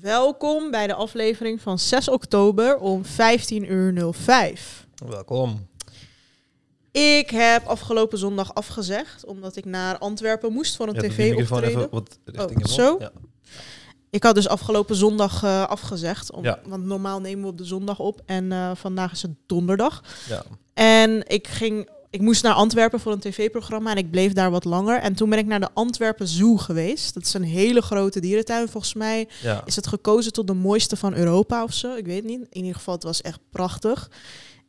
Welkom 0.00 0.70
bij 0.70 0.86
de 0.86 0.94
aflevering 0.94 1.60
van 1.60 1.78
6 1.78 2.08
oktober 2.08 2.78
om 2.78 3.04
15 3.04 3.72
uur 3.72 4.12
05. 4.14 4.86
Welkom. 5.06 5.66
Ik 6.90 7.30
heb 7.30 7.66
afgelopen 7.66 8.18
zondag 8.18 8.54
afgezegd, 8.54 9.24
omdat 9.24 9.56
ik 9.56 9.64
naar 9.64 9.98
Antwerpen 9.98 10.52
moest 10.52 10.76
voor 10.76 10.88
een 10.88 10.94
tv-optreden. 10.94 11.92
Oh, 11.92 12.64
zo? 12.64 12.96
Ja. 12.98 13.12
Ik 14.10 14.22
had 14.22 14.34
dus 14.34 14.48
afgelopen 14.48 14.96
zondag 14.96 15.42
eh, 15.42 15.66
afgezegd, 15.66 16.32
om, 16.32 16.44
Ja. 16.44 16.60
want 16.66 16.84
normaal 16.84 17.20
nemen 17.20 17.44
we 17.44 17.50
op 17.50 17.58
de 17.58 17.64
zondag 17.64 17.98
op 17.98 18.20
en 18.26 18.52
eh, 18.52 18.70
vandaag 18.74 19.12
is 19.12 19.22
het 19.22 19.34
donderdag. 19.46 20.02
Ja. 20.28 20.42
En 20.74 21.28
ik 21.28 21.48
ging, 21.48 21.88
ik 22.12 22.20
moest 22.20 22.42
naar 22.42 22.52
Antwerpen 22.52 23.00
voor 23.00 23.12
een 23.12 23.20
tv-programma 23.20 23.90
en 23.90 23.96
ik 23.96 24.10
bleef 24.10 24.32
daar 24.32 24.50
wat 24.50 24.64
langer. 24.64 25.00
En 25.00 25.14
toen 25.14 25.30
ben 25.30 25.38
ik 25.38 25.46
naar 25.46 25.60
de 25.60 25.68
Antwerpen 25.74 26.26
Zoo 26.28 26.56
geweest. 26.56 27.14
Dat 27.14 27.22
is 27.22 27.34
een 27.34 27.42
hele 27.42 27.82
grote 27.82 28.20
dierentuin. 28.20 28.68
Volgens 28.68 28.94
mij 28.94 29.28
Ja. 29.42 29.62
is 29.64 29.76
het 29.76 29.86
gekozen 29.86 30.32
tot 30.32 30.46
de 30.46 30.52
mooiste 30.54 30.96
van 30.96 31.14
Europa 31.14 31.62
of 31.62 31.72
zo. 31.72 31.94
Ik 31.94 32.06
weet 32.06 32.24
niet. 32.24 32.40
In 32.50 32.60
ieder 32.60 32.74
geval, 32.74 32.94
het 32.94 33.02
was 33.02 33.20
echt 33.20 33.38
prachtig. 33.50 34.10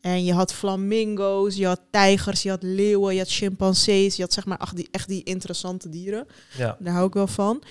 En 0.02 0.23
je 0.25 0.33
had 0.33 0.53
flamingo's, 0.53 1.55
je 1.55 1.66
had 1.66 1.81
tijgers, 1.91 2.43
je 2.43 2.49
had 2.49 2.63
leeuwen, 2.63 3.13
je 3.13 3.19
had 3.19 3.29
chimpansees. 3.29 4.16
Je 4.16 4.21
had 4.21 4.33
zeg 4.33 4.45
maar 4.45 4.59
echt 4.59 4.75
die, 4.75 4.88
echt 4.91 5.07
die 5.07 5.23
interessante 5.23 5.89
dieren. 5.89 6.27
ja. 6.57 6.77
Daar 6.80 6.94
hou 6.94 7.07
ik 7.07 7.13
wel 7.13 7.27
van. 7.27 7.63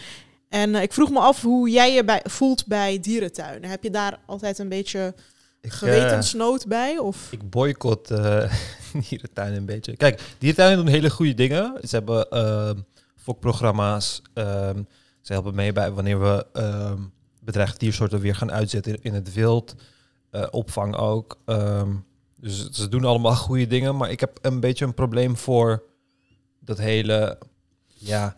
En 0.48 0.74
eh, 0.74 0.82
ik 0.82 0.92
vroeg 0.92 1.10
me 1.10 1.18
af 1.18 1.42
hoe 1.42 1.70
jij 1.70 1.92
je 1.94 2.04
bij, 2.04 2.20
voelt 2.24 2.66
bij 2.66 3.00
dierentuinen. 3.00 3.70
Heb 3.70 3.82
je 3.82 3.90
daar 3.90 4.18
altijd 4.26 4.58
een 4.58 4.68
beetje 4.68 5.14
Ik, 5.62 5.72
eh, 5.72 5.78
gewetensnood 5.78 6.66
bij? 6.66 6.98
Of? 6.98 7.32
ik 7.32 7.50
boycott 7.50 8.10
eh 8.10 8.52
dierentuinen 9.08 9.58
een 9.58 9.66
beetje. 9.66 9.96
Kijk, 9.96 10.20
dierentuinen 10.38 10.84
doen 10.84 10.94
hele 10.94 11.10
goede 11.10 11.34
dingen. 11.34 11.78
Ze 11.82 11.96
hebben 11.96 12.30
ehm 12.30 12.78
fokprogramma's. 13.16 14.22
ehm, 14.34 14.82
ze 15.20 15.32
helpen 15.32 15.54
mee 15.54 15.72
bij 15.72 15.92
wanneer 15.92 16.20
we 16.20 16.46
ehm 16.52 17.02
bedreigde 17.40 17.78
diersoorten 17.78 18.20
weer 18.20 18.34
gaan 18.34 18.52
uitzetten 18.52 19.02
in, 19.02 19.14
het 19.14 19.32
wild. 19.32 19.74
Eh, 20.30 20.46
opvang 20.50 20.96
ook. 20.96 21.38
Dus 22.36 22.70
ze 22.70 22.88
doen 22.88 23.04
allemaal 23.04 23.36
goede 23.36 23.66
dingen. 23.66 23.96
Maar 23.96 24.10
ik 24.10 24.20
heb 24.20 24.38
een 24.40 24.60
beetje 24.60 24.84
een 24.84 24.94
probleem 24.94 25.36
voor 25.36 25.82
dat 26.60 26.78
hele... 26.78 27.38
Ja, 27.86 28.34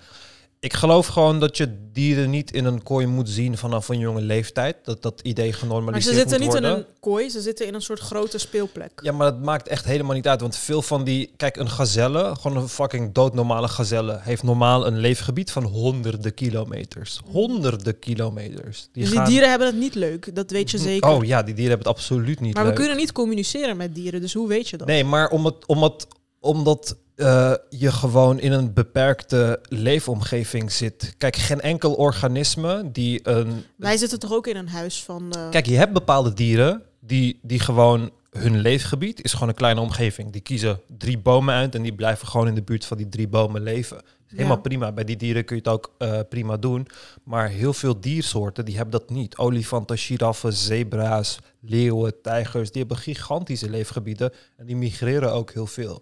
ik 0.65 0.73
geloof 0.73 1.07
gewoon 1.07 1.41
dat 1.41 1.57
je 1.57 1.77
dieren 1.93 2.31
niet 2.31 2.53
in 2.53 2.65
een 2.65 2.83
kooi 2.83 3.07
moet 3.07 3.29
zien 3.29 3.57
vanaf 3.59 3.89
een 3.89 3.99
jonge 3.99 4.21
leeftijd. 4.21 4.77
Dat 4.85 5.03
dat 5.03 5.21
idee 5.23 5.51
Maar 5.51 5.59
genormaliseerd 5.59 6.15
ze 6.15 6.21
zitten 6.21 6.41
niet 6.41 6.51
worden. 6.51 6.71
in 6.71 6.77
een 6.77 6.85
kooi, 7.01 7.31
ze 7.31 7.41
zitten 7.41 7.67
in 7.67 7.75
een 7.75 7.83
soort 7.83 8.01
grote 8.01 8.39
speelplek. 8.39 8.91
Ja, 9.03 9.13
maar 9.13 9.31
dat 9.31 9.43
maakt 9.43 9.69
echt 9.69 9.85
helemaal 9.85 10.15
niet 10.15 10.29
uit. 10.29 10.41
Want 10.41 10.57
veel 10.57 10.83
van 10.83 11.05
die... 11.05 11.33
Kijk, 11.37 11.57
een 11.57 11.69
gazelle, 11.71 12.37
gewoon 12.41 12.57
een 12.57 12.69
fucking 12.69 13.13
doodnormale 13.15 13.69
gazelle... 13.69 14.19
heeft 14.23 14.43
normaal 14.43 14.87
een 14.87 14.99
leefgebied 14.99 15.51
van 15.51 15.65
honderden 15.65 16.35
kilometers. 16.35 17.21
Honderden 17.31 17.99
kilometers. 17.99 18.89
dus 18.93 19.09
die 19.09 19.17
gaan- 19.17 19.29
dieren 19.29 19.49
hebben 19.49 19.67
het 19.67 19.77
niet 19.77 19.95
leuk, 19.95 20.35
dat 20.35 20.51
weet 20.51 20.71
je 20.71 20.79
zeker. 20.79 21.11
Oh 21.11 21.25
ja, 21.25 21.43
die 21.43 21.55
dieren 21.55 21.71
hebben 21.77 21.89
het 21.89 21.99
absoluut 21.99 22.41
niet 22.41 22.55
maar 22.55 22.65
leuk. 22.65 22.73
we 22.73 22.79
kunnen 22.79 22.97
niet 22.97 23.13
communiceren 23.13 23.77
met 23.77 23.95
dieren, 23.95 24.21
dus 24.21 24.33
hoe 24.33 24.49
weet 24.49 24.69
je 24.69 24.77
dat? 24.77 24.87
Nee, 24.87 25.05
maar 25.05 25.29
om 25.31 25.45
het, 25.45 25.67
om 25.67 25.83
het, 25.83 26.07
omdat 26.41 26.97
eh, 27.17 27.55
je 27.71 27.93
gewoon 27.93 28.41
in 28.41 28.53
een 28.53 28.73
beperkte 28.73 29.61
leefomgeving 29.69 30.73
zit. 30.73 31.15
Kijk, 31.19 31.37
geen 31.37 31.61
enkel 31.61 31.95
organisme 31.95 32.91
die 32.93 33.29
een... 33.29 33.65
Wij 33.77 33.97
zitten 33.97 34.19
toch 34.19 34.33
ook 34.33 34.47
in 34.47 34.57
een 34.57 34.69
huis 34.69 35.03
van... 35.03 35.33
eh, 35.33 35.49
Kijk, 35.51 35.67
je 35.67 35.77
hebt 35.77 35.93
bepaalde 35.93 36.33
dieren 36.33 36.83
die, 37.01 37.39
die 37.43 37.61
gewoon 37.61 38.11
hun 38.31 38.59
leefgebied 38.59 39.23
is 39.25 39.33
gewoon 39.33 39.49
een 39.49 39.55
kleine 39.55 39.81
omgeving. 39.81 40.33
Die 40.33 40.41
kiezen 40.41 40.81
drie 40.99 41.19
bomen 41.19 41.55
uit 41.55 41.75
en 41.75 41.83
die 41.83 41.95
blijven 41.95 42.27
gewoon 42.29 42.49
in 42.49 42.55
de 42.55 42.63
buurt 42.63 42.85
van 42.85 42.97
die 42.97 43.09
drie 43.09 43.29
bomen 43.29 43.63
leven. 43.63 44.03
Helemaal 44.27 44.57
Ja. 44.57 44.63
prima. 44.63 44.93
Bij 44.93 45.05
die 45.05 45.17
dieren 45.17 45.45
kun 45.45 45.57
je 45.57 45.63
het 45.63 45.73
ook 45.73 45.95
eh, 45.99 46.21
prima 46.29 46.57
doen. 46.57 46.87
Maar 47.25 47.49
heel 47.49 47.73
veel 47.73 48.01
diersoorten 48.01 48.65
die 48.65 48.77
hebben 48.77 49.01
dat 49.01 49.11
niet. 49.11 49.37
Olifanten, 49.37 49.99
giraffen, 49.99 50.53
zebra's, 50.53 51.39
leeuwen, 51.61 52.21
tijgers, 52.23 52.71
die 52.71 52.81
hebben 52.81 52.99
gigantische 52.99 53.71
leefgebieden 53.71 54.33
en 54.57 54.67
die 54.67 54.77
migreren 54.77 55.33
ook 55.33 55.53
heel 55.53 55.67
veel. 55.67 56.01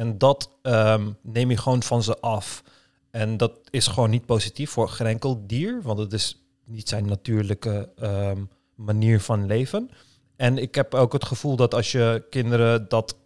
En 0.00 0.18
dat 0.18 0.50
ehm, 0.62 1.10
neem 1.22 1.50
je 1.50 1.56
gewoon 1.56 1.82
van 1.82 2.02
ze 2.02 2.20
af. 2.20 2.62
En 3.10 3.36
dat 3.36 3.52
is 3.70 3.86
gewoon 3.86 4.10
niet 4.10 4.26
positief 4.26 4.70
voor 4.70 4.88
geen 4.88 5.06
enkel 5.06 5.46
dier, 5.46 5.82
want 5.82 5.98
het 5.98 6.12
is 6.12 6.42
niet 6.64 6.88
zijn 6.88 7.06
natuurlijke 7.06 7.88
ehm, 7.96 8.44
manier 8.74 9.20
van 9.20 9.46
leven. 9.46 9.90
En 10.36 10.58
ik 10.58 10.74
heb 10.74 10.94
ook 10.94 11.12
het 11.12 11.24
gevoel 11.24 11.56
dat 11.56 11.74
als 11.74 11.92
je 11.92 12.24
kinderen 12.30 12.88
dat 12.88 13.16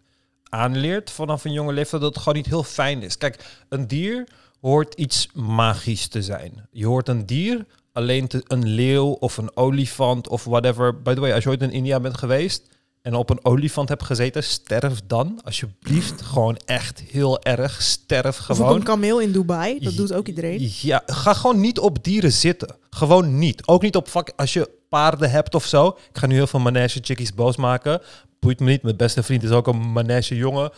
aanleert 0.43 1.11
vanaf 1.11 1.45
een 1.45 1.51
jonge 1.51 1.73
leeftijd, 1.73 2.01
dat 2.01 2.13
het 2.13 2.23
gewoon 2.23 2.37
niet 2.37 2.47
heel 2.47 2.63
fijn 2.63 3.01
is. 3.01 3.17
Kijk, 3.17 3.63
een 3.69 3.87
dier 3.87 4.27
hoort 4.61 4.93
iets 4.93 5.29
magisch 5.33 6.07
te 6.07 6.21
zijn. 6.21 6.67
Je 6.71 6.85
hoort 6.85 7.07
een 7.07 7.25
dier 7.25 7.65
alleen 7.91 8.27
te, 8.27 8.43
een 8.47 8.67
leeuw 8.67 9.11
of 9.11 9.37
een 9.37 9.57
olifant 9.57 10.27
of 10.27 10.43
whatever. 10.43 11.01
By 11.01 11.13
the 11.13 11.19
way, 11.19 11.33
als 11.33 11.43
je 11.43 11.49
ooit 11.49 11.61
in 11.61 11.71
India 11.71 11.99
bent 11.99 12.17
geweest 12.17 12.73
en 13.05 13.13
op 13.13 13.29
een 13.29 13.45
olifant 13.45 13.89
hebt 13.89 14.03
gezeten, 14.03 14.43
sterf 14.43 15.01
dan 15.07 15.39
alsjeblieft 15.43 16.21
gewoon 16.21 16.57
echt 16.65 17.03
heel 17.11 17.41
erg. 17.41 17.81
Sterf 17.81 18.39
of 18.39 18.49
op 18.49 18.55
gewoon. 18.55 18.75
een 18.75 18.83
kameel 18.83 19.19
in 19.19 19.31
Dubai, 19.31 19.79
dat 19.79 19.95
doet 19.95 20.13
ook 20.13 20.27
iedereen. 20.27 20.71
Ja, 20.81 21.03
ga 21.05 21.33
gewoon 21.33 21.59
niet 21.59 21.79
op 21.79 22.03
dieren 22.03 22.31
zitten. 22.31 22.75
Gewoon 22.89 23.37
niet. 23.37 23.67
Ook 23.67 23.81
niet 23.81 23.95
op 23.95 24.09
vak 24.09 24.31
als 24.35 24.53
je 24.53 24.69
paarden 24.89 25.31
hebt 25.31 25.55
of 25.55 25.65
zo. 25.65 25.87
Ik 25.87 26.17
ga 26.17 26.27
nu 26.27 26.35
heel 26.35 26.47
veel 26.47 26.59
manege 26.59 26.99
chickies 27.01 27.33
boos 27.33 27.55
maken. 27.55 28.01
Boeit 28.39 28.59
me 28.59 28.69
niet. 28.69 28.83
Mijn 28.83 28.97
beste 28.97 29.23
vriend 29.23 29.43
is 29.43 29.49
ook 29.49 29.67
een 29.67 29.91
manege 29.91 30.35
jongen. 30.35 30.71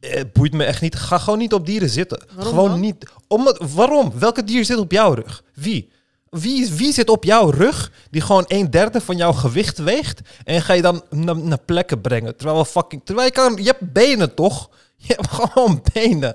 Eh, 0.00 0.22
boeit 0.32 0.52
me 0.52 0.64
echt 0.64 0.80
niet. 0.80 0.96
Ga 0.96 1.18
gewoon 1.18 1.38
niet 1.38 1.52
op 1.52 1.66
dieren 1.66 1.88
zitten. 1.88 2.22
Waarom 2.34 2.54
gewoon 2.54 2.70
dan? 2.70 2.80
niet. 2.80 3.10
Omdat, 3.26 3.72
waarom? 3.74 4.12
Welke 4.18 4.44
dier 4.44 4.64
zit 4.64 4.78
op 4.78 4.92
jouw 4.92 5.12
rug? 5.12 5.42
Wie? 5.54 5.90
Wie, 6.30 6.70
wie 6.74 6.92
zit 6.92 7.10
op 7.10 7.24
jouw 7.24 7.50
rug 7.50 7.92
die 8.10 8.20
gewoon 8.20 8.44
een 8.46 8.70
derde 8.70 9.00
van 9.00 9.16
jouw 9.16 9.32
gewicht 9.32 9.78
weegt 9.78 10.20
en 10.44 10.62
ga 10.62 10.72
je 10.72 10.82
dan 10.82 11.02
naar, 11.10 11.36
naar 11.36 11.60
plekken 11.64 12.00
brengen? 12.00 12.36
Terwijl 12.36 12.58
we 12.58 12.66
fucking, 12.66 13.02
terwijl 13.04 13.26
je 13.26 13.32
kan, 13.32 13.56
je 13.56 13.62
hebt 13.62 13.92
benen 13.92 14.34
toch? 14.34 14.70
Je 15.06 15.14
hebt 15.14 15.28
gewoon 15.28 15.82
benen. 15.92 16.34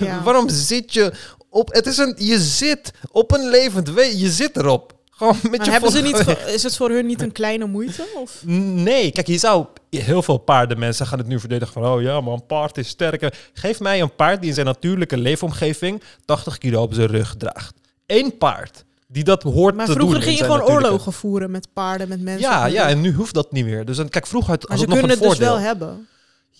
Ja. 0.00 0.22
Waarom 0.24 0.48
zit 0.48 0.92
je 0.92 1.12
op? 1.48 1.72
Het 1.72 1.86
is 1.86 1.98
een, 1.98 2.14
je 2.18 2.38
zit 2.38 2.90
op 3.10 3.32
een 3.32 3.48
levend 3.48 3.90
wezen. 3.90 4.18
Je 4.18 4.30
zit 4.30 4.56
erop. 4.56 4.94
Gewoon 5.10 5.36
met 5.42 5.56
Maar 5.56 5.64
je 5.64 5.70
hebben 5.70 5.90
ze 5.90 6.00
niet, 6.00 6.36
is 6.54 6.62
het 6.62 6.76
voor 6.76 6.90
hun 6.90 7.06
niet 7.06 7.22
een 7.22 7.32
kleine 7.32 7.66
moeite? 7.66 8.06
Of? 8.14 8.42
Nee, 8.44 9.10
kijk, 9.10 9.26
je 9.26 9.38
zou 9.38 9.66
heel 9.90 10.22
veel 10.22 10.38
paardenmensen 10.38 11.06
gaan 11.06 11.18
het 11.18 11.26
nu 11.26 11.40
verdedigen 11.40 11.72
van, 11.72 11.86
oh 11.86 12.02
ja, 12.02 12.20
maar 12.20 12.32
een 12.32 12.46
paard 12.46 12.78
is 12.78 12.88
sterker. 12.88 13.38
Geef 13.52 13.80
mij 13.80 14.00
een 14.00 14.14
paard 14.14 14.40
die 14.40 14.48
in 14.48 14.54
zijn 14.54 14.66
natuurlijke 14.66 15.16
leefomgeving 15.16 16.02
80 16.24 16.58
kilo 16.58 16.82
op 16.82 16.94
zijn 16.94 17.08
rug 17.08 17.34
draagt. 17.36 17.74
Eén 18.06 18.38
paard 18.38 18.84
die 19.14 19.24
dat 19.24 19.42
hoort 19.42 19.74
Maar 19.74 19.86
te 19.86 19.92
doen. 19.92 20.00
vroeger 20.00 20.20
in 20.20 20.22
ging 20.22 20.38
je 20.38 20.44
gewoon 20.44 20.62
oorlogen 20.62 21.12
voeren 21.12 21.50
met 21.50 21.68
paarden, 21.72 22.08
met 22.08 22.20
mensen. 22.20 22.50
Ja, 22.50 22.66
ja, 22.66 22.88
en 22.88 23.00
nu 23.00 23.12
hoeft 23.12 23.34
dat 23.34 23.52
niet 23.52 23.64
meer. 23.64 23.84
Dus 23.84 23.96
dan, 23.96 24.08
kijk, 24.08 24.26
vroeger 24.26 24.50
had, 24.50 24.68
maar 24.68 24.70
had 24.70 24.78
ze 24.78 24.84
het 24.84 25.00
nog 25.00 25.08
kunnen 25.08 25.28
het 25.28 25.38
dus 25.38 25.48
wel 25.48 25.58
hebben. 25.58 26.06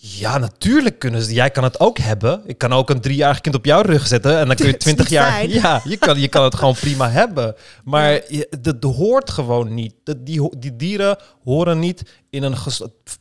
Ja, 0.07 0.37
natuurlijk 0.37 0.99
kunnen 0.99 1.21
ze. 1.21 1.33
Jij 1.33 1.49
kan 1.49 1.63
het 1.63 1.79
ook 1.79 1.97
hebben. 1.97 2.41
Ik 2.45 2.57
kan 2.57 2.73
ook 2.73 2.89
een 2.89 3.01
driejarig 3.01 3.41
kind 3.41 3.55
op 3.55 3.65
jouw 3.65 3.81
rug 3.81 4.07
zetten. 4.07 4.37
En 4.39 4.47
dan 4.47 4.55
kun 4.55 4.65
je 4.67 4.77
twintig 4.85 5.09
jaar. 5.09 5.31
fijn. 5.31 5.49
Ja, 5.49 5.81
je 5.83 5.97
kan, 5.97 6.19
je 6.19 6.27
kan 6.27 6.43
het 6.43 6.55
gewoon 6.59 6.73
prima 6.73 7.09
hebben. 7.11 7.55
Maar 7.83 8.21
dat 8.61 8.83
hoort 8.83 9.29
gewoon 9.29 9.73
niet. 9.73 9.93
Dat, 10.03 10.25
die, 10.25 10.57
die 10.57 10.75
dieren 10.75 11.17
horen 11.43 11.79
niet 11.79 12.03
in 12.29 12.43
een. 12.43 12.55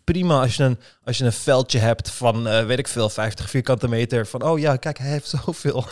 Prima 0.04 0.40
als 0.40 0.56
je 0.56 0.62
een, 0.62 0.78
als 1.04 1.18
je 1.18 1.24
een 1.24 1.32
veldje 1.32 1.78
hebt 1.78 2.10
van, 2.10 2.48
eh, 2.48 2.64
weet 2.66 2.78
ik 2.78 2.88
veel, 2.88 3.08
50 3.08 3.50
vierkante 3.50 3.88
meter. 3.88 4.26
Van, 4.26 4.42
oh 4.42 4.58
ja, 4.58 4.76
kijk, 4.76 4.98
hij 4.98 5.10
heeft 5.10 5.28
zoveel. 5.44 5.84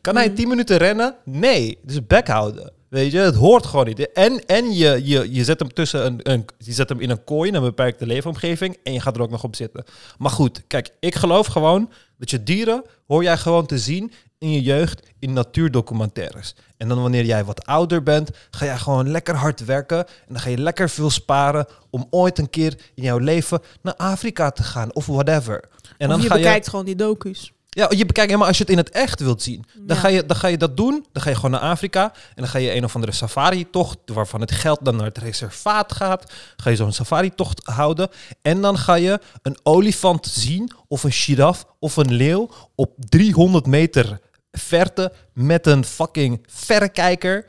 kan 0.00 0.16
hij 0.16 0.26
Mhm. 0.26 0.34
10 0.36 0.48
minuten 0.48 0.76
rennen? 0.76 1.14
Nee. 1.24 1.78
Dus 1.82 2.06
bek 2.06 2.28
houden. 2.28 2.72
Weet 2.88 3.12
je, 3.12 3.18
het 3.18 3.34
hoort 3.34 3.66
gewoon 3.66 3.86
niet. 3.86 4.12
En, 4.12 4.46
en 4.46 4.72
je, 4.72 5.00
je, 5.04 5.32
je 5.32 5.44
zet 5.44 5.58
hem 5.58 5.72
tussen 5.72 6.06
een, 6.06 6.20
een, 6.22 6.44
je 6.58 6.72
zet 6.72 6.88
hem 6.88 7.00
in 7.00 7.10
een 7.10 7.24
kooi, 7.24 7.48
in 7.48 7.54
een 7.54 7.62
beperkte 7.62 8.06
leefomgeving. 8.06 8.76
En 8.82 8.92
je 8.92 9.00
gaat 9.00 9.16
er 9.16 9.22
ook 9.22 9.30
nog 9.30 9.44
op 9.44 9.56
zitten. 9.56 9.84
Maar 10.18 10.30
goed, 10.30 10.62
kijk, 10.66 10.90
ik 11.00 11.14
geloof 11.14 11.46
gewoon 11.46 11.90
dat 12.18 12.30
je 12.30 12.42
dieren 12.42 12.84
hoor 13.06 13.22
jij 13.22 13.36
gewoon 13.36 13.66
te 13.66 13.78
zien 13.78 14.12
in 14.38 14.50
je 14.50 14.62
jeugd 14.62 15.02
in 15.18 15.32
natuurdocumentaires. 15.32 16.54
En 16.76 16.88
dan 16.88 17.02
wanneer 17.02 17.24
jij 17.24 17.44
wat 17.44 17.66
ouder 17.66 18.02
bent, 18.02 18.30
ga 18.50 18.64
jij 18.64 18.78
gewoon 18.78 19.10
lekker 19.10 19.34
hard 19.34 19.64
werken. 19.64 19.98
En 19.98 20.32
dan 20.32 20.40
ga 20.40 20.48
je 20.48 20.58
lekker 20.58 20.90
veel 20.90 21.10
sparen 21.10 21.66
om 21.90 22.06
ooit 22.10 22.38
een 22.38 22.50
keer 22.50 22.78
in 22.94 23.02
jouw 23.02 23.18
leven 23.18 23.60
naar 23.82 23.94
Afrika 23.94 24.50
te 24.50 24.62
gaan 24.62 24.94
of 24.94 25.06
whatever. 25.06 25.64
En 25.96 26.08
of 26.08 26.14
dan 26.14 26.22
je 26.22 26.28
ga 26.28 26.34
bekijkt 26.34 26.68
gewoon 26.68 26.84
die 26.84 26.96
docu's. 26.96 27.52
Ja, 27.68 27.90
je 27.96 28.06
bekijkt, 28.06 28.36
maar 28.36 28.46
als 28.46 28.56
je 28.56 28.62
het 28.62 28.72
in 28.72 28.78
het 28.78 28.90
echt 28.90 29.20
wilt 29.20 29.42
zien, 29.42 29.64
dan, 29.74 29.96
Ja. 29.96 30.02
ga 30.02 30.08
je, 30.08 30.26
dan 30.26 30.36
ga 30.36 30.46
je 30.48 30.56
dat 30.58 30.76
doen. 30.76 31.06
Dan 31.12 31.22
ga 31.22 31.28
je 31.28 31.34
gewoon 31.36 31.50
naar 31.50 31.60
Afrika 31.60 32.02
en 32.12 32.34
dan 32.34 32.48
ga 32.48 32.58
je 32.58 32.74
een 32.74 32.84
of 32.84 32.94
andere 32.94 33.12
safari-tocht, 33.12 33.96
waarvan 34.06 34.40
het 34.40 34.50
geld 34.52 34.78
dan 34.82 34.96
naar 34.96 35.04
het 35.06 35.18
reservaat 35.18 35.92
gaat. 35.92 36.32
Ga 36.56 36.70
je 36.70 36.76
zo'n 36.76 36.92
safari-tocht 36.92 37.60
houden 37.66 38.08
en 38.42 38.60
dan 38.60 38.78
ga 38.78 38.94
je 38.94 39.20
een 39.42 39.58
olifant 39.62 40.26
zien 40.26 40.70
of 40.88 41.04
een 41.04 41.12
giraf 41.12 41.66
of 41.78 41.96
een 41.96 42.12
leeuw 42.12 42.50
op 42.74 42.92
300 42.98 43.66
meter 43.66 44.20
verte 44.52 45.12
met 45.32 45.66
een 45.66 45.84
fucking 45.84 46.44
verrekijker. 46.46 47.46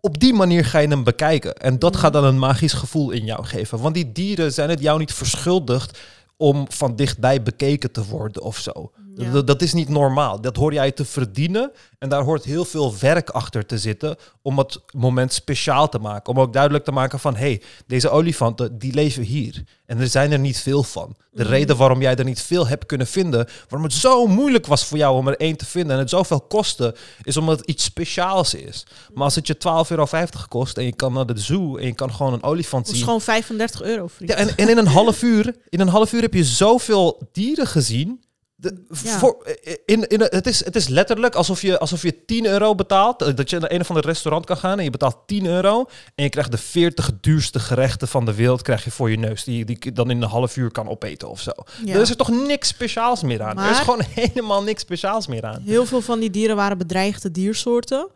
Op 0.00 0.20
die 0.20 0.32
manier 0.34 0.64
ga 0.64 0.78
je 0.78 0.88
hem 0.88 1.04
bekijken. 1.04 1.54
En 1.54 1.78
dat 1.78 1.92
Mhm. 1.92 2.00
gaat 2.02 2.12
dan 2.12 2.24
een 2.24 2.38
magisch 2.38 2.72
gevoel 2.72 3.10
in 3.10 3.24
jou 3.24 3.44
geven. 3.44 3.80
Want 3.80 3.94
die 3.94 4.12
dieren 4.12 4.52
zijn 4.52 4.70
het 4.70 4.80
jou 4.80 4.98
niet 4.98 5.12
verschuldigd 5.12 5.98
om 6.36 6.66
van 6.68 6.96
dichtbij 6.96 7.42
bekeken 7.42 7.92
te 7.92 8.04
worden 8.04 8.42
of 8.42 8.58
zo. 8.58 8.90
Ja. 9.14 9.30
Dat, 9.30 9.46
dat 9.46 9.62
is 9.62 9.72
niet 9.72 9.88
normaal. 9.88 10.40
Dat 10.40 10.56
hoor 10.56 10.72
jij 10.72 10.92
te 10.92 11.04
verdienen. 11.04 11.72
En 11.98 12.08
daar 12.08 12.22
hoort 12.22 12.44
heel 12.44 12.64
veel 12.64 12.94
werk 12.98 13.30
achter 13.30 13.66
te 13.66 13.78
zitten 13.78 14.16
om 14.46 14.58
het 14.58 14.80
moment 14.96 15.32
speciaal 15.32 15.88
te 15.88 15.98
maken. 15.98 16.32
Om 16.34 16.40
ook 16.40 16.52
duidelijk 16.52 16.84
te 16.84 16.92
maken 16.92 17.18
van, 17.18 17.36
hey, 17.36 17.62
deze 17.86 18.10
olifanten, 18.10 18.78
die 18.78 18.94
leven 18.94 19.22
hier. 19.22 19.64
En 19.86 20.00
er 20.00 20.08
zijn 20.08 20.32
er 20.32 20.38
niet 20.38 20.58
veel 20.58 20.82
van. 20.82 21.16
De 21.32 21.42
Mhm. 21.42 21.52
reden 21.52 21.76
waarom 21.76 22.00
jij 22.00 22.16
er 22.16 22.24
niet 22.24 22.40
veel 22.42 22.66
hebt 22.66 22.86
kunnen 22.86 23.06
vinden, 23.06 23.48
waarom 23.68 23.88
het 23.88 23.92
zo 23.98 24.26
moeilijk 24.26 24.66
was 24.66 24.84
voor 24.84 24.98
jou 24.98 25.16
om 25.16 25.28
er 25.28 25.36
één 25.36 25.56
te 25.56 25.64
vinden 25.66 25.92
en 25.92 25.98
het 25.98 26.10
zoveel 26.10 26.40
kostte, 26.40 26.94
is 27.22 27.36
omdat 27.36 27.58
het 27.58 27.68
iets 27.68 27.84
speciaals 27.84 28.54
is. 28.54 28.86
Maar 29.14 29.24
als 29.24 29.34
het 29.34 29.46
je 29.46 29.56
12,50 29.58 29.90
euro 29.90 30.06
kost 30.48 30.78
en 30.78 30.84
je 30.84 30.94
kan 30.94 31.12
naar 31.12 31.26
de 31.26 31.38
zoo 31.40 31.76
en 31.76 31.86
je 31.86 31.94
kan 31.94 32.12
gewoon 32.14 32.32
een 32.32 32.42
olifant 32.42 32.82
Dat 32.84 32.92
is 32.92 32.98
zien. 32.98 33.06
gewoon 33.08 33.22
35 33.22 33.82
euro, 33.82 34.06
vriend. 34.06 34.30
Ja, 34.30 34.36
en, 34.36 34.56
en 34.56 34.68
in 34.68 34.78
een 34.78 34.86
half 34.86 35.22
uur, 35.22 35.54
in 35.68 35.80
een 35.80 35.88
half 35.88 36.12
uur 36.12 36.20
heb 36.22 36.34
je 36.34 36.44
zoveel 36.44 37.28
dieren 37.32 37.66
gezien. 37.66 38.23
De, 38.56 38.84
Ja. 39.02 39.18
voor, 39.18 39.46
in, 39.86 40.08
in, 40.08 40.20
het, 40.20 40.46
is, 40.46 40.64
het 40.64 40.76
is 40.76 40.88
letterlijk 40.88 41.34
alsof 41.34 41.62
je, 41.62 41.78
alsof 41.78 42.02
je 42.02 42.24
10 42.24 42.46
euro 42.46 42.74
betaalt. 42.74 43.22
eh, 43.22 43.34
Dat 43.34 43.50
je 43.50 43.58
naar 43.58 43.70
een 43.72 43.80
of 43.80 43.88
ander 43.88 44.04
restaurant 44.06 44.46
kan 44.46 44.56
gaan 44.56 44.78
en 44.78 44.84
je 44.84 44.90
betaalt 44.90 45.16
10 45.26 45.46
euro. 45.46 45.84
En 46.14 46.24
je 46.24 46.28
krijgt 46.30 46.50
de 46.50 46.58
40 46.58 47.10
duurste 47.20 47.58
gerechten 47.60 48.08
van 48.08 48.24
de 48.24 48.34
wereld 48.34 48.62
krijg 48.62 48.84
je 48.84 48.90
voor 48.90 49.10
je 49.10 49.18
neus. 49.18 49.44
Die 49.44 49.64
die 49.64 49.76
je 49.80 49.92
dan 49.92 50.10
in 50.10 50.22
een 50.22 50.28
half 50.28 50.56
uur 50.56 50.70
kan 50.70 50.88
opeten 50.88 51.28
of 51.28 51.40
zo. 51.40 51.50
Ja. 51.84 51.94
Er 51.94 52.00
is 52.00 52.10
er 52.10 52.16
toch 52.16 52.28
niks 52.46 52.68
speciaals 52.68 53.22
meer 53.22 53.42
aan. 53.42 53.58
Er 53.58 53.70
is 53.70 53.78
gewoon 53.78 54.02
helemaal 54.24 54.62
niks 54.62 54.80
speciaals 54.82 55.26
meer 55.26 55.44
aan. 55.44 55.62
Heel 55.64 55.86
veel 55.86 56.00
van 56.00 56.20
die 56.20 56.30
dieren 56.30 56.56
waren 56.56 56.78
bedreigde 56.78 57.30
diersoorten. 57.30 58.08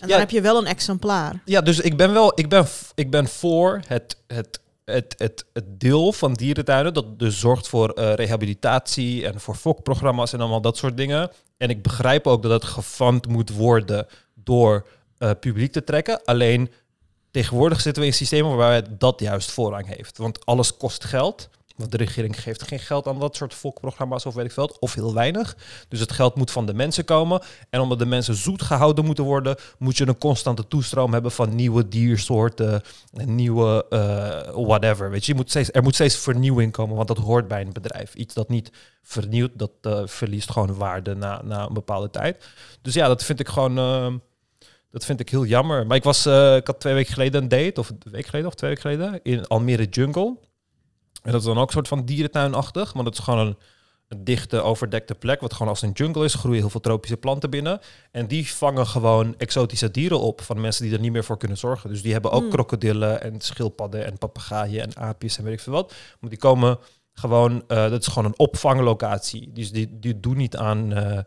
En 0.00 0.08
dan 0.08 0.18
heb 0.18 0.30
je 0.30 0.40
wel 0.40 0.58
een 0.58 0.66
exemplaar. 0.66 1.42
Ja, 1.44 1.60
dus 1.60 1.80
ik 1.80 1.96
ben 1.96 2.12
wel, 2.12 2.32
ik 2.34 2.48
ben, 2.48 2.66
ik 2.94 3.10
ben 3.10 3.28
voor 3.28 3.80
het, 3.86 4.16
het, 4.26 4.60
het, 4.88 5.14
het, 5.18 5.44
het 5.52 5.80
deel 5.80 6.12
van 6.12 6.32
dierentuinen 6.32 6.94
dat 6.94 7.18
dus 7.18 7.40
zorgt 7.40 7.68
voor 7.68 7.90
eh, 7.90 8.14
rehabilitatie 8.14 9.26
en 9.26 9.40
voor 9.40 9.54
fokprogramma's 9.54 10.32
en 10.32 10.40
allemaal 10.40 10.60
dat 10.60 10.76
soort 10.76 10.96
dingen. 10.96 11.30
En 11.56 11.70
ik 11.70 11.82
begrijp 11.82 12.26
ook 12.26 12.42
dat 12.42 12.50
het 12.50 12.64
gefund 12.64 13.28
moet 13.28 13.50
worden 13.50 14.06
door 14.34 14.86
eh, 15.18 15.30
publiek 15.40 15.72
te 15.72 15.84
trekken. 15.84 16.24
Alleen 16.24 16.70
tegenwoordig 17.30 17.80
zitten 17.80 18.02
we 18.02 18.08
in 18.08 18.14
systemen 18.14 18.56
waarbij 18.56 18.96
dat 18.98 19.20
juist 19.20 19.50
voorrang 19.50 19.86
heeft. 19.86 20.18
Want 20.18 20.46
alles 20.46 20.76
kost 20.76 21.04
geld. 21.04 21.48
Want 21.78 21.90
de 21.90 21.96
regering 21.96 22.42
geeft 22.42 22.62
geen 22.62 22.78
geld 22.78 23.06
aan 23.06 23.18
dat 23.18 23.36
soort 23.36 23.54
fokprogramma's 23.54 24.26
of 24.26 24.34
weet 24.34 24.44
ik 24.44 24.52
veel, 24.52 24.76
of 24.80 24.94
heel 24.94 25.14
weinig. 25.14 25.56
Dus 25.88 26.00
het 26.00 26.12
geld 26.12 26.34
moet 26.34 26.50
van 26.50 26.66
de 26.66 26.74
mensen 26.74 27.04
komen. 27.04 27.40
En 27.70 27.80
omdat 27.80 27.98
de 27.98 28.06
mensen 28.06 28.34
zoet 28.34 28.62
gehouden 28.62 29.04
moeten 29.04 29.24
worden, 29.24 29.56
moet 29.78 29.96
je 29.96 30.08
een 30.08 30.18
constante 30.18 30.68
toestroom 30.68 31.12
hebben 31.12 31.30
van 31.30 31.54
nieuwe 31.54 31.88
diersoorten, 31.88 32.82
en 33.12 33.34
nieuwe 33.34 33.86
eh, 33.90 34.66
whatever. 34.66 35.10
Weet 35.10 35.26
je, 35.26 35.34
moet 35.34 35.74
er 35.74 35.82
moet 35.82 35.94
steeds 35.94 36.16
vernieuwing 36.16 36.72
komen, 36.72 36.96
want 36.96 37.08
dat 37.08 37.18
hoort 37.18 37.48
bij 37.48 37.60
een 37.60 37.72
bedrijf. 37.72 38.14
Iets 38.14 38.34
dat 38.34 38.48
niet 38.48 38.72
vernieuwt, 39.02 39.50
dat 39.54 39.70
eh, 39.80 40.02
verliest 40.04 40.50
gewoon 40.50 40.74
waarde 40.74 41.14
na, 41.14 41.42
na 41.44 41.66
een 41.66 41.74
bepaalde 41.74 42.10
tijd. 42.10 42.44
Dus 42.82 42.94
ja, 42.94 43.06
dat 43.08 43.24
vind 43.24 43.40
ik 43.40 43.48
gewoon. 43.48 43.78
eh, 43.78 44.14
dat 44.90 45.04
vind 45.04 45.20
ik 45.20 45.28
heel 45.28 45.44
jammer. 45.44 45.86
Maar 45.86 45.96
ik 45.96 46.04
was, 46.04 46.26
ik 46.56 46.66
had 46.66 46.80
twee 46.80 46.94
weken 46.94 47.12
geleden 47.12 47.42
een 47.42 47.48
date, 47.48 47.80
of 47.80 47.88
een 47.88 47.98
week 48.10 48.26
geleden 48.26 48.48
of 48.48 48.54
twee 48.54 48.70
weken 48.70 48.90
geleden, 48.90 49.20
in 49.22 49.46
Almere 49.46 49.84
Jungle. 49.84 50.36
En 51.28 51.34
dat 51.34 51.40
is 51.42 51.46
dan 51.46 51.58
ook 51.58 51.66
een 51.66 51.72
soort 51.72 51.88
van 51.88 52.04
dierentuinachtig, 52.04 52.94
maar 52.94 53.04
dat 53.04 53.12
is 53.12 53.18
gewoon 53.18 53.46
een, 53.46 53.56
een 54.08 54.24
dichte, 54.24 54.60
overdekte 54.62 55.14
plek, 55.14 55.40
wat 55.40 55.52
gewoon 55.52 55.68
als 55.68 55.82
een 55.82 55.90
jungle 55.92 56.24
is, 56.24 56.34
groeien 56.34 56.60
heel 56.60 56.70
veel 56.70 56.80
tropische 56.80 57.16
planten 57.16 57.50
binnen. 57.50 57.80
En 58.10 58.26
die 58.26 58.52
vangen 58.54 58.86
gewoon 58.86 59.34
exotische 59.38 59.90
dieren 59.90 60.20
op 60.20 60.40
van 60.40 60.60
mensen 60.60 60.84
die 60.84 60.92
er 60.94 61.00
niet 61.00 61.12
meer 61.12 61.24
voor 61.24 61.36
kunnen 61.38 61.58
zorgen. 61.58 61.90
Dus 61.90 62.02
die 62.02 62.12
hebben 62.12 62.30
ook 62.30 62.40
Hmm. 62.40 62.50
krokodillen 62.50 63.22
en 63.22 63.40
schildpadden 63.40 64.04
en 64.04 64.18
papegaaien 64.18 64.82
en 64.82 64.96
aapjes 64.96 65.38
en 65.38 65.44
weet 65.44 65.52
ik 65.52 65.60
veel 65.60 65.72
wat. 65.72 65.94
Maar 66.20 66.30
die 66.30 66.38
komen 66.38 66.78
gewoon, 67.12 67.62
eh, 67.66 67.90
dat 67.90 68.00
is 68.00 68.06
gewoon 68.06 68.24
een 68.24 68.38
opvanglocatie. 68.38 69.52
Dus 69.52 69.72
die, 69.72 69.98
die 69.98 70.20
doen 70.20 70.36
niet 70.36 70.56
aan, 70.56 70.92
eh, 70.92 71.18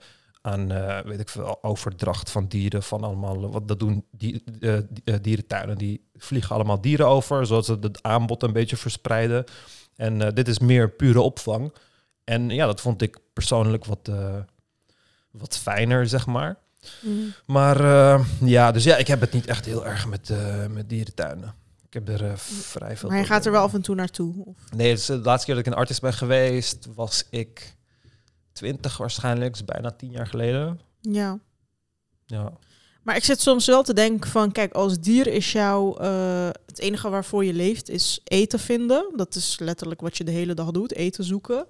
aan 0.41 0.71
eh, 0.71 0.99
weet 1.05 1.19
ik 1.19 1.29
veel, 1.29 1.63
overdracht 1.63 2.29
van 2.31 2.47
dieren, 2.47 2.83
van 2.83 3.03
allemaal, 3.03 3.51
wat 3.51 3.67
dat 3.67 3.79
doen 3.79 4.05
die, 4.11 4.43
die- 4.59 5.21
dierentuinen. 5.21 5.77
Die 5.77 6.09
vliegen 6.15 6.55
allemaal 6.55 6.81
dieren 6.81 7.07
over, 7.07 7.45
zodat 7.45 7.65
ze 7.65 7.77
het 7.81 8.03
aanbod 8.03 8.43
een 8.43 8.53
beetje 8.53 8.77
verspreiden. 8.77 9.43
En 9.95 10.21
eh, 10.21 10.33
dit 10.33 10.47
is 10.47 10.59
meer 10.59 10.89
pure 10.89 11.21
opvang. 11.21 11.73
En 12.23 12.49
ja, 12.49 12.65
dat 12.65 12.81
vond 12.81 13.01
ik 13.01 13.19
persoonlijk 13.33 13.85
wat, 13.85 14.07
eh, 14.07 14.35
wat 15.31 15.57
fijner, 15.57 16.07
zeg 16.07 16.25
maar. 16.25 16.57
Maar 17.45 17.79
eh, 17.79 18.25
ja, 18.39 18.71
dus 18.71 18.83
ja, 18.83 18.97
ik 18.97 19.07
heb 19.07 19.21
het 19.21 19.31
niet 19.31 19.47
echt 19.47 19.65
heel 19.65 19.85
erg 19.85 20.07
met, 20.07 20.33
met 20.69 20.89
dierentuinen. 20.89 21.53
Ik 21.85 21.93
heb 21.93 22.09
er 22.09 22.37
vrij 22.37 22.97
veel. 22.97 23.09
Maar 23.09 23.17
je 23.17 23.25
gaat 23.25 23.45
er 23.45 23.51
wel 23.51 23.63
af 23.63 23.73
en 23.73 23.81
toe 23.81 23.95
naartoe. 23.95 24.45
Of... 24.45 24.57
Nee, 24.75 24.95
de 24.95 25.17
laatste 25.17 25.45
keer 25.45 25.55
dat 25.55 25.65
ik 25.65 25.71
een 25.71 25.79
artist 25.79 26.01
ben 26.01 26.13
geweest, 26.13 26.87
was 26.95 27.25
ik 27.29 27.75
20 28.51 28.97
waarschijnlijk, 28.97 29.51
dus 29.51 29.65
bijna 29.65 29.91
tien 29.91 30.11
jaar 30.11 30.27
geleden. 30.27 30.79
Ja. 30.99 31.39
Ja. 32.25 32.51
Maar 33.01 33.15
ik 33.15 33.23
zit 33.23 33.41
soms 33.41 33.65
wel 33.65 33.83
te 33.83 33.93
denken 33.93 34.29
van, 34.29 34.51
kijk, 34.51 34.73
als 34.73 34.99
dier 34.99 35.27
is 35.27 35.51
jouw, 35.51 35.97
eh, 35.97 36.49
het 36.65 36.79
enige 36.79 37.09
waarvoor 37.09 37.45
je 37.45 37.53
leeft 37.53 37.89
is 37.89 38.21
eten 38.23 38.59
vinden. 38.59 39.11
Dat 39.15 39.35
is 39.35 39.59
letterlijk 39.59 40.01
wat 40.01 40.17
je 40.17 40.23
de 40.23 40.31
hele 40.31 40.53
dag 40.53 40.71
doet, 40.71 40.93
eten 40.93 41.23
zoeken. 41.23 41.65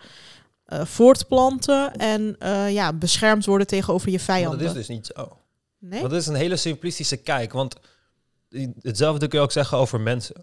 Eh, 0.66 0.86
voortplanten 0.86 1.94
en 1.94 2.36
eh, 2.40 2.72
ja, 2.72 2.94
beschermd 2.94 3.46
worden 3.46 3.68
tegenover 3.68 4.10
je 4.10 4.16
Maar 4.16 4.26
vijanden. 4.26 4.60
dat 4.60 4.68
is 4.68 4.74
dus 4.74 4.88
niet 4.88 5.12
zo. 5.16 5.38
Nee? 5.80 6.02
Dat 6.02 6.14
is 6.14 6.28
een 6.28 6.36
hele 6.36 6.56
simplistische 6.56 7.18
kijk, 7.18 7.54
want 7.54 7.76
hetzelfde 8.82 9.28
kun 9.28 9.40
je 9.40 9.44
ook 9.44 9.52
zeggen 9.52 9.78
over 9.78 10.00
mensen. 10.00 10.36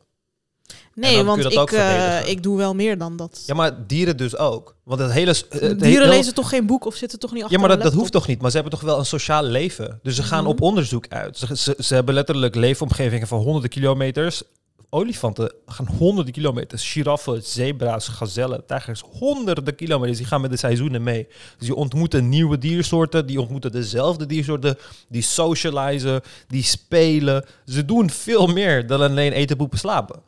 Nee, 0.94 1.22
want 1.24 1.44
ik, 1.44 1.70
eh, 1.72 2.28
ik 2.28 2.42
doe 2.42 2.56
wel 2.56 2.74
meer 2.74 2.98
dan 2.98 3.16
dat. 3.16 3.42
Ja, 3.46 3.54
maar 3.54 3.86
dieren 3.86 4.16
dus 4.16 4.36
ook. 4.36 4.74
Want 4.84 5.00
het 5.00 5.12
hele... 5.12 5.30
Het 5.48 5.60
Dieren 5.60 5.80
hele- 5.82 6.08
lezen 6.08 6.34
toch 6.34 6.48
geen 6.48 6.66
boek 6.66 6.84
of 6.86 6.94
zitten 6.94 7.18
toch 7.18 7.32
niet 7.32 7.42
achter 7.42 7.58
Ja, 7.60 7.66
maar 7.66 7.76
dat, 7.76 7.84
dat 7.84 7.94
hoeft 7.94 8.12
toch 8.12 8.26
niet? 8.26 8.40
Maar 8.40 8.50
ze 8.50 8.56
hebben 8.56 8.74
toch 8.78 8.84
wel 8.88 8.98
een 8.98 9.06
sociaal 9.06 9.42
leven. 9.42 10.00
Dus 10.02 10.16
ze 10.16 10.22
gaan 10.22 10.42
Mhm. 10.42 10.50
op 10.50 10.60
onderzoek 10.60 11.06
uit. 11.08 11.38
Ze, 11.38 11.56
ze, 11.56 11.74
ze 11.78 11.94
hebben 11.94 12.14
letterlijk 12.14 12.54
leefomgevingen 12.54 13.26
van 13.28 13.38
honderden 13.40 13.70
kilometers. 13.70 14.42
Olifanten 14.90 15.52
gaan 15.66 15.88
honderden 15.98 16.32
kilometers. 16.32 16.92
Giraffen, 16.92 17.42
zebra's, 17.42 18.08
gazellen, 18.08 18.66
tijgers, 18.66 19.02
honderden 19.18 19.74
kilometers. 19.74 20.18
Die 20.18 20.26
gaan 20.26 20.40
met 20.40 20.50
de 20.50 20.56
seizoenen 20.56 21.02
mee. 21.02 21.26
Dus 21.58 21.66
die 21.66 21.74
ontmoeten 21.74 22.28
nieuwe 22.28 22.58
diersoorten. 22.58 23.26
Die 23.26 23.40
ontmoeten 23.40 23.72
dezelfde 23.72 24.26
diersoorten. 24.26 24.78
Die 25.08 25.22
socializen, 25.22 26.20
die 26.46 26.62
spelen. 26.62 27.44
Ze 27.66 27.84
doen 27.84 28.10
veel 28.10 28.46
meer 28.46 28.86
dan 28.86 29.00
alleen 29.00 29.32
eten, 29.32 29.56
poepen, 29.56 29.78
slapen. 29.78 30.20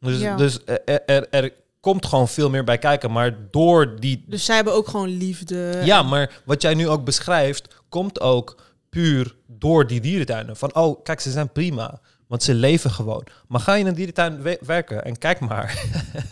Dus, 0.00 0.20
Ja. 0.20 0.36
dus 0.36 0.58
er, 0.64 1.04
er, 1.06 1.28
er 1.30 1.52
komt 1.80 2.06
gewoon 2.06 2.28
veel 2.28 2.50
meer 2.50 2.64
bij 2.64 2.78
kijken. 2.78 3.12
Maar 3.12 3.38
door 3.50 4.00
die 4.00 4.24
Dus 4.26 4.44
zij 4.44 4.54
hebben 4.54 4.74
ook 4.74 4.88
gewoon 4.88 5.08
liefde. 5.08 5.80
ja, 5.84 6.02
maar 6.02 6.40
wat 6.44 6.62
jij 6.62 6.74
nu 6.74 6.88
ook 6.88 7.04
beschrijft, 7.04 7.82
komt 7.88 8.20
ook 8.20 8.62
puur 8.88 9.34
door 9.46 9.86
die 9.86 10.00
dierentuinen. 10.00 10.56
Van, 10.56 10.74
oh, 10.74 11.02
kijk, 11.02 11.20
ze 11.20 11.30
zijn 11.30 11.52
prima, 11.52 12.00
want 12.26 12.42
ze 12.42 12.54
leven 12.54 12.90
gewoon. 12.90 13.24
Maar 13.48 13.60
ga 13.60 13.74
je 13.74 13.80
in 13.80 13.86
een 13.86 13.94
dierentuin 13.94 14.42
we- 14.42 14.58
werken 14.60 15.04
en 15.04 15.18
kijk 15.18 15.40
maar, 15.40 15.82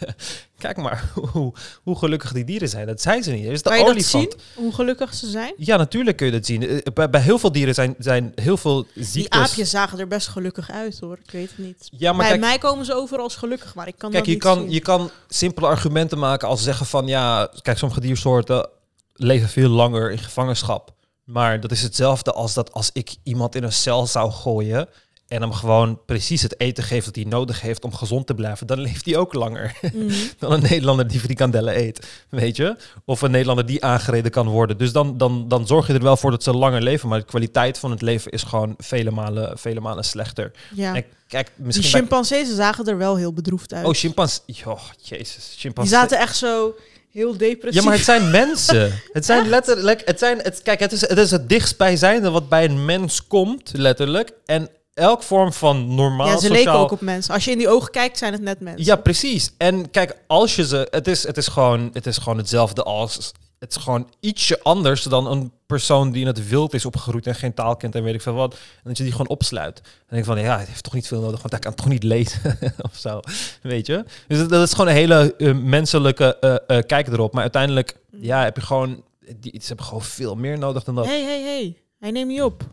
kijk 0.58 0.76
maar 0.76 1.10
hoe, 1.32 1.52
hoe 1.82 1.98
gelukkig 1.98 2.32
die 2.32 2.44
dieren 2.44 2.68
zijn. 2.68 2.86
Dat 2.86 3.00
zijn 3.00 3.22
ze 3.22 3.30
niet. 3.30 3.44
Is 3.44 3.62
de 3.62 3.68
Kan 3.68 3.78
je 3.78 3.84
dat 3.84 3.92
olifant. 3.92 4.32
zien? 4.38 4.62
Hoe 4.64 4.72
gelukkig 4.74 5.14
ze 5.14 5.26
zijn? 5.30 5.52
Ja, 5.56 5.76
natuurlijk 5.76 6.16
kun 6.16 6.26
je 6.26 6.32
dat 6.32 6.46
zien. 6.46 6.68
Eh, 6.68 6.92
Bij, 6.94 7.10
bij 7.10 7.20
heel 7.20 7.38
veel 7.38 7.52
dieren 7.52 7.74
zijn, 7.74 7.94
zijn 7.98 8.32
heel 8.34 8.56
veel 8.56 8.86
Die 8.94 9.04
ziektes. 9.04 9.40
aapjes 9.40 9.70
zagen 9.70 9.98
er 9.98 10.08
best 10.08 10.28
gelukkig 10.28 10.70
uit 10.70 10.98
hoor. 11.00 11.18
Ik 11.24 11.30
weet 11.30 11.48
het 11.48 11.58
niet. 11.58 11.88
Ja, 11.90 12.10
maar 12.12 12.20
Bij 12.20 12.28
kijk, 12.28 12.40
mij 12.40 12.58
komen 12.58 12.84
ze 12.84 12.94
over 12.94 13.18
als 13.18 13.36
gelukkig, 13.36 13.74
maar 13.74 13.88
ik 13.88 13.94
kan 13.98 14.10
Kijk, 14.10 14.24
dat 14.24 14.32
je 14.32 14.38
niet 14.38 14.42
kan, 14.54 14.58
zien. 14.62 14.70
je 14.70 14.80
kan 14.80 15.10
simpele 15.28 15.66
argumenten 15.66 16.18
maken 16.18 16.48
als 16.48 16.62
zeggen 16.62 16.86
van 16.86 17.06
ja, 17.06 17.48
kijk, 17.62 17.78
sommige 17.78 18.00
diersoorten 18.00 18.68
leven 19.12 19.48
veel 19.48 19.68
langer 19.68 20.10
in 20.10 20.18
gevangenschap. 20.18 20.92
Maar 21.24 21.60
dat 21.60 21.70
is 21.72 21.82
hetzelfde 21.82 22.32
als 22.32 22.54
dat 22.54 22.72
als 22.72 22.90
ik 22.92 23.14
iemand 23.22 23.54
in 23.54 23.62
een 23.62 23.72
cel 23.72 24.06
zou 24.06 24.30
gooien 24.30 24.88
en 25.28 25.40
hem 25.40 25.52
gewoon 25.52 26.00
precies 26.06 26.42
het 26.42 26.60
eten 26.60 26.84
geeft 26.84 27.04
dat 27.04 27.14
hij 27.14 27.24
nodig 27.24 27.60
heeft 27.60 27.84
om 27.84 27.94
gezond 27.94 28.26
te 28.26 28.34
blijven, 28.34 28.66
dan 28.66 28.80
leeft 28.80 29.04
hij 29.04 29.16
ook 29.16 29.32
langer 29.34 29.76
Mhm. 29.92 30.12
dan 30.38 30.52
een 30.52 30.62
Nederlander 30.62 31.08
die 31.08 31.20
frikandellen 31.20 31.78
eet, 31.78 32.06
weet 32.28 32.56
je? 32.56 32.76
Of 33.04 33.22
een 33.22 33.30
Nederlander 33.30 33.66
die 33.66 33.84
aangereden 33.84 34.30
kan 34.30 34.48
worden. 34.48 34.78
Dus 34.78 34.92
dan, 34.92 35.16
dan, 35.18 35.48
dan 35.48 35.66
zorg 35.66 35.86
je 35.86 35.92
er 35.92 36.02
wel 36.02 36.16
voor 36.16 36.30
dat 36.30 36.42
ze 36.42 36.52
langer 36.52 36.82
leven, 36.82 37.08
maar 37.08 37.18
de 37.18 37.24
kwaliteit 37.24 37.78
van 37.78 37.90
het 37.90 38.02
leven 38.02 38.30
is 38.30 38.42
gewoon 38.42 38.74
vele 38.78 39.10
malen, 39.10 39.58
vele 39.58 39.80
malen 39.80 40.04
slechter. 40.04 40.50
Ja. 40.74 40.94
En 40.94 41.04
kijk, 41.28 41.50
Die 41.56 41.66
misschien 41.66 41.90
bij- 41.90 42.00
chimpansees 42.00 42.54
zagen 42.54 42.84
er 42.86 42.98
wel 42.98 43.16
heel 43.16 43.32
bedroefd 43.32 43.72
uit. 43.72 43.86
Oh, 43.86 43.92
chimpansee. 43.92 44.42
Oh, 44.64 44.80
jezus. 45.02 45.48
die 45.50 45.58
Chimpansee. 45.58 45.98
zaten 45.98 46.18
echt 46.18 46.36
zo 46.36 46.74
heel 47.10 47.36
depressief. 47.36 47.80
Ja, 47.80 47.86
maar 47.88 47.96
het 47.96 48.04
zijn 48.04 48.30
mensen. 48.40 48.92
Het 49.12 49.24
zijn 49.24 49.48
letterlijk. 49.48 50.02
Het 50.04 50.18
zijn, 50.18 50.38
het, 50.38 50.62
kijk, 50.62 50.80
het 50.80 50.92
is, 50.92 51.00
het 51.08 51.18
is 51.18 51.30
het 51.30 51.48
dichtstbijzijnde 51.48 52.30
wat 52.30 52.48
bij 52.48 52.64
een 52.64 52.84
mens 52.84 53.26
komt, 53.26 53.70
letterlijk. 53.74 54.30
En 54.46 54.68
elk 54.94 55.22
vorm 55.22 55.52
van 55.52 55.94
normaal 55.94 56.26
Ja, 56.26 56.32
ze 56.32 56.38
sociaal... 56.38 56.56
leken 56.56 56.72
ook 56.72 56.90
op 56.90 57.00
mensen. 57.00 57.34
Als 57.34 57.44
je 57.44 57.50
in 57.50 57.58
die 57.58 57.68
ogen 57.68 57.90
kijkt, 57.90 58.18
zijn 58.18 58.32
het 58.32 58.42
net 58.42 58.60
mensen. 58.60 58.84
Ja, 58.84 58.96
precies. 58.96 59.50
En 59.56 59.90
kijk, 59.90 60.16
als 60.26 60.56
je 60.56 60.66
ze... 60.66 60.88
Het 60.90 61.08
is, 61.08 61.26
het 61.26 61.36
is, 61.36 61.48
gewoon, 61.48 61.90
het 61.92 62.06
is 62.06 62.18
gewoon 62.18 62.38
hetzelfde 62.38 62.82
als... 62.82 63.32
Het 63.58 63.76
is 63.76 63.82
gewoon 63.82 64.08
ietsje 64.20 64.62
anders 64.62 65.02
dan 65.02 65.26
een 65.26 65.52
persoon 65.66 66.10
die 66.10 66.20
in 66.20 66.26
het 66.26 66.48
wild 66.48 66.74
is 66.74 66.84
opgegroeid 66.84 67.26
en 67.26 67.34
geen 67.34 67.54
taal 67.54 67.76
kent 67.76 67.94
en 67.94 68.02
weet 68.02 68.14
ik 68.14 68.22
veel 68.22 68.34
wat. 68.34 68.52
En 68.52 68.58
dat 68.82 68.96
je 68.96 69.02
die 69.02 69.12
gewoon 69.12 69.28
opsluit. 69.28 69.78
En 69.78 70.14
denk 70.14 70.24
van, 70.24 70.40
ja, 70.40 70.56
hij 70.56 70.64
heeft 70.64 70.82
toch 70.82 70.94
niet 70.94 71.06
veel 71.06 71.20
nodig, 71.20 71.40
want 71.40 71.50
hij 71.50 71.60
kan 71.60 71.74
toch 71.74 71.88
niet 71.88 72.02
lezen 72.02 72.58
of 72.90 72.96
zo. 72.96 73.20
Weet 73.62 73.86
je? 73.86 74.04
Dus 74.28 74.38
dat, 74.38 74.48
dat 74.48 74.66
is 74.66 74.72
gewoon 74.72 74.88
een 74.88 74.94
hele 74.94 75.34
eh, 75.36 75.54
menselijke 75.54 76.38
eh, 76.66 76.78
kijk 76.86 77.06
erop. 77.08 77.32
Maar 77.32 77.42
uiteindelijk, 77.42 77.96
ja, 78.10 78.42
heb 78.42 78.56
je 78.56 78.62
gewoon... 78.62 79.02
Die, 79.36 79.52
ze 79.60 79.66
hebben 79.66 79.86
gewoon 79.86 80.02
veel 80.02 80.34
meer 80.34 80.58
nodig 80.58 80.84
dan 80.84 80.94
dat. 80.94 81.06
Hé, 81.06 81.24
hé, 81.24 81.42
hé. 81.42 81.76
Hij 81.98 82.10
neemt 82.10 82.28
niet 82.28 82.42
op. 82.42 82.64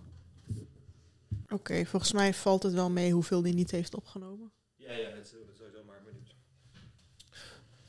Oké, 1.54 1.86
volgens 1.86 2.12
mij 2.14 2.34
valt 2.34 2.64
het 2.64 2.74
wel 2.74 2.90
mee 2.90 3.12
hoeveel 3.12 3.42
die 3.42 3.54
niet 3.54 3.72
heeft 3.72 3.96
opgenomen. 3.96 4.52
Ja, 4.76 4.92
ja, 4.92 5.10
het 5.16 5.26
is 5.26 5.30
sowieso 5.30 5.84
maar 5.88 5.98
een 5.98 6.04
minuut. 6.06 6.34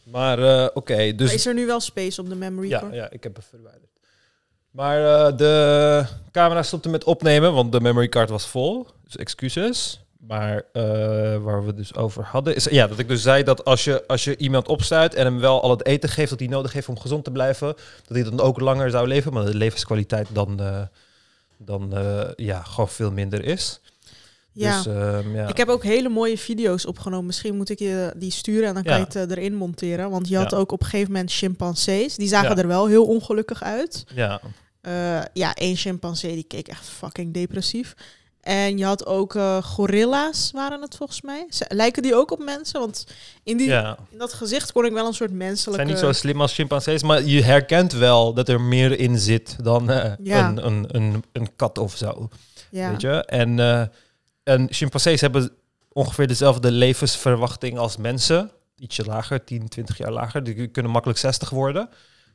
Maar 0.05 0.39
eh, 0.39 0.69
oké, 0.75 1.15
dus... 1.15 1.27
Maar 1.27 1.35
is 1.35 1.47
er 1.47 1.55
nu 1.55 1.67
wel 1.67 1.81
space 1.81 2.21
op 2.21 2.29
de 2.29 2.35
memory 2.35 2.69
Ja, 2.69 2.79
card? 2.81 2.95
ja, 2.95 3.11
ik 3.11 3.23
heb 3.23 3.37
het 3.37 3.45
verwijderd. 3.45 3.91
Maar 4.71 5.27
eh, 5.27 5.37
de 5.37 6.05
camera 6.31 6.63
stopte 6.63 6.89
met 6.89 7.05
opnemen, 7.05 7.53
want 7.53 7.73
de 7.73 7.81
memory 7.81 8.09
card 8.09 8.29
was 8.31 8.47
vol. 8.47 8.87
Dus 9.05 9.17
excuses. 9.17 10.01
Maar 10.19 10.65
eh, 10.73 10.83
waar 11.43 11.65
we 11.67 11.75
dus 11.75 11.95
over 11.95 12.25
hadden, 12.25 12.55
is 12.55 12.65
ja, 12.65 12.87
dat 12.87 12.99
ik 12.99 13.09
dus 13.09 13.23
zei 13.23 13.43
dat 13.43 13.65
als 13.65 13.85
je, 13.85 14.07
als 14.07 14.25
je 14.25 14.37
iemand 14.37 14.69
opstuit 14.69 15.15
en 15.15 15.25
hem 15.25 15.39
wel 15.41 15.63
al 15.63 15.71
het 15.71 15.87
eten 15.87 16.09
geeft 16.09 16.31
dat 16.31 16.39
hij 16.39 16.49
nodig 16.49 16.73
heeft 16.73 16.89
om 16.89 16.99
gezond 16.99 17.25
te 17.25 17.31
blijven, 17.31 17.67
dat 18.07 18.17
hij 18.17 18.23
dan 18.23 18.41
ook 18.41 18.61
langer 18.61 18.91
zou 18.91 19.07
leven, 19.07 19.33
maar 19.33 19.45
de 19.45 19.55
levenskwaliteit 19.55 20.29
dan, 20.33 20.61
dan 21.65 21.97
eh, 21.97 22.29
ja, 22.37 22.63
gewoon 22.63 22.89
veel 22.89 23.11
minder 23.13 23.45
is. 23.45 23.81
Ja. 24.53 24.77
Dus, 24.77 24.87
ehm, 24.87 25.35
ja. 25.35 25.49
Ik 25.49 25.57
heb 25.57 25.69
ook 25.69 25.83
hele 25.85 26.09
mooie 26.09 26.39
video's 26.39 26.87
opgenomen. 26.87 27.27
Misschien 27.27 27.57
moet 27.57 27.71
ik 27.71 27.79
je 27.79 28.13
die 28.17 28.31
sturen 28.31 28.69
en 28.69 28.75
dan 28.75 28.83
kan 28.83 28.97
je 28.99 29.05
het 29.05 29.17
eh, 29.17 29.23
erin 29.31 29.55
monteren. 29.55 30.11
Want 30.11 30.29
je 30.29 30.37
had 30.37 30.51
Ja. 30.51 30.57
ook 30.57 30.73
op 30.73 30.81
een 30.81 30.87
gegeven 30.87 31.13
moment 31.13 31.33
chimpansees. 31.33 32.15
Die 32.17 32.29
zagen 32.29 32.57
Ja. 32.57 32.63
er 32.63 32.67
wel 32.69 32.87
heel 32.87 33.05
ongelukkig 33.07 33.63
uit. 33.63 34.05
ja. 34.15 34.41
Eh, 34.81 35.21
ja, 35.33 35.55
één 35.55 35.77
chimpansee 35.77 36.35
die 36.35 36.45
keek 36.45 36.69
echt 36.69 36.89
fucking 36.89 37.35
depressief. 37.35 37.95
En 38.43 38.79
je 38.79 38.85
had 38.85 39.07
ook 39.07 39.35
eh, 39.35 39.63
gorilla's, 39.63 40.51
waren 40.55 40.83
het 40.83 40.97
volgens 40.97 41.21
mij. 41.23 41.47
Lijken 41.69 42.03
die 42.03 42.15
ook 42.15 42.31
op 42.31 42.39
mensen? 42.45 42.81
Want 42.81 43.07
in, 43.43 43.57
die, 43.57 43.69
ja. 43.69 43.99
in 44.11 44.19
dat 44.19 44.33
gezicht 44.33 44.73
kon 44.73 44.85
ik 44.85 44.93
wel 44.93 45.07
een 45.07 45.15
soort 45.15 45.31
Ze 45.31 45.37
menselijke... 45.37 45.85
zijn 45.85 45.95
niet 45.95 46.05
zo 46.05 46.13
slim 46.13 46.41
als 46.41 46.55
chimpansees, 46.55 47.03
maar 47.03 47.23
je 47.23 47.43
herkent 47.43 47.93
wel 47.93 48.35
dat 48.35 48.49
er 48.49 48.61
meer 48.61 48.99
in 48.99 49.19
zit 49.19 49.57
dan 49.65 49.91
eh, 49.91 50.13
Ja. 50.23 50.49
een, 50.49 50.67
een, 50.67 50.87
een, 50.89 51.25
een 51.33 51.57
kat 51.57 51.79
of 51.79 51.97
zo. 51.97 52.29
ja. 52.71 52.91
Weet 52.91 53.01
je? 53.01 53.25
En, 53.25 53.59
eh, 53.59 53.83
en 54.43 54.67
chimpansees 54.71 55.21
hebben 55.21 55.51
ongeveer 55.93 56.27
dezelfde 56.27 56.71
levensverwachting 56.71 57.79
als 57.79 57.97
mensen. 57.97 58.51
Ietsje 58.77 59.05
lager, 59.05 59.45
10, 59.45 59.69
20 59.69 59.99
jaar 59.99 60.13
lager. 60.13 60.45
Die 60.45 60.67
kunnen 60.67 60.93
makkelijk 60.93 61.19
60 61.19 61.51
worden. 61.51 61.89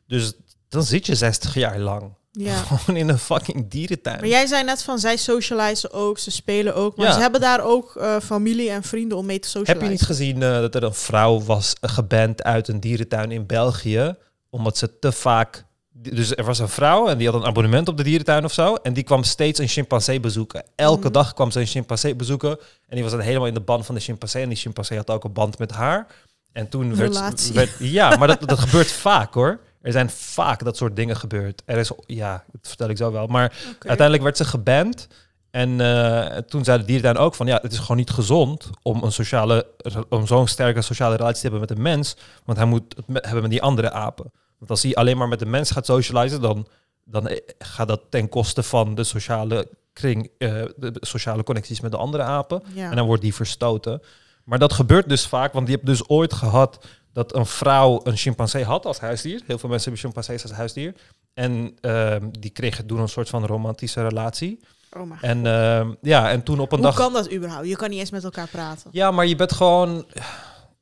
Dus 0.07 0.33
dan 0.69 0.83
zit 0.83 1.05
je 1.05 1.15
60 1.15 1.53
jaar 1.53 1.79
lang. 1.79 2.13
Ja. 2.37 2.55
Gewoon 2.73 2.99
in 2.99 3.09
een 3.09 3.17
fucking 3.19 3.69
dierentuin. 3.69 4.19
Maar 4.19 4.27
jij 4.29 4.45
zei 4.45 4.63
net 4.63 4.83
van, 4.83 4.99
zij 4.99 5.17
socializen 5.17 5.91
ook, 5.93 6.17
ze 6.19 6.31
spelen 6.31 6.75
ook. 6.75 6.95
Maar 6.97 7.07
Ja. 7.07 7.13
ze 7.13 7.19
hebben 7.19 7.41
daar 7.41 7.63
ook 7.63 7.95
eh, 7.95 8.15
familie 8.23 8.69
en 8.69 8.83
vrienden 8.83 9.17
om 9.17 9.25
mee 9.25 9.39
te 9.39 9.47
socializen. 9.47 9.73
Heb 9.73 9.83
je 9.83 9.89
niet 9.97 10.17
gezien 10.17 10.43
eh, 10.43 10.59
dat 10.59 10.75
er 10.75 10.83
een 10.83 10.93
vrouw 10.93 11.41
was 11.43 11.73
eh, 11.81 11.89
geband 11.89 12.43
uit 12.43 12.67
een 12.67 12.79
dierentuin 12.79 13.31
in 13.31 13.45
België? 13.45 14.15
Omdat 14.49 14.77
ze 14.77 14.99
te 14.99 15.11
vaak... 15.11 15.65
Dus 15.99 16.35
er 16.35 16.43
was 16.43 16.59
een 16.59 16.69
vrouw 16.69 17.07
en 17.07 17.17
die 17.17 17.29
had 17.29 17.41
een 17.41 17.47
abonnement 17.47 17.87
op 17.87 17.97
de 17.97 18.03
dierentuin 18.03 18.43
of 18.45 18.53
zo. 18.53 18.73
En 18.75 18.93
die 18.93 19.03
kwam 19.03 19.23
steeds 19.23 19.59
een 19.59 19.67
chimpansee 19.67 20.19
bezoeken. 20.19 20.63
Elke 20.75 21.03
Mhm. 21.03 21.11
dag 21.11 21.33
kwam 21.33 21.51
ze 21.51 21.59
een 21.59 21.65
chimpansee 21.65 22.15
bezoeken. 22.15 22.49
En 22.87 22.95
die 22.95 23.03
was 23.03 23.11
dan 23.11 23.21
helemaal 23.21 23.47
in 23.47 23.53
de 23.53 23.59
band 23.59 23.85
van 23.85 23.95
de 23.95 24.01
chimpansee. 24.01 24.43
En 24.43 24.49
die 24.49 24.57
chimpansee 24.57 24.97
had 24.97 25.09
ook 25.09 25.23
een 25.23 25.33
band 25.33 25.57
met 25.59 25.71
haar. 25.71 26.07
En 26.51 26.69
toen 26.69 26.95
werd, 26.95 27.13
Relatie. 27.13 27.53
werd... 27.53 27.69
Ja, 27.79 28.15
maar 28.15 28.27
dat, 28.27 28.41
dat 28.49 28.59
gebeurt 28.59 28.91
vaak 29.07 29.33
hoor. 29.33 29.59
Er 29.81 29.91
zijn 29.91 30.09
vaak 30.09 30.63
dat 30.63 30.77
soort 30.77 30.95
dingen 30.95 31.15
gebeurd. 31.15 31.61
Er 31.65 31.77
is... 31.77 31.91
Ja, 32.05 32.43
dat 32.51 32.67
vertel 32.67 32.89
ik 32.89 32.97
zo 32.97 33.11
wel. 33.11 33.27
Maar. 33.27 33.57
Uiteindelijk 33.79 34.23
werd 34.23 34.37
ze 34.37 34.45
geband. 34.45 35.07
En 35.51 35.81
eh, 35.81 36.37
toen 36.37 36.63
zei 36.63 36.79
de 36.79 36.85
dierentuin 36.85 37.17
ook 37.17 37.35
van 37.35 37.47
ja, 37.47 37.59
het 37.61 37.71
is 37.71 37.79
gewoon 37.79 37.97
niet 37.97 38.09
gezond 38.09 38.69
om 38.81 39.03
een 39.03 39.11
sociale, 39.11 39.67
om 40.09 40.27
zo'n 40.27 40.47
sterke 40.47 40.81
sociale 40.81 41.15
relatie 41.15 41.41
te 41.41 41.41
hebben 41.41 41.59
met 41.59 41.71
een 41.71 41.81
mens. 41.81 42.17
Want 42.45 42.57
hij 42.57 42.67
moet 42.67 42.95
het 42.95 43.05
hebben 43.25 43.41
met 43.41 43.51
die 43.51 43.61
andere 43.61 43.91
apen. 43.91 44.31
Want 44.57 44.71
als 44.71 44.83
hij 44.83 44.95
alleen 44.95 45.17
maar 45.17 45.27
met 45.27 45.39
de 45.39 45.45
mens 45.45 45.71
gaat 45.71 45.85
socializen, 45.85 46.41
dan, 46.41 46.67
dan 47.03 47.27
eh, 47.27 47.37
gaat 47.59 47.87
dat 47.87 48.01
ten 48.09 48.29
koste 48.29 48.63
van 48.63 48.95
de 48.95 49.03
sociale 49.03 49.67
kring, 49.93 50.31
eh, 50.37 50.63
de 50.75 50.97
sociale 50.99 51.43
connecties 51.43 51.79
met 51.81 51.91
de 51.91 51.97
andere 51.97 52.23
apen. 52.23 52.63
Ja. 52.73 52.89
En 52.89 52.95
dan 52.95 53.05
wordt 53.05 53.21
die 53.21 53.35
verstoten. 53.35 54.01
Maar 54.43 54.59
dat 54.59 54.73
gebeurt 54.73 55.09
dus 55.09 55.27
vaak, 55.27 55.53
want 55.53 55.67
die 55.67 55.75
heb 55.75 55.85
dus 55.85 56.09
ooit 56.09 56.33
gehad 56.33 56.85
dat 57.17 57.35
een 57.35 57.45
vrouw 57.45 57.99
een 58.03 58.15
chimpansee 58.17 58.63
had 58.63 58.85
als 58.85 58.99
huisdier. 58.99 59.41
Heel 59.45 59.57
veel 59.57 59.69
mensen 59.69 59.91
hebben 59.91 59.99
chimpansees 60.11 60.43
als 60.43 60.51
huisdier. 60.51 60.93
En 61.33 61.77
ehm, 61.81 62.27
die 62.39 62.51
kregen 62.51 62.85
toen 62.85 62.99
een 62.99 63.09
soort 63.09 63.29
van 63.29 63.45
romantische 63.45 64.01
relatie. 64.07 64.59
Oh 64.97 65.11
En 65.21 65.45
ehm, 65.45 65.91
ja, 66.01 66.29
en 66.29 66.43
toen 66.43 66.59
op 66.59 66.71
een 66.71 66.77
Hoe 66.77 66.87
dag. 66.87 66.95
kan 66.95 67.13
dat 67.13 67.31
überhaupt? 67.33 67.67
Je 67.67 67.75
kan 67.75 67.89
niet 67.89 67.99
eens 67.99 68.11
met 68.11 68.23
elkaar 68.23 68.47
praten. 68.47 68.89
Ja, 68.91 69.11
maar 69.11 69.25
je 69.25 69.35
bent 69.35 69.51
gewoon. 69.53 70.05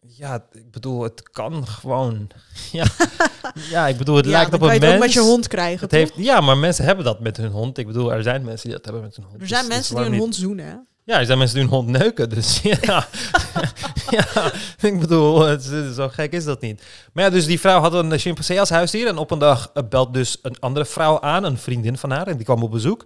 Ja, 0.07 0.45
ik 0.51 0.71
bedoel, 0.71 1.01
het 1.03 1.29
kan 1.29 1.67
gewoon. 1.67 2.27
Ja, 2.71 2.85
ja 3.69 3.87
ik 3.87 3.97
bedoel, 3.97 4.15
het 4.15 4.25
ja, 4.25 4.31
lijkt 4.31 4.53
op 4.53 4.61
een 4.61 4.67
je 4.67 4.71
het 4.73 4.81
mens. 4.81 4.93
ook 4.93 4.99
met 4.99 5.13
je 5.13 5.19
hond 5.19 5.47
krijgen, 5.47 5.79
Het 5.79 5.91
heeft, 5.91 6.13
ja, 6.15 6.41
maar 6.41 6.57
mensen 6.57 6.85
hebben 6.85 7.05
dat 7.05 7.19
met 7.19 7.37
hun 7.37 7.51
hond. 7.51 7.77
Ik 7.77 7.87
bedoel, 7.87 8.13
er 8.13 8.23
zijn 8.23 8.43
mensen 8.43 8.67
die 8.67 8.75
dat 8.77 8.85
hebben 8.85 9.03
met 9.03 9.15
hun 9.15 9.25
hond. 9.25 9.41
Er 9.41 9.47
zijn 9.47 9.67
mensen 9.67 9.95
die 9.95 10.05
een 10.05 10.11
niet- 10.11 10.19
hond 10.19 10.35
zoenen, 10.35 10.65
hè? 10.65 10.75
Ja, 11.05 11.19
er 11.19 11.25
zijn 11.25 11.37
mensen 11.37 11.57
die 11.57 11.65
hun 11.65 11.75
hond 11.75 11.87
neuken. 11.87 12.29
Dus 12.29 12.61
ja, 12.81 13.07
ja 14.09 14.51
ik 14.79 14.99
bedoel, 14.99 15.39
het 15.41 15.63
zo 15.95 16.09
gek 16.09 16.31
is 16.31 16.43
dat 16.43 16.61
niet. 16.61 16.83
Maar 17.13 17.23
ja, 17.23 17.29
dus 17.29 17.45
die 17.45 17.59
vrouw 17.59 17.79
had 17.79 17.93
een 17.93 18.19
chimpansee 18.19 18.59
als 18.59 18.69
huisdier. 18.69 19.07
En 19.07 19.17
op 19.17 19.31
een 19.31 19.39
dag 19.39 19.71
eh, 19.73 19.83
belt 19.89 20.13
dus 20.13 20.37
een 20.41 20.59
andere 20.59 20.85
vrouw 20.85 21.21
aan, 21.21 21.43
een 21.43 21.57
vriendin 21.57 21.97
van 21.97 22.11
haar. 22.11 22.27
En 22.27 22.35
die 22.35 22.45
kwam 22.45 22.63
op 22.63 22.71
bezoek. 22.71 23.05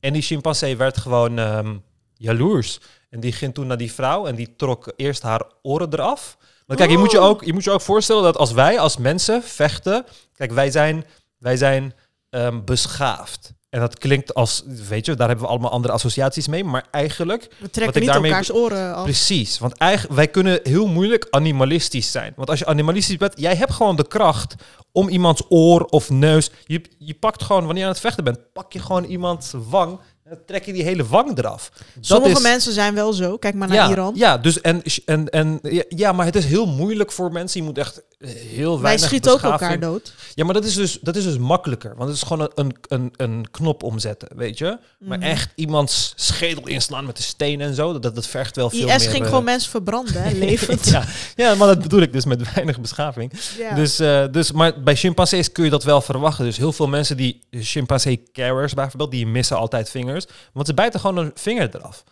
En 0.00 0.12
die 0.12 0.22
chimpansee 0.22 0.76
werd 0.76 0.96
gewoon 0.98 1.38
ehm, 1.38 1.76
jaloers. 2.14 2.80
En 3.10 3.20
die 3.20 3.32
ging 3.32 3.54
toen 3.54 3.66
naar 3.66 3.76
die 3.76 3.92
vrouw 3.92 4.26
en 4.26 4.34
die 4.34 4.56
trok 4.56 4.92
eerst 4.96 5.22
haar 5.22 5.42
oren 5.62 5.92
eraf. 5.92 6.36
Want 6.66 6.78
kijk, 6.78 6.90
je 6.90 6.98
moet 6.98 7.10
je, 7.10 7.20
Oh. 7.20 7.26
ook, 7.26 7.44
je 7.44 7.52
moet 7.52 7.64
je 7.64 7.70
ook 7.70 7.80
voorstellen 7.80 8.22
dat 8.22 8.36
als 8.36 8.52
wij 8.52 8.78
als 8.78 8.96
mensen 8.96 9.42
vechten... 9.42 10.04
Kijk, 10.34 10.52
wij 10.52 10.70
zijn, 10.70 11.04
wij 11.38 11.56
zijn 11.56 11.94
ehm, 12.30 12.64
beschaafd. 12.64 13.54
En 13.76 13.82
dat 13.82 13.98
klinkt 13.98 14.34
als, 14.34 14.62
weet 14.88 15.06
je, 15.06 15.14
daar 15.14 15.28
hebben 15.28 15.44
we 15.44 15.50
allemaal 15.50 15.70
andere 15.70 15.92
associaties 15.94 16.48
mee. 16.48 16.64
Maar 16.64 16.86
eigenlijk 16.90 17.42
We 17.42 17.56
Wat 17.60 17.72
trekken 17.72 17.94
ik 17.94 18.00
niet 18.00 18.12
daarmee 18.12 18.30
elkaars 18.30 18.52
oren 18.52 18.94
af. 18.94 19.02
Precies, 19.02 19.58
want 19.58 19.72
eigenlijk, 19.72 20.14
wij 20.14 20.28
kunnen 20.28 20.60
heel 20.62 20.86
moeilijk 20.86 21.26
animalistisch 21.30 22.10
zijn. 22.10 22.32
Want 22.36 22.50
als 22.50 22.58
je 22.58 22.66
animalistisch 22.66 23.16
bent, 23.16 23.32
jij 23.36 23.56
hebt 23.56 23.72
gewoon 23.72 23.96
de 23.96 24.06
kracht 24.06 24.54
om 24.92 25.08
iemands 25.08 25.42
oor 25.48 25.84
of 25.84 26.10
neus... 26.10 26.50
Je, 26.64 26.82
je 26.98 27.14
pakt 27.14 27.42
gewoon, 27.42 27.64
wanneer 27.64 27.78
je 27.78 27.88
aan 27.88 27.92
het 27.92 28.00
vechten 28.00 28.24
bent, 28.24 28.52
pak 28.52 28.72
je 28.72 28.78
gewoon 28.78 29.04
iemands 29.04 29.52
wang... 29.68 30.00
dan 30.28 30.38
trek 30.46 30.64
je 30.64 30.72
die 30.72 30.82
hele 30.82 31.06
wang 31.06 31.38
eraf. 31.38 31.70
Sommige 32.00 32.32
is- 32.36 32.40
mensen 32.42 32.72
zijn 32.72 32.94
wel 32.94 33.12
zo. 33.12 33.36
Kijk 33.36 33.54
maar 33.54 33.68
naar 33.68 33.76
ja, 33.76 33.90
Iran. 33.90 34.12
Ja, 34.16 34.38
dus 34.38 34.60
en, 34.60 34.82
en, 35.04 35.28
en, 35.30 35.60
ja, 35.88 36.12
maar 36.12 36.26
het 36.26 36.36
is 36.36 36.44
heel 36.44 36.66
moeilijk 36.66 37.12
voor 37.12 37.32
mensen. 37.32 37.60
Je 37.60 37.66
moet 37.66 37.78
echt 37.78 38.02
heel 38.24 38.72
Wij 38.72 38.82
weinig 38.82 39.04
schieten 39.06 39.32
ook 39.32 39.42
elkaar 39.42 39.80
dood. 39.80 40.14
Ja, 40.34 40.44
maar 40.44 40.54
dat 40.54 40.64
is 40.64 40.74
dus, 40.74 40.98
dat 41.00 41.16
is 41.16 41.24
dus 41.24 41.38
makkelijker. 41.38 41.94
Want 41.96 42.08
het 42.08 42.16
is 42.18 42.22
gewoon 42.22 42.50
een, 42.54 42.74
een, 42.88 43.12
een 43.16 43.46
knop 43.50 43.82
omzetten, 43.82 44.28
weet 44.36 44.58
je. 44.58 44.78
Maar 44.98 45.18
Mhm. 45.18 45.26
echt 45.26 45.52
iemands 45.54 46.12
schedel 46.16 46.66
inslaan 46.66 47.06
met 47.06 47.16
de 47.16 47.22
steen 47.22 47.60
en 47.60 47.74
zo... 47.74 47.98
dat, 47.98 48.14
dat 48.14 48.26
vergt 48.26 48.56
wel 48.56 48.70
veel 48.70 48.88
IS 48.88 48.98
meer... 48.98 49.10
ging 49.10 49.22
eh, 49.22 49.28
gewoon 49.28 49.44
mensen 49.44 49.70
verbranden, 49.70 50.22
hè, 50.22 50.30
levend. 50.46 50.88
ja, 50.88 51.04
ja, 51.36 51.54
maar 51.54 51.66
dat 51.68 51.82
bedoel 51.82 52.00
ik 52.00 52.12
dus 52.12 52.24
met 52.24 52.52
weinig 52.54 52.80
beschaving. 52.80 53.32
Ja. 53.58 53.74
Dus, 53.74 53.98
eh, 53.98 54.24
dus, 54.30 54.52
maar 54.52 54.82
bij 54.82 54.96
chimpansees 54.96 55.52
kun 55.52 55.64
je 55.64 55.70
dat 55.70 55.84
wel 55.84 56.00
verwachten. 56.00 56.44
Dus 56.44 56.56
heel 56.56 56.72
veel 56.72 56.88
mensen 56.88 57.16
die 57.16 57.40
chimpansee 57.50 58.22
carers 58.32 58.74
bijvoorbeeld, 58.74 59.10
die 59.10 59.26
missen 59.26 59.56
altijd 59.56 59.90
vingers. 59.90 60.15
Want 60.52 60.66
ze 60.66 60.74
bijten 60.74 61.00
gewoon 61.00 61.16
een 61.16 61.30
vinger 61.34 61.68
eraf. 61.74 62.04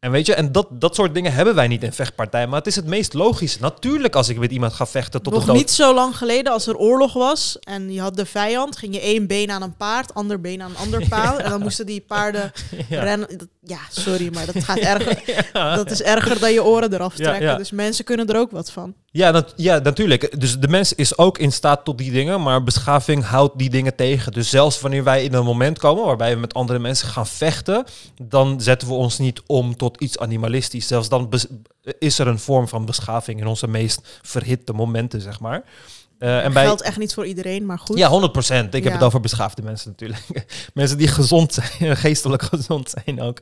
En 0.00 0.10
weet 0.10 0.26
je, 0.26 0.34
en 0.34 0.52
dat, 0.52 0.66
dat 0.70 0.94
soort 0.94 1.14
dingen 1.14 1.32
hebben 1.32 1.54
wij 1.54 1.68
niet 1.68 1.82
in 1.82 1.92
vechtpartijen. 1.92 2.48
Maar 2.48 2.58
het 2.58 2.66
is 2.66 2.76
het 2.76 2.86
meest 2.86 3.14
logische. 3.14 3.58
Natuurlijk, 3.60 4.14
als 4.16 4.28
ik 4.28 4.38
met 4.38 4.50
iemand 4.50 4.72
ga 4.72 4.86
vechten 4.86 5.22
tot 5.22 5.32
Nog 5.32 5.40
de 5.42 5.48
dood. 5.48 5.56
niet 5.56 5.70
zo 5.70 5.94
lang 5.94 6.16
geleden, 6.16 6.52
als 6.52 6.66
er 6.66 6.76
oorlog 6.76 7.12
was 7.12 7.56
en 7.60 7.92
je 7.92 8.00
had 8.00 8.16
de 8.16 8.26
vijand, 8.26 8.76
ging 8.76 8.94
je 8.94 9.00
één 9.00 9.26
been 9.26 9.50
aan 9.50 9.62
een 9.62 9.76
paard, 9.76 10.14
ander 10.14 10.40
been 10.40 10.62
aan 10.62 10.70
een 10.70 10.76
ander 10.76 11.08
paard. 11.18 11.38
En 11.38 11.50
dan 11.50 11.60
moesten 11.62 11.86
die 11.86 12.00
paarden 12.00 12.52
Ja. 12.88 13.02
rennen. 13.02 13.38
Dat- 13.38 13.48
Ja, 13.62 13.78
sorry, 13.90 14.30
maar 14.34 14.46
dat 14.52 14.64
gaat 14.64 14.78
erger. 14.96 15.50
Dat 15.52 15.90
is 15.90 16.02
erger 16.02 16.40
dan 16.40 16.52
je 16.52 16.64
oren 16.64 16.92
eraf 16.92 17.14
trekken. 17.14 17.58
Dus 17.58 17.70
mensen 17.70 18.04
kunnen 18.04 18.26
er 18.26 18.36
ook 18.38 18.50
wat 18.50 18.70
van. 18.70 18.94
Ja, 19.10 19.30
nat- 19.30 19.52
ja, 19.56 19.78
natuurlijk. 19.78 20.40
Dus 20.40 20.58
de 20.58 20.68
mens 20.68 20.92
is 20.92 21.18
ook 21.18 21.38
in 21.38 21.52
staat 21.52 21.84
tot 21.84 21.98
die 21.98 22.12
dingen, 22.12 22.42
maar 22.42 22.64
beschaving 22.64 23.24
houdt 23.24 23.58
die 23.58 23.70
dingen 23.70 23.94
tegen. 23.96 24.32
Dus 24.32 24.50
zelfs 24.50 24.80
wanneer 24.80 25.04
wij 25.04 25.24
in 25.24 25.34
een 25.34 25.44
moment 25.44 25.78
komen 25.78 26.04
waarbij 26.04 26.34
we 26.34 26.40
met 26.40 26.54
andere 26.54 26.78
mensen 26.78 27.08
gaan 27.08 27.26
vechten, 27.26 27.84
dan 28.22 28.60
zetten 28.60 28.88
we 28.88 28.94
ons 28.94 29.18
niet 29.18 29.42
om 29.46 29.76
tot 29.76 29.87
iets 29.96 30.18
animalistisch. 30.18 30.86
Zelfs 30.86 31.08
dan 31.08 31.32
is 31.98 32.18
er 32.18 32.26
een 32.26 32.38
vorm 32.38 32.68
van 32.68 32.84
beschaving 32.84 33.40
in 33.40 33.46
onze 33.46 33.68
meest 33.68 34.20
verhitte 34.22 34.72
momenten, 34.72 35.20
zeg 35.20 35.40
maar. 35.40 35.64
Eh, 36.18 36.44
en 36.44 36.52
bij, 36.52 36.64
Geldt 36.64 36.82
echt 36.82 36.98
niet 36.98 37.14
voor 37.14 37.26
iedereen, 37.26 37.66
maar 37.66 37.78
goed. 37.78 37.98
ja, 37.98 38.08
100 38.08 38.32
procent. 38.32 38.74
Ik 38.74 38.84
heb 38.84 38.92
het 38.92 39.02
over 39.02 39.20
beschaafde 39.20 39.62
mensen 39.62 39.90
natuurlijk. 39.90 40.22
mensen 40.74 40.98
die 40.98 41.08
gezond 41.08 41.54
zijn, 41.54 41.96
geestelijk 42.06 42.42
gezond 42.42 42.94
zijn 43.04 43.20
ook. 43.22 43.38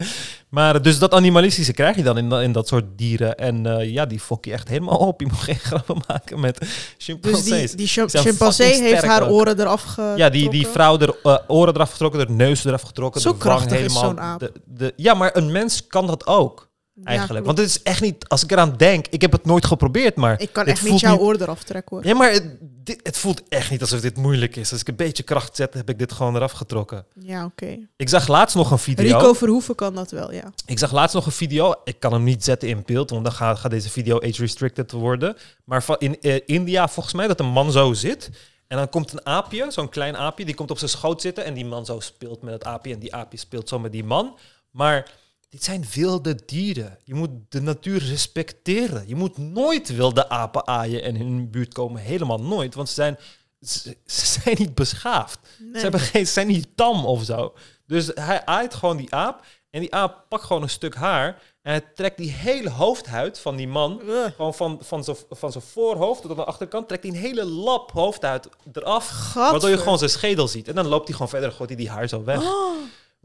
Maar 0.49 0.83
dus 0.83 0.99
dat 0.99 1.12
animalistische 1.12 1.73
krijg 1.73 1.97
je 1.97 2.02
dan 2.02 2.18
in, 2.18 2.28
dat- 2.28 2.42
in 2.42 2.52
dat 2.52 2.68
soort 2.68 2.85
dieren. 2.97 3.37
En 3.37 3.66
eh, 3.78 3.92
ja, 3.92 4.06
die 4.06 4.21
fok 4.21 4.45
je 4.45 4.52
echt 4.52 4.68
helemaal 4.68 4.99
op. 4.99 5.21
Je 5.21 5.26
moet 5.26 5.38
geen 5.38 5.59
grappen 5.59 5.97
maken 6.06 6.40
met 6.40 6.59
Dus 6.59 6.95
chimpansees. 6.99 7.68
die, 7.71 7.76
die 7.76 7.87
zijn 7.88 8.09
chimpansee 8.09 8.83
heeft 8.83 9.02
haar 9.04 9.23
ook. 9.23 9.30
oren 9.30 9.61
eraf 9.61 9.83
getrokken. 9.83 10.16
ja, 10.16 10.28
die, 10.30 10.50
die 10.50 10.66
vrouw 10.66 10.99
er 10.99 11.16
eh, 11.23 11.37
oren 11.47 11.75
eraf 11.75 11.90
getrokken, 11.90 12.26
de 12.26 12.33
neus 12.33 12.64
eraf 12.64 12.83
getrokken. 12.83 13.21
Zo 13.21 13.30
de 13.33 13.38
krachtig 13.38 13.73
is 13.73 13.78
helemaal. 13.78 14.02
zo'n 14.02 14.21
aap. 14.21 14.40
De, 14.40 14.52
de, 14.64 14.92
ja, 14.97 15.14
maar 15.14 15.37
een 15.37 15.52
mens 15.52 15.87
kan 15.87 16.06
dat 16.06 16.26
ook. 16.26 16.65
Eigenlijk. 17.05 17.47
Want 17.47 17.59
het 17.59 17.67
is 17.69 17.83
echt 17.83 18.00
niet, 18.00 18.29
als 18.29 18.43
ik 18.43 18.50
eraan 18.50 18.76
denk, 18.76 19.07
ik 19.07 19.21
heb 19.21 19.33
het 19.33 19.45
nooit 19.45 19.67
geprobeerd, 19.67 20.17
maar 20.17 20.41
Ik 20.41 20.53
kan 20.53 20.67
echt 20.67 20.83
niet 20.83 21.00
jouw 21.00 21.19
oor 21.19 21.37
eraf 21.41 21.62
trekken 21.62 21.97
hoor. 21.97 22.07
Ja, 22.07 22.15
maar 22.15 22.33
het, 22.33 22.57
dit, 22.61 23.00
het 23.03 23.17
voelt 23.17 23.43
echt 23.49 23.71
niet 23.71 23.81
alsof 23.81 24.00
dit 24.00 24.17
moeilijk 24.17 24.57
is. 24.57 24.73
Als 24.73 24.81
ik 24.81 24.88
een 24.88 24.97
beetje 24.97 25.23
kracht 25.23 25.57
zet, 25.57 25.75
heb 25.75 25.88
ik 25.88 25.99
dit 25.99 26.12
gewoon 26.12 26.37
eraf 26.37 26.53
getrokken. 26.53 27.07
Ja, 27.15 27.45
oké. 27.45 27.79
Ik 27.97 28.09
zag 28.09 28.29
laatst 28.29 28.57
nog 28.57 28.71
een 28.71 28.79
video. 28.79 29.19
Rico 29.19 29.33
Verhoeven 29.33 29.75
kan 29.75 29.95
dat 29.95 30.11
wel, 30.11 30.33
ja. 30.33 30.53
Ik 30.67 30.79
zag 30.79 30.93
laatst 30.93 31.15
nog 31.15 31.26
een 31.26 31.33
video. 31.33 31.75
Ik 31.85 32.00
kan 32.00 32.12
hem 32.12 32.25
niet 32.25 32.45
zetten 32.45 32.69
in 32.69 32.83
beeld, 32.87 33.11
want 33.11 33.25
dan 33.25 33.33
gaat, 33.33 33.59
gaat 33.59 33.71
deze 33.71 33.91
video 33.91 34.21
age-restricted 34.21 34.93
worden. 34.93 35.37
Maar 35.65 35.83
van 35.83 35.97
in 35.99 36.21
eh, 36.21 36.41
India, 36.47 36.88
volgens 36.88 37.15
mij, 37.15 37.26
dat 37.26 37.41
een 37.41 37.47
man 37.47 37.73
zo 37.73 37.93
zit. 37.93 38.31
En 38.67 38.76
dan 38.76 38.88
komt 38.88 39.12
een 39.12 39.26
aapje, 39.26 39.67
zo'n 39.69 39.88
klein 39.88 40.17
aapje, 40.17 40.45
die 40.45 40.55
komt 40.55 40.71
op 40.71 40.79
zijn 40.79 40.91
schoot 40.91 41.21
zitten. 41.21 41.45
En 41.45 41.55
die 41.55 41.65
man 41.65 41.85
zo 41.85 42.00
speelt 42.00 42.43
met 42.43 42.55
het 42.55 42.65
aapje. 42.65 42.93
En 42.93 42.99
die 42.99 43.15
aapje 43.15 43.38
speelt 43.38 43.69
zo 43.69 43.79
met 43.79 43.93
die 43.93 44.05
man. 44.05 44.38
Maar 44.71 45.11
dit 45.49 45.65
zijn 45.65 45.85
wilde 45.95 46.38
dieren. 46.47 46.99
Je 47.05 47.15
moet 47.15 47.31
de 47.49 47.61
natuur 47.61 47.99
respecteren. 47.99 49.09
Je 49.09 49.15
moet 49.15 49.38
nooit 49.38 49.95
wilde 49.95 50.29
apen 50.29 50.67
aaien 50.67 51.03
en 51.03 51.17
in 51.17 51.26
hun 51.26 51.50
buurt 51.50 51.75
komen. 51.75 52.03
Helemaal 52.03 52.41
nooit. 52.41 52.75
Want 52.75 52.88
ze 52.88 52.95
zijn, 52.95 53.19
ze, 53.61 53.97
ze 54.07 54.26
zijn 54.26 54.57
niet 54.59 54.75
beschaafd. 54.75 55.38
Nee. 55.59 55.75
Ze, 55.75 55.81
hebben 55.81 56.00
geen, 56.00 56.26
ze 56.26 56.33
zijn 56.33 56.47
niet 56.47 56.69
tam 56.75 57.05
of 57.05 57.25
zo. 57.25 57.55
Dus 57.87 58.11
hij 58.15 58.45
aait 58.45 58.75
gewoon 58.75 58.97
die 58.97 59.15
aap. 59.15 59.45
En 59.71 59.81
die 59.81 59.95
aap 59.95 60.25
pakt 60.29 60.45
gewoon 60.45 60.62
een 60.62 60.71
stuk 60.71 60.95
haar. 60.95 61.43
En 61.62 61.73
hij 61.73 61.81
trekt 61.95 62.17
die 62.17 62.31
hele 62.31 62.71
hoofdhuid 62.71 63.38
van 63.38 63.57
die 63.57 63.69
man. 63.69 64.00
Gewoon 64.37 64.55
van, 64.55 64.79
van 64.83 65.05
zijn 65.05 65.17
van 65.31 65.53
zijn 65.53 65.65
voorhoofd 65.65 66.23
tot 66.23 66.31
aan 66.31 66.37
de 66.37 66.45
achterkant. 66.45 66.88
Trekt 66.88 67.03
hij 67.03 67.12
een 67.12 67.19
hele 67.19 67.45
lap 67.45 67.93
hoofdhuid 67.93 68.49
eraf. 68.73 69.35
Waardoor 69.35 69.71
je 69.71 69.79
gewoon 69.79 69.99
zijn 69.99 70.11
schedel 70.11 70.49
ziet. 70.49 70.69
En 70.69 70.75
dan 70.75 70.87
loopt 70.87 71.05
hij 71.05 71.12
gewoon 71.12 71.29
verder. 71.29 71.53
Gooit 71.53 71.69
hij 71.69 71.79
die 71.79 71.91
haar 71.91 72.09
zo 72.09 72.25
weg. 72.25 72.43
Oh, 72.43 72.76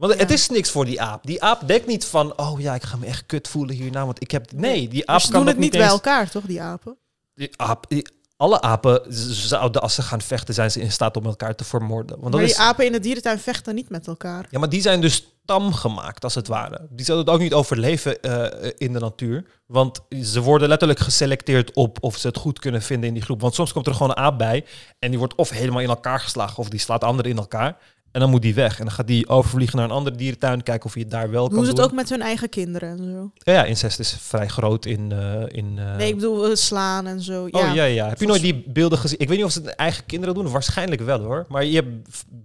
Want 0.08 0.18
het 0.18 0.30
is 0.30 0.48
niks 0.48 0.70
voor 0.70 0.84
die 0.84 1.00
aap. 1.00 1.26
Die 1.26 1.42
aap 1.42 1.66
denkt 1.68 1.86
niet 1.86 2.04
van, 2.04 2.38
oh 2.38 2.60
ja, 2.60 2.74
ik 2.74 2.82
ga 2.82 2.96
me 2.96 3.06
echt 3.06 3.26
kut 3.26 3.48
voelen 3.48 3.74
hierna, 3.74 4.04
want 4.04 4.22
ik 4.22 4.30
heb... 4.30 4.52
Nee, 4.52 4.88
die 4.88 5.02
maar 5.06 5.14
aap 5.14 5.22
ze 5.22 5.30
kan 5.30 5.40
doen 5.40 5.48
het 5.48 5.58
niet 5.58 5.74
eens- 5.74 5.82
bij 5.84 5.92
elkaar, 5.92 6.30
toch, 6.30 6.44
die 6.44 6.60
apen? 6.62 6.96
Die 7.34 7.50
aap, 7.56 7.84
die- 7.88 8.06
alle 8.36 8.60
apen 8.60 9.02
zouden, 9.48 9.82
als 9.82 9.94
ze 9.94 10.02
gaan 10.02 10.20
vechten, 10.20 10.54
zijn 10.54 10.70
ze 10.70 10.80
in 10.80 10.92
staat 10.92 11.16
om 11.16 11.24
elkaar 11.24 11.54
te 11.54 11.64
vermoorden. 11.64 12.20
Want 12.20 12.34
Maar 12.34 12.42
is, 12.42 12.48
die 12.54 12.58
apen 12.64 12.86
in 12.86 12.92
de 12.92 12.98
dierentuin 13.00 13.38
vechten 13.38 13.74
niet 13.74 13.88
met 13.88 14.06
elkaar. 14.06 14.46
ja, 14.50 14.58
maar 14.58 14.68
die 14.68 14.80
zijn 14.80 15.00
dus 15.00 15.26
tam 15.44 15.72
gemaakt, 15.72 16.24
als 16.24 16.34
het 16.34 16.48
ware. 16.48 16.86
Die 16.90 17.04
zouden 17.04 17.26
het 17.26 17.34
ook 17.36 17.42
niet 17.42 17.52
overleven 17.54 18.20
eh, 18.20 18.70
in 18.76 18.92
de 18.92 18.98
natuur. 18.98 19.44
Want 19.66 20.00
ze 20.22 20.40
worden 20.40 20.68
letterlijk 20.68 20.98
geselecteerd 21.00 21.74
op 21.74 21.98
of 22.00 22.16
ze 22.16 22.26
het 22.26 22.36
goed 22.36 22.58
kunnen 22.58 22.82
vinden 22.82 23.08
in 23.08 23.14
die 23.14 23.22
groep. 23.22 23.40
Want 23.40 23.54
soms 23.54 23.72
komt 23.72 23.86
er 23.86 23.92
gewoon 23.94 24.10
een 24.10 24.16
aap 24.16 24.38
bij 24.38 24.64
en 24.98 25.10
die 25.10 25.18
wordt 25.18 25.34
of 25.34 25.50
helemaal 25.50 25.80
in 25.80 25.88
elkaar 25.88 26.20
geslagen 26.20 26.58
of 26.58 26.68
die 26.68 26.80
slaat 26.80 27.04
anderen 27.04 27.30
in 27.30 27.36
elkaar. 27.38 27.76
En 28.12 28.20
dan 28.20 28.30
moet 28.30 28.42
die 28.42 28.54
weg. 28.54 28.78
En 28.78 28.84
dan 28.84 28.94
gaat 28.94 29.06
die 29.06 29.28
overvliegen 29.28 29.76
naar 29.76 29.84
een 29.86 29.90
andere 29.94 30.16
dierentuin, 30.16 30.62
kijken 30.62 30.86
of 30.86 30.92
hij 30.94 31.02
het 31.02 31.10
daar 31.10 31.30
wel 31.30 31.46
kan 31.46 31.54
Doen 31.56 31.64
ze 31.64 31.70
het 31.70 31.80
ook 31.80 31.92
met 31.92 32.08
hun 32.08 32.20
eigen 32.22 32.48
kinderen 32.48 32.88
en 32.88 32.98
zo? 33.12 33.30
Ja, 33.34 33.52
ja, 33.52 33.64
incest 33.64 33.98
is 33.98 34.16
vrij 34.20 34.48
groot 34.48 34.86
in... 34.86 35.12
eh, 35.12 35.42
in 35.48 35.78
eh, 35.78 35.96
Nee, 35.96 36.08
ik 36.08 36.14
bedoel 36.14 36.48
eh, 36.48 36.54
slaan 36.54 37.06
en 37.06 37.20
zo. 37.20 37.48
Oh 37.50 37.74
ja, 37.74 37.84
ja. 37.84 38.08
Heb 38.08 38.20
je 38.20 38.26
nooit 38.26 38.42
die 38.42 38.64
beelden 38.66 38.98
gezien? 38.98 39.18
Ik 39.18 39.28
weet 39.28 39.36
niet 39.36 39.46
of 39.46 39.52
ze 39.52 39.60
het 39.60 39.74
eigen 39.74 40.06
kinderen 40.06 40.34
doen. 40.34 40.50
Waarschijnlijk 40.50 41.00
wel 41.00 41.20
hoor. 41.20 41.44
Maar 41.48 41.64
je 41.64 41.74
hebt 41.74 41.88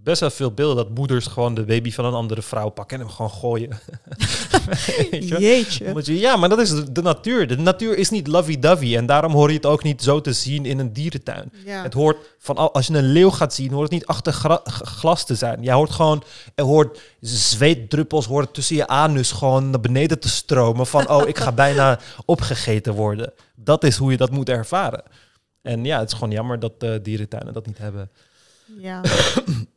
best 0.04 0.20
wel 0.20 0.30
veel 0.30 0.52
beelden 0.52 0.76
dat 0.76 0.90
moeders 0.96 1.26
gewoon 1.26 1.54
de 1.54 1.64
baby 1.64 1.92
van 1.92 2.06
een 2.06 2.14
andere 2.14 2.42
vrouw 2.42 2.70
pakken 2.70 3.00
en 3.00 3.06
hem 3.06 3.14
gewoon 3.16 3.32
gooien. 3.32 3.70
Weet 5.12 5.28
je? 5.28 5.38
Jeetje. 5.40 5.86
Omdat 5.86 6.06
je- 6.06 6.20
ja, 6.20 6.36
maar 6.36 6.50
dat 6.50 6.60
is 6.60 6.70
de, 6.92 7.02
natuur. 7.02 7.48
De 7.48 7.58
natuur 7.58 7.98
is 7.98 8.10
niet 8.10 8.28
lovey-dovey. 8.28 8.98
En 8.98 9.06
daarom 9.06 9.32
hoor 9.34 9.50
je 9.50 9.56
het 9.56 9.66
ook 9.66 9.84
niet 9.84 10.04
zo 10.04 10.22
te 10.22 10.34
zien 10.34 10.66
in 10.66 10.80
een 10.80 10.94
dierentuin. 10.94 11.52
Ja. 11.66 11.84
Het 11.84 11.94
hoort 11.94 12.18
van 12.40 12.56
al- 12.58 12.74
als 12.74 12.88
je 12.88 12.94
een 12.98 13.12
leeuw 13.12 13.30
gaat 13.30 13.54
zien, 13.54 13.70
hoort 13.72 13.82
het 13.84 13.92
niet 13.92 14.06
achter 14.06 14.34
glas 14.84 15.26
te 15.26 15.36
zijn. 15.36 15.57
Jij 15.60 15.74
hoort 15.74 15.92
gewoon, 15.92 16.24
er 16.56 16.64
hoort 16.64 17.00
zweetdruppels 17.20 18.26
horen 18.26 18.52
tussen 18.52 18.76
je 18.76 18.88
anus 18.88 19.32
gewoon 19.32 19.70
naar 19.70 19.80
beneden 19.80 20.20
te 20.20 20.30
stromen. 20.30 20.88
Van 20.88 21.10
oh, 21.10 21.28
ik 21.28 21.38
ga 21.38 21.52
bijna 21.66 22.00
opgegeten 22.26 22.94
worden. 22.94 23.34
Dat 23.56 23.84
is 23.84 23.96
hoe 23.96 24.12
je 24.12 24.18
dat 24.18 24.32
moet 24.32 24.50
ervaren. 24.50 25.04
En 25.62 25.86
ja, 25.86 26.00
het 26.00 26.08
is 26.12 26.14
gewoon 26.18 26.34
jammer 26.34 26.60
dat 26.60 26.74
eh, 26.78 26.94
dierentuinen 27.02 27.54
dat 27.54 27.66
niet 27.66 27.78
hebben. 27.78 28.10
ja. 28.78 29.02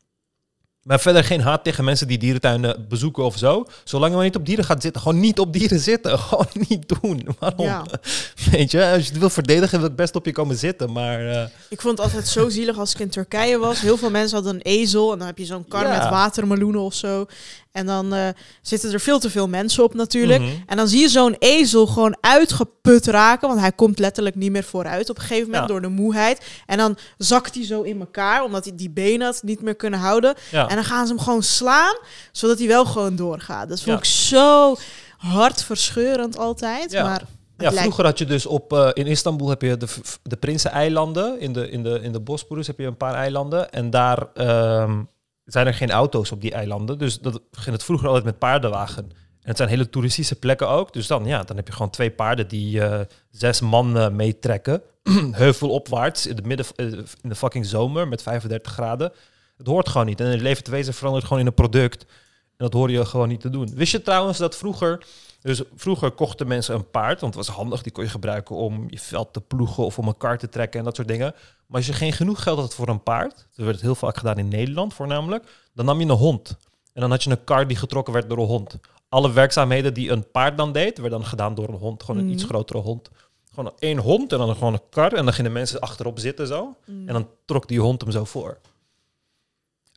Maar 0.82 1.00
verder 1.00 1.25
geen 1.25 1.40
haat 1.40 1.64
tegen 1.64 1.84
mensen 1.84 2.06
die 2.08 2.18
dierentuinen 2.18 2.87
bezoeken 2.88 3.25
of 3.25 3.38
zo. 3.38 3.64
Zolang 3.84 4.10
je 4.10 4.16
maar 4.16 4.26
niet 4.26 4.37
op 4.37 4.46
dieren 4.46 4.64
gaat 4.64 4.82
zitten. 4.82 5.02
Gewoon 5.02 5.20
niet 5.20 5.38
op 5.38 5.52
dieren 5.52 5.80
zitten. 5.80 6.18
Gewoon 6.28 6.46
niet 6.68 6.88
doen. 7.00 7.26
Waarom? 7.38 7.66
Ja. 7.66 7.84
Weet 8.50 8.70
je, 8.70 8.84
als 8.87 9.02
je 9.04 9.08
het 9.10 9.18
wil 9.18 9.30
verdedigen, 9.30 9.80
wil 9.80 9.88
ik 9.88 9.96
best 9.96 10.16
op 10.16 10.26
je 10.26 10.32
komen 10.32 10.56
zitten. 10.56 10.92
Maar 10.92 11.26
eh, 11.30 11.42
Ik 11.68 11.81
vond 11.81 11.98
het 11.98 12.07
altijd 12.07 12.28
zo 12.28 12.48
zielig 12.48 12.78
als 12.78 12.94
ik 12.94 13.00
in 13.00 13.11
Turkije 13.11 13.59
was. 13.59 13.81
Heel 13.81 13.96
veel 13.96 14.11
mensen 14.11 14.37
hadden 14.37 14.55
een 14.55 14.62
ezel 14.62 15.12
en 15.12 15.18
dan 15.18 15.26
heb 15.26 15.38
je 15.38 15.44
zo'n 15.44 15.68
kar 15.68 15.87
Ja. 15.87 15.98
met 15.98 16.09
watermeloenen 16.11 16.81
of 16.81 16.94
zo. 16.94 17.26
En 17.72 17.87
dan 17.87 18.14
eh, 18.14 18.28
zitten 18.62 18.92
er 18.92 19.00
veel 19.00 19.18
te 19.18 19.30
veel 19.30 19.48
mensen 19.48 19.85
op 19.85 19.94
natuurlijk. 19.94 20.40
Mhm. 20.40 20.50
En 20.66 20.76
dan 20.76 20.88
zie 20.88 21.00
je 21.00 21.09
zo'n 21.09 21.37
ezel 21.38 21.87
gewoon 21.87 22.16
uitgeput 22.20 23.06
raken, 23.06 23.48
want 23.48 23.61
hij 23.61 23.72
komt 23.72 23.98
letterlijk 23.98 24.35
niet 24.37 24.50
meer 24.50 24.64
vooruit 24.64 25.11
op 25.11 25.16
een 25.16 25.22
gegeven 25.22 25.44
moment 25.44 25.62
Ja. 25.62 25.68
door 25.68 25.80
de 25.80 25.88
moeheid. 25.88 26.46
En 26.66 26.78
dan 26.78 26.96
zakt 27.18 27.54
hij 27.54 27.64
zo 27.64 27.83
in 27.83 28.00
elkaar, 28.00 28.44
omdat 28.44 28.64
hij 28.64 28.76
die 28.76 28.90
benen 28.90 29.26
het 29.26 29.42
niet 29.42 29.62
meer 29.62 29.74
kunnen 29.76 29.98
houden. 30.00 30.35
ja. 30.50 30.68
En 30.68 30.74
dan 30.74 30.85
gaan 30.85 31.06
ze 31.06 31.12
hem 31.14 31.22
gewoon 31.22 31.42
slaan, 31.42 31.96
zodat 32.33 32.59
hij 32.59 32.66
wel 32.68 32.85
gewoon 32.85 33.16
doorgaat. 33.16 33.68
Dat 33.68 33.80
vond 33.83 33.90
Ja. 33.90 33.96
ik 33.98 34.04
zo 34.04 34.76
hartverscheurend 35.16 36.38
altijd. 36.38 36.92
Ja. 36.92 37.02
Maar 37.02 37.22
Ja, 37.59 37.72
vroeger 37.72 38.04
had 38.04 38.18
je 38.18 38.24
dus 38.24 38.46
op 38.46 38.72
eh, 38.72 38.88
in 38.92 39.06
Istanbul 39.06 39.48
heb 39.48 39.62
je 39.62 39.76
de, 39.76 39.87
de 40.22 40.37
Prinseneilanden. 40.37 41.40
In 41.40 41.52
de, 41.52 41.70
in 41.70 41.83
de, 41.83 41.98
in 42.02 42.12
de 42.12 42.20
Bosporus 42.20 42.66
heb 42.66 42.78
je 42.78 42.87
een 42.87 42.96
paar 42.96 43.14
eilanden. 43.14 43.70
En 43.72 43.90
daar 43.90 44.26
ehm, 44.35 45.02
zijn 45.44 45.66
er 45.66 45.74
geen 45.74 45.90
auto's 45.90 46.33
op 46.33 46.40
die 46.40 46.53
eilanden. 46.53 46.98
Dus 46.98 47.18
dat 47.18 47.40
ging 47.50 47.76
het 47.76 47.85
vroeger 47.85 48.07
altijd 48.07 48.24
met 48.24 48.38
paardenwagen. 48.38 49.05
En 49.40 49.48
het 49.48 49.57
zijn 49.57 49.68
hele 49.68 49.90
toeristische 49.90 50.38
plekken 50.38 50.68
ook. 50.68 50.92
Dus 50.92 51.07
dan, 51.07 51.24
ja, 51.24 51.42
dan 51.42 51.57
heb 51.57 51.66
je 51.66 51.72
gewoon 51.72 51.90
twee 51.90 52.11
paarden 52.11 52.48
die 52.48 52.83
eh, 52.83 53.00
zes 53.31 53.61
man 53.61 53.98
eh, 53.98 54.09
meetrekken. 54.09 54.83
Heuvelopwaarts 55.31 56.26
in 56.26 56.37
de 56.37 56.42
midden 56.42 56.66
eh, 56.76 56.87
in 57.22 57.29
de 57.29 57.35
fucking 57.35 57.66
zomer 57.66 58.09
met 58.09 58.22
35 58.22 58.72
graden. 58.72 59.12
Het 59.57 59.66
hoort 59.66 59.88
gewoon 59.88 60.07
niet. 60.07 60.20
En 60.20 60.26
het 60.26 60.40
levenswezen 60.40 60.94
verandert 60.94 61.24
gewoon 61.24 61.40
in 61.40 61.46
een 61.46 61.55
product. 61.55 62.03
En 62.03 62.66
dat 62.66 62.72
hoor 62.72 62.90
je 62.90 63.05
gewoon 63.05 63.29
niet 63.29 63.40
te 63.40 63.50
doen. 63.50 63.74
Wist 63.74 63.92
je 63.92 64.03
trouwens 64.03 64.38
dat 64.38 64.57
vroeger 64.57 65.07
dus 65.40 65.62
vroeger 65.74 66.11
kochten 66.11 66.46
mensen 66.46 66.74
een 66.74 66.90
paard, 66.90 67.20
want 67.20 67.35
het 67.35 67.46
was 67.46 67.57
handig. 67.57 67.83
Die 67.83 67.92
kon 67.92 68.05
je 68.05 68.11
gebruiken 68.11 68.57
om 68.57 68.87
je 68.88 68.98
veld 68.98 69.33
te 69.33 69.40
ploegen 69.40 69.85
of 69.85 69.98
om 69.98 70.09
een 70.09 70.16
kar 70.16 70.38
te 70.38 70.48
trekken 70.48 70.79
en 70.79 70.85
dat 70.85 70.96
soort 70.96 71.09
dingen. 71.09 71.35
Maar 71.66 71.76
als 71.76 71.87
je 71.87 71.92
geen 71.92 72.12
genoeg 72.12 72.42
geld 72.42 72.59
had 72.59 72.74
voor 72.74 72.88
een 72.88 73.03
paard, 73.03 73.35
dat 73.35 73.64
werd 73.64 73.70
het 73.70 73.81
heel 73.81 73.94
vaak 73.94 74.16
gedaan 74.16 74.38
in 74.38 74.48
Nederland 74.48 74.94
voornamelijk, 74.94 75.68
dan 75.74 75.85
nam 75.85 76.00
je 76.00 76.07
een 76.07 76.11
hond. 76.16 76.57
En 76.92 77.00
dan 77.00 77.11
had 77.11 77.22
je 77.22 77.31
een 77.31 77.44
kar 77.44 77.66
die 77.66 77.76
getrokken 77.76 78.12
werd 78.12 78.29
door 78.29 78.38
een 78.38 78.46
hond. 78.46 78.79
Alle 79.09 79.33
werkzaamheden 79.33 79.94
die 79.94 80.11
een 80.11 80.31
paard 80.31 80.57
dan 80.57 80.72
deed, 80.72 80.98
werden 80.98 81.18
dan 81.18 81.29
gedaan 81.29 81.55
door 81.55 81.68
een 81.68 81.74
hond. 81.74 82.03
Gewoon 82.03 82.20
een 82.20 82.31
iets 82.31 82.44
grotere 82.44 82.79
hond. 82.79 83.11
Gewoon 83.55 83.72
één 83.79 83.98
hond 83.98 84.33
en 84.33 84.38
dan 84.38 84.55
gewoon 84.55 84.72
een 84.72 84.88
kar. 84.90 85.12
En 85.12 85.24
dan 85.24 85.35
gingen 85.35 85.53
mensen 85.53 85.81
achterop 85.81 86.18
zitten 86.18 86.46
zo. 86.46 86.76
Mm. 86.87 87.09
En 87.09 87.14
dan 87.14 87.29
trok 87.44 87.68
die 87.68 87.81
hond 87.81 88.00
hem 88.00 88.11
zo 88.11 88.24
voor. 88.24 88.59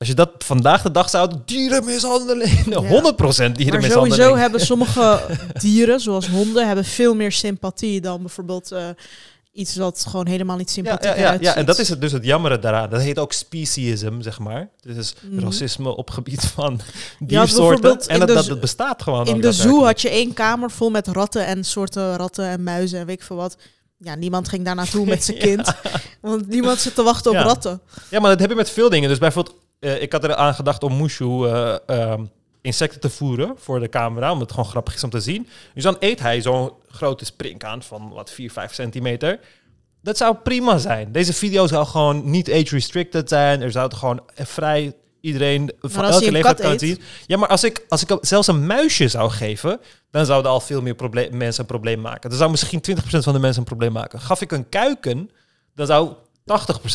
Als 0.03 0.11
je 0.11 0.17
dat 0.17 0.31
vandaag 0.37 0.81
de 0.81 0.91
dag 0.91 1.09
zou 1.09 1.31
dierenmishandeling. 1.45 2.65
Ja. 2.73 2.81
100% 2.81 2.87
Maar 2.87 3.53
dierenmishandeling. 3.53 3.91
sowieso 4.13 4.35
hebben 4.35 4.59
sommige 4.71 5.21
dieren, 5.59 5.99
zoals 5.99 6.27
honden, 6.27 6.67
hebben 6.67 6.85
veel 6.85 7.15
meer 7.15 7.31
sympathie 7.31 8.01
dan 8.01 8.19
bijvoorbeeld 8.21 8.71
eh, 8.71 8.87
iets 9.53 9.75
wat 9.75 10.05
gewoon 10.09 10.27
helemaal 10.27 10.57
niet 10.57 10.69
sympathiek 10.71 11.15
ja, 11.15 11.31
ja, 11.31 11.37
ja, 11.39 11.55
en 11.55 11.65
dat 11.65 11.79
is 11.79 11.89
het, 11.89 12.01
dus 12.01 12.11
het 12.11 12.25
jammere 12.25 12.59
daaraan. 12.59 12.89
Dat 12.89 13.01
heet 13.01 13.19
ook 13.19 13.33
speciesm, 13.33 14.21
zeg 14.21 14.39
maar. 14.39 14.69
Dit 14.81 14.97
is 14.97 15.13
Mhm. 15.29 15.43
racisme 15.43 15.95
op 15.95 16.09
gebied 16.09 16.41
van 16.45 16.79
diersoorten. 17.19 17.99
En 18.07 18.19
dat, 18.19 18.45
dat, 18.45 18.59
bestaat 18.59 19.01
gewoon. 19.01 19.27
In 19.27 19.41
de 19.41 19.51
zoo 19.51 19.83
had 19.83 20.01
je 20.01 20.09
één 20.09 20.33
kamer 20.33 20.71
vol 20.71 20.89
met 20.89 21.07
ratten 21.07 21.45
en 21.45 21.63
soorten 21.63 22.15
ratten 22.15 22.45
en 22.45 22.63
muizen 22.63 22.99
en 22.99 23.05
weet 23.05 23.15
ik 23.19 23.23
veel 23.23 23.35
wat. 23.35 23.57
Ja, 23.97 24.15
niemand 24.15 24.49
ging 24.49 24.65
daar 24.65 24.75
naartoe 24.75 25.05
met 25.05 25.23
zijn 25.25 25.37
kind. 25.37 25.73
Want 26.21 26.47
niemand 26.47 26.79
zit 26.79 26.95
te 26.95 27.03
wachten 27.03 27.31
op 27.31 27.37
Ja. 27.37 27.43
ratten. 27.43 27.81
Ja, 28.09 28.19
maar 28.19 28.29
dat 28.29 28.39
heb 28.39 28.49
je 28.49 28.55
met 28.55 28.69
veel 28.69 28.89
dingen. 28.89 29.09
Dus 29.09 29.17
bijvoorbeeld, 29.17 29.55
eh, 29.83 30.01
ik 30.01 30.11
had 30.11 30.23
eraan 30.23 30.53
gedacht 30.53 30.83
om 30.83 30.97
Mushu 30.97 31.45
eh, 31.45 31.75
ehm, 31.85 32.25
insecten 32.61 32.99
te 32.99 33.09
voeren 33.09 33.53
voor 33.57 33.79
de 33.79 33.89
camera. 33.89 34.27
Omdat 34.31 34.41
het 34.41 34.55
gewoon 34.55 34.69
grappig 34.69 34.93
is 34.95 35.03
om 35.03 35.09
te 35.09 35.19
zien. 35.19 35.47
Dus 35.73 35.83
dan 35.83 35.95
eet 35.99 36.19
hij 36.19 36.41
zo'n 36.41 36.71
grote 36.87 37.25
springkaan 37.25 37.83
van 37.83 38.09
wat 38.09 38.31
4, 38.31 38.51
5 38.51 38.73
centimeter. 38.73 39.39
Dat 40.01 40.17
zou 40.17 40.35
prima 40.35 40.77
zijn. 40.77 41.11
Deze 41.11 41.33
video 41.33 41.67
zou 41.67 41.85
gewoon 41.85 42.29
niet 42.29 42.51
age-restricted 42.51 43.29
zijn. 43.29 43.61
Er 43.61 43.71
zou 43.71 43.85
het 43.85 43.95
gewoon 43.95 44.21
vrij 44.35 44.93
iedereen 45.21 45.71
van 45.81 46.05
elke 46.05 46.31
leeftijd 46.31 46.59
kan 46.59 46.79
zien. 46.79 47.01
Ja, 47.25 47.37
maar 47.37 47.49
als 47.49 47.63
ik, 47.63 47.85
als 47.87 48.01
ik 48.05 48.17
zelfs 48.21 48.47
een 48.47 48.65
muisje 48.65 49.07
zou 49.07 49.31
geven, 49.31 49.79
dan 50.11 50.25
zouden 50.25 50.51
al 50.51 50.59
veel 50.59 50.81
meer 50.81 50.95
probleem, 50.95 51.37
mensen 51.37 51.61
een 51.61 51.67
probleem 51.67 52.01
maken. 52.01 52.29
Dan 52.29 52.37
zou 52.39 52.51
misschien 52.51 52.81
20% 52.91 52.95
van 53.03 53.33
de 53.33 53.39
mensen 53.39 53.59
een 53.59 53.67
probleem 53.67 53.91
maken. 53.91 54.19
Gaf 54.19 54.41
ik 54.41 54.51
een 54.51 54.69
kuiken, 54.69 55.29
dan 55.75 55.85
zou 55.85 56.13
80% 56.13 56.13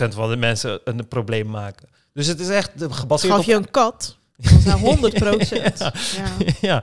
van 0.08 0.30
de 0.30 0.36
mensen 0.36 0.80
een 0.84 1.08
probleem 1.08 1.50
maken. 1.50 1.88
Dus 2.18 2.26
het 2.26 2.40
is 2.40 2.48
echt 2.48 2.82
eh, 2.82 2.92
gebaseerd 2.92 3.32
Gaf 3.32 3.42
op... 3.42 3.46
je 3.46 3.54
een 3.54 3.70
kat, 3.70 4.16
zou 4.64 4.80
100 4.80 5.14
procent. 5.14 5.78
ja. 6.16 6.52
ja. 6.60 6.82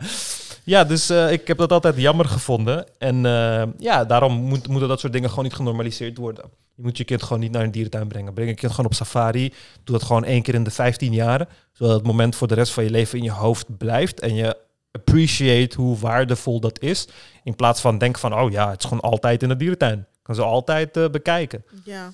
ja, 0.64 0.84
dus 0.84 1.10
eh, 1.10 1.32
ik 1.32 1.48
heb 1.48 1.58
dat 1.58 1.72
altijd 1.72 1.98
jammer 1.98 2.26
gevonden. 2.26 2.86
En 2.98 3.26
eh, 3.26 3.64
ja, 3.78 4.06
daarom 4.06 4.34
moet, 4.34 4.68
moeten 4.68 4.90
dat 4.90 5.00
soort 5.00 5.14
dingen 5.14 5.30
gewoon 5.30 5.44
niet 5.44 5.54
genormaliseerd 5.54 6.18
worden. 6.18 6.46
Je 6.76 6.84
moet 6.84 6.98
je 6.98 7.04
kind 7.04 7.24
gewoon 7.24 7.40
niet 7.40 7.52
naar 7.52 7.64
een 7.64 7.72
dierentuin 7.72 8.08
brengen. 8.08 8.34
Breng 8.34 8.50
je 8.50 8.56
kind 8.56 8.72
gewoon 8.72 8.86
op 8.86 8.94
safari. 8.94 9.54
Doe 9.84 9.98
dat 9.98 10.04
gewoon 10.04 10.24
één 10.24 10.42
keer 10.42 10.54
in 10.54 10.64
de 10.64 10.72
15 10.72 11.14
jaar. 11.14 11.48
Zodat 11.72 11.96
het 11.96 12.06
moment 12.06 12.36
voor 12.36 12.48
de 12.48 12.54
rest 12.54 12.74
van 12.74 12.84
je 12.84 12.90
leven 12.90 13.18
in 13.18 13.24
je 13.24 13.32
hoofd 13.32 13.78
blijft. 13.78 14.20
En 14.20 14.36
je 14.36 14.58
appreciate 14.92 15.82
hoe 15.82 15.98
waardevol 15.98 16.60
dat 16.60 16.82
is. 16.82 17.08
In 17.44 17.56
plaats 17.56 17.82
van 17.82 17.98
denken 17.98 18.22
van, 18.22 18.34
oh 18.34 18.52
ja, 18.52 18.70
het 18.70 18.84
is 18.84 18.90
gewoon 18.90 19.04
altijd 19.12 19.44
in 19.44 19.50
de 19.50 19.58
dierentuin. 19.58 20.06
Kan 20.22 20.36
ze 20.36 20.42
altijd 20.42 21.12
bekijken. 21.12 21.66
Ja. 21.84 22.12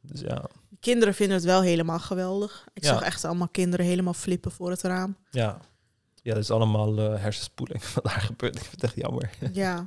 Dus 0.00 0.20
ja, 0.20 0.44
Kinderen 0.84 1.14
vinden 1.14 1.36
het 1.36 1.44
wel 1.46 1.60
helemaal 1.62 1.98
geweldig. 1.98 2.66
Ik 2.74 2.82
Ja. 2.84 2.88
zag 2.88 3.02
echt 3.02 3.24
allemaal 3.24 3.48
kinderen 3.48 3.86
helemaal 3.86 4.14
flippen 4.14 4.50
voor 4.52 4.70
het 4.70 4.82
raam. 4.82 5.16
ja. 5.30 5.58
Ja, 6.22 6.34
dat 6.34 6.42
is 6.42 6.50
allemaal 6.50 6.98
eh, 6.98 7.20
hersenspoeling 7.22 7.84
wat 7.94 8.04
daar 8.04 8.20
gebeurt. 8.20 8.54
Ik 8.56 8.60
vind 8.62 8.72
het 8.72 8.82
echt 8.84 8.94
jammer. 8.96 9.30
Ja. 9.52 9.86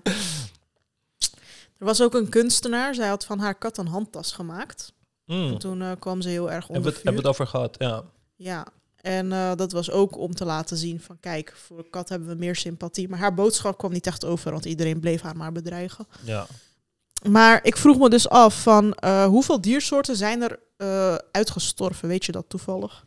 Er 1.78 1.86
was 1.86 2.02
ook 2.02 2.14
een 2.14 2.30
kunstenaar. 2.30 2.96
Zij 2.96 3.08
had 3.08 3.26
van 3.26 3.40
haar 3.40 3.56
kat 3.56 3.78
een 3.78 3.88
handtas 3.88 4.32
gemaakt. 4.32 4.94
Mm. 5.26 5.48
En 5.48 5.58
toen 5.58 5.82
eh, 5.82 5.92
kwam 6.00 6.22
ze 6.22 6.30
heel 6.30 6.52
erg 6.52 6.68
Hebben 6.68 6.76
onder 6.76 6.92
we 6.92 6.98
het, 6.98 7.04
hebben 7.06 7.24
we 7.24 7.30
vuur. 7.30 7.30
het 7.32 7.40
over 7.42 7.48
gehad, 7.48 7.76
ja. 7.80 8.04
Ja. 8.36 8.68
En 9.02 9.32
eh, 9.32 9.52
dat 9.56 9.72
was 9.72 9.92
ook 9.92 10.18
om 10.18 10.34
te 10.36 10.46
laten 10.46 10.78
zien 10.78 11.02
van 11.02 11.20
kijk, 11.20 11.54
voor 11.56 11.78
een 11.78 11.90
kat 11.90 12.10
hebben 12.10 12.28
we 12.28 12.36
meer 12.36 12.56
sympathie. 12.56 13.10
Maar 13.10 13.20
haar 13.20 13.34
boodschap 13.34 13.78
kwam 13.78 13.92
niet 13.92 14.08
echt 14.08 14.26
over, 14.26 14.52
want 14.52 14.66
iedereen 14.66 15.00
bleef 15.00 15.22
haar 15.22 15.38
maar 15.38 15.52
bedreigen. 15.52 16.08
ja. 16.24 16.48
Maar 17.30 17.60
ik 17.64 17.78
vroeg 17.78 17.98
me 17.98 18.10
dus 18.10 18.30
af 18.30 18.62
van 18.62 18.98
hoeveel 19.26 19.62
diersoorten 19.62 20.16
zijn 20.16 20.42
er 20.42 20.60
eh, 20.78 21.16
uitgestorven? 21.32 22.08
Weet 22.08 22.26
je 22.26 22.32
dat 22.32 22.46
toevallig? 22.48 23.06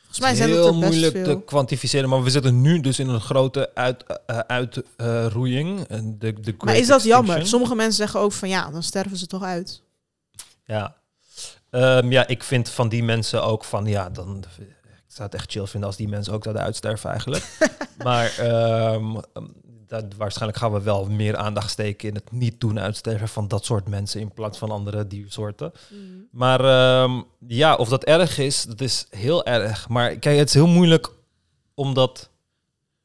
Volgens 0.00 0.20
mij 0.20 0.34
zijn 0.34 0.48
heel 0.48 0.66
het 0.66 0.80
best 0.80 0.90
moeilijk 0.90 1.16
veel. 1.16 1.24
te 1.24 1.44
kwantificeren, 1.44 2.08
maar 2.08 2.22
we 2.22 2.30
zitten 2.30 2.60
nu 2.60 2.80
dus 2.80 2.98
in 2.98 3.08
een 3.08 3.20
grote 3.20 3.70
uitroeiing. 3.74 4.46
Uit, 4.46 4.82
eh, 4.96 5.26
roeiing. 5.26 5.80
En 5.80 6.18
de, 6.18 6.40
de 6.40 6.54
Maar 6.58 6.76
is 6.76 6.86
dat 6.86 7.02
jammer? 7.02 7.46
Sommige 7.46 7.74
mensen 7.74 7.96
zeggen 7.96 8.20
ook 8.20 8.32
van 8.32 8.48
ja, 8.48 8.70
dan 8.70 8.82
sterven 8.82 9.16
ze 9.16 9.26
toch 9.26 9.42
uit. 9.42 9.82
Ja. 10.64 10.96
Ehm, 11.70 12.10
ja, 12.10 12.26
ik 12.26 12.44
vind 12.44 12.70
van 12.70 12.88
die 12.88 13.02
mensen 13.04 13.42
ook 13.42 13.64
van 13.64 13.86
ja, 13.86 14.10
dan. 14.10 14.44
Ik 14.58 15.14
zou 15.14 15.28
het 15.28 15.34
echt 15.34 15.50
chill 15.50 15.66
vinden 15.66 15.88
als 15.88 15.98
die 15.98 16.08
mensen 16.08 16.32
ook 16.32 16.42
zouden 16.42 16.64
uitsterven 16.64 17.10
eigenlijk. 17.10 17.44
maar 18.04 18.38
ehm, 18.38 19.16
dat, 19.88 20.04
waarschijnlijk 20.16 20.58
gaan 20.58 20.72
we 20.72 20.82
wel 20.82 21.06
meer 21.06 21.36
aandacht 21.36 21.70
steken 21.70 22.08
in 22.08 22.14
het 22.14 22.32
niet 22.32 22.60
doen 22.60 22.80
uitsterven 22.80 23.28
van 23.28 23.48
dat 23.48 23.64
soort 23.64 23.88
mensen 23.88 24.20
in 24.20 24.32
plaats 24.32 24.58
van 24.58 24.70
andere 24.70 25.06
diersoorten. 25.06 25.72
Maar 26.30 26.60
ehm, 26.60 27.22
ja, 27.46 27.76
of 27.76 27.88
dat 27.88 28.04
erg 28.04 28.38
is, 28.38 28.62
dat 28.62 28.80
is 28.80 29.06
heel 29.10 29.44
erg. 29.44 29.88
Maar 29.88 30.16
kijk, 30.16 30.38
het 30.38 30.48
is 30.48 30.54
heel 30.54 30.66
moeilijk 30.66 31.10
omdat. 31.74 32.30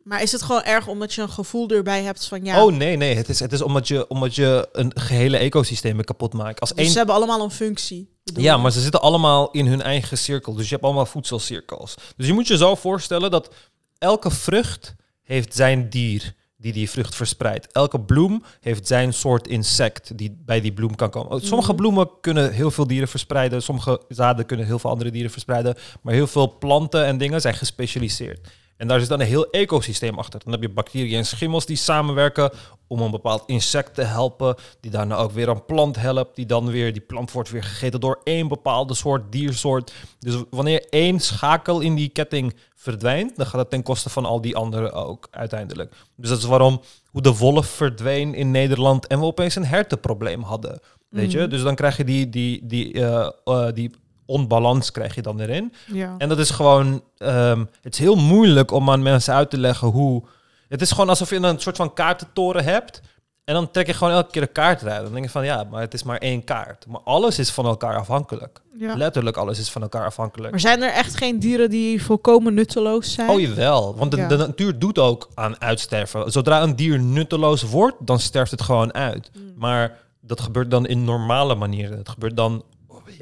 Maar 0.04 0.22
is 0.22 0.32
het 0.32 0.42
gewoon 0.42 0.64
erg 0.64 0.88
omdat 0.88 1.14
je 1.14 1.22
een 1.22 1.30
gevoel 1.30 1.70
erbij 1.70 2.04
hebt 2.04 2.26
van 2.26 2.46
ja, 2.46 2.64
Oh 2.64 2.74
nee, 2.74 2.98
nee, 2.98 3.16
het 3.16 3.30
is, 3.30 3.40
het 3.40 3.54
is 3.54 3.62
omdat, 3.62 3.88
je, 3.88 4.08
omdat 4.08 4.36
je 4.36 4.70
een 4.72 4.92
gehele 4.96 5.38
ecosysteem 5.38 6.04
kapot 6.04 6.34
maakt. 6.34 6.60
Als 6.60 6.70
dus 6.70 6.80
één 6.80 6.90
ze 6.90 6.98
hebben 6.98 7.16
allemaal 7.16 7.44
een 7.44 7.52
functie. 7.52 8.12
Ja, 8.24 8.58
maar 8.58 8.72
ze 8.72 8.82
zitten 8.82 9.02
allemaal 9.02 9.52
in 9.52 9.68
hun 9.68 9.82
eigen 9.82 10.18
cirkel. 10.18 10.54
Dus 10.54 10.66
je 10.66 10.74
hebt 10.74 10.84
allemaal 10.86 11.06
voedselcirkels. 11.06 11.96
Dus 12.16 12.28
je 12.28 12.34
moet 12.34 12.48
je 12.48 12.58
zo 12.58 12.76
voorstellen 12.76 13.32
dat 13.32 13.50
elke 13.98 14.32
vrucht 14.32 14.96
heeft 15.22 15.56
zijn 15.56 15.90
dier 15.90 16.34
die 16.64 16.74
die 16.74 16.90
vrucht 16.90 17.16
verspreidt. 17.16 17.68
Elke 17.72 18.00
bloem 18.00 18.44
heeft 18.62 18.88
zijn 18.88 19.14
soort 19.14 19.48
insect 19.48 20.18
die 20.18 20.38
bij 20.46 20.62
die 20.62 20.74
bloem 20.74 20.96
kan 20.96 21.10
komen. 21.10 21.42
Sommige 21.42 21.72
Mhm. 21.72 21.82
bloemen 21.82 22.10
kunnen 22.22 22.52
heel 22.52 22.72
veel 22.72 22.88
dieren 22.88 23.08
verspreiden. 23.08 23.62
Sommige 23.64 24.02
zaden 24.08 24.46
kunnen 24.46 24.66
heel 24.66 24.80
veel 24.80 24.90
andere 24.90 25.12
dieren 25.12 25.32
verspreiden. 25.32 25.76
Maar 26.02 26.14
heel 26.14 26.28
veel 26.28 26.58
planten 26.58 27.06
en 27.06 27.18
dingen 27.18 27.42
zijn 27.42 27.54
gespecialiseerd. 27.54 28.48
En 28.84 28.90
daar 28.90 29.00
zit 29.00 29.10
dan 29.10 29.20
een 29.20 29.28
heel 29.28 29.50
ecosysteem 29.50 30.18
achter. 30.18 30.40
Dan 30.44 30.52
heb 30.52 30.62
je 30.62 30.70
bacteriën 30.70 31.18
en 31.18 31.26
schimmels 31.26 31.66
die 31.66 31.76
samenwerken 31.76 32.52
om 32.88 33.02
een 33.02 33.12
bepaald 33.12 33.44
insect 33.46 33.96
te 33.96 34.02
helpen. 34.02 34.56
Die 34.80 34.92
daarna 34.92 35.16
ook 35.16 35.32
weer 35.32 35.48
een 35.50 35.66
plant 35.66 35.96
helpt. 35.96 36.36
Die 36.36 36.46
dan 36.46 36.72
weer, 36.72 36.94
die 36.94 37.02
plant 37.02 37.32
wordt 37.32 37.50
weer 37.50 37.64
gegeten 37.64 38.00
door 38.00 38.22
één 38.24 38.48
bepaalde 38.48 38.94
soort 38.94 39.32
diersoort. 39.32 39.94
Dus 40.20 40.36
wanneer 40.50 40.86
één 40.90 41.20
schakel 41.20 41.80
in 41.80 41.96
die 41.96 42.10
ketting 42.10 42.56
verdwijnt, 42.76 43.36
dan 43.36 43.46
gaat 43.46 43.60
het 43.60 43.70
ten 43.70 43.84
koste 43.84 44.10
van 44.10 44.26
al 44.26 44.42
die 44.42 44.56
anderen 44.56 44.94
ook 44.94 45.28
uiteindelijk. 45.32 45.94
Dus 46.16 46.30
dat 46.30 46.38
is 46.38 46.46
waarom 46.46 46.82
hoe 47.06 47.22
de 47.22 47.38
wolf 47.38 47.68
verdween 47.68 48.34
in 48.34 48.52
Nederland 48.52 49.08
en 49.08 49.20
we 49.20 49.26
opeens 49.26 49.56
een 49.56 49.66
hertenprobleem 49.66 50.42
hadden. 50.42 50.80
Weet 51.10 51.32
je? 51.32 51.40
Mhm. 51.40 51.50
Dus 51.50 51.62
dan 51.62 51.76
krijg 51.76 51.98
je 51.98 52.04
die, 52.04 52.30
die, 52.30 52.66
die, 52.66 52.94
eh, 52.94 53.30
eh, 53.44 53.74
die 53.74 53.92
onbalans 54.26 54.92
krijg 54.92 55.16
je 55.16 55.22
dan 55.22 55.40
erin. 55.40 55.74
ja. 55.88 56.16
En 56.18 56.30
dat 56.30 56.40
is 56.40 56.50
gewoon, 56.50 57.04
ehm, 57.18 57.64
het 57.82 57.94
is 57.94 58.00
heel 58.00 58.16
moeilijk 58.16 58.72
om 58.72 58.90
aan 58.90 59.02
mensen 59.02 59.34
uit 59.34 59.50
te 59.50 59.58
leggen 59.58 59.88
hoe. 59.88 60.24
Het 60.70 60.82
is 60.82 60.92
gewoon 60.92 61.10
alsof 61.10 61.30
je 61.30 61.36
een 61.36 61.60
soort 61.60 61.76
van 61.76 61.94
kaartentoren 61.94 62.64
hebt. 62.64 63.02
En 63.44 63.54
dan 63.54 63.72
trek 63.72 63.88
je 63.88 63.94
gewoon 63.94 64.14
elke 64.14 64.32
keer 64.32 64.42
een 64.42 64.52
kaart 64.52 64.82
eruit. 64.82 65.04
Dan 65.04 65.12
denk 65.14 65.26
je 65.26 65.32
van 65.32 65.46
ja, 65.46 65.64
maar 65.72 65.82
het 65.82 65.94
is 65.94 66.04
maar 66.04 66.18
één 66.18 66.44
kaart. 66.44 66.86
Maar 66.88 67.02
alles 67.04 67.40
is 67.40 67.50
van 67.52 67.66
elkaar 67.66 67.98
afhankelijk. 67.98 68.62
Ja. 68.80 68.96
Letterlijk 68.96 69.38
alles 69.38 69.60
is 69.60 69.70
van 69.70 69.82
elkaar 69.82 70.06
afhankelijk. 70.06 70.52
Maar 70.52 70.60
zijn 70.60 70.82
er 70.82 70.92
echt 70.92 71.18
geen 71.18 71.40
dieren 71.40 71.70
die 71.70 72.04
volkomen 72.04 72.54
nutteloos 72.54 73.14
zijn? 73.14 73.30
Oh 73.30 73.40
jawel, 73.40 73.96
want 73.96 74.12
de, 74.12 74.18
Ja. 74.18 74.28
de 74.28 74.38
natuur 74.38 74.80
doet 74.80 75.00
ook 75.00 75.30
aan 75.34 75.62
uitsterven. 75.62 76.32
Zodra 76.32 76.62
een 76.62 76.76
dier 76.76 77.00
nutteloos 77.00 77.62
wordt, 77.62 77.96
dan 78.00 78.20
sterft 78.20 78.52
het 78.52 78.62
gewoon 78.62 78.94
uit. 78.94 79.32
Mm. 79.34 79.54
Maar 79.58 79.98
dat 80.22 80.42
gebeurt 80.42 80.72
dan 80.72 80.86
in 80.88 81.04
normale 81.04 81.56
manieren. 81.56 81.98
Het 81.98 82.10
gebeurt 82.10 82.38
dan, 82.38 82.64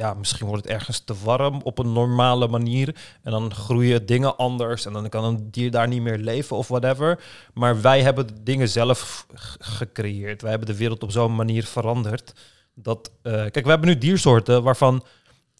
ja, 0.01 0.13
misschien 0.13 0.47
wordt 0.47 0.63
het 0.63 0.73
ergens 0.73 0.99
te 0.99 1.13
warm 1.23 1.61
op 1.63 1.79
een 1.79 1.93
normale 1.93 2.47
manier. 2.47 2.95
En 3.23 3.31
dan 3.31 3.53
groeien 3.53 4.05
dingen 4.05 4.37
anders. 4.37 4.85
En 4.85 4.93
dan 4.93 5.09
kan 5.09 5.23
een 5.23 5.51
dier 5.51 5.71
daar 5.71 5.87
niet 5.87 6.01
meer 6.01 6.17
leven 6.17 6.57
of 6.57 6.67
whatever. 6.67 7.23
Maar 7.53 7.81
wij 7.81 8.01
hebben 8.01 8.27
dingen 8.43 8.69
zelf 8.69 9.25
gecreëerd. 9.59 10.41
Wij 10.41 10.49
hebben 10.49 10.67
de 10.67 10.77
wereld 10.77 11.03
op 11.03 11.11
zo'n 11.11 11.35
manier 11.35 11.63
veranderd. 11.63 12.33
Dat, 12.73 13.11
eh, 13.21 13.31
kijk, 13.33 13.63
we 13.63 13.69
hebben 13.69 13.87
nu 13.87 13.97
diersoorten 13.97 14.63
waarvan 14.63 15.03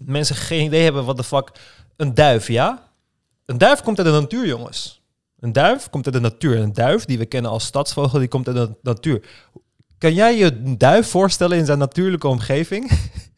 mensen 0.06 0.36
geen 0.36 0.66
idee 0.66 0.84
hebben 0.84 1.06
wat 1.06 1.18
de 1.18 1.24
fuck. 1.24 1.52
Een 1.96 2.14
duif, 2.14 2.48
ja? 2.48 2.92
Een 3.46 3.58
duif 3.58 3.82
komt 3.82 3.98
uit 3.98 4.08
de 4.08 4.14
natuur, 4.14 4.48
jongens. 4.48 5.02
Een 5.40 5.54
duif 5.54 5.90
komt 5.90 6.06
uit 6.06 6.14
de 6.14 6.22
natuur. 6.22 6.58
Een 6.58 6.74
duif, 6.74 7.06
die 7.06 7.18
we 7.18 7.26
kennen 7.26 7.52
als 7.52 7.66
stadsvogel, 7.66 8.20
die 8.20 8.28
komt 8.28 8.48
uit 8.48 8.56
de 8.56 8.76
natuur. 8.82 9.22
Kan 9.98 10.14
jij 10.14 10.38
je 10.38 10.46
een 10.46 10.78
duif 10.78 11.10
voorstellen 11.10 11.58
in 11.58 11.66
zijn 11.66 11.78
natuurlijke 11.78 12.28
omgeving? 12.28 12.92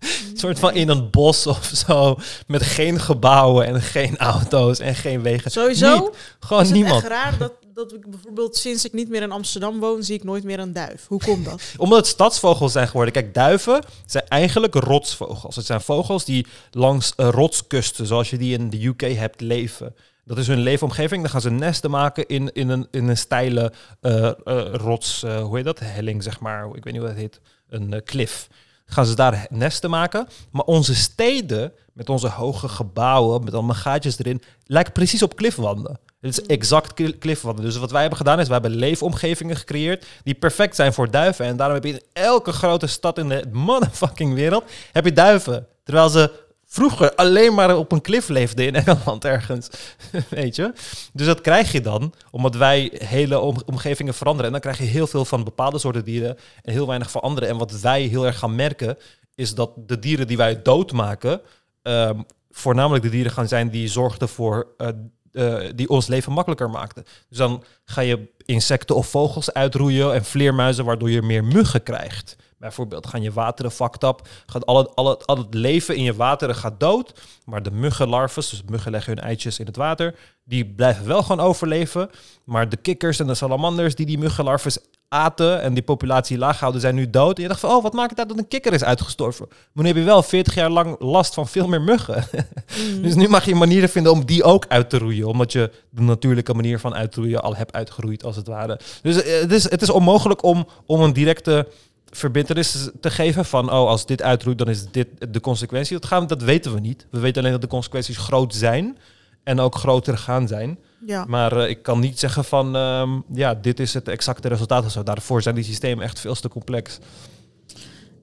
een 0.00 0.38
soort 0.38 0.58
van 0.58 0.74
in 0.74 0.88
een 0.88 1.10
bos 1.10 1.46
of 1.46 1.72
zo, 1.86 2.18
met 2.46 2.62
geen 2.62 3.00
gebouwen 3.00 3.66
en 3.66 3.82
geen 3.82 4.16
auto's 4.18 4.78
en 4.78 4.94
geen 4.94 5.22
wegen. 5.22 5.50
Sowieso 5.50 5.98
Niet. 5.98 6.10
Gewoon 6.40 6.62
is 6.62 6.68
het 6.68 6.76
niemand. 6.76 7.02
echt 7.02 7.12
raar 7.12 7.38
dat, 7.38 7.52
dat 7.74 7.92
ik 7.92 8.10
bijvoorbeeld 8.10 8.56
sinds 8.56 8.84
ik 8.84 8.92
niet 8.92 9.08
meer 9.08 9.22
in 9.22 9.32
Amsterdam 9.32 9.80
woon, 9.80 10.02
zie 10.02 10.14
ik 10.14 10.24
nooit 10.24 10.44
meer 10.44 10.58
een 10.58 10.72
duif. 10.72 11.06
Hoe 11.06 11.20
komt 11.20 11.44
dat? 11.44 11.62
Omdat 11.76 11.98
het 11.98 12.06
stadsvogels 12.06 12.72
zijn 12.72 12.88
geworden. 12.88 13.12
Kijk, 13.14 13.34
duiven 13.34 13.82
zijn 14.06 14.28
eigenlijk 14.28 14.74
rotsvogels. 14.74 15.56
Het 15.56 15.66
zijn 15.66 15.80
vogels 15.80 16.24
die 16.24 16.46
langs 16.70 17.12
eh, 17.16 17.28
rotskusten, 17.28 18.06
zoals 18.06 18.30
je 18.30 18.38
die 18.38 18.58
in 18.58 18.70
de 18.70 18.86
UK 18.86 19.00
hebt, 19.00 19.40
leven. 19.40 19.94
Dat 20.24 20.38
is 20.38 20.46
hun 20.46 20.60
leefomgeving. 20.60 21.22
Dan 21.22 21.30
gaan 21.30 21.40
ze 21.40 21.50
nesten 21.50 21.90
maken 21.90 22.26
in, 22.26 22.52
in, 22.52 22.68
een, 22.68 22.88
in 22.90 23.08
een 23.08 23.16
steile 23.16 23.72
eh, 24.00 24.26
eh, 24.26 24.34
rots, 24.72 25.20
hoe 25.20 25.56
heet 25.56 25.64
dat? 25.64 25.78
Helling, 25.78 26.22
zeg 26.22 26.40
maar. 26.40 26.66
Ik 26.66 26.84
weet 26.84 26.92
niet 26.92 27.02
hoe 27.02 27.10
dat 27.10 27.18
heet. 27.18 27.40
Een 27.68 28.02
klif. 28.04 28.48
Gaan 28.90 29.06
ze 29.06 29.14
daar 29.14 29.46
nesten 29.50 29.90
maken. 29.90 30.28
Maar 30.50 30.64
onze 30.64 30.94
steden, 30.94 31.72
met 31.92 32.08
onze 32.08 32.28
hoge 32.28 32.68
gebouwen, 32.68 33.44
met 33.44 33.54
allemaal 33.54 33.74
gaatjes 33.74 34.18
erin, 34.18 34.42
lijken 34.64 34.92
precies 34.92 35.22
op 35.22 35.36
klifwanden. 35.36 35.98
Het 36.20 36.38
is 36.38 36.46
exact 36.46 36.94
kli- 36.94 37.18
klifwanden. 37.18 37.64
Dus 37.64 37.76
wat 37.76 37.90
wij 37.90 38.00
hebben 38.00 38.18
gedaan 38.18 38.40
is, 38.40 38.46
we 38.46 38.52
hebben 38.52 38.70
leefomgevingen 38.74 39.56
gecreëerd 39.56 40.06
die 40.22 40.34
perfect 40.34 40.76
zijn 40.76 40.92
voor 40.92 41.10
duiven. 41.10 41.44
En 41.44 41.56
daarom 41.56 41.74
heb 41.74 41.84
je 41.84 41.92
in 41.92 42.02
elke 42.12 42.52
grote 42.52 42.86
stad 42.86 43.18
in 43.18 43.28
de 43.28 43.44
motherfucking 43.68 44.34
wereld, 44.34 44.64
heb 44.92 45.04
je 45.04 45.12
duiven. 45.12 45.66
Terwijl 45.84 46.08
ze 46.08 46.30
vroeger 46.72 47.14
alleen 47.14 47.54
maar 47.54 47.76
op 47.76 47.92
een 47.92 48.00
klif 48.00 48.28
leefden 48.28 48.66
in 48.66 48.74
Engeland 48.84 49.24
ergens. 49.24 49.68
Weet 50.28 50.56
je? 50.56 50.72
Dus 51.12 51.26
dat 51.26 51.40
krijg 51.40 51.72
je 51.72 51.80
dan, 51.80 52.14
omdat 52.30 52.54
wij 52.54 52.92
hele 53.04 53.38
om- 53.40 53.62
omgevingen 53.66 54.14
veranderen. 54.14 54.46
En 54.46 54.52
dan 54.52 54.60
krijg 54.72 54.78
je 54.78 54.96
heel 54.96 55.06
veel 55.06 55.24
van 55.24 55.44
bepaalde 55.44 55.78
soorten 55.78 56.04
dieren 56.04 56.36
en 56.62 56.72
heel 56.72 56.86
weinig 56.86 57.10
van 57.10 57.20
andere. 57.20 57.46
En 57.46 57.56
wat 57.58 57.80
wij 57.80 58.02
heel 58.02 58.26
erg 58.26 58.38
gaan 58.38 58.54
merken, 58.54 58.98
is 59.34 59.54
dat 59.54 59.70
de 59.76 59.98
dieren 59.98 60.26
die 60.26 60.36
wij 60.36 60.62
doodmaken, 60.62 61.40
ehm, 61.82 62.20
voornamelijk 62.50 63.04
de 63.04 63.10
dieren 63.10 63.32
gaan 63.32 63.48
zijn 63.48 63.70
die 63.70 63.88
zorgden 63.88 64.28
voor, 64.28 64.66
eh, 64.76 64.88
eh, 65.32 65.70
die 65.74 65.88
ons 65.88 66.06
leven 66.06 66.32
makkelijker 66.32 66.70
maakten. 66.70 67.04
Dus 67.28 67.38
dan 67.38 67.64
ga 67.84 68.00
je 68.00 68.28
insecten 68.44 68.96
of 68.96 69.06
vogels 69.06 69.52
uitroeien 69.52 70.14
en 70.14 70.24
vleermuizen, 70.24 70.84
waardoor 70.84 71.10
je 71.10 71.22
meer 71.22 71.44
muggen 71.44 71.82
krijgt. 71.82 72.36
Bijvoorbeeld 72.60 73.06
gaan 73.06 73.22
je 73.22 73.32
wateren 73.32 73.70
fucked 73.70 74.02
up, 74.02 74.28
gaat 74.46 74.66
al 74.66 74.78
het, 74.78 74.96
al, 74.96 75.08
het, 75.08 75.26
al 75.26 75.36
het 75.36 75.54
leven 75.54 75.96
in 75.96 76.02
je 76.02 76.14
wateren 76.14 76.54
gaat 76.54 76.80
dood, 76.80 77.20
maar 77.44 77.62
de 77.62 77.70
muggenlarven, 77.70 78.42
dus 78.50 78.62
muggen 78.68 78.90
leggen 78.90 79.14
hun 79.14 79.24
eitjes 79.24 79.58
in 79.58 79.66
het 79.66 79.76
water, 79.76 80.14
die 80.44 80.66
blijven 80.66 81.06
wel 81.06 81.22
gewoon 81.22 81.46
overleven. 81.46 82.10
Maar 82.44 82.68
de 82.68 82.76
kikkers 82.76 83.20
en 83.20 83.26
de 83.26 83.34
salamanders 83.34 83.94
die 83.94 84.06
die 84.06 84.18
muggenlarven 84.18 84.72
aten 85.08 85.60
en 85.60 85.74
die 85.74 85.82
populatie 85.82 86.38
laag 86.38 86.60
houden, 86.60 86.80
zijn 86.80 86.94
nu 86.94 87.10
dood. 87.10 87.36
En 87.36 87.42
je 87.42 87.48
dacht 87.48 87.60
van, 87.60 87.70
oh, 87.70 87.82
wat 87.82 87.92
maakt 87.92 88.10
het 88.10 88.18
uit 88.18 88.28
dat 88.28 88.38
een 88.38 88.48
kikker 88.48 88.72
is 88.72 88.84
uitgestorven? 88.84 89.46
Maar 89.48 89.84
nu 89.84 89.90
heb 89.90 89.98
je 89.98 90.04
wel 90.04 90.22
40 90.22 90.54
jaar 90.54 90.70
lang 90.70 90.96
last 90.98 91.34
van 91.34 91.48
veel 91.48 91.68
meer 91.68 91.82
muggen. 91.82 92.24
dus 93.02 93.14
nu 93.14 93.28
mag 93.28 93.44
je 93.44 93.54
manieren 93.54 93.88
vinden 93.88 94.12
om 94.12 94.24
die 94.24 94.44
ook 94.44 94.66
uit 94.68 94.90
te 94.90 94.98
roeien. 94.98 95.26
Omdat 95.26 95.52
je 95.52 95.70
de 95.90 96.02
natuurlijke 96.02 96.54
manier 96.54 96.78
van 96.78 96.94
uitroeien 96.94 97.42
al 97.42 97.56
hebt 97.56 97.72
uitgeroeid, 97.72 98.24
als 98.24 98.36
het 98.36 98.46
ware. 98.46 98.80
Dus 99.02 99.22
eh, 99.22 99.40
het 99.40 99.52
is, 99.52 99.70
het 99.70 99.82
is 99.82 99.90
onmogelijk 99.90 100.42
om, 100.42 100.66
om 100.86 101.02
een 101.02 101.12
directe 101.12 101.68
verbintenis 102.10 102.88
te 103.00 103.10
geven 103.10 103.44
van, 103.44 103.66
oh, 103.66 103.88
als 103.88 104.06
dit 104.06 104.22
uitroeit, 104.22 104.58
dan 104.58 104.68
is 104.68 104.84
dit 104.90 105.06
de 105.28 105.40
consequentie. 105.40 105.98
Dat, 105.98 106.06
gaan, 106.06 106.20
we- 106.20 106.26
dat 106.26 106.42
weten 106.42 106.74
we 106.74 106.80
niet. 106.80 107.06
We 107.10 107.18
weten 107.18 107.40
alleen 107.40 107.52
dat 107.52 107.60
de 107.62 107.66
consequenties 107.76 108.16
groot 108.16 108.54
zijn 108.54 108.98
en 109.44 109.60
ook 109.60 109.74
groter 109.74 110.18
gaan 110.18 110.48
zijn. 110.48 110.78
Ja. 111.06 111.24
Maar 111.28 111.56
eh, 111.56 111.68
ik 111.68 111.82
kan 111.82 112.00
niet 112.00 112.18
zeggen 112.18 112.44
van, 112.44 112.76
ehm, 112.76 113.10
ja, 113.32 113.54
dit 113.54 113.80
is 113.80 113.94
het 113.94 114.08
exacte 114.08 114.48
resultaat 114.48 114.84
of 114.84 114.90
zo. 114.90 115.02
Daarvoor 115.02 115.42
zijn 115.42 115.54
die 115.54 115.64
systemen 115.64 116.04
echt 116.04 116.20
veel 116.20 116.34
te 116.34 116.48
complex. 116.48 116.98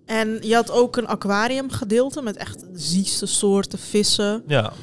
En 0.06 0.38
je 0.42 0.54
had 0.56 0.72
ook 0.72 0.98
een 0.98 1.08
aquariumgedeelte 1.08 2.22
met 2.22 2.38
echt 2.38 2.60
de 2.60 2.68
ziekste 2.80 3.26
soorten 3.26 3.80
vissen. 3.80 4.44
Ja, 4.48 4.74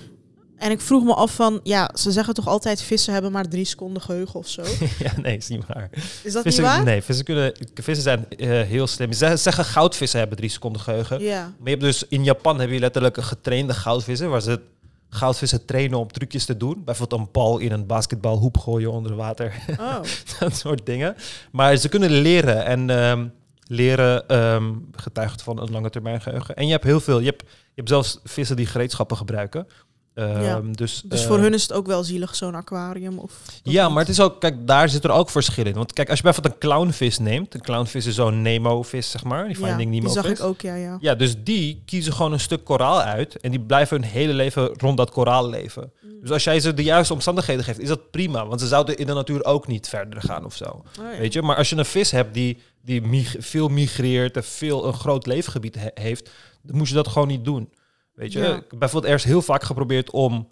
En 0.65 0.71
ik 0.71 0.81
vroeg 0.81 1.05
me 1.05 1.15
af 1.15 1.35
van, 1.35 1.61
ja, 1.63 1.91
ze 1.95 2.13
zeggen 2.13 2.35
toch 2.35 2.49
altijd 2.49 2.83
vissen 2.83 3.13
hebben 3.13 3.33
maar 3.33 3.49
drie 3.49 3.65
seconden 3.65 4.03
geheugen 4.03 4.35
of 4.41 4.49
zo. 4.49 4.63
ja 5.05 5.13
nee, 5.23 5.37
is 5.37 5.49
niet 5.49 5.67
waar. 5.67 5.91
Is 6.23 6.33
dat 6.33 6.43
Vissen, 6.43 6.63
niet 6.63 6.73
waar? 6.73 6.85
Nee, 6.85 7.03
vissen, 7.03 7.25
kunnen, 7.25 7.53
vissen 7.75 8.03
zijn 8.03 8.29
eh, 8.29 8.49
heel 8.49 8.87
slim. 8.87 9.13
Ze 9.13 9.37
zeggen 9.37 9.65
goudvissen 9.65 10.19
hebben 10.19 10.37
drie 10.37 10.51
seconden 10.51 10.81
geheugen. 10.81 11.21
Ja. 11.21 11.43
Maar 11.43 11.65
je 11.65 11.71
hebt 11.71 11.81
dus 11.81 12.09
in 12.09 12.25
Japan 12.25 12.61
heb 12.61 12.71
je 12.71 12.79
letterlijk 12.79 13.17
een 13.17 13.25
getrainde 13.25 13.75
goudvissen, 13.75 14.31
waar 14.31 14.41
ze 14.41 14.61
goudvissen 15.09 15.65
trainen 15.65 15.99
om 15.99 16.13
trucjes 16.13 16.45
te 16.45 16.57
doen. 16.57 16.83
Bijvoorbeeld 16.85 17.21
een 17.21 17.29
bal 17.33 17.59
in 17.59 17.73
een 17.73 17.87
basketbalhoep 17.87 18.59
gooien 18.59 18.91
onder 18.91 19.15
water. 19.17 19.55
Oh. 19.81 19.97
dat 20.41 20.57
soort 20.57 20.87
dingen. 20.87 21.17
Maar 21.53 21.77
ze 21.77 21.89
kunnen 21.89 22.11
leren 22.11 22.65
en 22.65 22.91
ehm, 22.91 23.27
leren 23.67 24.29
ehm, 24.29 24.73
getuigt 24.93 25.43
van 25.43 25.61
een 25.61 25.71
lange 25.71 25.91
termijn 25.91 26.21
geheugen. 26.21 26.57
En 26.57 26.67
je 26.67 26.73
hebt 26.73 26.85
heel 26.85 27.01
veel. 27.01 27.19
Je 27.19 27.27
hebt, 27.27 27.43
je 27.43 27.75
hebt 27.75 27.89
zelfs 27.89 28.19
vissen 28.25 28.57
die 28.57 28.67
gereedschappen 28.67 29.17
gebruiken. 29.17 29.67
Ehm, 30.15 30.43
Ja. 30.43 30.61
Dus, 30.71 31.03
Dus 31.05 31.21
eh, 31.23 31.27
voor 31.27 31.39
hun 31.39 31.55
is 31.55 31.63
het 31.63 31.73
ook 31.73 31.87
wel 31.87 32.05
zielig, 32.05 32.35
zo'n 32.37 32.55
aquarium? 32.55 33.19
Of 33.19 33.33
Ja, 33.63 33.89
maar 33.89 33.99
het 33.99 34.09
is 34.09 34.21
ook, 34.21 34.41
kijk, 34.41 34.67
daar 34.67 34.89
zit 34.89 35.05
er 35.05 35.11
ook 35.11 35.31
verschil 35.31 35.67
in. 35.67 35.73
Want 35.75 35.93
kijk, 35.93 36.09
als 36.09 36.17
je 36.19 36.25
bijvoorbeeld 36.25 36.55
een 36.55 36.61
clownvis 36.61 37.19
neemt, 37.19 37.55
een 37.55 37.61
clownvis 37.61 38.07
is 38.07 38.15
zo'n 38.15 38.43
Nemo-vis, 38.43 39.11
zeg 39.11 39.25
maar, 39.25 39.47
die 39.49 39.59
ja, 39.61 39.67
Finding 39.67 39.91
die 39.91 40.09
zag 40.11 40.25
ik 40.27 40.41
ook, 40.43 40.61
ja, 40.61 40.75
ja. 40.75 40.97
Ja, 41.01 41.15
dus 41.15 41.35
die 41.45 41.83
kiezen 41.87 42.13
gewoon 42.13 42.33
een 42.33 42.41
stuk 42.41 42.65
koraal 42.65 43.01
uit 43.01 43.37
en 43.41 43.51
die 43.51 43.61
blijven 43.61 44.01
hun 44.01 44.11
hele 44.11 44.33
leven 44.33 44.71
rond 44.77 44.97
dat 44.97 45.11
koraal 45.11 45.49
leven. 45.49 45.93
Mm. 46.03 46.11
Dus 46.21 46.31
als 46.31 46.45
jij 46.45 46.61
ze 46.61 46.75
de 46.75 46.83
juiste 46.83 47.13
omstandigheden 47.13 47.65
geeft, 47.65 47.79
is 47.81 47.89
dat 47.89 48.11
prima, 48.11 48.47
want 48.47 48.61
ze 48.61 48.67
zouden 48.67 48.97
in 48.97 49.07
de 49.07 49.13
natuur 49.15 49.45
ook 49.45 49.67
niet 49.67 49.89
verder 49.89 50.23
gaan 50.23 50.45
of 50.45 50.55
zo. 50.57 50.65
Oh, 50.65 50.85
ja. 51.13 51.19
Weet 51.19 51.33
je, 51.33 51.43
maar 51.43 51.57
als 51.57 51.69
je 51.71 51.77
een 51.77 51.85
vis 51.85 52.11
hebt 52.11 52.35
die, 52.35 52.59
die 52.83 53.03
mig- 53.03 53.37
veel 53.39 53.69
migreert 53.69 54.37
en 54.37 54.45
veel 54.45 54.87
een 54.87 54.95
groot 54.95 55.27
leefgebied 55.27 55.75
he- 55.75 55.89
heeft, 56.03 56.31
dan 56.63 56.77
moet 56.77 56.89
je 56.89 56.95
dat 56.95 57.09
gewoon 57.09 57.29
niet 57.29 57.45
doen. 57.45 57.69
Weet 58.15 58.33
je, 58.33 58.39
Ja. 58.39 58.63
bijvoorbeeld 58.79 59.13
er 59.13 59.19
is 59.19 59.25
heel 59.25 59.43
vaak 59.43 59.63
geprobeerd 59.63 60.11
om. 60.11 60.49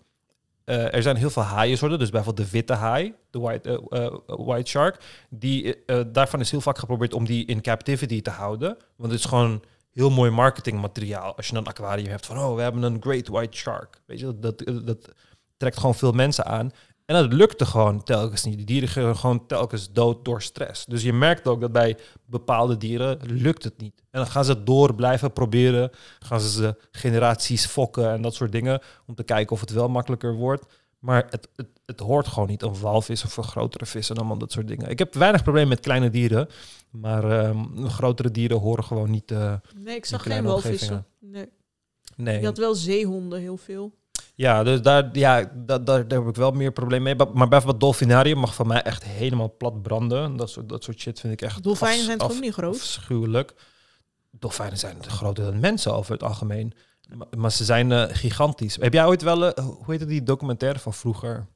eh, 0.64 0.94
er 0.94 1.02
zijn 1.02 1.16
heel 1.16 1.30
veel 1.30 1.42
haaiensoorten, 1.42 1.98
dus 1.98 2.10
bijvoorbeeld 2.10 2.46
de 2.46 2.52
witte 2.52 2.72
haai, 2.72 3.14
de 3.30 3.38
white, 3.38 3.82
eh, 3.88 4.14
white 4.26 4.70
shark. 4.70 5.24
Die, 5.30 5.76
daarvan 6.12 6.40
is 6.40 6.50
heel 6.50 6.60
vaak 6.60 6.78
geprobeerd 6.78 7.14
om 7.14 7.24
die 7.24 7.46
in 7.46 7.60
captivity 7.60 8.22
te 8.22 8.30
houden. 8.30 8.76
Want 8.96 9.10
het 9.10 9.20
is 9.20 9.26
gewoon 9.26 9.62
heel 9.92 10.10
mooi 10.10 10.30
marketingmateriaal. 10.30 11.36
Als 11.36 11.48
je 11.48 11.56
een 11.56 11.66
aquarium 11.66 12.08
hebt 12.10 12.26
van, 12.26 12.38
oh, 12.38 12.54
we 12.54 12.62
hebben 12.62 12.82
een 12.82 12.96
great 13.02 13.28
white 13.28 13.56
shark. 13.56 14.00
Weet 14.06 14.18
je, 14.20 14.38
dat, 14.38 14.58
dat, 14.58 14.86
dat 14.86 15.08
trekt 15.56 15.76
gewoon 15.76 15.94
veel 15.94 16.12
mensen 16.12 16.44
aan. 16.46 16.70
En 17.12 17.22
dat 17.22 17.32
lukte 17.32 17.66
gewoon 17.66 18.02
telkens 18.02 18.44
niet. 18.44 18.56
Die 18.56 18.66
dieren 18.66 18.88
gingen 18.88 19.16
gewoon 19.16 19.46
telkens 19.46 19.92
dood 19.92 20.24
door 20.24 20.42
stress. 20.42 20.84
Dus 20.84 21.02
je 21.02 21.12
merkt 21.12 21.48
ook 21.48 21.60
dat 21.60 21.72
bij 21.72 21.98
bepaalde 22.24 22.76
dieren 22.76 23.18
lukt 23.22 23.64
het 23.64 23.78
niet. 23.78 24.02
En 24.10 24.20
dan 24.20 24.26
gaan 24.26 24.44
ze 24.44 24.62
door 24.62 24.94
blijven 24.94 25.32
proberen. 25.32 25.90
Gaan 26.18 26.40
ze 26.40 26.76
generaties 26.90 27.66
fokken 27.66 28.10
en 28.12 28.22
dat 28.22 28.34
soort 28.34 28.52
dingen. 28.52 28.80
Om 29.06 29.14
te 29.14 29.22
kijken 29.22 29.52
of 29.52 29.60
het 29.60 29.70
wel 29.70 29.88
makkelijker 29.88 30.34
wordt. 30.34 30.64
Maar 30.98 31.26
het, 31.30 31.48
het, 31.56 31.68
het 31.86 32.00
hoort 32.00 32.26
gewoon 32.26 32.48
niet. 32.48 32.62
Een 32.62 32.80
walvis 32.80 33.24
of 33.24 33.36
een 33.36 33.44
grotere 33.44 33.86
vis 33.86 34.10
en 34.10 34.16
allemaal 34.16 34.38
dat 34.38 34.52
soort 34.52 34.68
dingen. 34.68 34.88
Ik 34.88 34.98
heb 34.98 35.14
weinig 35.14 35.42
probleem 35.42 35.68
met 35.68 35.80
kleine 35.80 36.10
dieren. 36.10 36.48
Maar 36.90 37.30
ehm, 37.30 37.86
grotere 37.86 38.30
dieren 38.30 38.58
horen 38.58 38.84
gewoon 38.84 39.10
niet... 39.10 39.30
eh, 39.30 39.54
Nee, 39.76 39.96
ik 39.96 40.04
zag 40.04 40.22
geen 40.22 40.44
walvissen. 40.44 41.06
Nee. 41.18 41.48
nee. 42.16 42.40
Je 42.40 42.46
had 42.46 42.58
wel 42.58 42.74
zeehonden, 42.74 43.40
heel 43.40 43.56
veel. 43.56 43.92
Ja, 44.42 44.62
dus 44.62 44.82
daar, 44.82 45.08
ja, 45.12 45.50
daar, 45.54 45.84
daar, 45.84 46.08
daar 46.08 46.18
heb 46.18 46.28
ik 46.28 46.34
wel 46.34 46.50
meer 46.50 46.72
probleem 46.72 47.02
mee. 47.02 47.14
Maar 47.16 47.48
bijvoorbeeld 47.48 47.80
dolfinarium 47.80 48.38
mag 48.38 48.54
van 48.54 48.66
mij 48.66 48.82
echt 48.82 49.04
helemaal 49.04 49.54
plat 49.56 49.82
branden. 49.82 50.36
Dat 50.36 50.50
soort, 50.50 50.68
dat 50.68 50.84
soort 50.84 51.00
shit 51.00 51.20
vind 51.20 51.32
ik 51.32 51.42
echt 51.42 51.62
Dolfijnen 51.62 52.04
zijn 52.04 52.18
toch 52.18 52.30
af- 52.30 52.40
niet 52.40 52.52
groot? 52.52 52.74
afschuwelijk. 52.74 53.54
Dolfijnen 54.30 54.78
zijn 54.78 55.04
groter 55.04 55.44
dan 55.44 55.60
mensen 55.60 55.94
over 55.94 56.12
het 56.12 56.22
algemeen. 56.22 56.72
Maar, 57.16 57.26
maar 57.36 57.52
ze 57.52 57.64
zijn 57.64 57.92
eh, 57.92 58.04
gigantisch. 58.08 58.76
Heb 58.76 58.92
jij 58.92 59.06
ooit 59.06 59.22
wel, 59.22 59.46
eh, 59.54 59.64
hoe 59.64 59.84
heette 59.86 60.04
die 60.04 60.22
documentaire 60.22 60.78
van 60.78 60.94
vroeger? 60.94 61.46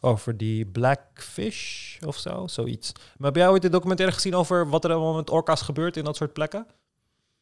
Over 0.00 0.36
die 0.36 0.66
Blackfish 0.66 1.98
of 2.06 2.16
zo, 2.16 2.46
zoiets. 2.46 2.92
Maar 3.16 3.26
heb 3.26 3.36
jij 3.36 3.48
ooit 3.48 3.62
de 3.62 3.68
documentaire 3.68 4.14
gezien 4.14 4.34
over 4.34 4.68
wat 4.68 4.84
er 4.84 4.92
allemaal 4.92 5.14
met 5.14 5.30
orka's 5.30 5.62
gebeurt 5.62 5.96
in 5.96 6.04
dat 6.04 6.16
soort 6.16 6.32
plekken? 6.32 6.66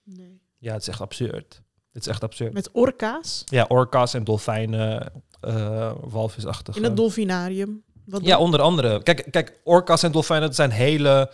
Nee. 0.03 0.41
Ja, 0.59 0.73
het 0.73 0.83
is 0.83 0.89
echt 0.89 1.01
absurd. 1.01 1.63
Het 1.95 2.03
is 2.03 2.09
echt 2.09 2.23
absurd. 2.23 2.53
Met 2.53 2.69
orka's 2.73 3.43
Ja, 3.47 3.65
orka's 3.69 4.15
en 4.15 4.25
dolfijnen, 4.25 5.13
eh 5.41 5.93
walvisachtige. 6.01 6.79
in 6.79 6.85
het 6.85 6.97
dolfinarium. 6.97 7.83
Wat 8.05 8.25
Ja, 8.25 8.39
onder 8.39 8.61
andere. 8.61 9.03
Kijk, 9.03 9.27
kijk, 9.31 9.61
orka's 9.65 10.03
en 10.03 10.13
dolfijnen, 10.13 10.47
dat 10.47 10.57
zijn 10.57 10.71
hele... 10.71 11.31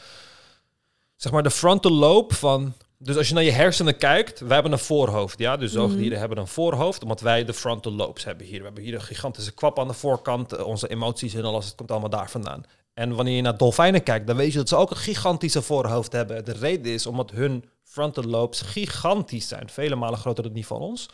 Zeg 1.16 1.33
maar 1.33 1.42
de 1.42 1.51
frontal 1.51 1.92
lobe 1.92 2.35
van... 2.35 2.73
Dus 2.99 3.16
als 3.16 3.29
je 3.29 3.35
naar 3.35 3.42
je 3.42 3.51
hersenen 3.51 3.96
kijkt, 3.96 4.40
wij 4.40 4.55
hebben 4.55 4.73
een 4.73 4.79
voorhoofd, 4.79 5.38
ja? 5.38 5.57
Dus 5.57 5.73
Mhm. 5.73 5.81
zoogdieren 5.81 6.18
hebben 6.18 6.38
een 6.38 6.46
voorhoofd, 6.46 7.03
omdat 7.03 7.20
wij 7.20 7.44
de 7.44 7.55
frontal 7.55 7.92
lobes 7.92 8.25
hebben 8.25 8.46
hier. 8.46 8.59
We 8.59 8.64
hebben 8.64 8.83
hier 8.83 8.94
een 8.94 9.03
gigantische 9.03 9.53
kwap 9.53 9.79
aan 9.79 9.88
de 9.88 9.94
voorkant, 9.94 10.53
eh, 10.53 10.66
onze 10.66 10.88
emoties 10.88 11.35
en 11.35 11.44
alles, 11.44 11.64
het 11.66 11.75
komt 11.75 11.90
allemaal 11.90 12.11
daar 12.11 12.31
vandaan. 12.31 12.62
En 12.94 13.14
wanneer 13.14 13.37
je 13.37 13.42
naar 13.42 13.57
dolfijnen 13.57 14.03
kijkt, 14.03 14.27
dan 14.27 14.37
weet 14.37 14.53
je 14.53 14.59
dat 14.59 14.68
ze 14.68 14.77
ook 14.77 14.90
een 14.90 14.96
gigantische 14.96 15.62
voorhoofd 15.62 16.12
hebben. 16.12 16.44
De 16.44 16.53
reden 16.53 16.92
is 16.92 17.07
omdat 17.07 17.31
hun 17.31 17.64
frontal 17.90 18.48
gigantisch 18.50 19.48
zijn, 19.48 19.68
vele 19.68 19.96
malen 19.96 20.18
groter 20.18 20.44
dan 20.44 20.53
die 20.53 20.66
van 20.66 20.81
ons. 20.81 21.09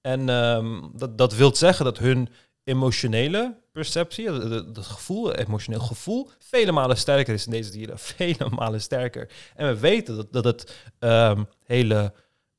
En 0.00 0.28
ehm, 0.28 0.80
dat, 0.92 1.18
dat 1.18 1.34
wil 1.34 1.56
zeggen 1.56 1.84
dat 1.84 1.98
hun 1.98 2.28
emotionele 2.64 3.60
perceptie, 3.72 4.24
dat 4.72 4.86
gevoel, 4.86 5.34
emotioneel 5.34 5.80
gevoel, 5.80 6.30
vele 6.38 6.72
malen 6.72 6.96
sterker 6.96 7.34
is 7.34 7.44
in 7.44 7.50
deze 7.50 7.70
dieren. 7.70 7.98
Vele 8.16 8.48
malen 8.50 8.80
sterker. 8.80 9.30
En 9.54 9.66
we 9.66 9.78
weten 9.78 10.16
dat, 10.16 10.32
dat 10.32 10.44
het 10.44 10.90
ehm, 10.98 11.44
hele 11.64 12.12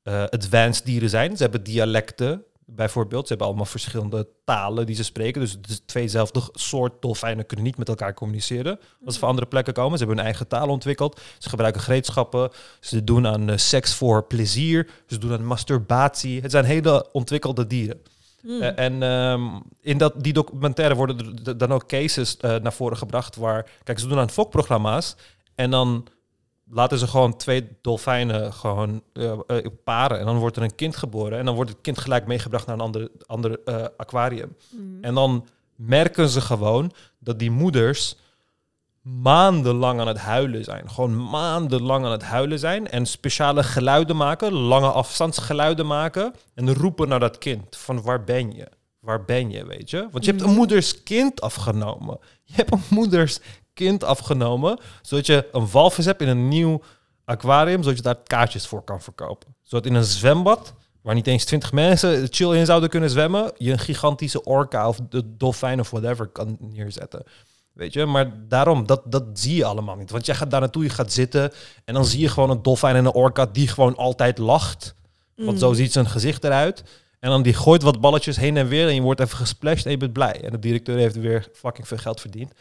eh, 0.03 0.23
advanced 0.23 0.85
dieren 0.85 1.09
zijn. 1.09 1.37
Ze 1.37 1.43
hebben 1.43 1.63
dialecten, 1.63 2.45
bijvoorbeeld. 2.65 3.21
Ze 3.21 3.27
hebben 3.27 3.47
allemaal 3.47 3.65
verschillende 3.65 4.27
talen 4.43 4.85
die 4.85 4.95
ze 4.95 5.03
spreken. 5.03 5.41
Dus 5.41 5.61
de 5.61 5.85
tweezelfde 5.85 6.41
soort 6.53 7.01
dolfijnen 7.01 7.45
kunnen 7.45 7.65
niet 7.65 7.77
met 7.77 7.89
elkaar 7.89 8.13
communiceren. 8.13 8.79
Als 9.05 9.13
ze 9.13 9.19
van 9.19 9.29
andere 9.29 9.47
plekken 9.47 9.73
komen. 9.73 9.91
Ze 9.91 9.97
hebben 9.97 10.17
hun 10.17 10.25
eigen 10.25 10.47
taal 10.47 10.67
ontwikkeld. 10.67 11.21
Ze 11.37 11.49
gebruiken 11.49 11.81
gereedschappen. 11.81 12.49
Ze 12.79 13.03
doen 13.03 13.27
aan 13.27 13.49
eh, 13.49 13.57
seks 13.57 13.93
voor 13.93 14.23
plezier. 14.23 14.89
Ze 15.07 15.17
doen 15.17 15.33
aan 15.33 15.45
masturbatie. 15.45 16.41
Het 16.41 16.51
zijn 16.51 16.65
hele 16.65 17.11
ontwikkelde 17.11 17.67
dieren. 17.67 18.01
Hmm. 18.41 18.61
Eh, 18.61 18.85
en 18.85 19.03
ehm, 19.03 19.41
in 19.81 19.97
dat, 19.97 20.23
die 20.23 20.33
documentaire 20.33 20.95
worden 20.95 21.41
er 21.43 21.57
dan 21.57 21.71
ook 21.71 21.87
cases 21.87 22.37
eh, 22.37 22.55
naar 22.55 22.73
voren 22.73 22.97
gebracht 22.97 23.35
waar... 23.35 23.69
Kijk, 23.83 23.99
ze 23.99 24.07
doen 24.07 24.19
aan 24.19 24.29
fokprogramma's 24.29 25.15
en 25.55 25.71
dan 25.71 26.07
laten 26.73 26.97
ze 26.97 27.07
gewoon 27.07 27.37
twee 27.37 27.67
dolfijnen 27.81 28.53
gewoon 28.53 29.03
eh, 29.13 29.33
paren. 29.83 30.19
En 30.19 30.25
dan 30.25 30.37
wordt 30.37 30.57
er 30.57 30.63
een 30.63 30.75
kind 30.75 30.95
geboren 30.95 31.39
en 31.39 31.45
dan 31.45 31.55
wordt 31.55 31.69
het 31.69 31.81
kind 31.81 31.97
gelijk 31.97 32.25
meegebracht 32.27 32.65
naar 32.65 32.75
een 32.75 32.81
ander, 32.81 33.09
ander 33.25 33.59
eh, 33.65 33.85
aquarium. 33.97 34.55
Hmm. 34.69 34.97
En 35.01 35.13
dan 35.13 35.47
merken 35.75 36.29
ze 36.29 36.41
gewoon 36.41 36.91
dat 37.19 37.39
die 37.39 37.51
moeders 37.51 38.15
maandenlang 39.01 39.99
aan 39.99 40.07
het 40.07 40.17
huilen 40.17 40.63
zijn. 40.63 40.89
Gewoon 40.89 41.29
maandenlang 41.29 42.05
aan 42.05 42.11
het 42.11 42.23
huilen 42.23 42.59
zijn. 42.59 42.87
En 42.89 43.05
speciale 43.05 43.63
geluiden 43.63 44.15
maken, 44.15 44.53
lange 44.53 44.91
afstandsgeluiden 44.91 45.87
maken. 45.87 46.33
En 46.53 46.73
roepen 46.73 47.07
naar 47.07 47.19
dat 47.19 47.37
kind. 47.37 47.75
Van 47.75 48.01
waar 48.01 48.23
ben 48.23 48.55
je? 48.55 48.67
Waar 48.99 49.25
ben 49.25 49.51
je, 49.51 49.65
weet 49.65 49.89
je? 49.89 50.07
Want 50.11 50.25
je 50.25 50.31
hebt 50.31 50.43
een 50.43 50.49
Mhm. 50.49 50.57
moeders 50.57 51.03
kind 51.03 51.41
afgenomen. 51.41 52.17
Je 52.43 52.53
hebt 52.55 52.71
een 52.71 52.81
moeders 52.89 53.39
kind 53.73 54.03
afgenomen. 54.03 54.79
Zodat 55.01 55.25
je 55.25 55.47
een 55.51 55.69
walvis 55.69 56.05
hebt 56.05 56.21
in 56.21 56.27
een 56.27 56.47
nieuw 56.47 56.81
aquarium. 57.25 57.83
Zodat 57.83 57.97
je 57.97 58.03
daar 58.03 58.23
kaartjes 58.23 58.67
voor 58.67 58.83
kan 58.83 59.01
verkopen. 59.01 59.55
Zodat 59.63 59.85
in 59.85 59.93
een 59.93 60.03
zwembad 60.03 60.73
waar 61.03 61.15
niet 61.15 61.27
eens 61.27 61.45
twintig 61.45 61.71
mensen 61.71 62.27
chill 62.29 62.57
in 62.57 62.65
zouden 62.65 62.89
kunnen 62.89 63.09
zwemmen, 63.09 63.51
je 63.57 63.71
een 63.71 63.79
gigantische 63.79 64.43
orka 64.43 64.87
of 64.87 64.99
de 65.09 65.37
dolfijn 65.37 65.79
of 65.79 65.89
whatever 65.89 66.27
kan 66.27 66.57
neerzetten. 66.59 67.23
Weet 67.73 67.93
je, 67.93 68.05
maar 68.05 68.47
daarom, 68.47 68.85
dat, 68.85 69.01
dat 69.05 69.23
zie 69.33 69.55
je 69.55 69.65
allemaal 69.65 69.95
niet. 69.95 70.11
Want 70.11 70.25
jij 70.25 70.35
gaat 70.35 70.51
daar 70.51 70.59
naartoe, 70.59 70.83
je 70.83 70.89
gaat 70.89 71.13
zitten 71.13 71.51
en 71.85 71.93
dan 71.93 72.05
zie 72.05 72.19
je 72.19 72.29
gewoon 72.29 72.49
een 72.49 72.61
dolfijn 72.61 72.95
en 72.95 73.05
een 73.05 73.13
orka 73.13 73.45
die 73.45 73.67
gewoon 73.67 73.95
altijd 73.95 74.37
lacht. 74.37 74.95
Want 75.35 75.59
zo 75.59 75.73
ziet 75.73 75.91
zijn 75.91 76.07
gezicht 76.07 76.43
eruit. 76.43 76.83
En 77.19 77.29
dan 77.29 77.41
die 77.41 77.53
gooit 77.53 77.81
wat 77.81 78.01
balletjes 78.01 78.37
heen 78.37 78.57
en 78.57 78.67
weer 78.67 78.87
en 78.87 78.95
je 78.95 79.01
wordt 79.01 79.19
even 79.19 79.37
gesplashed 79.37 79.85
en 79.85 79.91
je 79.91 79.97
bent 79.97 80.13
blij. 80.13 80.41
En 80.41 80.51
de 80.51 80.59
directeur 80.59 80.97
heeft 80.97 81.15
weer 81.15 81.47
fucking 81.53 81.87
veel 81.87 81.97
geld 81.97 82.21
verdiend. 82.21 82.51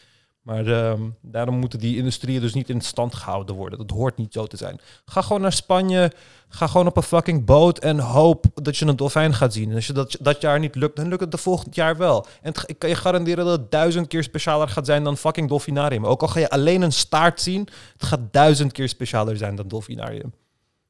Maar 0.43 0.67
ehm, 0.67 1.03
daarom 1.21 1.55
moeten 1.55 1.79
die 1.79 1.97
industrieën 1.97 2.41
dus 2.41 2.55
niet 2.55 2.71
in 2.71 2.81
stand 2.81 3.15
gehouden 3.15 3.55
worden. 3.55 3.79
Dat 3.79 3.91
hoort 3.91 4.17
niet 4.17 4.33
zo 4.33 4.47
te 4.47 4.57
zijn. 4.57 4.81
Ga 5.05 5.23
gewoon 5.23 5.43
naar 5.43 5.53
Spanje. 5.53 6.13
Ga 6.49 6.67
gewoon 6.67 6.87
op 6.87 6.97
een 6.97 7.03
fucking 7.03 7.45
boot 7.45 7.79
en 7.79 7.99
hoop 7.99 8.45
dat 8.55 8.77
je 8.77 8.87
een 8.87 8.97
dolfijn 8.97 9.35
gaat 9.35 9.53
zien. 9.53 9.69
En 9.69 9.75
als 9.75 9.87
je 9.87 9.93
dat, 9.93 10.17
dat 10.21 10.41
jaar 10.41 10.59
niet 10.59 10.75
lukt, 10.75 10.97
dan 10.97 11.09
lukt 11.09 11.21
het 11.21 11.31
de 11.31 11.37
volgend 11.37 11.75
jaar 11.75 11.97
wel. 11.97 12.27
En 12.43 12.53
ik 12.67 12.79
kan 12.79 12.89
je 12.89 12.95
garanderen 12.95 13.45
dat 13.45 13.59
het 13.61 13.71
duizend 13.71 14.09
keer 14.09 14.23
specialer 14.23 14.69
gaat 14.69 14.87
zijn 14.87 15.05
dan 15.05 15.17
fucking 15.17 15.49
dolfinarium. 15.49 16.07
Ook 16.07 16.23
al 16.23 16.29
ga 16.29 16.41
je 16.41 16.51
alleen 16.51 16.83
een 16.83 16.93
staart 16.93 17.41
zien, 17.41 17.69
het 17.93 18.03
gaat 18.03 18.21
duizend 18.31 18.73
keer 18.73 18.89
specialer 18.89 19.37
zijn 19.37 19.57
dan 19.57 19.69
dolfinarium. 19.69 20.33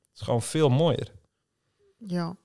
Het 0.00 0.14
is 0.14 0.20
gewoon 0.20 0.42
veel 0.42 0.68
mooier. 0.68 1.12
Ja. 2.06 2.36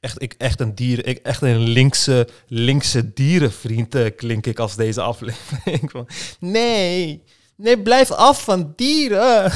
Echt, 0.00 0.22
ik, 0.22 0.34
echt 0.38 0.60
een 0.60 0.74
dier, 0.74 1.06
ik, 1.06 1.18
echt 1.18 1.42
een 1.42 1.58
linkse, 1.58 2.28
linkse 2.46 3.12
dierenvriend 3.12 3.94
eh, 3.94 4.16
klink 4.16 4.46
ik 4.46 4.58
als 4.58 4.76
deze 4.76 5.00
aflevering. 5.00 5.92
Nee, 6.40 7.22
nee, 7.58 7.78
blijf 7.82 8.10
af 8.10 8.42
van 8.44 8.72
dieren. 8.76 9.52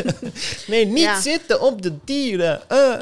nee, 0.66 0.86
niet 0.86 0.98
Ja. 0.98 1.20
zitten 1.20 1.60
op 1.60 1.82
de 1.82 1.92
dieren. 2.04 2.68
eh. 2.68 3.00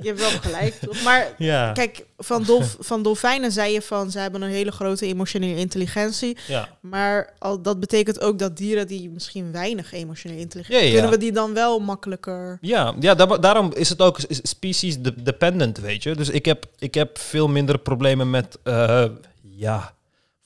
Je 0.00 0.08
hebt 0.08 0.20
wel 0.20 0.30
gelijk, 0.40 0.74
toch? 0.74 1.02
Maar 1.02 1.34
ja, 1.38 1.72
kijk, 1.72 2.04
van, 2.18 2.42
dolf, 2.42 2.76
van 2.78 3.02
dolfijnen 3.02 3.52
zei 3.52 3.72
je 3.72 3.82
van... 3.82 4.10
ze 4.10 4.18
hebben 4.18 4.42
een 4.42 4.50
hele 4.50 4.72
grote 4.72 5.06
emotionele 5.06 5.60
intelligentie. 5.60 6.36
ja. 6.46 6.68
Maar 6.80 7.32
al, 7.38 7.62
dat 7.62 7.80
betekent 7.80 8.20
ook 8.20 8.38
dat 8.38 8.56
dieren 8.56 8.86
die 8.86 9.10
misschien 9.10 9.52
weinig 9.52 9.92
emotionele 9.92 10.40
intelligentie... 10.40 10.84
Ja. 10.86 10.92
kunnen 10.92 11.10
we 11.10 11.18
die 11.18 11.32
dan 11.32 11.54
wel 11.54 11.78
makkelijker... 11.78 12.58
Ja, 12.60 12.94
ja 13.00 13.14
daar- 13.14 13.40
daarom 13.40 13.72
is 13.74 13.88
het 13.88 14.00
ook 14.02 14.18
species 14.28 14.98
de- 14.98 15.22
dependent, 15.22 15.78
weet 15.78 16.02
je. 16.02 16.14
Dus 16.14 16.28
ik 16.28 16.44
heb, 16.44 16.66
ik 16.78 16.94
heb 16.94 17.18
veel 17.18 17.48
minder 17.48 17.78
problemen 17.78 18.30
met, 18.30 18.58
eh, 18.62 19.04
ja, 19.42 19.94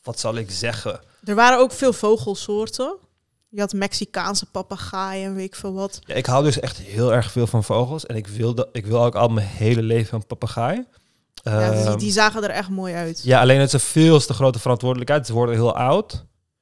wat 0.03 0.21
zal 0.21 0.37
ik 0.37 0.51
zeggen? 0.51 1.01
Er 1.25 1.35
waren 1.35 1.59
ook 1.59 1.73
veel 1.73 1.93
vogelsoorten. 1.93 2.97
Je 3.49 3.61
had 3.61 3.73
Mexicaanse 3.73 4.47
papegaaien 4.47 5.27
en 5.27 5.35
weet 5.35 5.45
ik 5.47 5.55
veel 5.55 5.73
wat. 5.73 5.99
Ja, 6.05 6.15
ik 6.15 6.27
hou 6.27 6.45
dus 6.45 6.61
echt 6.61 6.79
heel 6.79 7.13
erg 7.13 7.31
veel 7.31 7.47
van 7.47 7.65
vogels. 7.65 8.07
En 8.07 8.17
ik 8.17 8.27
wil, 8.27 8.55
dat, 8.55 8.69
ik 8.73 8.87
wil 8.87 9.05
ook 9.05 9.15
al 9.15 9.29
mijn 9.29 9.47
hele 9.47 9.83
leven 9.83 10.15
een 10.17 10.27
papegaai. 10.27 10.87
Ja, 11.35 11.71
die, 11.71 11.81
Ehm, 11.81 11.99
die 11.99 12.13
zagen 12.13 12.43
er 12.43 12.51
echt 12.51 12.69
mooi 12.69 12.95
uit. 12.95 13.23
ja, 13.23 13.41
alleen 13.41 13.59
het 13.59 13.67
is 13.67 13.73
een 13.73 13.81
veel 13.81 14.21
te 14.21 14.33
grote 14.35 14.59
verantwoordelijkheid. 14.59 15.27
Ze 15.27 15.33
worden 15.33 15.55
heel 15.55 15.75
oud. 15.77 16.13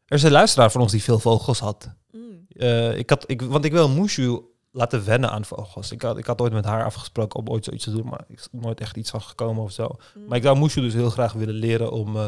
Er 0.07 0.17
is 0.17 0.23
een 0.23 0.31
luisteraar 0.31 0.71
van 0.71 0.81
ons 0.81 0.93
die 0.93 1.03
veel 1.03 1.19
vogels 1.19 1.59
had. 1.59 1.89
Mm. 2.13 2.47
Eh, 2.49 2.97
ik 2.99 3.11
had 3.11 3.25
ik, 3.27 3.43
want 3.43 3.65
ik 3.65 3.73
wil 3.73 3.89
Mushu 3.89 4.41
laten 4.73 5.05
wennen 5.05 5.31
aan 5.31 5.45
vogels. 5.45 5.93
Ik 5.93 6.03
had, 6.03 6.19
ik 6.19 6.27
had 6.27 6.41
ooit 6.41 6.53
met 6.53 6.65
haar 6.65 6.85
afgesproken 6.85 7.39
om 7.41 7.49
ooit 7.49 7.65
zoiets 7.65 7.85
te 7.85 7.91
doen, 7.91 8.07
maar 8.09 8.25
ik 8.29 8.39
is 8.39 8.49
nooit 8.51 8.81
echt 8.81 8.97
iets 8.97 9.11
van 9.11 9.21
gekomen 9.23 9.63
of 9.63 9.73
zo. 9.73 9.89
Mm. 10.15 10.27
Maar 10.27 10.37
ik 10.37 10.43
zou 10.43 10.59
Mushu 10.59 10.81
dus 10.81 10.95
heel 10.95 11.11
graag 11.11 11.33
willen 11.33 11.55
leren 11.55 11.91
om 11.93 12.17
eh, 12.17 12.27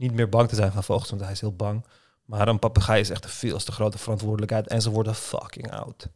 niet 0.00 0.14
meer 0.14 0.28
bang 0.28 0.48
te 0.48 0.54
zijn 0.54 0.72
van 0.72 0.84
vogels, 0.84 1.10
want 1.10 1.22
hij 1.22 1.32
is 1.32 1.40
heel 1.40 1.56
bang. 1.56 1.84
Maar 2.24 2.48
een 2.48 2.58
papegaai 2.58 3.00
is 3.00 3.10
echt 3.10 3.24
een 3.24 3.30
veel 3.30 3.58
te 3.58 3.72
grote 3.72 3.98
verantwoordelijkheid 3.98 4.66
en 4.66 4.82
ze 4.82 4.90
worden 4.90 5.14
fucking 5.14 5.70
oud. 5.70 6.08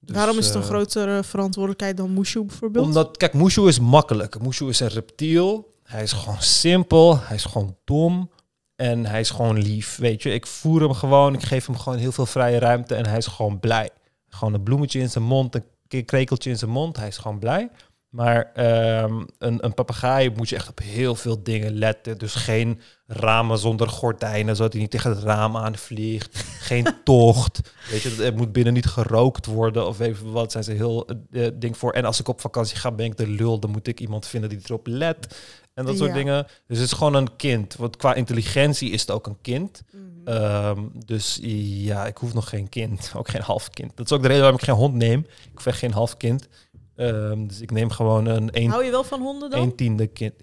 Dus, 0.00 0.16
Waarom 0.16 0.38
is 0.38 0.46
het 0.46 0.54
een 0.54 0.60
eh, 0.60 0.66
grotere 0.66 1.24
verantwoordelijkheid 1.24 1.96
dan 1.96 2.14
Mushu 2.14 2.44
bijvoorbeeld? 2.44 2.86
Omdat, 2.86 3.16
kijk, 3.16 3.34
Mushu 3.34 3.66
is 3.66 3.80
makkelijk. 3.80 4.40
Mushu 4.40 4.68
is 4.68 4.80
een 4.80 4.88
reptiel. 4.88 5.74
Hij 5.82 6.02
is 6.02 6.12
gewoon 6.12 6.42
simpel. 6.42 7.18
Hij 7.20 7.36
is 7.36 7.44
gewoon 7.44 7.76
dom. 7.84 8.30
En 8.76 9.06
hij 9.06 9.20
is 9.20 9.30
gewoon 9.30 9.58
lief, 9.58 9.96
weet 9.96 10.22
je. 10.22 10.30
Ik 10.30 10.46
voer 10.46 10.80
hem 10.80 10.92
gewoon. 10.92 11.34
Ik 11.34 11.42
geef 11.42 11.66
hem 11.66 11.76
gewoon 11.76 11.98
heel 11.98 12.12
veel 12.12 12.26
vrije 12.26 12.58
ruimte. 12.58 12.94
En 12.94 13.06
hij 13.06 13.18
is 13.18 13.26
gewoon 13.26 13.60
blij. 13.60 13.90
Gewoon 14.28 14.54
een 14.54 14.62
bloemetje 14.62 15.00
in 15.00 15.10
zijn 15.10 15.24
mond. 15.24 15.54
Een 15.54 16.04
krekeltje 16.04 16.50
in 16.50 16.58
zijn 16.58 16.70
mond. 16.70 16.96
Hij 16.96 17.08
is 17.08 17.18
gewoon 17.18 17.38
blij. 17.38 17.70
Maar 18.08 18.52
ehm, 18.54 19.24
een, 19.38 19.64
een 19.64 19.74
papegaai 19.74 20.30
moet 20.30 20.48
je 20.48 20.56
echt 20.56 20.68
op 20.68 20.78
heel 20.78 21.14
veel 21.14 21.42
dingen 21.42 21.78
letten. 21.78 22.18
Dus 22.18 22.34
geen 22.34 22.80
ramen 23.12 23.58
zonder 23.58 23.88
gordijnen, 23.88 24.56
zodat 24.56 24.72
hij 24.72 24.80
niet 24.82 24.90
tegen 24.90 25.10
het 25.10 25.22
raam 25.22 25.56
aanvliegt. 25.56 26.44
Geen 26.60 26.86
tocht. 27.04 27.60
Weet 27.90 28.02
je, 28.02 28.24
er 28.24 28.36
moet 28.36 28.52
binnen 28.52 28.72
niet 28.72 28.86
gerookt 28.86 29.46
worden 29.46 29.86
of 29.86 30.00
even 30.00 30.32
wat. 30.32 30.52
Zijn 30.52 30.64
ze 30.64 30.72
heel 30.72 31.06
eh, 31.06 31.46
eh, 31.46 31.52
ding 31.58 31.76
voor. 31.76 31.92
En 31.92 32.04
als 32.04 32.20
ik 32.20 32.28
op 32.28 32.40
vakantie 32.40 32.76
ga, 32.76 32.92
ben 32.92 33.06
ik 33.06 33.16
de 33.16 33.26
lul. 33.28 33.58
Dan 33.58 33.70
moet 33.70 33.86
ik 33.86 34.00
iemand 34.00 34.26
vinden 34.26 34.48
die 34.50 34.58
erop 34.64 34.86
let. 34.86 35.38
En 35.74 35.84
dat 35.84 35.96
soort 35.96 36.10
Ja. 36.10 36.16
dingen. 36.16 36.46
Dus 36.66 36.78
het 36.78 36.86
is 36.86 36.92
gewoon 36.92 37.14
een 37.14 37.36
kind. 37.36 37.76
Want 37.76 37.96
qua 37.96 38.14
intelligentie 38.14 38.90
is 38.90 39.00
het 39.00 39.10
ook 39.10 39.26
een 39.26 39.38
kind. 39.42 39.82
Mhm. 39.92 40.04
Ehm, 40.28 40.80
dus 41.06 41.38
ja, 41.42 42.06
ik 42.06 42.16
hoef 42.16 42.34
nog 42.34 42.48
geen 42.48 42.68
kind. 42.68 43.12
Ook 43.16 43.28
geen 43.28 43.42
half 43.42 43.70
kind. 43.70 43.96
Dat 43.96 44.06
is 44.06 44.12
ook 44.12 44.20
de 44.22 44.26
reden 44.26 44.42
waarom 44.42 44.58
ik 44.60 44.64
geen 44.66 44.74
hond 44.74 44.94
neem. 44.94 45.20
Ik 45.20 45.50
hoef 45.54 45.66
echt 45.66 45.78
geen 45.78 45.92
half 45.92 46.16
kind. 46.16 46.48
Ehm, 46.96 47.46
dus 47.46 47.60
ik 47.60 47.70
neem 47.70 47.90
gewoon 47.90 48.26
een 48.26 48.48
een, 48.52 48.70
Hou 48.70 48.84
je 48.84 48.90
wel 48.90 49.04
van 49.04 49.20
honden 49.20 49.50
dan? 49.50 49.60
een 49.62 49.76
tiende 49.76 50.06
kind. 50.06 50.34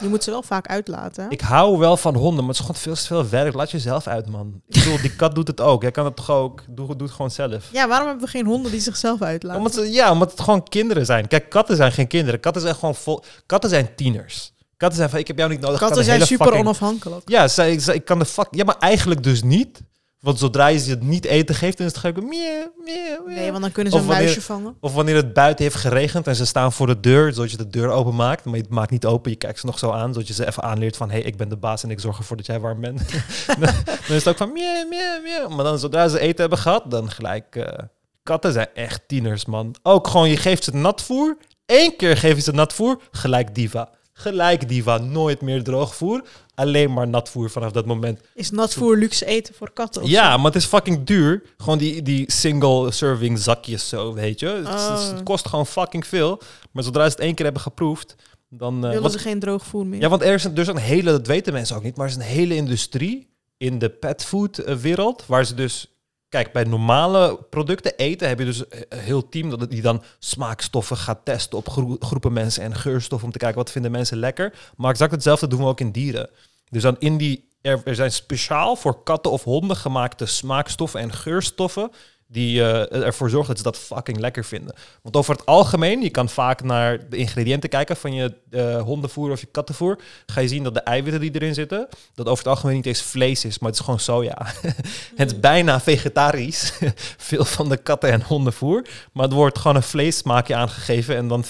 Je 0.00 0.08
moet 0.08 0.24
ze 0.24 0.30
wel 0.30 0.42
vaak 0.42 0.66
uitlaten. 0.66 1.22
hè? 1.24 1.30
Ik 1.30 1.40
hou 1.40 1.78
wel 1.78 1.96
van 1.96 2.14
honden, 2.14 2.44
maar 2.44 2.54
het 2.54 2.54
is 2.54 2.60
gewoon 2.60 2.76
veel 2.80 2.94
te 2.94 3.04
veel 3.06 3.28
werk. 3.28 3.54
Laat 3.54 3.70
jezelf 3.70 4.06
uit, 4.06 4.28
man. 4.30 4.60
Ik 4.66 4.74
bedoel, 4.84 5.00
die 5.00 5.16
kat 5.16 5.34
doet 5.34 5.48
het 5.48 5.60
ook. 5.60 5.82
Jij 5.82 5.90
kan 5.90 6.04
het 6.04 6.16
toch 6.16 6.30
ook? 6.30 6.62
Doe, 6.68 6.86
doe 6.96 7.06
het 7.06 7.10
gewoon 7.16 7.30
zelf. 7.30 7.68
Ja, 7.72 7.88
waarom 7.88 8.06
hebben 8.08 8.24
we 8.24 8.30
geen 8.30 8.46
honden 8.46 8.70
die 8.70 8.80
zichzelf 8.80 9.22
uitlaten? 9.22 9.58
Omdat, 9.58 9.74
ze, 9.74 9.90
ja, 9.92 10.12
omdat 10.12 10.30
het 10.30 10.40
gewoon 10.40 10.62
kinderen 10.62 11.06
zijn. 11.06 11.28
Kijk, 11.28 11.48
katten 11.50 11.76
zijn 11.76 11.92
geen 11.92 12.06
kinderen. 12.06 12.40
Katten 12.40 12.62
zijn 12.62 12.74
gewoon 12.74 12.94
vol. 12.94 13.22
Katten 13.46 13.70
zijn 13.70 13.94
tieners. 13.94 14.52
Katten 14.76 14.98
zijn 14.98 15.10
van, 15.10 15.18
ik 15.18 15.26
heb 15.26 15.38
jou 15.38 15.50
niet 15.50 15.60
nodig. 15.60 15.78
Katten 15.78 16.04
zijn 16.04 16.20
super 16.26 16.46
fucking- 16.46 16.64
onafhankelijk. 16.66 17.28
Ja, 17.28 17.48
zij, 17.48 17.78
zij- 17.78 17.94
ik 17.94 18.04
kan 18.04 18.18
de 18.18 18.24
fuck... 18.24 18.46
Ja, 18.50 18.64
maar 18.64 18.76
eigenlijk 18.78 19.22
dus 19.22 19.42
niet. 19.42 19.80
Want 20.26 20.38
zodra 20.38 20.66
je 20.66 20.78
ze 20.78 20.90
het 20.90 21.02
niet 21.02 21.24
eten 21.24 21.54
geeft, 21.54 21.78
dan 21.78 21.86
is 21.86 21.92
het 21.92 22.00
gewoon... 22.00 22.28
Miauw, 22.28 22.72
miauw. 22.84 23.26
Nee, 23.26 23.50
want 23.50 23.62
dan 23.62 23.72
kunnen 23.72 23.92
ze 23.92 23.98
Of 23.98 24.04
een 24.04 24.08
wanneer- 24.08 24.26
muisje 24.26 24.42
vangen. 24.42 24.76
Of 24.80 24.94
wanneer 24.94 25.14
het 25.14 25.32
buiten 25.32 25.64
heeft 25.64 25.76
geregend 25.76 26.26
en 26.26 26.36
ze 26.36 26.46
staan 26.46 26.72
voor 26.72 26.86
de 26.86 27.00
deur, 27.00 27.32
zodat 27.32 27.50
je 27.50 27.56
de 27.56 27.68
deur 27.68 27.88
openmaakt. 27.88 28.44
Maar 28.44 28.56
je 28.56 28.64
maakt 28.68 28.90
niet 28.90 29.04
open, 29.06 29.30
je 29.30 29.36
kijkt 29.36 29.60
ze 29.60 29.66
nog 29.66 29.78
zo 29.78 29.90
aan, 29.90 30.12
zodat 30.12 30.28
je 30.28 30.34
ze 30.34 30.46
even 30.46 30.62
aanleert 30.62 30.96
van... 30.96 31.10
hé, 31.10 31.16
hey, 31.18 31.26
ik 31.26 31.36
ben 31.36 31.48
de 31.48 31.56
baas 31.56 31.82
en 31.82 31.90
ik 31.90 32.00
zorg 32.00 32.18
ervoor 32.18 32.36
dat 32.36 32.46
jij 32.46 32.60
warm 32.60 32.80
bent. 32.80 33.00
dan, 33.60 33.68
is 34.08 34.08
het 34.08 34.28
ook 34.28 34.36
van 34.36 34.52
miauw, 34.52 34.88
miauw, 34.88 35.20
miauw. 35.22 35.48
Maar 35.48 35.64
dan 35.64 35.78
zodra 35.78 36.08
ze 36.08 36.18
eten 36.18 36.40
hebben 36.40 36.58
gehad, 36.58 36.90
dan 36.90 37.10
gelijk... 37.10 37.56
eh, 37.56 37.84
katten 38.22 38.52
zijn 38.52 38.68
echt 38.74 39.02
tieners, 39.06 39.44
man. 39.44 39.74
Ook 39.82 40.08
gewoon, 40.08 40.28
je 40.28 40.36
geeft 40.36 40.64
ze 40.64 40.74
natvoer. 40.76 41.36
Eén 41.66 41.96
keer 41.96 42.16
geef 42.16 42.34
je 42.34 42.40
ze 42.42 42.52
natvoer, 42.52 43.00
gelijk 43.10 43.54
diva. 43.54 43.88
Gelijk 44.18 44.68
diva, 44.68 44.98
nooit 44.98 45.40
meer 45.40 45.62
droogvoer. 45.62 46.22
Alleen 46.54 46.92
maar 46.92 47.08
natvoer 47.08 47.50
vanaf 47.50 47.72
dat 47.72 47.86
moment. 47.86 48.20
Is 48.34 48.50
natvoer 48.50 48.96
luxe 48.96 49.26
eten 49.26 49.54
voor 49.54 49.72
katten? 49.72 50.02
of 50.02 50.08
Ja, 50.08 50.30
zo? 50.32 50.36
maar 50.36 50.46
het 50.52 50.54
is 50.62 50.64
fucking 50.64 51.04
duur. 51.06 51.42
Gewoon 51.56 51.78
die, 51.78 52.02
die 52.02 52.32
single 52.32 52.90
serving 52.90 53.38
zakjes 53.38 53.88
zo, 53.88 54.14
weet 54.14 54.40
je. 54.40 54.46
Het, 54.46 54.68
het 55.12 55.22
kost 55.22 55.48
gewoon 55.48 55.66
fucking 55.66 56.06
veel. 56.06 56.40
Maar 56.72 56.82
zodra 56.82 57.02
ze 57.04 57.10
het 57.10 57.20
één 57.20 57.34
keer 57.34 57.44
hebben 57.44 57.62
geproefd, 57.62 58.14
dan... 58.48 58.74
eh, 58.76 58.80
Willen 58.88 59.02
wat- 59.02 59.12
ze 59.12 59.18
geen 59.18 59.38
droog 59.40 59.64
voer 59.66 59.86
meer? 59.86 60.00
ja, 60.00 60.08
want 60.08 60.22
er 60.22 60.34
is, 60.34 60.44
een, 60.44 60.56
is 60.56 60.66
een 60.66 60.76
hele, 60.76 61.10
dat 61.10 61.26
weten 61.26 61.52
mensen 61.52 61.76
ook 61.76 61.82
niet, 61.82 61.96
maar 61.96 62.06
er 62.06 62.12
is 62.12 62.18
een 62.18 62.24
hele 62.30 62.54
industrie 62.54 63.28
in 63.56 63.78
de 63.78 63.88
petfood 63.90 64.58
eh, 64.58 64.74
wereld, 64.74 65.24
waar 65.26 65.44
ze 65.46 65.54
dus... 65.54 65.95
Kijk, 66.28 66.52
bij 66.52 66.64
normale 66.64 67.46
producten 67.50 67.96
eten 67.96 68.28
heb 68.28 68.38
je 68.38 68.44
dus 68.44 68.62
een 68.68 68.98
heel 68.98 69.28
team 69.28 69.50
dat 69.50 69.70
die 69.70 69.82
dan 69.82 70.02
smaakstoffen 70.18 70.96
gaat 70.96 71.24
testen 71.24 71.58
op 71.58 71.68
gro- 71.68 71.96
groepen 71.98 72.32
mensen 72.32 72.62
en 72.62 72.74
geurstoffen 72.74 73.26
om 73.26 73.32
te 73.32 73.38
kijken 73.38 73.58
wat 73.58 73.70
vinden 73.70 73.90
mensen 73.90 74.18
lekker. 74.18 74.52
Maar 74.76 74.90
exact 74.90 75.10
hetzelfde 75.10 75.46
doen 75.46 75.58
we 75.58 75.66
ook 75.66 75.80
in 75.80 75.92
dieren. 75.92 76.30
Dus 76.70 76.82
dan 76.82 76.96
in 76.98 77.16
die, 77.16 77.48
er 77.62 77.94
zijn 77.94 78.12
speciaal 78.12 78.76
voor 78.76 79.02
katten 79.02 79.32
of 79.32 79.44
honden 79.44 79.76
gemaakte 79.76 80.26
smaakstoffen 80.26 81.00
en 81.00 81.12
geurstoffen 81.12 81.90
die 82.28 82.62
eh, 82.62 83.04
ervoor 83.04 83.30
zorgen 83.30 83.48
dat 83.48 83.56
ze 83.56 83.62
dat 83.62 83.78
fucking 83.78 84.18
lekker 84.18 84.44
vinden. 84.44 84.74
Want 85.02 85.16
over 85.16 85.34
het 85.34 85.46
algemeen, 85.46 86.02
je 86.02 86.10
kan 86.10 86.28
vaak 86.28 86.62
naar 86.62 87.08
de 87.08 87.16
ingrediënten 87.16 87.68
kijken 87.68 87.96
van 87.96 88.14
je 88.14 88.34
eh, 88.50 88.82
hondenvoer 88.82 89.30
of 89.30 89.40
je 89.40 89.46
kattenvoer. 89.46 89.98
Ga 90.26 90.40
je 90.40 90.48
zien 90.48 90.62
dat 90.62 90.74
de 90.74 90.80
eiwitten 90.80 91.20
die 91.20 91.34
erin 91.34 91.54
zitten, 91.54 91.88
dat 92.14 92.26
over 92.26 92.44
het 92.44 92.52
algemeen 92.52 92.76
niet 92.76 92.86
eens 92.86 93.02
vlees 93.02 93.44
is, 93.44 93.58
maar 93.58 93.70
het 93.70 93.78
is 93.78 93.84
gewoon 93.84 94.00
soja. 94.00 94.36
het 95.16 95.32
is 95.32 95.40
bijna 95.40 95.80
vegetarisch, 95.80 96.72
veel 97.28 97.44
van 97.44 97.68
de 97.68 97.76
katten- 97.76 98.10
en 98.10 98.22
hondenvoer. 98.22 98.86
Maar 99.12 99.24
het 99.24 99.34
wordt 99.34 99.58
gewoon 99.58 99.76
een 99.76 99.82
vleessmaakje 99.82 100.54
aangegeven 100.54 101.16
en 101.16 101.28
dan 101.28 101.44
5% 101.44 101.48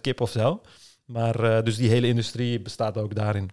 kip 0.00 0.20
of 0.20 0.30
zo. 0.30 0.60
Maar 1.04 1.56
eh, 1.56 1.64
dus 1.64 1.76
die 1.76 1.88
hele 1.88 2.06
industrie 2.06 2.60
bestaat 2.60 2.98
ook 2.98 3.14
daarin. 3.14 3.50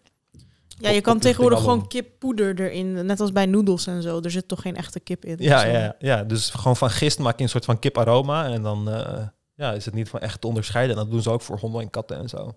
Ja, 0.81 0.89
je 0.89 1.01
kan 1.01 1.19
tegenwoordig 1.19 1.59
gewoon 1.59 1.87
kippoeder 1.87 2.59
erin, 2.59 3.05
net 3.05 3.19
als 3.19 3.31
bij 3.31 3.45
noedels 3.45 3.87
en 3.87 4.01
zo. 4.01 4.19
Er 4.21 4.31
zit 4.31 4.47
toch 4.47 4.61
geen 4.61 4.75
echte 4.75 4.99
kip 4.99 5.25
in? 5.25 5.35
Ja, 5.39 5.65
ja, 5.65 5.79
ja, 5.79 5.95
ja, 5.99 6.23
dus 6.23 6.49
gewoon 6.49 6.77
van 6.77 6.89
gist 6.89 7.19
maak 7.19 7.37
je 7.37 7.43
een 7.43 7.49
soort 7.49 7.65
van 7.65 7.79
kiparoma 7.79 8.45
en 8.45 8.61
dan 8.61 8.89
eh, 8.91 9.27
ja, 9.55 9.73
is 9.73 9.85
het 9.85 9.93
niet 9.93 10.09
van 10.09 10.19
echt 10.19 10.41
te 10.41 10.47
onderscheiden. 10.47 10.95
En 10.95 11.01
dat 11.01 11.11
doen 11.11 11.21
ze 11.21 11.29
ook 11.29 11.41
voor 11.41 11.57
honden 11.57 11.81
en 11.81 11.89
katten 11.89 12.17
en 12.17 12.29
zo. 12.29 12.55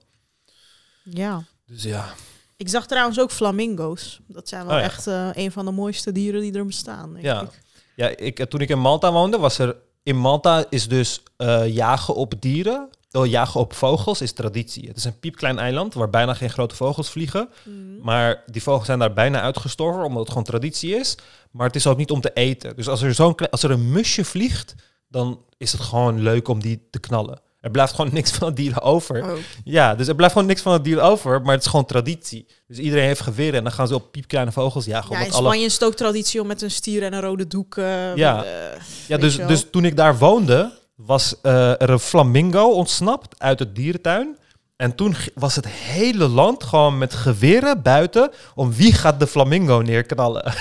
Ja. 1.03 1.43
Dus 1.67 1.83
ja. 1.83 2.15
Ik 2.57 2.69
zag 2.69 2.87
trouwens 2.87 3.21
ook 3.21 3.31
flamingo's. 3.31 4.21
Dat 4.27 4.49
zijn 4.49 4.67
wel 4.67 4.75
Oh 4.75 4.81
ja. 4.81 4.85
echt 4.87 5.07
eh, 5.07 5.29
een 5.33 5.53
van 5.53 5.65
de 5.65 5.71
mooiste 5.71 6.13
dieren 6.13 6.41
die 6.41 6.53
er 6.53 6.67
bestaan. 6.67 7.13
Denk 7.13 7.25
Ja. 7.25 7.43
ik. 7.43 7.63
Ja, 7.97 8.09
ik, 8.17 8.39
eh, 8.39 8.47
toen 8.47 8.61
ik 8.61 8.69
in 8.69 8.81
Malta 8.81 9.13
woonde, 9.13 9.39
was 9.39 9.59
er... 9.59 9.77
In 10.03 10.17
Malta 10.17 10.65
is 10.69 10.89
dus 10.89 11.23
jagen 11.67 12.15
op 12.15 12.35
dieren, 12.41 12.89
oh, 13.15 13.27
jagen 13.27 13.61
op 13.61 13.73
vogels, 13.75 14.21
is 14.21 14.33
traditie. 14.33 14.89
Het 14.89 14.97
is 14.97 15.05
een 15.05 15.19
piepklein 15.19 15.59
eiland 15.59 15.95
waar 15.95 16.11
bijna 16.11 16.35
geen 16.35 16.51
grote 16.51 16.75
vogels 16.75 17.11
vliegen. 17.11 17.49
Mhm. 17.63 17.77
Maar 18.03 18.43
die 18.47 18.63
vogels 18.63 18.87
zijn 18.87 18.99
daar 18.99 19.13
bijna 19.13 19.41
uitgestorven, 19.41 20.03
omdat 20.05 20.19
het 20.21 20.29
gewoon 20.29 20.45
traditie 20.45 20.95
is. 20.97 21.15
Maar 21.51 21.67
het 21.67 21.77
is 21.77 21.87
ook 21.87 21.97
niet 21.97 22.11
om 22.11 22.21
te 22.21 22.31
eten. 22.35 22.77
Dus 22.77 22.89
als 22.89 23.03
er, 23.03 23.15
zo'n 23.15 23.37
als 23.51 23.63
er 23.63 23.71
een 23.71 23.91
musje 23.93 24.25
vliegt, 24.25 24.75
dan 25.09 25.41
is 25.59 25.73
het 25.73 25.81
gewoon 25.81 26.23
leuk 26.23 26.49
om 26.49 26.61
die 26.61 26.87
te 26.91 26.99
knallen. 26.99 27.41
Er 27.61 27.71
blijft 27.71 27.95
gewoon 27.95 28.11
niks 28.19 28.31
van 28.31 28.47
het 28.47 28.57
dier 28.57 28.83
over. 28.83 29.23
Oh. 29.25 29.39
Ja, 29.65 29.95
dus 29.95 30.09
er 30.09 30.15
blijft 30.15 30.33
gewoon 30.35 30.49
niks 30.49 30.63
van 30.63 30.73
het 30.73 30.85
dier 30.85 31.01
over, 31.01 31.43
maar 31.43 31.55
het 31.55 31.65
is 31.65 31.71
gewoon 31.71 31.87
traditie. 31.87 32.47
Dus 32.67 32.79
iedereen 32.79 33.05
heeft 33.07 33.21
geweren 33.21 33.55
en 33.55 33.63
dan 33.65 33.73
gaan 33.73 33.89
ze 33.89 33.95
op 33.95 34.13
piepkleine 34.13 34.53
vogels 34.53 34.85
jagen. 34.85 35.11
Ja, 35.11 35.17
in 35.17 35.21
omdat 35.21 35.39
alle 35.39 35.47
Spanje 35.49 35.67
is 35.67 35.73
het 35.73 35.85
ook 35.85 35.95
traditie 35.95 36.41
om 36.41 36.47
met 36.47 36.63
een 36.63 36.71
stier 36.71 37.03
en 37.03 37.13
een 37.13 37.21
rode 37.21 37.47
doek... 37.47 37.77
eh, 37.77 38.17
Ja. 38.17 38.45
eh, 38.45 38.81
Ja, 39.07 39.17
dus, 39.17 39.37
dus 39.37 39.67
toen 39.71 39.85
ik 39.85 39.97
daar 39.97 40.19
woonde, 40.19 40.73
was 40.95 41.41
eh, 41.41 41.71
er 41.71 41.91
een 41.91 41.99
flamingo 41.99 42.71
ontsnapt 42.71 43.35
uit 43.39 43.59
het 43.59 43.75
dierentuin. 43.75 44.39
En 44.77 44.95
toen 44.95 45.15
was 45.35 45.57
het 45.57 45.69
hele 45.69 46.29
land 46.29 46.65
gewoon 46.65 46.99
met 46.99 47.15
geweren 47.15 47.83
buiten 47.83 48.31
om 48.55 48.73
wie 48.73 48.93
gaat 48.93 49.21
de 49.21 49.27
flamingo 49.27 49.81
neerknallen. 49.81 50.55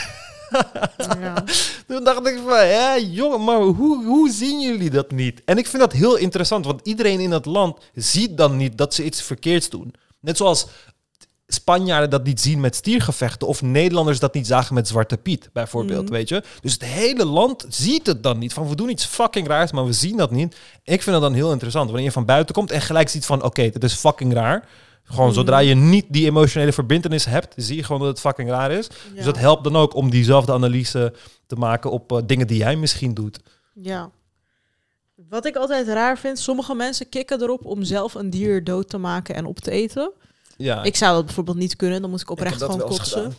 Ja. 1.19 1.43
Toen 1.87 2.03
dacht 2.03 2.27
ik 2.27 2.39
van, 2.47 2.67
ja 2.67 2.97
jongen, 2.97 3.43
maar 3.43 3.59
hoe, 3.59 4.05
hoe 4.05 4.31
zien 4.31 4.61
jullie 4.61 4.89
dat 4.89 5.11
niet? 5.11 5.41
En 5.45 5.57
ik 5.57 5.67
vind 5.67 5.81
dat 5.81 5.91
heel 5.91 6.15
interessant, 6.15 6.65
want 6.65 6.87
iedereen 6.87 7.19
in 7.19 7.31
het 7.31 7.45
land 7.45 7.77
ziet 7.93 8.37
dan 8.37 8.57
niet 8.57 8.77
dat 8.77 8.93
ze 8.93 9.03
iets 9.03 9.21
verkeerds 9.21 9.69
doen. 9.69 9.93
Net 10.19 10.37
zoals 10.37 10.67
Spanjaarden 11.53 12.09
dat 12.09 12.23
niet 12.23 12.41
zien 12.41 12.59
met 12.59 12.75
stiergevechten 12.75 13.47
of 13.47 13.61
Nederlanders 13.61 14.19
dat 14.19 14.33
niet 14.33 14.47
zagen 14.47 14.73
met 14.73 14.87
Zwarte 14.87 15.17
Piet, 15.17 15.49
bijvoorbeeld, 15.53 16.03
Mhm. 16.03 16.13
weet 16.13 16.29
je. 16.29 16.43
Dus 16.61 16.73
het 16.73 16.83
hele 16.83 17.25
land 17.25 17.65
ziet 17.69 18.07
het 18.07 18.23
dan 18.23 18.37
niet. 18.39 18.53
Van, 18.53 18.69
we 18.69 18.75
doen 18.75 18.89
iets 18.89 19.05
fucking 19.05 19.47
raars, 19.47 19.71
maar 19.71 19.85
we 19.85 19.93
zien 19.93 20.17
dat 20.17 20.31
niet. 20.31 20.55
Ik 20.83 21.01
vind 21.01 21.05
dat 21.15 21.21
dan 21.21 21.33
heel 21.33 21.51
interessant, 21.51 21.85
wanneer 21.85 22.05
je 22.05 22.11
van 22.11 22.25
buiten 22.25 22.55
komt 22.55 22.71
en 22.71 22.81
gelijk 22.81 23.09
ziet 23.09 23.25
van, 23.25 23.43
oké, 23.43 23.69
dit 23.69 23.83
is 23.83 23.93
fucking 23.93 24.33
raar. 24.33 24.67
Gewoon 25.03 25.25
Mhm. 25.25 25.35
zodra 25.35 25.59
je 25.59 25.75
niet 25.75 26.05
die 26.09 26.25
emotionele 26.25 26.73
verbindenis 26.73 27.25
hebt, 27.25 27.53
zie 27.57 27.75
je 27.75 27.83
gewoon 27.83 28.01
dat 28.01 28.09
het 28.09 28.19
fucking 28.19 28.49
raar 28.49 28.71
is. 28.71 28.87
Ja. 29.09 29.15
Dus 29.15 29.25
dat 29.25 29.37
helpt 29.37 29.63
dan 29.63 29.75
ook 29.75 29.95
om 29.95 30.09
diezelfde 30.09 30.51
analyse 30.53 31.13
te 31.47 31.55
maken 31.55 31.91
op 31.91 32.11
eh, 32.11 32.17
dingen 32.25 32.47
die 32.47 32.57
jij 32.57 32.75
misschien 32.75 33.13
doet. 33.13 33.39
Ja. 33.73 34.09
Wat 35.29 35.45
ik 35.45 35.55
altijd 35.55 35.87
raar 35.87 36.17
vind, 36.17 36.39
sommige 36.39 36.75
mensen 36.75 37.09
kicken 37.09 37.41
erop 37.41 37.65
om 37.65 37.83
zelf 37.83 38.13
een 38.13 38.29
dier 38.29 38.63
dood 38.63 38.89
te 38.89 38.97
maken 38.97 39.35
en 39.35 39.45
op 39.45 39.59
te 39.59 39.71
eten. 39.71 40.11
Ja, 40.57 40.83
Ik 40.83 40.95
zou 40.95 41.15
dat 41.15 41.25
bijvoorbeeld 41.25 41.57
niet 41.57 41.75
kunnen, 41.75 42.01
dan 42.01 42.09
moet 42.09 42.21
ik 42.21 42.29
oprecht 42.29 42.61
gewoon 42.61 42.79
kotsen. 42.79 43.33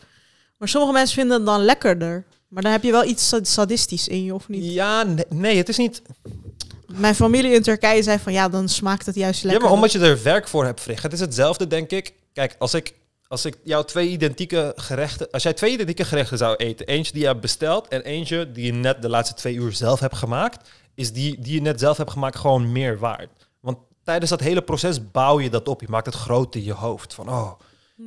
Maar 0.57 0.69
sommige 0.69 0.93
mensen 0.93 1.15
vinden 1.15 1.37
het 1.37 1.47
dan 1.47 1.65
lekkerder. 1.65 2.25
Maar 2.49 2.62
dan 2.62 2.73
heb 2.73 2.83
je 2.83 2.91
wel 2.91 3.05
iets 3.05 3.29
sad- 3.29 3.49
sadistisch 3.49 4.09
in 4.09 4.25
je, 4.25 4.35
of 4.35 4.49
niet? 4.49 4.73
Ja, 4.73 5.03
nee, 5.03 5.25
nee, 5.29 5.57
het 5.57 5.69
is 5.69 5.77
niet. 5.77 6.03
Mijn 6.87 7.15
familie 7.15 7.53
in 7.53 7.62
Turkije 7.62 8.03
zei 8.03 8.19
van 8.19 8.33
ja, 8.33 8.49
dan 8.49 8.69
smaakt 8.69 9.07
het 9.07 9.15
juist 9.15 9.41
Ja, 9.41 9.47
lekker. 9.47 9.65
maar 9.65 9.75
omdat 9.75 9.93
je 9.93 9.99
er 9.99 10.23
werk 10.23 10.49
voor 10.49 10.65
hebt, 10.65 10.81
Frig. 10.81 11.03
Het 11.03 11.12
is 11.12 11.21
hetzelfde, 11.21 11.67
denk 11.67 11.91
ik. 11.91 12.12
Kijk, 12.33 12.57
als 12.59 12.75
ik, 12.75 12.95
als 13.29 13.45
ik 13.45 13.57
jouw 13.65 13.83
twee 13.83 14.09
identieke 14.09 14.73
gerechten... 14.77 15.31
Als 15.31 15.43
jij 15.43 15.53
twee 15.53 15.73
identieke 15.73 16.05
gerechten 16.05 16.39
zou 16.39 16.57
eten... 16.57 16.87
Eentje 16.87 17.12
die 17.12 17.21
je 17.21 17.27
hebt 17.29 17.41
besteld 17.41 17.89
en 17.89 18.03
eentje 18.03 18.53
die 18.53 18.65
je 18.65 18.73
net 18.73 19.03
de 19.03 19.09
laatste 19.09 19.35
twee 19.35 19.55
uur 19.55 19.73
zelf 19.73 20.01
hebt 20.01 20.17
gemaakt... 20.17 20.69
is 20.95 21.12
die 21.12 21.41
die 21.41 21.55
je 21.55 21.61
net 21.61 21.81
zelf 21.81 21.97
hebt 21.97 22.11
gemaakt 22.11 22.37
gewoon 22.37 22.73
meer 22.73 22.99
waard. 22.99 23.31
Tijdens 24.05 24.31
dat 24.31 24.41
hele 24.41 24.63
proces 24.63 25.11
bouw 25.11 25.41
je 25.41 25.51
dat 25.51 25.69
op. 25.69 25.81
Je 25.81 25.89
maakt 25.89 26.07
het 26.07 26.15
groot 26.15 26.55
in 26.55 26.65
je 26.65 26.73
hoofd. 26.73 27.15
Van, 27.15 27.29
oh, 27.29 27.53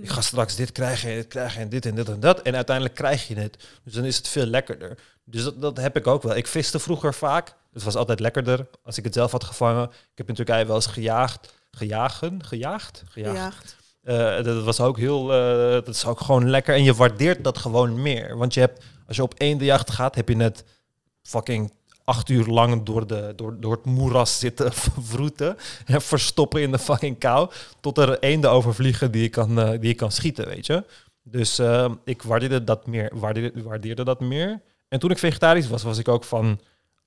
ik 0.02 0.10
ga 0.10 0.22
straks 0.22 0.56
dit 0.56 0.72
krijgen 0.72 1.10
en 1.10 1.16
dit 1.16 1.28
krijgen 1.28 1.62
en 1.62 1.70
dit 1.70 1.86
en 1.86 1.95
dit 1.95 2.10
en 2.10 2.20
dat. 2.20 2.41
En 2.41 2.56
uiteindelijk 2.56 2.95
krijg 2.95 3.28
je 3.28 3.36
het. 3.36 3.58
Dus 3.84 3.93
dan 3.93 4.06
is 4.06 4.18
het 4.18 4.28
veel 4.28 4.45
lekkerder. 4.45 4.98
Dus 5.24 5.43
dat, 5.43 5.62
dat 5.62 5.78
heb 5.78 5.95
ik 5.95 6.08
ook 6.08 6.24
wel. 6.24 6.36
Ik 6.36 6.48
viste 6.48 6.80
vroeger 6.80 7.14
vaak. 7.14 7.56
Het 7.74 7.84
was 7.84 7.95
altijd 7.95 8.20
lekkerder 8.20 8.68
als 8.84 8.98
ik 8.98 9.04
het 9.04 9.14
zelf 9.14 9.32
had 9.32 9.43
gevangen. 9.43 9.84
Ik 9.84 10.18
heb 10.18 10.30
in 10.30 10.36
Turkije 10.36 10.66
wel 10.66 10.76
eens 10.76 10.86
gejaagd. 10.86 11.54
Gejagen? 11.72 12.45
Gejaagd? 12.45 13.04
Gejaagd. 13.10 13.36
Gejaagd. 13.36 13.76
Eh, 14.04 14.43
dat 14.43 14.64
was 14.64 14.80
ook 14.80 14.98
heel, 14.98 15.34
eh, 15.34 15.72
dat 15.72 15.88
is 15.88 16.06
ook 16.06 16.20
gewoon 16.20 16.50
lekker. 16.50 16.76
En 16.76 16.84
je 16.84 16.93
waardeert 16.93 17.43
dat 17.43 17.58
gewoon 17.58 18.02
meer. 18.02 18.38
Want 18.38 18.54
je 18.54 18.60
hebt, 18.60 18.84
als 19.08 19.16
je 19.16 19.24
op 19.24 19.34
één 19.34 19.58
de 19.58 19.66
jacht 19.66 19.91
gaat, 19.91 20.16
heb 20.16 20.30
je 20.30 20.36
net 20.36 20.64
fucking 21.22 21.72
acht 22.08 22.30
uur 22.30 22.45
lang 22.45 22.84
door, 22.84 23.08
de, 23.08 23.34
door, 23.36 23.60
door 23.60 23.72
het 23.72 23.86
moeras 23.86 24.39
zitten 24.39 24.74
vroeten. 25.14 25.58
En 25.86 26.01
verstoppen 26.01 26.62
in 26.62 26.72
de 26.72 26.80
fucking 26.80 27.18
kou. 27.20 27.49
Tot 27.80 27.97
er 27.97 28.20
eenden 28.20 28.51
overvliegen 28.51 29.12
die 29.12 29.22
je 29.22 29.30
kan, 29.30 29.60
eh, 29.60 29.70
die 29.70 29.88
je 29.88 29.93
kan 29.93 30.12
schieten, 30.12 30.45
weet 30.47 30.66
je. 30.66 30.84
Dus 31.24 31.60
eh, 31.60 31.91
ik 32.03 32.22
waardeerde 32.22 32.64
dat 32.64 32.88
meer, 32.88 33.12
waardeerde, 33.14 33.64
waardeerde 33.64 34.03
dat 34.03 34.20
meer. 34.20 34.62
En 34.88 34.99
toen 34.99 35.12
ik 35.12 35.18
vegetarisch 35.18 35.68
was, 35.68 35.84
was 35.84 35.97
ik 35.97 36.08
ook 36.08 36.24
van... 36.24 36.60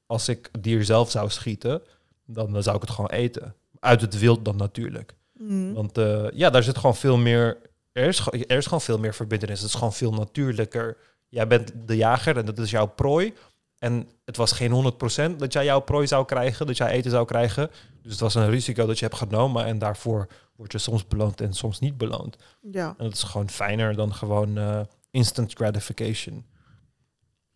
Als 0.07 0.29
ik 0.29 0.49
het 0.53 0.63
dier 0.63 0.85
zelf 0.85 1.11
zou 1.11 1.31
schieten, 1.31 1.83
dan, 2.27 2.63
zou 2.63 2.77
ik 2.77 2.83
het 2.83 2.91
gewoon 2.91 3.11
eten. 3.11 3.55
Uit 3.79 4.01
het 4.01 4.19
wild 4.19 4.45
dan 4.45 4.57
natuurlijk. 4.57 5.15
Mm. 5.33 5.75
Want 5.75 5.99
eh, 5.99 6.27
ja, 6.33 6.51
daar 6.51 6.63
zit 6.63 6.79
gewoon 6.79 6.97
veel 6.97 7.17
meer. 7.17 7.59
Er 7.93 8.07
is, 8.07 8.27
er 8.27 8.57
is 8.57 8.65
gewoon 8.65 8.81
veel 8.81 8.99
meer 8.99 9.15
verbindenis. 9.15 9.61
Het 9.61 9.69
is 9.69 9.75
gewoon 9.75 9.93
veel 9.93 10.13
natuurlijker. 10.13 10.97
Jij 11.29 11.47
bent 11.47 11.73
de 11.87 11.97
jager 11.97 12.37
en 12.37 12.45
dat 12.45 12.59
is 12.59 12.71
jouw 12.71 12.87
prooi. 12.87 13.35
En 13.81 14.09
het 14.25 14.37
was 14.37 14.53
geen 14.53 14.93
100% 15.33 15.37
dat 15.37 15.53
jij 15.53 15.65
jouw 15.65 15.81
prooi 15.81 16.07
zou 16.07 16.25
krijgen, 16.25 16.67
dat 16.67 16.77
jij 16.77 16.91
eten 16.91 17.11
zou 17.11 17.27
krijgen. 17.27 17.71
Dus 18.03 18.13
het 18.13 18.21
was 18.21 18.35
een 18.35 18.51
risico 18.51 18.87
dat 18.87 18.99
je 18.99 19.05
hebt 19.05 19.17
genomen. 19.17 19.65
En 19.65 19.79
daarvoor 19.79 20.27
word 20.57 20.73
je 20.73 20.79
soms 20.79 21.07
beloond 21.07 21.41
en 21.41 21.53
soms 21.53 21.79
niet 21.79 21.97
beloond. 21.99 22.37
Ja. 22.71 22.95
En 22.99 23.05
dat 23.05 23.13
is 23.13 23.23
gewoon 23.23 23.51
fijner 23.51 23.95
dan 23.97 24.15
gewoon 24.15 24.59
eh, 24.59 24.81
instant 25.11 25.53
gratification. 25.53 26.45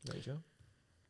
Weet 0.00 0.24
je? 0.24 0.34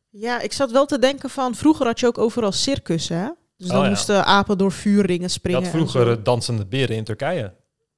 ja, 0.09 0.39
ik 0.41 0.53
zat 0.53 0.71
wel 0.71 0.85
te 0.85 0.99
denken 0.99 1.29
van... 1.29 1.55
Vroeger 1.55 1.85
had 1.85 1.99
je 1.99 2.07
ook 2.07 2.17
overal 2.17 2.51
circussen, 2.51 3.17
hè? 3.17 3.29
Dus 3.57 3.67
dan 3.67 3.77
Oh, 3.77 3.83
ja. 3.83 3.89
moesten 3.89 4.25
apen 4.25 4.57
door 4.57 4.71
vuurringen 4.71 5.29
springen. 5.29 5.63
en 5.63 5.69
vroeger 5.69 6.23
dansende 6.23 6.65
beren 6.65 6.95
in 6.95 7.03
Turkije. 7.03 7.53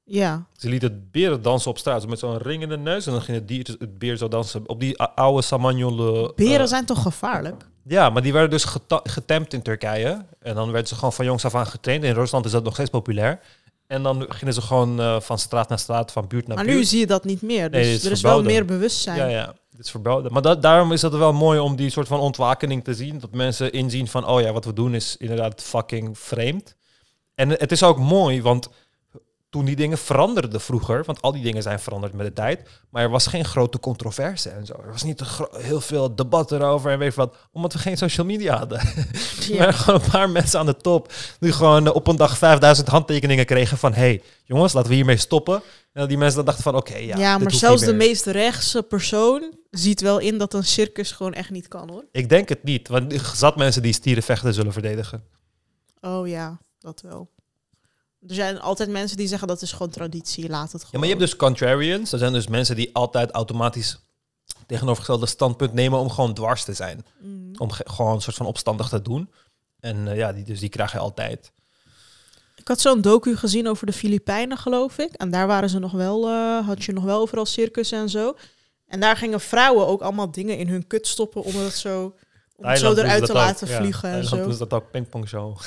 Ja. 0.10 0.46
Ze 0.58 0.70
lieten 0.70 1.10
beren 1.12 1.42
dansen 1.42 1.72
op 1.72 1.78
straat 1.78 2.02
zo 2.02 2.08
met 2.08 2.20
zo'n 2.20 2.38
ring 2.38 2.62
in 2.64 2.70
de 2.70 2.78
neus. 2.78 3.06
En 3.06 3.12
dan 3.12 3.22
ging 3.22 3.38
het, 3.38 3.48
dier, 3.48 3.76
het 3.80 4.00
beer 4.00 4.18
zo 4.18 4.28
dansen 4.28 4.64
op 4.70 4.80
die 4.80 5.00
oude 5.02 5.42
Samanyolu. 5.42 6.32
Beren 6.36 6.60
eh, 6.60 6.66
zijn 6.66 6.86
toch 6.86 7.02
gevaarlijk? 7.02 7.66
Ja, 7.84 8.10
maar 8.10 8.22
die 8.22 8.34
werden 8.34 8.50
dus 8.50 8.66
getemd 9.04 9.54
in 9.54 9.62
Turkije. 9.62 10.26
En 10.40 10.56
dan 10.56 10.72
werden 10.72 10.88
ze 10.88 10.96
gewoon 10.96 11.14
van 11.14 11.26
jongs 11.26 11.46
af 11.46 11.56
aan 11.56 11.68
getraind. 11.68 12.04
In 12.04 12.14
Rusland 12.14 12.46
is 12.46 12.52
dat 12.52 12.64
nog 12.64 12.74
steeds 12.74 12.90
populair. 12.90 13.40
En 13.88 14.04
dan 14.04 14.26
gingen 14.30 14.54
ze 14.54 14.62
gewoon 14.62 15.00
eh, 15.00 15.20
van 15.20 15.40
straat 15.40 15.70
naar 15.70 15.80
straat, 15.80 16.12
van 16.12 16.28
buurt 16.28 16.48
naar 16.48 16.56
Maar 16.56 16.66
buurt. 16.66 16.78
nu 16.78 16.84
zie 16.84 17.00
je 17.00 17.08
dat 17.08 17.24
niet 17.24 17.42
meer. 17.42 17.72
Dus 17.72 17.82
Nee, 17.82 17.92
het 17.92 18.00
is 18.00 18.06
er 18.06 18.12
is 18.12 18.22
wel 18.22 18.44
meer 18.44 18.66
bewustzijn. 18.66 19.18
Ja, 19.18 19.26
ja, 19.28 19.54
dit 19.70 19.86
is 19.86 19.92
verboden. 19.92 20.34
Maar 20.34 20.42
dat, 20.42 20.62
daarom 20.62 20.92
is 20.92 21.02
het 21.02 21.14
wel 21.16 21.34
mooi 21.34 21.60
om 21.60 21.76
die 21.76 21.90
soort 21.90 22.08
van 22.08 22.20
ontwakening 22.20 22.84
te 22.84 22.94
zien. 22.94 23.20
Dat 23.20 23.32
mensen 23.32 23.72
inzien 23.72 24.08
van, 24.08 24.26
oh 24.28 24.42
ja, 24.42 24.52
wat 24.52 24.66
we 24.66 24.74
doen 24.74 24.94
is 24.94 25.18
inderdaad 25.18 25.62
fucking 25.64 26.20
vreemd. 26.20 26.76
En 27.36 27.50
het 27.50 27.72
is 27.72 27.84
ook 27.84 27.98
mooi, 27.98 28.42
want 28.42 28.70
toen 29.58 29.66
die 29.66 29.76
dingen 29.76 29.98
veranderden 29.98 30.62
vroeger, 30.62 31.04
want 31.06 31.22
al 31.22 31.32
die 31.32 31.44
dingen 31.44 31.62
zijn 31.64 31.80
veranderd 31.80 32.14
met 32.14 32.26
de 32.26 32.34
tijd, 32.34 32.70
maar 32.90 33.04
er 33.04 33.10
was 33.10 33.28
geen 33.28 33.46
grote 33.46 33.80
controverse 33.80 34.50
en 34.50 34.66
zo. 34.66 34.74
Er 34.74 34.92
was 34.92 35.04
niet 35.04 35.24
heel 35.58 35.82
veel 35.82 36.16
debat 36.16 36.52
erover 36.52 36.92
en 36.92 37.00
weet 37.00 37.14
je 37.14 37.20
wat, 37.20 37.36
omdat 37.52 37.74
we 37.74 37.80
geen 37.80 37.98
social 37.98 38.26
media 38.26 38.58
hadden. 38.58 38.80
Er 38.88 39.54
Ja. 39.54 39.58
waren 39.58 39.74
gewoon 39.74 40.02
een 40.04 40.10
paar 40.12 40.30
mensen 40.30 40.60
aan 40.60 40.66
de 40.66 40.78
top 40.78 41.14
die 41.40 41.52
gewoon 41.52 41.88
eh, 41.88 41.96
op 41.96 42.08
een 42.08 42.16
dag 42.16 42.38
5000 42.38 42.88
handtekeningen 42.88 43.46
kregen 43.46 43.78
van, 43.78 43.94
hey, 43.94 44.22
jongens, 44.44 44.74
laten 44.74 44.90
we 44.90 44.96
hiermee 44.96 45.18
stoppen. 45.18 45.62
En 45.94 46.08
die 46.08 46.18
mensen 46.18 46.36
dan 46.36 46.46
dachten 46.46 46.64
van, 46.64 46.76
oké, 46.76 46.98
ja, 46.98 47.18
Ja, 47.18 47.38
maar 47.38 47.52
zelfs 47.52 47.82
de 47.84 47.94
meest 47.94 48.26
rechtse 48.26 48.84
persoon 48.84 49.54
ziet 49.72 50.02
wel 50.02 50.20
in 50.20 50.38
dat 50.38 50.54
een 50.54 50.64
circus 50.66 51.12
gewoon 51.12 51.34
echt 51.34 51.50
niet 51.50 51.68
kan, 51.68 51.90
hoor. 51.90 52.06
Ik 52.12 52.30
denk 52.30 52.50
het 52.50 52.64
niet, 52.64 52.88
want 52.88 53.14
er 53.14 53.32
zat 53.36 53.56
mensen 53.56 53.82
die 53.82 53.94
stierenvechten 53.94 54.54
zullen 54.54 54.74
verdedigen. 54.74 55.24
Oh 56.02 56.28
ja, 56.28 56.60
dat 56.80 57.02
wel. 57.02 57.30
Er 58.28 58.36
zijn 58.36 58.60
altijd 58.60 58.90
mensen 58.90 59.18
die 59.18 59.28
zeggen 59.28 59.48
dat 59.48 59.62
is 59.62 59.72
gewoon 59.72 59.90
traditie, 59.90 60.50
laat 60.50 60.72
het 60.72 60.84
gewoon. 60.84 60.90
Ja, 60.92 60.98
maar 61.00 61.08
je 61.08 61.14
hebt 61.16 61.26
dus 61.30 61.36
contrarians. 61.36 62.10
Dat 62.10 62.20
zijn 62.20 62.34
dus 62.34 62.48
mensen 62.48 62.76
die 62.76 62.90
altijd 62.96 63.32
automatisch 63.32 63.98
tegenovergestelde 64.66 65.26
standpunt 65.26 65.74
nemen 65.74 66.00
om 66.00 66.10
gewoon 66.10 66.34
dwars 66.34 66.64
te 66.64 66.74
zijn. 66.74 67.06
Mm. 67.20 67.52
Om 67.58 67.72
ge- 67.72 67.90
gewoon 67.90 68.14
een 68.16 68.22
soort 68.22 68.36
van 68.36 68.46
opstandig 68.46 68.90
te 68.90 69.02
doen. 69.02 69.30
En 69.80 70.08
eh, 70.08 70.18
ja, 70.18 70.34
die, 70.34 70.44
dus 70.44 70.60
die 70.60 70.70
krijg 70.70 70.92
je 70.92 70.98
altijd. 70.98 71.52
Ik 72.56 72.68
had 72.68 72.82
zo'n 72.82 73.02
docu 73.02 73.36
gezien 73.36 73.68
over 73.68 73.86
de 73.86 73.94
Filipijnen, 73.94 74.58
geloof 74.58 74.98
ik. 74.98 75.14
En 75.14 75.32
daar 75.32 75.48
waren 75.48 75.70
ze 75.70 75.80
nog 75.80 75.92
wel, 75.92 76.28
eh, 76.28 76.66
had 76.68 76.84
je 76.84 76.94
nog 76.94 77.04
wel 77.04 77.20
overal 77.20 77.46
circus 77.46 77.92
en 77.92 78.10
zo. 78.10 78.36
En 78.88 79.00
daar 79.00 79.18
gingen 79.18 79.40
vrouwen 79.42 79.88
ook 79.88 80.02
allemaal 80.02 80.32
dingen 80.32 80.58
in 80.58 80.68
hun 80.68 80.88
kut 80.88 81.08
stoppen 81.08 81.44
om 81.44 81.56
het 81.56 81.74
zo, 81.74 82.16
om 82.58 82.66
het 82.66 82.80
zo 82.80 82.94
Thailand 82.94 82.96
doen 82.96 83.06
eruit 83.06 83.26
te 83.26 83.32
ook. 83.32 83.38
laten 83.38 83.68
Ja, 83.68 83.78
vliegen 83.78 84.10
en 84.12 84.26
zo. 84.26 84.44
doen 84.44 84.52
ze 84.52 84.58
dat 84.58 84.74
ook 84.74 84.92
pingpong 84.92 85.28
show. 85.28 85.58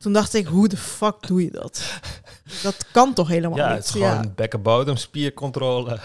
Toen 0.00 0.12
dacht 0.12 0.34
ik, 0.34 0.46
hoe 0.46 0.68
de 0.68 0.76
fuck 0.76 1.26
doe 1.26 1.42
je 1.44 1.50
dat? 1.50 1.82
Dat 2.62 2.76
kan 2.92 3.14
toch 3.14 3.28
helemaal 3.28 3.58
Ja, 3.58 3.68
niet? 3.68 3.76
het 3.76 3.84
is 3.84 3.90
gewoon 3.90 4.32
bekkenbodem, 4.36 4.96
spiercontrole. 4.96 5.98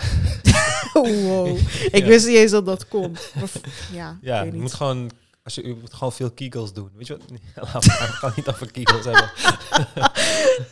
Oh, 0.93 1.23
wow. 1.23 1.57
Ik 1.91 1.95
Ja. 1.95 2.05
wist 2.05 2.27
niet 2.27 2.35
eens 2.35 2.51
dat 2.51 2.65
dat 2.65 2.87
kon. 2.87 3.11
Maar 3.11 3.49
ja, 3.91 4.17
Ja, 4.21 4.37
ik 4.37 4.43
weet 4.43 4.53
je 4.53 4.59
moet 4.61 4.73
gewoon, 4.73 5.11
als 5.43 5.55
je, 5.55 5.67
je 5.67 5.75
moet 5.79 5.93
gewoon 5.93 6.13
veel 6.13 6.31
kegels 6.31 6.73
doen. 6.73 6.91
Weet 6.95 7.07
je 7.07 7.17
wat? 7.17 7.29
Laten 7.73 7.79
we 7.91 7.97
het 8.03 8.09
gewoon 8.09 8.33
niet 8.35 8.47
over 8.47 8.71
kegels 8.71 9.05
hebben. 9.05 9.31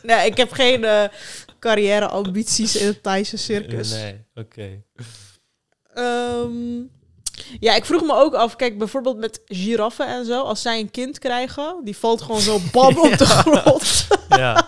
Nee, 0.04 0.26
ik 0.30 0.38
heb 0.38 0.52
geen 0.52 0.84
eh, 0.84 1.04
carrière-ambities 1.60 2.76
in 2.76 2.88
het 2.88 3.04
Thaise 3.04 3.38
circus. 3.38 3.92
Nee, 3.92 4.26
oké. 4.36 4.82
Ehm, 5.94 6.82
ja, 7.60 7.76
ik 7.76 7.86
vroeg 7.86 8.02
me 8.04 8.14
ook 8.14 8.34
af, 8.34 8.56
kijk, 8.56 8.78
bijvoorbeeld 8.78 9.18
met 9.18 9.42
giraffen 9.46 10.08
en 10.08 10.26
zo, 10.26 10.42
als 10.42 10.62
zij 10.62 10.80
een 10.80 10.92
kind 10.92 11.20
krijgen, 11.20 11.76
die 11.84 11.98
valt 11.98 12.22
gewoon 12.22 12.42
zo 12.42 12.60
bam 12.72 12.98
op 12.98 13.18
de 13.18 13.26
grond. 13.44 14.08
Ja, 14.30 14.56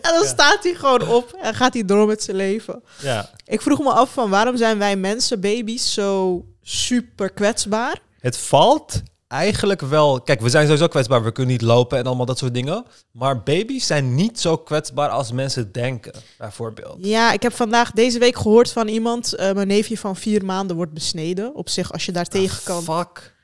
en 0.00 0.12
dan 0.12 0.22
Ja. 0.22 0.26
staat 0.28 0.62
hij 0.62 0.74
gewoon 0.74 1.08
op 1.08 1.32
en 1.42 1.54
gaat 1.54 1.74
hij 1.74 1.84
door 1.84 2.06
met 2.06 2.22
zijn 2.22 2.36
leven. 2.36 2.82
ja. 3.02 3.30
Ik 3.46 3.60
vroeg 3.60 3.78
me 3.78 3.92
af 3.92 4.12
van 4.12 4.30
waarom 4.30 4.56
zijn 4.56 4.78
wij 4.78 4.96
mensen, 4.96 5.40
baby's, 5.40 5.92
zo 5.92 6.44
super 6.62 7.30
kwetsbaar? 7.30 8.00
Het 8.20 8.36
valt 8.36 9.02
eigenlijk 9.30 9.80
wel. 9.80 10.20
Kijk, 10.20 10.40
we 10.40 10.48
zijn 10.48 10.64
sowieso 10.64 10.86
kwetsbaar. 10.88 11.24
We 11.24 11.32
kunnen 11.32 11.52
niet 11.52 11.62
lopen 11.62 11.98
en 11.98 12.04
allemaal 12.04 12.26
dat 12.26 12.38
soort 12.38 12.54
dingen. 12.54 12.84
Maar 13.12 13.42
baby's 13.42 13.86
zijn 13.86 14.14
niet 14.14 14.40
zo 14.40 14.56
kwetsbaar 14.56 15.08
als 15.08 15.32
mensen 15.32 15.72
denken, 15.72 16.12
bijvoorbeeld. 16.38 16.96
Ja, 16.98 17.32
ik 17.32 17.42
heb 17.42 17.54
vandaag 17.54 17.90
deze 17.90 18.18
week 18.18 18.36
gehoord 18.36 18.72
van 18.72 18.88
iemand, 18.88 19.32
eh, 19.34 19.52
mijn 19.52 19.66
neefje 19.68 19.98
van 19.98 20.16
vier 20.16 20.44
maanden 20.44 20.76
wordt 20.76 20.92
besneden. 20.92 21.54
Op 21.54 21.68
zich, 21.68 21.92
als 21.92 22.06
je 22.06 22.12
daar 22.12 22.26
tegen 22.26 22.62
kan. 22.64 22.82
Fuck. 22.82 23.34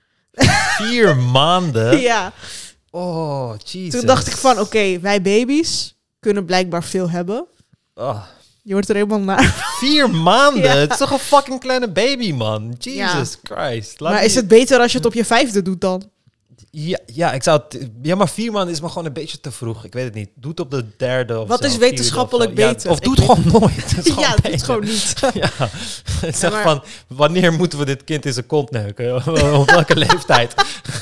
Vier 0.77 1.17
maanden. 1.41 2.01
Ja, 2.01 2.33
Oh, 2.91 3.53
jezus. 3.65 3.99
toen 4.01 4.07
dacht 4.07 4.27
ik 4.27 4.37
van, 4.37 4.61
oké, 4.61 5.01
wij 5.01 5.23
baby's 5.23 5.97
kunnen 6.21 6.45
blijkbaar 6.45 6.85
veel 6.85 7.11
hebben. 7.11 7.47
Oh, 7.95 8.23
Je 8.67 8.73
wordt 8.73 8.89
er 8.89 8.95
helemaal 8.95 9.21
naar. 9.21 9.43
Vier 9.81 10.11
maanden? 10.11 10.63
Ja. 10.63 10.77
Het 10.77 10.91
is 10.91 10.97
toch 10.97 11.11
een 11.11 11.19
fucking 11.19 11.61
kleine 11.61 11.89
baby, 11.89 12.33
man? 12.33 12.75
Jesus 12.79 13.39
Christ. 13.43 14.01
Laat 14.01 14.13
maar 14.13 14.21
die- 14.21 14.31
is 14.31 14.35
het 14.35 14.49
beter 14.49 14.81
als 14.81 14.93
je 14.93 14.99
het 14.99 15.07
op 15.07 15.15
je 15.15 15.25
vijfde 15.25 15.63
doet 15.63 15.81
dan? 15.81 16.11
Ja, 16.79 16.99
ja, 17.07 17.33
ik 17.33 17.43
zou 17.43 17.61
het, 17.69 17.89
ja, 18.03 18.15
maar 18.15 18.29
vier 18.29 18.53
maanden 18.53 18.75
is 18.75 18.81
me 18.81 18.89
gewoon 18.89 19.05
een 19.05 19.13
beetje 19.13 19.41
te 19.41 19.51
vroeg. 19.51 19.85
Ik 19.85 19.93
weet 19.93 20.05
het 20.05 20.15
niet. 20.15 20.29
Doe 20.35 20.51
het 20.51 20.61
op 20.61 20.71
de 20.71 20.85
derde 20.97 21.41
of 21.41 21.49
Wat 21.49 21.61
zo, 21.61 21.67
is 21.67 21.77
wetenschappelijk 21.77 22.51
of 22.51 22.57
zo. 22.59 22.63
Ja, 22.67 22.73
beter? 22.73 22.91
of 22.91 23.01
doe 23.01 23.15
het 23.15 23.25
gewoon 23.25 23.61
nooit. 23.61 23.97
Het 23.97 24.09
gewoon 24.13 24.25
ja, 24.25 24.31
het 24.35 24.45
is 24.45 24.51
beter. 24.51 24.67
gewoon 24.67 24.85
niet. 24.85 25.15
Ja, 25.35 25.69
het 26.27 26.53
maar- 26.53 26.63
van, 26.63 26.83
wanneer 27.09 27.53
moeten 27.53 27.79
we 27.79 27.85
dit 27.85 28.05
kind 28.05 28.25
in 28.25 28.33
zijn 28.33 28.47
kont 28.47 28.71
neuken? 28.71 29.15
Op 29.61 29.71
welke 29.71 29.97
leeftijd? 29.97 30.55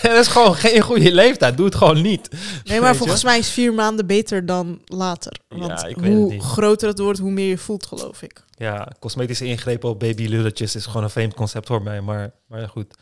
dat 0.02 0.12
is 0.18 0.26
gewoon 0.26 0.54
geen 0.54 0.80
goede 0.80 1.12
leeftijd. 1.12 1.56
Doe 1.56 1.66
het 1.66 1.74
gewoon 1.74 2.02
niet. 2.02 2.28
Nee, 2.64 2.80
maar 2.80 2.96
volgens 2.96 3.24
mij 3.24 3.38
is 3.38 3.48
vier 3.50 3.74
maanden 3.74 4.06
beter 4.06 4.46
dan 4.46 4.80
later. 4.84 5.32
Want 5.48 5.80
Ja, 5.80 5.86
ik 5.86 5.96
weet 5.96 6.12
het 6.12 6.20
hoe 6.32 6.40
groter 6.40 6.88
het 6.88 6.98
wordt, 6.98 7.18
hoe 7.18 7.30
meer 7.30 7.48
je 7.48 7.58
voelt, 7.58 7.86
geloof 7.86 8.22
ik. 8.22 8.44
Ja, 8.56 8.88
cosmetische 8.98 9.44
ingrepen 9.44 9.88
op 9.88 10.00
babylulletjes 10.00 10.74
is 10.74 10.86
gewoon 10.86 11.02
een 11.02 11.10
vreemd 11.10 11.34
concept 11.34 11.66
voor 11.66 11.82
mij. 11.82 12.00
Maar, 12.00 12.30
maar 12.46 12.68
goed. 12.68 12.94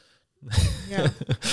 Ja. 0.88 1.12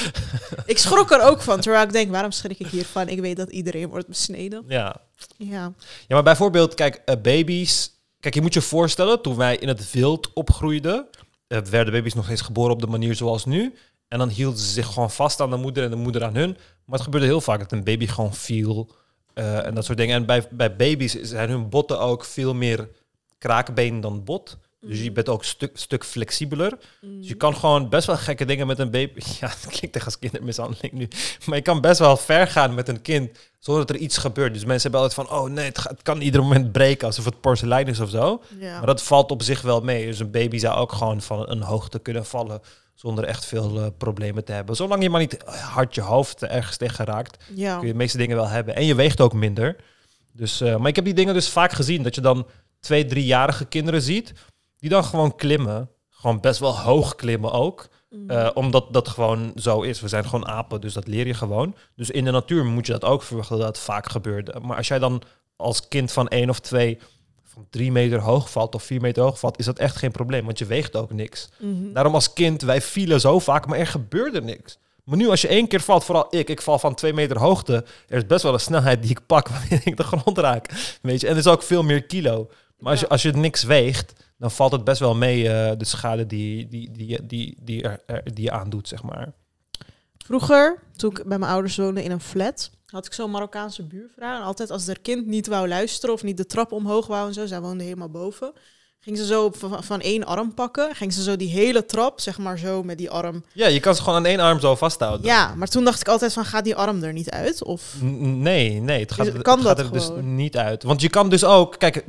ik 0.66 0.78
schrok 0.78 1.12
er 1.12 1.22
ook 1.22 1.42
van, 1.42 1.60
terwijl 1.60 1.84
ik 1.84 1.92
denk, 1.92 2.12
waarom 2.12 2.32
schrik 2.32 2.60
ik 2.60 2.68
hiervan? 2.68 3.08
Ik 3.08 3.20
weet 3.20 3.38
dat 3.38 3.50
iedereen 3.50 3.90
wordt 3.90 4.08
besneden. 4.08 4.64
Ja, 4.68 5.02
Ja, 5.38 5.62
Ja, 5.68 5.74
maar 6.08 6.24
bijvoorbeeld, 6.24 6.74
kijk, 6.74 7.02
eh, 7.06 7.16
baby's. 7.22 7.98
Kijk, 8.20 8.34
je 8.34 8.42
moet 8.42 8.54
je 8.54 8.62
voorstellen, 8.62 9.22
toen 9.22 9.36
wij 9.36 9.58
in 9.58 9.68
het 9.68 9.92
wild 9.92 10.34
opgroeiden, 10.34 11.08
eh, 11.48 11.60
werden 11.60 11.94
baby's 11.94 12.14
nog 12.14 12.26
steeds 12.26 12.42
geboren 12.42 12.72
op 12.72 12.82
de 12.82 12.88
manier 12.88 13.16
zoals 13.16 13.46
nu. 13.46 13.74
En 14.08 14.18
dan 14.20 14.30
hielden 14.30 14.60
ze 14.60 14.72
zich 14.72 14.88
gewoon 14.88 15.12
vast 15.12 15.40
aan 15.40 15.50
de 15.50 15.56
moeder 15.56 15.84
en 15.84 15.90
de 15.90 15.96
moeder 15.96 16.24
aan 16.24 16.36
hun. 16.36 16.58
Maar 16.86 16.96
het 16.98 17.02
gebeurde 17.02 17.26
heel 17.26 17.42
vaak 17.42 17.60
dat 17.60 17.72
een 17.72 17.84
baby 17.84 18.08
gewoon 18.08 18.34
viel 18.34 18.90
eh, 19.34 19.66
en 19.66 19.76
dat 19.76 19.86
soort 19.86 19.98
dingen. 19.98 20.16
En 20.16 20.26
bij, 20.26 20.48
bij 20.52 20.76
baby's 20.76 21.14
zijn 21.22 21.50
hun 21.50 21.70
botten 21.70 22.00
ook 22.00 22.26
veel 22.26 22.54
meer 22.54 22.90
kraakbeen 23.38 24.02
dan 24.02 24.24
bot. 24.24 24.58
Dus 24.82 25.02
je 25.02 25.12
bent 25.12 25.30
ook 25.30 25.40
een 25.40 25.46
stuk, 25.46 25.78
stuk 25.78 26.04
flexibeler. 26.06 26.78
Dus 27.02 27.28
je 27.28 27.34
kan 27.36 27.56
gewoon 27.56 27.90
best 27.90 28.08
wel 28.08 28.18
gekke 28.18 28.46
dingen 28.46 28.68
met 28.68 28.80
een 28.80 28.92
baby. 28.92 29.20
Ja, 29.40 29.48
het 29.48 29.66
klinkt 29.68 29.96
echt 29.96 30.06
als 30.06 30.20
kindermishandeling 30.20 30.94
nu. 30.94 31.08
Maar 31.46 31.56
je 31.56 31.62
kan 31.64 31.82
best 31.82 32.00
wel 32.00 32.18
ver 32.18 32.48
gaan 32.48 32.74
met 32.74 32.88
een 32.88 33.02
kind 33.02 33.38
zonder 33.60 33.86
dat 33.86 33.96
er 33.96 34.02
iets 34.02 34.18
gebeurt. 34.18 34.54
Dus 34.54 34.66
mensen 34.66 34.92
hebben 34.92 35.02
altijd 35.10 35.28
van, 35.28 35.40
oh 35.40 35.50
nee, 35.50 35.66
het, 35.66 35.78
gaat, 35.78 35.92
het 35.92 36.02
kan 36.02 36.22
ieder 36.22 36.42
moment 36.42 36.72
breken 36.72 37.08
alsof 37.08 37.26
het 37.26 37.42
porselein 37.42 37.88
is 37.88 38.00
of 38.00 38.10
zo. 38.10 38.42
ja. 38.60 38.78
Maar 38.78 38.86
dat 38.86 39.04
valt 39.04 39.32
op 39.32 39.42
zich 39.42 39.62
wel 39.62 39.82
mee. 39.82 40.06
Dus 40.06 40.20
een 40.20 40.32
baby 40.32 40.58
zou 40.58 40.78
ook 40.78 40.92
gewoon 40.92 41.22
van 41.22 41.50
een 41.50 41.62
hoogte 41.62 42.00
kunnen 42.00 42.26
vallen 42.26 42.62
zonder 43.00 43.24
echt 43.24 43.46
veel 43.46 43.80
eh, 43.80 43.88
problemen 43.98 44.44
te 44.44 44.52
hebben. 44.52 44.76
Zolang 44.76 45.04
je 45.04 45.10
maar 45.10 45.20
niet 45.20 45.44
hard 45.46 45.96
je 45.96 46.02
hoofd 46.02 46.44
ergens 46.44 46.78
tegen 46.78 47.06
raakt, 47.06 47.44
ja. 47.56 47.78
kun 47.78 47.88
je 47.88 47.92
de 47.92 47.98
meeste 47.98 48.18
dingen 48.18 48.36
wel 48.36 48.48
hebben. 48.48 48.76
En 48.76 48.86
je 48.86 48.96
weegt 48.96 49.22
ook 49.22 49.34
minder. 49.34 49.76
Dus, 50.32 50.62
eh, 50.62 50.76
maar 50.76 50.88
ik 50.88 50.96
heb 50.96 51.06
die 51.06 51.14
dingen 51.14 51.34
dus 51.34 51.50
vaak 51.50 51.72
gezien. 51.72 52.04
Dat 52.04 52.16
je 52.16 52.22
dan 52.22 52.48
twee, 52.80 53.06
driejarige 53.06 53.66
kinderen 53.66 54.02
ziet. 54.02 54.34
Die 54.80 54.90
dan 54.90 55.04
gewoon 55.04 55.36
klimmen. 55.36 55.90
Gewoon 56.10 56.40
best 56.40 56.60
wel 56.60 56.80
hoog 56.80 57.16
klimmen 57.16 57.52
ook. 57.52 57.88
Mm. 58.10 58.30
Eh, 58.30 58.50
omdat 58.54 58.94
dat 58.94 59.08
gewoon 59.08 59.52
zo 59.56 59.82
is. 59.82 60.02
We 60.02 60.08
zijn 60.08 60.26
gewoon 60.26 60.48
apen, 60.48 60.82
dus 60.82 60.94
dat 60.94 61.08
leer 61.08 61.28
je 61.28 61.34
gewoon. 61.34 61.76
Dus 61.96 62.10
in 62.10 62.26
de 62.26 62.32
natuur 62.32 62.66
moet 62.66 62.86
je 62.86 62.92
dat 62.92 63.06
ook 63.06 63.24
verwachten 63.24 63.58
dat 63.58 63.66
dat 63.66 63.80
vaak 63.80 64.10
gebeurt. 64.10 64.62
Maar 64.62 64.78
als 64.78 64.88
jij 64.88 65.00
dan 65.00 65.22
als 65.56 65.88
kind 65.88 66.12
van 66.12 66.28
één 66.28 66.50
of 66.50 66.60
twee 66.60 67.00
van 67.44 67.68
drie 67.70 67.92
meter 67.92 68.20
hoog 68.20 68.52
valt 68.52 68.76
of 68.76 68.84
vier 68.84 69.02
meter 69.02 69.24
hoog 69.24 69.40
valt, 69.40 69.60
is 69.60 69.66
dat 69.66 69.80
echt 69.80 69.96
geen 69.96 70.12
probleem, 70.12 70.46
want 70.46 70.60
je 70.60 70.66
weegt 70.66 70.96
ook 70.96 71.12
niks. 71.12 71.50
Mhm. 71.58 71.94
Daarom 71.94 72.14
als 72.14 72.34
kind, 72.34 72.62
wij 72.62 72.82
vielen 72.82 73.20
zo 73.20 73.40
vaak, 73.40 73.68
maar 73.68 73.80
er 73.80 73.88
gebeurde 73.88 74.42
niks. 74.42 74.78
Maar 75.04 75.18
nu 75.18 75.30
als 75.30 75.42
je 75.42 75.48
één 75.48 75.68
keer 75.68 75.82
valt, 75.82 76.04
vooral 76.04 76.28
ik, 76.30 76.50
ik 76.50 76.62
val 76.62 76.80
van 76.80 76.96
twee 76.96 77.14
meter 77.14 77.40
hoogte, 77.40 77.86
er 78.08 78.18
is 78.18 78.26
best 78.26 78.44
wel 78.44 78.54
een 78.54 78.60
snelheid 78.60 79.02
die 79.02 79.12
ik 79.12 79.26
pak 79.26 79.48
wanneer 79.60 79.82
ik 79.84 79.98
de 79.98 80.04
grond 80.04 80.38
raak. 80.38 80.98
Weet 81.02 81.22
je, 81.22 81.28
en 81.28 81.34
er 81.34 81.40
is 81.40 81.48
ook 81.48 81.64
veel 81.64 81.84
meer 81.84 82.04
kilo. 82.04 82.50
Maar 82.78 82.92
als 82.92 83.00
je, 83.00 83.08
als 83.08 83.22
je 83.22 83.32
niks 83.32 83.64
weegt, 83.64 84.14
dan 84.40 84.52
valt 84.52 84.72
het 84.72 84.84
best 84.84 85.00
wel 85.00 85.16
mee 85.16 85.50
eh, 85.50 85.78
de 85.78 85.86
schade 85.86 86.26
die, 86.26 86.68
die, 86.68 86.92
die, 86.92 87.26
die, 87.26 87.58
die, 87.62 87.84
er, 87.84 88.34
die 88.34 88.44
je 88.44 88.52
aandoet, 88.52 88.88
zeg 88.88 89.04
maar. 89.04 89.34
Vroeger, 90.18 90.84
toen 90.96 91.10
ik 91.10 91.24
bij 91.26 91.40
mijn 91.40 91.52
ouders 91.52 91.78
woonde 91.78 92.04
in 92.04 92.12
een 92.12 92.20
flat, 92.20 92.72
had 92.86 93.06
ik 93.06 93.14
zo'n 93.14 93.32
Marokkaanse 93.32 93.88
buurvrouw. 93.88 94.36
En 94.36 94.42
altijd 94.42 94.72
als 94.72 94.88
haar 94.88 95.00
kind 95.00 95.26
niet 95.26 95.48
wou 95.48 95.68
luisteren 95.68 96.16
of 96.16 96.24
niet 96.24 96.38
de 96.38 96.46
trap 96.46 96.72
omhoog 96.72 97.08
wou 97.08 97.28
en 97.28 97.34
zo, 97.34 97.46
zij 97.46 97.62
woonde 97.62 97.84
helemaal 97.84 98.10
boven, 98.10 98.54
ging 99.02 99.18
ze 99.18 99.26
zo 99.26 99.50
van, 99.54 99.84
van 99.84 100.02
één 100.02 100.26
arm 100.26 100.54
pakken. 100.54 100.96
Ging 100.96 101.14
ze 101.14 101.24
zo 101.24 101.36
die 101.36 101.50
hele 101.50 101.86
trap, 101.86 102.20
zeg 102.20 102.38
maar 102.38 102.58
zo 102.58 102.84
met 102.84 102.98
die 102.98 103.10
arm. 103.10 103.44
Ja, 103.54 103.68
je 103.68 103.80
kan 103.80 103.96
ze 103.96 104.02
gewoon 104.02 104.18
aan 104.18 104.26
één 104.26 104.40
arm 104.40 104.60
zo 104.60 104.76
vasthouden. 104.76 105.26
Ja, 105.26 105.54
maar 105.56 105.68
toen 105.68 105.84
dacht 105.84 106.00
ik 106.02 106.08
altijd 106.08 106.34
van, 106.34 106.46
gaat 106.46 106.64
die 106.64 106.76
arm 106.76 107.04
er 107.04 107.14
niet 107.14 107.30
uit? 107.30 107.64
Of... 107.64 107.96
N- 108.04 108.42
Nee, 108.42 108.80
nee, 108.82 109.00
het 109.00 109.12
gaat, 109.12 109.28
Is- 109.28 109.34
het 109.34 109.42
kan 109.42 109.58
gaat 109.62 109.78
dat 109.78 109.86
er 109.86 109.92
dus 109.92 110.06
gewoon? 110.06 110.36
niet 110.36 110.58
uit. 110.58 110.84
Want 110.84 111.02
je 111.02 111.10
kan 111.10 111.30
dus 111.30 111.44
ook, 111.44 111.76
kijk, 111.78 112.04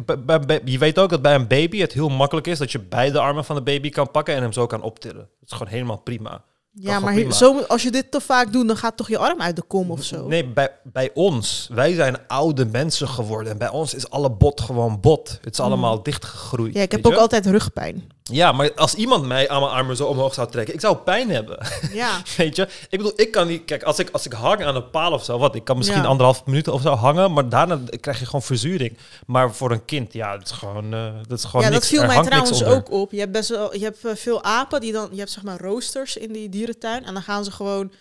je 0.64 0.78
weet 0.78 0.98
ook 0.98 1.10
dat 1.10 1.22
bij 1.22 1.34
een 1.34 1.46
baby 1.46 1.78
het 1.80 1.92
heel 1.92 2.08
makkelijk 2.08 2.46
is 2.46 2.58
dat 2.58 2.72
je 2.72 2.78
beide 2.78 3.18
armen 3.18 3.44
van 3.44 3.56
de 3.56 3.62
baby 3.62 3.90
kan 3.90 4.10
pakken 4.10 4.34
en 4.34 4.42
hem 4.42 4.52
zo 4.52 4.66
kan 4.66 4.82
optillen. 4.82 5.16
Dat 5.40 5.50
is 5.50 5.52
gewoon 5.56 5.72
helemaal 5.72 5.98
prima. 5.98 6.44
Ja, 6.72 7.00
maar 7.00 7.32
zo, 7.32 7.60
als 7.60 7.82
je 7.82 7.90
dit 7.90 8.10
te 8.10 8.20
vaak 8.20 8.52
doet, 8.52 8.66
dan 8.66 8.76
gaat 8.76 8.96
toch 8.96 9.08
je 9.08 9.18
arm 9.18 9.40
uit 9.40 9.56
de 9.56 9.62
kom 9.62 9.90
of 9.90 10.02
zo? 10.02 10.26
Nee, 10.26 10.46
bij, 10.46 10.70
bij 10.84 11.10
ons, 11.14 11.68
wij 11.72 11.94
zijn 11.94 12.16
oude 12.26 12.64
mensen 12.64 13.08
geworden 13.08 13.52
en 13.52 13.58
bij 13.58 13.68
ons 13.70 13.94
is 13.94 14.10
alle 14.10 14.30
bot 14.30 14.60
gewoon 14.60 15.00
bot. 15.00 15.38
Het 15.42 15.52
is 15.52 15.60
allemaal 15.60 16.02
dichtgegroeid. 16.02 16.72
Mm. 16.72 16.76
Ja, 16.76 16.82
ik 16.82 16.92
heb 16.92 17.06
ook 17.06 17.12
je? 17.12 17.18
altijd 17.18 17.46
rugpijn. 17.46 18.10
Ja, 18.30 18.52
maar 18.52 18.74
als 18.74 18.94
iemand 18.94 19.24
mij 19.24 19.48
aan 19.48 19.60
mijn 19.60 19.72
armen 19.72 19.96
zo 19.96 20.06
omhoog 20.06 20.34
zou 20.34 20.50
trekken, 20.50 20.74
ik 20.74 20.80
zou 20.80 20.96
pijn 20.96 21.30
hebben. 21.30 21.58
Ja, 21.92 22.22
Weet 22.36 22.56
je, 22.56 22.62
ik 22.62 22.98
bedoel, 22.98 23.12
ik 23.16 23.30
kan 23.30 23.46
niet. 23.46 23.64
Kijk, 23.64 23.82
als 23.82 23.98
ik, 23.98 24.08
als 24.12 24.26
ik 24.26 24.32
hang 24.32 24.64
aan 24.64 24.76
een 24.76 24.90
paal 24.90 25.12
of 25.12 25.24
zo, 25.24 25.38
wat 25.38 25.54
ik 25.54 25.64
kan 25.64 25.76
misschien 25.76 26.02
Ja. 26.02 26.06
anderhalf 26.06 26.44
minuut 26.46 26.68
of 26.68 26.82
zo 26.82 26.94
hangen, 26.94 27.32
maar 27.32 27.48
daarna 27.48 27.80
krijg 28.00 28.18
je 28.18 28.24
gewoon 28.24 28.42
verzuring. 28.42 28.98
Maar 29.26 29.54
voor 29.54 29.70
een 29.70 29.84
kind, 29.84 30.12
ja, 30.12 30.36
dat 30.36 30.46
is 30.46 30.52
gewoon, 30.52 30.94
eh, 30.94 31.06
dat 31.28 31.38
is 31.38 31.44
gewoon 31.44 31.62
ja 31.64 31.68
niks. 31.70 31.80
dat 31.80 31.90
viel 31.90 32.00
er 32.08 32.14
mij 32.14 32.24
trouwens 32.24 32.64
ook 32.64 32.90
op. 32.90 33.12
Je 33.12 33.18
hebt 33.18 33.32
best 33.32 33.48
wel, 33.48 33.74
je 33.76 33.84
hebt 33.84 34.04
eh, 34.04 34.14
veel 34.14 34.42
apen 34.44 34.80
die 34.80 34.92
dan, 34.92 35.08
je 35.12 35.18
hebt 35.18 35.30
zeg 35.30 35.42
maar 35.42 35.60
roosters 35.60 36.16
in 36.16 36.32
die 36.32 36.48
dierentuin 36.48 37.04
en 37.04 37.14
dan 37.14 37.22
gaan 37.22 37.44
ze 37.44 37.50
gewoon 37.50 37.92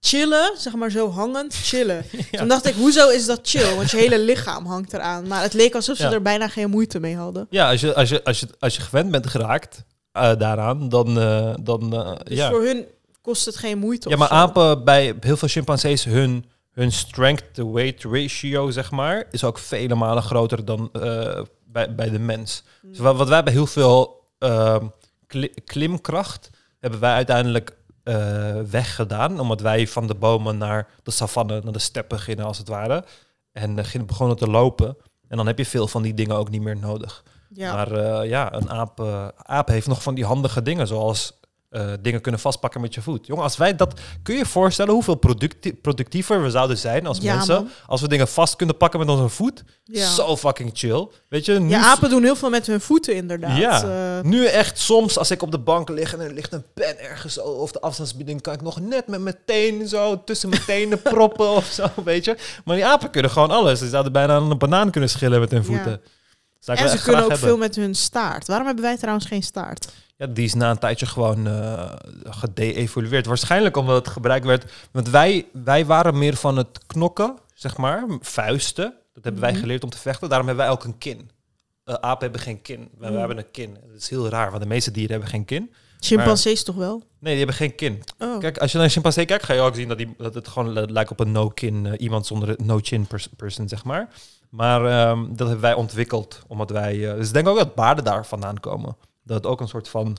chillen, 0.00 0.50
zeg 0.58 0.74
maar 0.74 0.90
zo 0.90 1.10
hangend 1.10 1.54
chillen. 1.54 2.04
Ja. 2.30 2.38
Toen 2.38 2.48
dacht 2.48 2.66
ik, 2.66 2.74
hoezo 2.74 3.08
is 3.08 3.26
dat 3.26 3.40
chill? 3.42 3.74
Want 3.76 3.90
je 3.90 3.96
hele 3.96 4.18
lichaam 4.18 4.66
hangt 4.66 4.92
eraan. 4.92 5.26
Maar 5.26 5.42
het 5.42 5.52
leek 5.54 5.74
alsof 5.74 5.96
ze 5.96 6.02
Ja. 6.02 6.12
er 6.12 6.22
bijna 6.22 6.48
geen 6.48 6.70
moeite 6.70 7.00
mee 7.00 7.16
hadden. 7.16 7.46
Ja, 7.50 7.70
als 7.70 7.80
je, 7.80 7.94
als, 7.94 8.08
je, 8.08 8.24
als, 8.24 8.40
je, 8.40 8.46
als 8.58 8.76
je 8.76 8.82
gewend 8.82 9.10
bent 9.10 9.26
geraakt 9.26 9.84
eh, 10.12 10.36
daaraan, 10.38 10.88
dan, 10.88 11.18
eh, 11.20 11.54
dan 11.60 11.92
eh, 11.94 12.12
Dus 12.24 12.36
ja. 12.38 12.50
voor 12.50 12.62
hun 12.62 12.86
kost 13.22 13.44
het 13.46 13.56
geen 13.56 13.78
moeite. 13.78 14.08
Ja, 14.08 14.16
maar 14.16 14.28
zo. 14.28 14.34
apen 14.34 14.84
bij 14.84 15.14
heel 15.20 15.36
veel 15.36 15.48
chimpansees, 15.48 16.04
hun, 16.04 16.44
hun 16.72 16.92
strength-to-weight 16.92 18.04
ratio, 18.04 18.70
zeg 18.70 18.90
maar, 18.90 19.24
is 19.30 19.44
ook 19.44 19.58
vele 19.58 19.94
malen 19.94 20.22
groter 20.22 20.64
dan 20.64 20.90
bij, 21.66 21.94
bij 21.94 22.10
de 22.10 22.18
mens. 22.18 22.62
Hmm. 22.80 22.90
Dus 22.90 22.98
wat, 22.98 23.16
wat 23.16 23.28
wij 23.28 23.42
bij 23.42 23.52
heel 23.52 23.66
veel 23.66 24.26
ehm, 24.38 24.86
kli- 25.26 25.54
klimkracht 25.64 26.50
hebben 26.80 27.00
wij 27.00 27.12
uiteindelijk 27.12 27.76
weggedaan, 28.70 29.40
omdat 29.40 29.60
wij 29.60 29.86
van 29.86 30.06
de 30.06 30.14
bomen 30.14 30.58
naar 30.58 30.88
de 31.02 31.10
savanne, 31.10 31.60
naar 31.62 31.72
de 31.72 31.78
steppen 31.78 32.18
gingen 32.18 32.44
als 32.44 32.58
het 32.58 32.68
ware. 32.68 33.04
En 33.52 33.78
eh, 33.78 33.84
gingen 33.84 34.06
begonnen 34.06 34.36
te 34.36 34.50
lopen. 34.50 34.96
En 35.28 35.36
dan 35.36 35.46
heb 35.46 35.58
je 35.58 35.66
veel 35.66 35.88
van 35.88 36.02
die 36.02 36.14
dingen 36.14 36.36
ook 36.36 36.50
niet 36.50 36.62
meer 36.62 36.76
nodig. 36.76 37.24
Ja. 37.48 37.74
Maar 37.74 37.92
eh, 37.92 38.28
ja, 38.28 38.54
een 38.54 38.70
aap, 38.70 39.00
eh, 39.00 39.28
aap 39.36 39.68
heeft 39.68 39.86
nog 39.86 40.02
van 40.02 40.14
die 40.14 40.24
handige 40.24 40.62
dingen, 40.62 40.86
zoals 40.86 41.40
eh, 41.68 41.92
dingen 42.00 42.20
kunnen 42.20 42.40
vastpakken 42.40 42.80
met 42.80 42.94
je 42.94 43.02
voet. 43.02 43.26
Jongen, 43.26 43.42
als 43.42 43.56
wij 43.56 43.76
dat... 43.76 44.00
Kun 44.22 44.34
je 44.34 44.40
je 44.40 44.46
voorstellen 44.46 44.92
hoeveel 44.92 45.14
producti- 45.14 45.74
productiever 45.74 46.42
we 46.42 46.50
zouden 46.50 46.78
zijn 46.78 47.06
als 47.06 47.18
Ja, 47.18 47.34
mensen? 47.34 47.54
man. 47.54 47.68
Als 47.86 48.00
we 48.00 48.08
dingen 48.08 48.28
vast 48.28 48.56
kunnen 48.56 48.76
pakken 48.76 48.98
met 49.00 49.08
onze 49.08 49.28
voet? 49.28 49.64
Ja. 49.84 50.10
Zo 50.10 50.36
fucking 50.36 50.70
chill. 50.74 51.08
Weet 51.28 51.44
je, 51.44 51.52
nu, 51.60 51.68
ja, 51.68 51.84
apen 51.84 52.10
doen 52.10 52.22
heel 52.22 52.36
veel 52.36 52.50
met 52.50 52.66
hun 52.66 52.80
voeten 52.80 53.14
inderdaad. 53.14 53.56
Ja. 53.56 53.82
Eh, 54.18 54.22
nu 54.24 54.46
echt 54.46 54.78
soms 54.78 55.18
als 55.18 55.30
ik 55.30 55.42
op 55.42 55.50
de 55.50 55.58
bank 55.58 55.88
lig 55.88 56.12
en 56.12 56.20
er 56.20 56.32
ligt 56.32 56.52
een 56.52 56.64
pen 56.74 56.98
ergens 57.00 57.40
of 57.40 57.72
de 57.72 57.80
afstandsbediening, 57.80 58.42
kan 58.42 58.54
ik 58.54 58.62
nog 58.62 58.80
net 58.80 59.06
met 59.06 59.20
mijn 59.20 59.36
teen 59.46 59.88
zo 59.88 60.24
tussen 60.24 60.48
mijn 60.48 60.64
tenen 60.66 61.02
proppen 61.12 61.48
of 61.50 61.64
zo, 61.66 61.86
weet 62.04 62.24
je. 62.24 62.36
Maar 62.64 62.76
die 62.76 62.86
apen 62.86 63.10
kunnen 63.10 63.30
gewoon 63.30 63.50
alles. 63.50 63.78
Ze 63.78 63.88
zouden 63.88 64.12
bijna 64.12 64.36
een 64.36 64.58
banaan 64.58 64.90
kunnen 64.90 65.10
schillen 65.10 65.40
met 65.40 65.50
hun 65.50 65.60
Ja. 65.60 65.66
voeten. 65.66 66.00
Ik 66.64 66.78
en 66.78 66.88
ze 66.88 67.02
kunnen 67.02 67.22
ook 67.22 67.30
hebben. 67.30 67.48
veel 67.48 67.56
met 67.58 67.76
hun 67.76 67.94
staart. 67.94 68.46
Waarom 68.46 68.66
hebben 68.66 68.84
wij 68.84 68.96
trouwens 68.96 69.26
geen 69.26 69.42
staart? 69.42 69.88
Ja, 70.18 70.26
die 70.26 70.44
is 70.44 70.54
na 70.54 70.70
een 70.70 70.78
tijdje 70.78 71.06
gewoon 71.06 71.46
gede-evolueerd. 72.24 73.26
Waarschijnlijk 73.26 73.76
omdat 73.76 73.96
het 73.96 74.08
gebruikt 74.08 74.46
werd. 74.46 74.72
Want 74.90 75.08
wij, 75.10 75.46
wij 75.64 75.86
waren 75.86 76.18
meer 76.18 76.36
van 76.36 76.56
het 76.56 76.80
knokken, 76.86 77.36
zeg 77.54 77.76
maar, 77.76 78.04
vuisten. 78.20 78.94
Dat 79.14 79.24
hebben 79.24 79.42
wij 79.42 79.50
Mhm. 79.52 79.60
geleerd 79.60 79.84
om 79.84 79.90
te 79.90 79.98
vechten. 79.98 80.28
Daarom 80.28 80.46
hebben 80.46 80.64
wij 80.66 80.74
ook 80.74 80.84
een 80.84 80.98
kin. 80.98 81.30
Eh 81.84 81.94
apen 81.94 82.22
hebben 82.22 82.40
geen 82.40 82.62
kin. 82.62 82.78
Wij, 82.78 82.88
wij 82.98 83.08
Mhm. 83.10 83.18
hebben 83.18 83.38
een 83.38 83.50
kin. 83.50 83.76
Dat 83.92 84.00
is 84.00 84.08
heel 84.10 84.28
raar, 84.28 84.50
want 84.50 84.62
de 84.62 84.68
meeste 84.68 84.90
dieren 84.90 85.10
hebben 85.10 85.28
geen 85.30 85.44
kin. 85.44 85.72
Chimpansees 86.00 86.64
toch 86.64 86.76
wel? 86.76 87.02
Nee, 87.18 87.34
die 87.36 87.44
hebben 87.44 87.56
geen 87.56 87.74
kin. 87.74 88.02
Oh. 88.18 88.38
Kijk, 88.38 88.58
als 88.58 88.70
je 88.70 88.76
naar 88.76 88.86
een 88.86 88.92
chimpansee 88.92 89.24
kijkt, 89.24 89.44
ga 89.44 89.52
je 89.54 89.60
ook 89.60 89.74
zien 89.74 89.88
dat, 89.88 89.98
die, 89.98 90.14
dat 90.18 90.34
het 90.34 90.48
gewoon 90.48 90.72
li- 90.72 90.92
lijkt 90.92 91.10
op 91.10 91.20
een 91.20 91.32
no-kin. 91.32 91.86
eh, 91.86 91.92
iemand 91.98 92.26
zonder 92.26 92.48
een 92.48 92.66
no-chin 92.66 93.06
pers- 93.06 93.28
person, 93.36 93.68
zeg 93.68 93.84
maar. 93.84 94.08
Maar 94.50 94.84
ehm, 94.84 95.20
dat 95.28 95.38
hebben 95.38 95.60
wij 95.60 95.74
ontwikkeld, 95.74 96.42
omdat 96.46 96.70
wij... 96.70 96.98
dus 96.98 97.26
ik 97.28 97.34
denk 97.34 97.48
ook 97.48 97.56
dat 97.58 97.74
baarden 97.74 98.04
daar 98.04 98.26
vandaan 98.26 98.60
komen. 98.60 98.96
Dat 99.28 99.36
het 99.36 99.46
ook 99.46 99.60
een 99.60 99.68
soort 99.68 99.88
van 99.88 100.16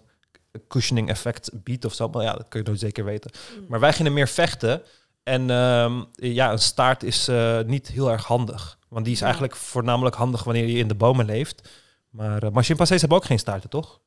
cushioning 0.67 1.09
effect 1.09 1.49
biedt 1.63 1.85
of 1.85 1.93
zo. 1.93 2.07
Maar 2.09 2.23
ja, 2.23 2.33
dat 2.33 2.47
kun 2.47 2.59
je 2.59 2.65
nooit 2.67 2.79
zeker 2.79 3.05
weten. 3.05 3.31
Maar 3.67 3.79
wij 3.79 3.93
gingen 3.93 4.13
meer 4.13 4.27
vechten. 4.27 4.81
En 5.23 5.49
ehm, 5.49 6.03
ja, 6.13 6.51
een 6.51 6.59
staart 6.59 7.03
is 7.03 7.27
eh, 7.27 7.59
niet 7.61 7.87
heel 7.87 8.11
erg 8.11 8.23
handig. 8.25 8.77
Want 8.87 9.03
die 9.05 9.13
is 9.13 9.19
Ja. 9.19 9.25
eigenlijk 9.25 9.55
voornamelijk 9.55 10.15
handig 10.15 10.43
wanneer 10.43 10.65
je 10.67 10.77
in 10.77 10.87
de 10.87 10.95
bomen 10.95 11.25
leeft. 11.25 11.69
Maar, 12.09 12.51
maar 12.51 12.63
chimpansees 12.63 12.99
hebben 12.99 13.17
ook 13.17 13.25
geen 13.25 13.39
staarten, 13.39 13.69
toch? 13.69 13.99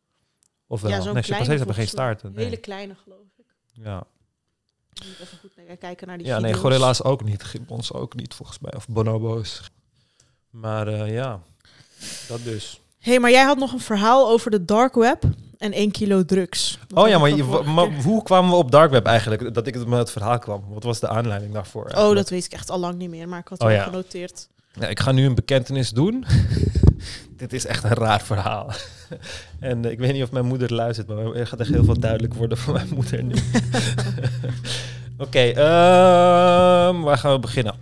Of 0.67 0.81
wel? 0.81 0.91
Ja, 0.91 0.97
nee, 0.97 1.05
kleine 1.05 1.23
chimpansees 1.23 1.57
hebben 1.57 1.75
geen 1.77 1.89
staarten. 1.89 2.33
Nee. 2.33 2.45
Hele 2.45 2.57
kleine, 2.57 2.95
geloof 3.03 3.27
ik. 3.39 3.45
Ja. 3.73 4.05
Moet 5.05 5.17
even 5.21 5.39
goed 5.39 5.53
kijken 5.79 6.07
naar 6.07 6.19
die 6.19 6.27
ja, 6.27 6.33
nee, 6.39 6.45
video's. 6.55 6.61
gorilla's 6.61 7.03
ook 7.03 7.25
niet. 7.25 7.43
Gibbons 7.45 7.93
ook 7.93 8.15
niet, 8.15 8.35
volgens 8.35 8.59
mij. 8.59 8.75
Of 8.75 8.89
bonobo's. 8.89 9.71
Maar 10.51 10.89
eh, 10.89 11.13
ja, 11.13 11.43
dat 12.29 12.45
dus. 12.45 12.81
Hey, 13.03 13.21
maar 13.21 13.31
jij 13.31 13.45
had 13.45 13.59
nog 13.59 13.73
een 13.73 13.81
verhaal 13.81 14.29
over 14.29 14.51
de 14.51 14.65
dark 14.65 14.95
web 14.95 15.23
en 15.59 15.73
1 15.73 15.91
kilo 15.91 16.25
drugs. 16.25 16.79
Dat 16.87 16.99
Oh 16.99 17.09
ja, 17.09 17.19
maar, 17.19 17.31
je, 17.31 17.43
hoe 18.03 18.23
kwamen 18.23 18.51
we 18.51 18.57
op 18.57 18.71
dark 18.71 18.91
web 18.91 19.07
eigenlijk? 19.07 19.55
Dat 19.55 19.67
ik 19.67 19.75
het 19.75 19.87
met 19.87 19.99
het 19.99 20.11
verhaal 20.11 20.39
kwam. 20.39 20.65
Wat 20.69 20.83
was 20.83 21.01
de 21.01 21.09
aanleiding 21.09 21.53
daarvoor? 21.53 21.91
Oh, 21.95 22.15
dat 22.15 22.31
weet 22.31 22.45
ik 22.45 22.53
echt 22.53 22.71
al 22.71 22.79
lang 22.79 22.99
niet 22.99 23.11
meer, 23.11 23.29
maar 23.29 23.39
ik 23.39 23.49
had 23.49 23.61
Oh 23.61 23.67
het 23.67 23.77
ja. 23.77 23.83
wel 23.83 23.91
genoteerd. 23.91 24.49
Ja, 24.81 24.87
ik 24.87 25.01
ga 25.01 25.13
nu 25.13 25.25
een 25.27 25.35
bekentenis 25.35 25.91
doen. 25.91 26.25
Dit 27.37 27.53
is 27.53 27.67
echt 27.67 27.85
een 27.85 27.95
raar 27.95 28.23
verhaal. 28.23 28.73
en 29.61 29.85
eh, 29.85 29.91
ik 29.91 29.99
weet 29.99 30.13
niet 30.13 30.23
of 30.23 30.31
mijn 30.31 30.47
moeder 30.47 30.75
luistert, 30.75 31.07
maar 31.09 31.35
er 31.35 31.47
gaat 31.47 31.61
echt 31.61 31.71
heel 31.71 31.85
veel 31.85 31.99
duidelijk 31.99 32.35
worden 32.35 32.59
voor 32.59 32.73
mijn 32.75 32.89
moeder 32.95 33.23
nu. 33.23 33.35
Oké, 35.19 35.39
ehm, 35.39 37.01
waar 37.01 37.19
gaan 37.19 37.33
we 37.33 37.39
beginnen? 37.39 37.75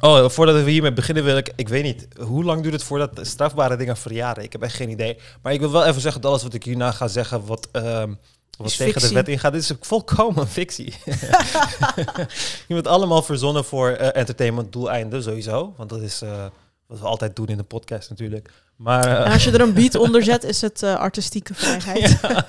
Oh, 0.00 0.28
voordat 0.28 0.64
we 0.64 0.70
hiermee 0.70 0.92
beginnen 0.92 1.24
wil 1.24 1.36
ik... 1.36 1.52
Ik 1.56 1.68
weet 1.68 1.82
niet, 1.82 2.08
hoe 2.20 2.44
lang 2.44 2.62
duurt 2.62 2.74
het 2.74 2.82
voordat 2.82 3.18
strafbare 3.22 3.76
dingen 3.76 3.96
verjaren? 3.96 4.42
Ik 4.42 4.52
heb 4.52 4.62
echt 4.62 4.74
geen 4.74 4.90
idee. 4.90 5.18
Maar 5.42 5.52
ik 5.52 5.60
wil 5.60 5.70
wel 5.70 5.84
even 5.84 6.00
zeggen 6.00 6.20
dat 6.20 6.30
alles 6.30 6.42
wat 6.42 6.54
ik 6.54 6.64
hierna 6.64 6.92
ga 6.92 7.08
zeggen... 7.08 7.46
wat, 7.46 7.68
ehm, 7.72 8.12
wat 8.56 8.66
Is 8.66 8.76
tegen 8.76 9.00
de 9.00 9.12
wet 9.14 9.28
ingaat, 9.28 9.52
dit 9.52 9.62
is 9.62 9.72
volkomen 9.80 10.48
fictie. 10.48 10.94
Je 12.68 12.74
wordt 12.74 12.86
allemaal 12.86 13.22
verzonnen 13.22 13.64
voor 13.64 13.90
eh, 13.90 14.20
entertainment 14.20 14.72
doeleinden, 14.72 15.22
sowieso. 15.22 15.74
Want 15.76 15.90
dat 15.90 16.00
is 16.00 16.22
eh, 16.22 16.46
wat 16.86 16.98
we 16.98 17.06
altijd 17.06 17.36
doen 17.36 17.46
in 17.46 17.56
de 17.56 17.62
podcast 17.62 18.10
natuurlijk. 18.10 18.50
Maar 18.76 19.06
eh, 19.06 19.26
En 19.26 19.32
als 19.32 19.44
je 19.44 19.50
er 19.50 19.60
een 19.60 19.74
beat 19.74 19.94
onder 20.06 20.22
zet, 20.22 20.44
is 20.44 20.60
het 20.60 20.82
eh, 20.82 20.94
artistieke 20.94 21.54
vrijheid. 21.54 22.20
ja. 22.20 22.46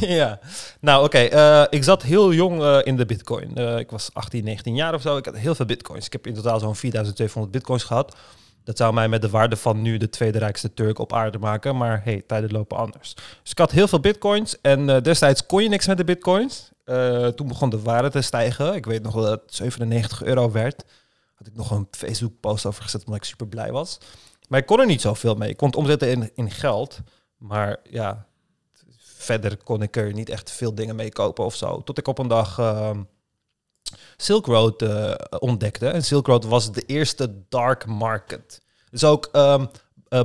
ja. 0.14 0.38
Nou, 0.80 1.04
oké. 1.04 1.18
eh, 1.18 1.64
ik 1.70 1.84
zat 1.84 2.02
heel 2.02 2.32
jong 2.32 2.82
in 2.82 2.96
de 2.96 3.06
bitcoin. 3.06 3.56
Ik 3.56 3.90
was 3.90 4.10
18, 4.12 4.44
19 4.44 4.74
jaar 4.74 4.94
of 4.94 5.02
zo. 5.02 5.16
Ik 5.16 5.24
had 5.24 5.36
heel 5.36 5.54
veel 5.54 5.66
bitcoins. 5.66 6.06
Ik 6.06 6.12
heb 6.12 6.26
in 6.26 6.34
totaal 6.34 6.60
zo'n 6.60 6.76
4200 6.76 7.52
bitcoins 7.52 7.84
gehad. 7.84 8.16
Dat 8.64 8.76
zou 8.76 8.94
mij 8.94 9.08
met 9.08 9.22
de 9.22 9.30
waarde 9.30 9.56
van 9.56 9.82
nu 9.82 9.96
de 9.96 10.08
tweede 10.08 10.38
rijkste 10.38 10.74
Turk 10.74 10.98
op 10.98 11.12
aarde 11.12 11.38
maken. 11.38 11.76
Maar 11.76 12.00
hey, 12.04 12.22
tijden 12.26 12.52
lopen 12.52 12.76
anders. 12.76 13.14
Dus 13.14 13.50
ik 13.50 13.58
had 13.58 13.70
heel 13.70 13.88
veel 13.88 14.00
bitcoins. 14.00 14.60
En 14.60 15.02
destijds 15.02 15.46
kon 15.46 15.62
je 15.62 15.68
niks 15.68 15.86
met 15.86 15.96
de 15.96 16.04
bitcoins. 16.04 16.70
Toen 17.34 17.48
begon 17.48 17.70
de 17.70 17.80
waarde 17.82 18.10
te 18.10 18.20
stijgen. 18.20 18.74
Ik 18.74 18.86
weet 18.86 19.02
nog 19.02 19.14
wel 19.14 19.22
dat 19.22 19.40
het 19.40 19.54
97 19.54 20.22
euro 20.22 20.50
werd. 20.50 20.84
Had 21.34 21.46
ik 21.46 21.56
nog 21.56 21.70
een 21.70 21.86
Facebook 21.90 22.32
post 22.40 22.66
over 22.66 22.82
gezet 22.82 23.04
omdat 23.04 23.16
ik 23.16 23.24
super 23.24 23.46
blij 23.46 23.72
was. 23.72 23.98
Maar 24.52 24.60
ik 24.60 24.66
kon 24.66 24.80
er 24.80 24.86
niet 24.86 25.00
zoveel 25.00 25.34
mee. 25.34 25.50
Ik 25.50 25.56
kon 25.56 25.68
het 25.68 25.76
omzetten 25.76 26.10
in, 26.10 26.30
in 26.34 26.50
geld. 26.50 27.00
Maar 27.36 27.80
ja, 27.90 28.26
verder 28.98 29.56
kon 29.56 29.82
ik 29.82 29.96
er 29.96 30.12
niet 30.12 30.28
echt 30.28 30.50
veel 30.50 30.74
dingen 30.74 30.96
mee 30.96 31.12
kopen 31.12 31.44
of 31.44 31.54
zo. 31.54 31.82
Tot 31.82 31.98
ik 31.98 32.08
op 32.08 32.18
een 32.18 32.28
dag 32.28 32.58
ehm, 32.58 33.02
Silk 34.16 34.46
Road 34.46 34.82
eh, 34.82 35.14
ontdekte. 35.38 35.88
En 35.88 36.04
Silk 36.04 36.26
Road 36.26 36.44
was 36.44 36.72
de 36.72 36.82
eerste 36.82 37.42
dark 37.48 37.86
market. 37.86 38.62
Dus 38.90 39.04
ook 39.04 39.28
eh, 39.32 39.64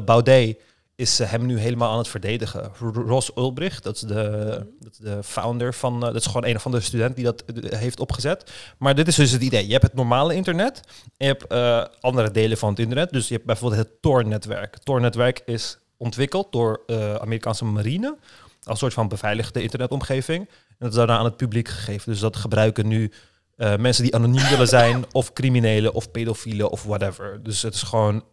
Baudet 0.05 0.61
is 0.97 1.19
hem 1.19 1.45
nu 1.45 1.59
helemaal 1.59 1.91
aan 1.91 1.97
het 1.97 2.07
verdedigen. 2.07 2.71
Ross 2.93 3.31
Ulbricht, 3.35 3.83
dat 3.83 3.95
is 3.95 4.01
de, 4.01 4.65
dat 4.79 4.91
is 4.91 4.97
de 4.97 5.23
founder 5.23 5.73
van... 5.73 5.93
eh, 5.93 6.01
dat 6.01 6.15
is 6.15 6.25
gewoon 6.25 6.45
een 6.45 6.59
van 6.59 6.71
de 6.71 6.79
studenten 6.79 7.15
die 7.15 7.23
dat 7.23 7.43
eh, 7.45 7.79
heeft 7.79 7.99
opgezet. 7.99 8.51
Maar 8.77 8.95
dit 8.95 9.07
is 9.07 9.15
dus 9.15 9.31
het 9.31 9.41
idee. 9.41 9.65
Je 9.65 9.71
hebt 9.71 9.83
het 9.83 9.93
normale 9.93 10.33
internet 10.33 10.81
en 11.17 11.27
je 11.27 11.33
hebt 11.33 11.47
eh, 11.47 11.83
andere 11.99 12.31
delen 12.31 12.57
van 12.57 12.69
het 12.69 12.79
internet. 12.79 13.11
Dus 13.11 13.27
je 13.27 13.33
hebt 13.33 13.45
bijvoorbeeld 13.45 13.81
het 13.81 14.01
Tor-netwerk. 14.01 14.73
Het 14.73 14.85
Tor-netwerk 14.85 15.41
is 15.45 15.77
ontwikkeld 15.97 16.51
door 16.51 16.83
de 16.85 17.17
Amerikaanse 17.21 17.65
marine 17.65 18.17
als 18.63 18.79
soort 18.79 18.93
van 18.93 19.07
beveiligde 19.07 19.61
internetomgeving. 19.61 20.39
En 20.69 20.75
dat 20.79 20.89
is 20.89 20.95
daarna 20.95 21.17
aan 21.17 21.25
het 21.25 21.37
publiek 21.37 21.67
gegeven. 21.67 22.11
Dus 22.11 22.19
dat 22.19 22.35
gebruiken 22.35 22.87
nu 22.87 23.11
mensen 23.55 24.03
die 24.03 24.15
anoniem 24.15 24.49
willen 24.53 24.67
zijn, 24.67 25.05
of 25.11 25.33
criminelen, 25.33 25.93
of 25.93 26.11
pedofielen, 26.11 26.69
of 26.69 26.83
whatever. 26.83 27.43
Dus 27.43 27.61
het 27.61 27.73
is 27.73 27.81
gewoon 27.81 28.23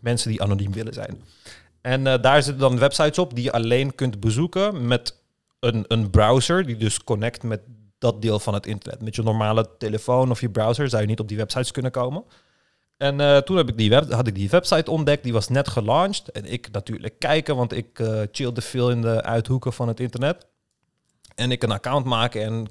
mensen 0.00 0.30
die 0.30 0.42
anoniem 0.42 0.72
willen 0.72 0.94
zijn. 0.94 1.22
En 1.88 2.06
eh, 2.06 2.22
daar 2.22 2.42
zitten 2.42 2.62
dan 2.62 2.78
websites 2.78 3.18
op 3.18 3.34
die 3.34 3.44
je 3.44 3.52
alleen 3.52 3.94
kunt 3.94 4.20
bezoeken 4.20 4.86
met 4.86 5.16
een, 5.60 5.84
een 5.86 6.10
browser, 6.10 6.66
die 6.66 6.76
dus 6.76 7.04
connect 7.04 7.42
met 7.42 7.60
dat 7.98 8.22
deel 8.22 8.38
van 8.38 8.54
het 8.54 8.66
internet. 8.66 9.02
Met 9.02 9.16
je 9.16 9.22
normale 9.22 9.68
telefoon 9.78 10.30
of 10.30 10.40
je 10.40 10.50
browser 10.50 10.88
zou 10.88 11.02
je 11.02 11.08
niet 11.08 11.20
op 11.20 11.28
die 11.28 11.36
websites 11.36 11.70
kunnen 11.70 11.90
komen. 11.90 12.24
En 12.96 13.20
eh, 13.20 13.36
toen 13.36 13.56
heb 13.56 13.68
ik 13.68 13.76
die 13.76 13.94
had 13.94 14.26
ik 14.26 14.34
die 14.34 14.48
website 14.48 14.90
ontdekt, 14.90 15.22
die 15.22 15.32
was 15.32 15.48
net 15.48 15.68
gelaunched. 15.68 16.30
En 16.30 16.44
ik 16.44 16.70
natuurlijk 16.70 17.18
kijken, 17.18 17.56
want 17.56 17.72
ik 17.72 17.98
eh 17.98 18.20
chillde 18.32 18.60
veel 18.60 18.90
in 18.90 19.00
de 19.00 19.22
uithoeken 19.22 19.72
van 19.72 19.88
het 19.88 20.00
internet. 20.00 20.46
En 21.34 21.50
ik 21.50 21.62
een 21.62 21.70
account 21.70 22.04
maken 22.04 22.42
en 22.42 22.66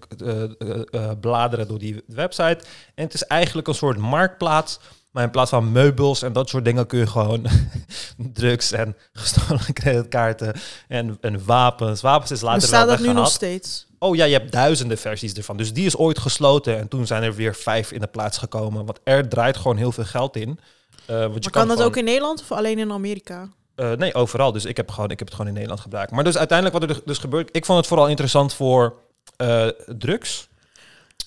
bladeren 1.20 1.68
door 1.68 1.80
die 1.80 2.04
website. 2.08 2.60
En 2.96 3.04
het 3.04 3.14
is 3.14 3.24
eigenlijk 3.24 3.68
een 3.68 3.74
soort 3.74 3.98
marktplaats. 3.98 4.80
Maar 5.18 5.26
in 5.26 5.32
plaats 5.32 5.50
van 5.50 5.72
meubels 5.72 6.22
en 6.22 6.34
dat 6.34 6.50
soort 6.50 6.66
dingen 6.66 6.88
kun 6.88 7.00
je 7.00 7.08
gewoon 7.08 7.46
drugs 8.34 8.72
en 8.72 8.96
gestolen 9.14 9.74
creditkaarten 9.82 10.54
en, 10.88 11.18
en 11.22 11.46
wapens. 11.46 12.02
Wapens 12.02 12.32
is 12.32 12.42
later 12.42 12.60
Bestaat 12.60 12.86
wel 12.88 12.98
dat 12.98 13.06
nu 13.06 13.14
nog 13.14 13.30
steeds? 13.32 13.88
Oh 14.00 14.16
ja, 14.16 14.26
je 14.26 14.34
hebt 14.34 14.52
duizenden 14.52 14.98
versies 14.98 15.34
ervan. 15.34 15.58
Dus 15.58 15.74
die 15.74 15.86
is 15.86 15.98
ooit 15.98 16.20
gesloten 16.20 16.78
en 16.80 16.88
toen 16.88 17.08
zijn 17.08 17.24
er 17.24 17.36
weer 17.36 17.56
vijf 17.56 17.92
in 17.92 18.00
de 18.00 18.08
plaats 18.08 18.38
gekomen. 18.38 18.86
Want 18.86 19.00
er 19.04 19.30
draait 19.30 19.58
gewoon 19.58 19.78
heel 19.78 19.92
veel 19.92 20.04
geld 20.06 20.36
in. 20.36 20.60
Eh, 21.06 21.20
want 21.20 21.34
je 21.34 21.40
Maar 21.42 21.52
kan 21.52 21.68
dat 21.68 21.72
gewoon- 21.72 21.86
ook 21.92 21.98
in 21.98 22.04
Nederland 22.04 22.42
of 22.42 22.52
alleen 22.52 22.80
in 22.80 22.92
Amerika? 22.92 23.50
eh, 23.76 23.92
nee, 23.92 24.14
overal. 24.14 24.52
Dus 24.52 24.66
ik 24.66 24.78
heb, 24.78 24.92
gewoon, 24.92 25.10
ik 25.12 25.18
heb 25.20 25.28
het 25.28 25.36
gewoon 25.36 25.48
in 25.48 25.54
Nederland 25.54 25.82
gebruikt. 25.82 26.12
Maar 26.12 26.24
dus 26.24 26.38
uiteindelijk 26.38 26.80
wat 26.80 26.90
er 26.90 27.02
dus 27.06 27.18
gebeurt... 27.18 27.50
Ik 27.52 27.66
vond 27.66 27.78
het 27.78 27.88
vooral 27.88 28.08
interessant 28.08 28.54
voor 28.54 28.96
eh, 29.38 29.68
drugs. 29.98 30.48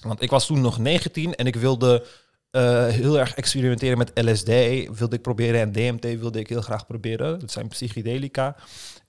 Want 0.01 0.23
ik 0.23 0.31
was 0.31 0.47
toen 0.47 0.61
nog 0.61 0.79
19 0.79 1.35
en 1.35 1.47
ik 1.47 1.57
wilde 1.57 2.05
eh, 2.51 2.87
heel 2.87 3.19
erg 3.19 3.35
experimenteren 3.35 3.99
met 3.99 4.11
LSD. 4.15 4.49
Wilde 4.99 5.17
ik 5.17 5.23
proberen 5.23 5.61
en 5.61 5.73
DMT 5.73 6.19
wilde 6.19 6.39
ik 6.39 6.49
heel 6.49 6.61
graag 6.61 6.87
proberen. 6.87 7.39
Dat 7.39 7.51
zijn 7.51 7.69
psychedelica. 7.69 8.57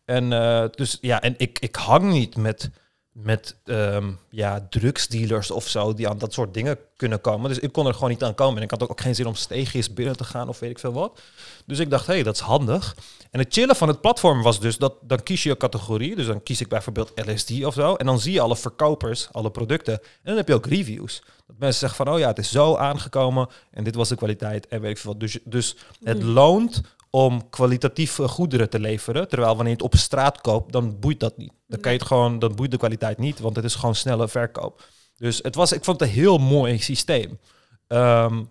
En 0.06 0.34
eh, 0.34 0.66
dus 0.72 0.98
ja, 1.02 1.22
en 1.22 1.34
ik, 1.38 1.60
ik 1.60 1.76
hang 1.76 2.12
niet 2.12 2.36
met, 2.36 2.70
met 3.12 3.55
ehm, 3.66 4.12
ja, 4.30 4.68
drugsdealers 4.70 5.51
of 5.51 5.68
zo 5.68 5.93
die 5.93 6.09
aan 6.09 6.18
dat 6.18 6.34
soort 6.34 6.53
dingen 6.53 6.78
kunnen 6.95 7.22
komen. 7.22 7.49
Dus 7.49 7.59
ik 7.59 7.72
kon 7.72 7.88
er 7.88 7.93
gewoon 7.93 8.09
niet 8.09 8.24
aan 8.24 8.36
komen. 8.36 8.57
En 8.57 8.64
ik 8.64 8.70
had 8.70 8.89
ook 8.89 9.01
geen 9.01 9.16
zin 9.16 9.26
om 9.26 9.36
steegjes 9.36 9.93
binnen 9.93 10.18
te 10.18 10.24
gaan 10.24 10.49
of 10.49 10.59
weet 10.59 10.70
ik 10.70 10.80
veel 10.80 10.93
wat. 10.93 11.22
Dus 11.66 11.80
ik 11.80 11.89
dacht, 11.89 12.07
hé, 12.07 12.14
hey, 12.14 12.24
dat 12.24 12.36
is 12.36 12.41
handig. 12.41 12.95
En 13.32 13.39
het 13.39 13.53
chillen 13.53 13.76
van 13.76 13.88
het 13.88 14.01
platform 14.01 14.41
was 14.41 14.59
dus 14.59 14.78
dat 14.78 14.93
dan 15.01 15.24
kies 15.24 15.43
je 15.43 15.49
een 15.49 15.57
categorie. 15.57 16.16
Dus 16.16 16.26
dan 16.26 16.43
kies 16.43 16.62
ik 16.62 16.68
bijvoorbeeld 16.68 17.12
LSD 17.26 17.66
of 17.66 17.74
zo. 17.74 17.95
En 17.95 18.05
dan 18.05 18.20
zie 18.20 18.34
je 18.34 18.41
alle 18.41 18.55
verkopers, 18.55 19.28
alle 19.32 19.51
producten. 19.51 19.93
En 19.93 20.01
dan 20.24 20.36
heb 20.36 20.47
je 20.47 20.53
ook 20.53 20.66
reviews. 20.66 21.24
Dat 21.47 21.55
mensen 21.59 21.80
zeggen 21.80 22.05
van, 22.05 22.14
oh 22.14 22.20
ja, 22.20 22.28
het 22.28 22.38
is 22.38 22.51
zo 22.51 22.76
aangekomen. 22.76 23.47
En 23.72 23.84
dit 23.84 23.95
was 23.95 24.09
de 24.09 24.16
kwaliteit 24.16 24.68
en 24.68 24.82
weet 24.82 24.91
ik 24.91 24.97
veel 24.97 25.12
wat. 25.12 25.20
Dus, 25.20 25.39
dus 25.43 25.76
het 26.03 26.24
loont 26.24 26.82
om 27.12 27.49
kwalitatieve 27.49 28.28
goederen 28.28 28.70
te 28.70 28.80
leveren. 28.80 29.28
Terwijl 29.28 29.55
wanneer 29.55 29.74
je 29.78 29.84
het 29.84 29.93
op 29.93 29.95
straat 29.95 30.41
koopt, 30.41 30.72
dan 30.72 30.99
boeit 30.99 31.20
dat 31.20 31.38
niet. 31.38 31.51
Dan 31.68 31.80
kan 31.80 31.91
je 31.91 31.97
het 31.97 32.07
gewoon, 32.07 32.39
dan 32.39 32.55
boeit 32.55 32.72
de 32.72 32.78
kwaliteit 32.78 33.18
niet, 33.18 33.39
want 33.39 33.55
het 33.55 33.66
is 33.66 33.76
gewoon 33.76 33.95
snelle 33.95 34.28
verkoop. 34.28 34.84
Dus 35.16 35.39
het 35.41 35.55
was, 35.55 35.72
ik 35.72 35.84
vond 35.84 35.99
het 35.99 36.09
een 36.09 36.16
heel 36.16 36.38
mooi 36.38 36.80
systeem. 36.80 37.39
Ehm, 37.88 38.43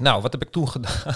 nou, 0.00 0.22
wat 0.22 0.32
heb 0.32 0.42
ik 0.42 0.50
toen 0.50 0.68
gedaan? 0.76 1.14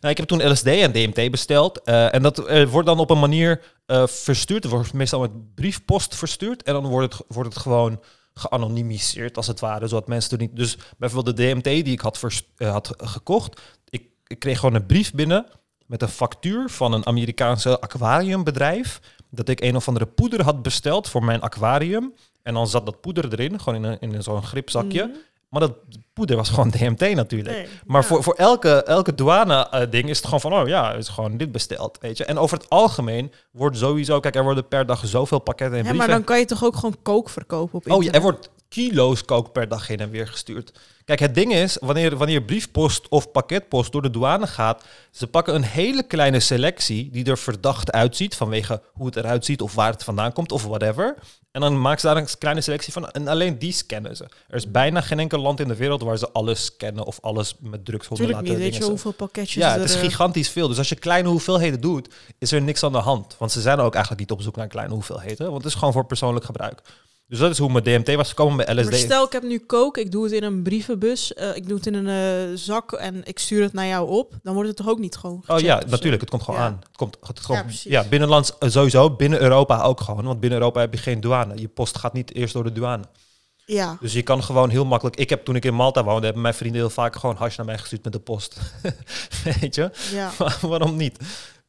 nou, 0.00 0.12
ik 0.12 0.16
heb 0.16 0.26
toen 0.26 0.50
LSD 0.50 0.66
en 0.66 0.92
DMT 0.92 1.30
besteld. 1.30 1.82
eh, 1.82 2.14
en 2.14 2.22
dat 2.22 2.38
eh, 2.38 2.68
wordt 2.68 2.88
dan 2.88 2.98
op 2.98 3.10
een 3.10 3.20
manier 3.20 3.62
eh, 3.86 4.06
verstuurd. 4.06 4.62
Het 4.62 4.72
wordt 4.72 4.92
meestal 4.92 5.20
met 5.20 5.54
briefpost 5.54 6.14
verstuurd. 6.14 6.62
En 6.62 6.72
dan 6.72 6.86
wordt 6.86 7.12
het, 7.12 7.24
wordt 7.28 7.54
het 7.54 7.62
gewoon 7.62 8.00
geanonimiseerd, 8.34 9.36
als 9.36 9.46
het 9.46 9.60
ware. 9.60 9.88
Zodat 9.88 10.08
mensen 10.08 10.30
er 10.30 10.38
niet... 10.38 10.56
Dus 10.56 10.78
bijvoorbeeld 10.98 11.36
de 11.36 11.42
DMT 11.42 11.64
die 11.64 11.84
ik 11.84 12.00
had, 12.00 12.20
eh, 12.56 12.70
had 12.70 12.94
gekocht. 12.96 13.60
Ik, 13.88 14.08
ik 14.26 14.38
kreeg 14.38 14.58
gewoon 14.58 14.74
een 14.74 14.86
brief 14.86 15.12
binnen 15.12 15.46
met 15.86 16.02
een 16.02 16.08
factuur 16.08 16.70
van 16.70 16.92
een 16.92 17.06
Amerikaanse 17.06 17.80
aquariumbedrijf. 17.80 19.00
Dat 19.30 19.48
ik 19.48 19.60
een 19.60 19.76
of 19.76 19.88
andere 19.88 20.06
poeder 20.06 20.42
had 20.42 20.62
besteld 20.62 21.08
voor 21.08 21.24
mijn 21.24 21.40
aquarium. 21.40 22.14
En 22.42 22.54
dan 22.54 22.68
zat 22.68 22.86
dat 22.86 23.00
poeder 23.00 23.32
erin, 23.32 23.60
gewoon 23.60 23.84
in, 23.84 23.98
een, 24.00 24.12
in 24.14 24.22
zo'n 24.22 24.42
gripzakje. 24.44 25.02
Mhm. 25.02 25.16
Maar 25.48 25.60
dat 25.60 25.76
poeder 26.12 26.36
was 26.36 26.48
gewoon 26.48 26.70
DMT 26.70 27.14
natuurlijk. 27.14 27.56
Nee, 27.56 27.66
Maar 27.84 28.00
ja. 28.02 28.06
voor, 28.06 28.22
voor 28.22 28.34
elke, 28.34 28.82
elke 28.82 29.14
douane-ding 29.14 30.08
is 30.08 30.16
het 30.16 30.24
gewoon 30.24 30.40
van, 30.40 30.54
oh 30.54 30.68
ja, 30.68 30.92
is 30.92 31.08
gewoon 31.08 31.36
dit 31.36 31.52
besteld, 31.52 31.98
weet 32.00 32.16
je. 32.16 32.24
En 32.24 32.38
over 32.38 32.58
het 32.58 32.68
algemeen 32.70 33.32
wordt 33.50 33.76
sowieso, 33.78 34.20
kijk, 34.20 34.34
er 34.36 34.42
worden 34.42 34.68
per 34.68 34.86
dag 34.86 35.06
zoveel 35.06 35.38
pakketten 35.38 35.78
en 35.78 35.84
Ja, 35.84 35.88
brieven. 35.90 36.08
maar 36.08 36.16
dan 36.16 36.26
kan 36.26 36.38
je 36.38 36.44
toch 36.44 36.64
ook 36.64 36.74
gewoon 36.74 36.96
kook 37.02 37.28
verkopen 37.28 37.74
op 37.74 37.90
oh 37.90 38.02
ja, 38.02 38.12
er 38.12 38.20
wordt 38.20 38.50
kilo's 38.68 39.24
kook 39.24 39.52
per 39.52 39.68
dag 39.68 39.86
heen 39.86 39.98
en 39.98 40.10
weer 40.10 40.28
gestuurd. 40.28 40.72
Kijk, 41.06 41.20
het 41.20 41.34
ding 41.34 41.52
is, 41.52 41.76
wanneer, 41.80 42.16
wanneer 42.16 42.42
briefpost 42.42 43.08
of 43.08 43.30
pakketpost 43.30 43.92
door 43.92 44.02
de 44.02 44.10
douane 44.10 44.46
gaat, 44.46 44.84
ze 45.10 45.26
pakken 45.26 45.54
een 45.54 45.64
hele 45.64 46.02
kleine 46.02 46.40
selectie 46.40 47.10
die 47.10 47.24
er 47.24 47.38
verdacht 47.38 47.92
uitziet 47.92 48.34
vanwege 48.34 48.82
hoe 48.92 49.06
het 49.06 49.16
eruit 49.16 49.44
ziet 49.44 49.60
of 49.60 49.74
waar 49.74 49.92
het 49.92 50.04
vandaan 50.04 50.32
komt 50.32 50.52
of 50.52 50.64
whatever. 50.64 51.14
En 51.50 51.60
dan 51.60 51.80
maken 51.80 52.00
ze 52.00 52.06
daar 52.06 52.16
een 52.16 52.28
kleine 52.38 52.60
selectie 52.60 52.92
van 52.92 53.10
en 53.10 53.28
alleen 53.28 53.58
die 53.58 53.72
scannen 53.72 54.16
ze. 54.16 54.24
Er 54.48 54.56
is 54.56 54.70
bijna 54.70 55.00
geen 55.00 55.18
enkel 55.18 55.38
land 55.38 55.60
in 55.60 55.68
de 55.68 55.76
wereld 55.76 56.02
waar 56.02 56.18
ze 56.18 56.30
alles 56.30 56.64
scannen 56.64 57.04
of 57.04 57.18
alles 57.20 57.54
met 57.60 57.84
drugshonden 57.84 58.26
Tuurlijk 58.26 58.48
laten 58.48 58.62
niet. 58.62 58.72
Weet 58.72 58.74
je 58.74 58.80
dingen. 58.80 58.88
hoeveel 58.88 59.26
pakketjes 59.26 59.62
Ja, 59.62 59.72
het 59.72 59.84
is 59.84 59.94
eh, 59.94 60.00
gigantisch 60.00 60.48
veel. 60.48 60.68
Dus 60.68 60.78
als 60.78 60.88
je 60.88 60.96
kleine 60.96 61.28
hoeveelheden 61.28 61.80
doet, 61.80 62.14
is 62.38 62.52
er 62.52 62.62
niks 62.62 62.82
aan 62.82 62.92
de 62.92 62.98
hand. 62.98 63.36
Want 63.38 63.52
ze 63.52 63.60
zijn 63.60 63.78
ook 63.78 63.94
eigenlijk 63.94 64.20
niet 64.20 64.38
op 64.38 64.42
zoek 64.42 64.56
naar 64.56 64.68
kleine 64.68 64.92
hoeveelheden. 64.92 65.46
Want 65.50 65.62
het 65.62 65.72
is 65.72 65.78
gewoon 65.78 65.92
voor 65.92 66.06
persoonlijk 66.06 66.44
gebruik. 66.44 66.82
Dus 67.28 67.38
dat 67.38 67.50
is 67.50 67.58
hoe 67.58 67.72
mijn 67.72 67.84
DMT 67.84 68.14
was 68.14 68.28
gekomen 68.28 68.56
bij 68.56 68.74
Maar 68.74 68.84
LSD. 68.84 68.94
stel, 68.98 69.24
ik 69.24 69.32
heb 69.32 69.42
nu 69.42 69.66
coke, 69.66 70.00
ik 70.00 70.10
doe 70.10 70.24
het 70.24 70.32
in 70.32 70.42
een 70.42 70.62
brievenbus, 70.62 71.34
eh, 71.34 71.56
ik 71.56 71.66
doe 71.68 71.76
het 71.76 71.86
in 71.86 71.94
een 71.94 72.50
eh, 72.50 72.56
zak 72.56 72.92
en 72.92 73.24
ik 73.24 73.38
stuur 73.38 73.62
het 73.62 73.72
naar 73.72 73.86
jou 73.86 74.08
op. 74.10 74.32
Dan 74.42 74.54
wordt 74.54 74.68
het 74.68 74.76
toch 74.78 74.88
ook 74.88 74.98
niet 74.98 75.16
gewoon 75.16 75.44
Oh 75.46 75.58
ja, 75.60 75.82
natuurlijk. 75.88 76.20
Het 76.20 76.30
komt 76.30 76.42
gewoon 76.42 76.60
Ja. 76.60 76.66
aan. 76.66 76.76
Het 76.88 76.96
komt, 76.96 77.16
het 77.20 77.36
Ja, 77.38 77.42
gewoon, 77.42 77.64
ja, 77.82 78.04
binnenlands 78.04 78.58
eh, 78.58 78.68
sowieso. 78.70 79.10
Binnen 79.10 79.40
Europa 79.40 79.82
ook 79.82 80.00
gewoon. 80.00 80.24
Want 80.24 80.40
binnen 80.40 80.58
Europa 80.58 80.80
heb 80.80 80.92
je 80.92 80.98
geen 81.00 81.20
douane. 81.20 81.58
Je 81.60 81.68
post 81.68 81.98
gaat 81.98 82.12
niet 82.12 82.34
eerst 82.34 82.54
door 82.54 82.64
de 82.64 82.72
douane. 82.72 83.04
Ja, 83.64 83.96
Dus 84.00 84.12
je 84.12 84.22
kan 84.22 84.42
gewoon 84.42 84.70
heel 84.70 84.84
makkelijk... 84.84 85.16
Ik 85.16 85.30
heb 85.30 85.44
toen 85.44 85.56
ik 85.56 85.64
in 85.64 85.74
Malta 85.74 86.04
woonde, 86.04 86.24
hebben 86.24 86.42
mijn 86.42 86.54
vrienden 86.54 86.80
heel 86.80 86.90
vaak 86.90 87.16
gewoon 87.16 87.36
hash 87.36 87.56
naar 87.56 87.66
mij 87.66 87.78
gestuurd 87.78 88.04
met 88.04 88.12
de 88.12 88.18
post. 88.20 88.56
Weet 89.60 89.74
je? 89.74 89.90
ja. 90.12 90.32
Waarom 90.60 90.96
niet? 90.96 91.18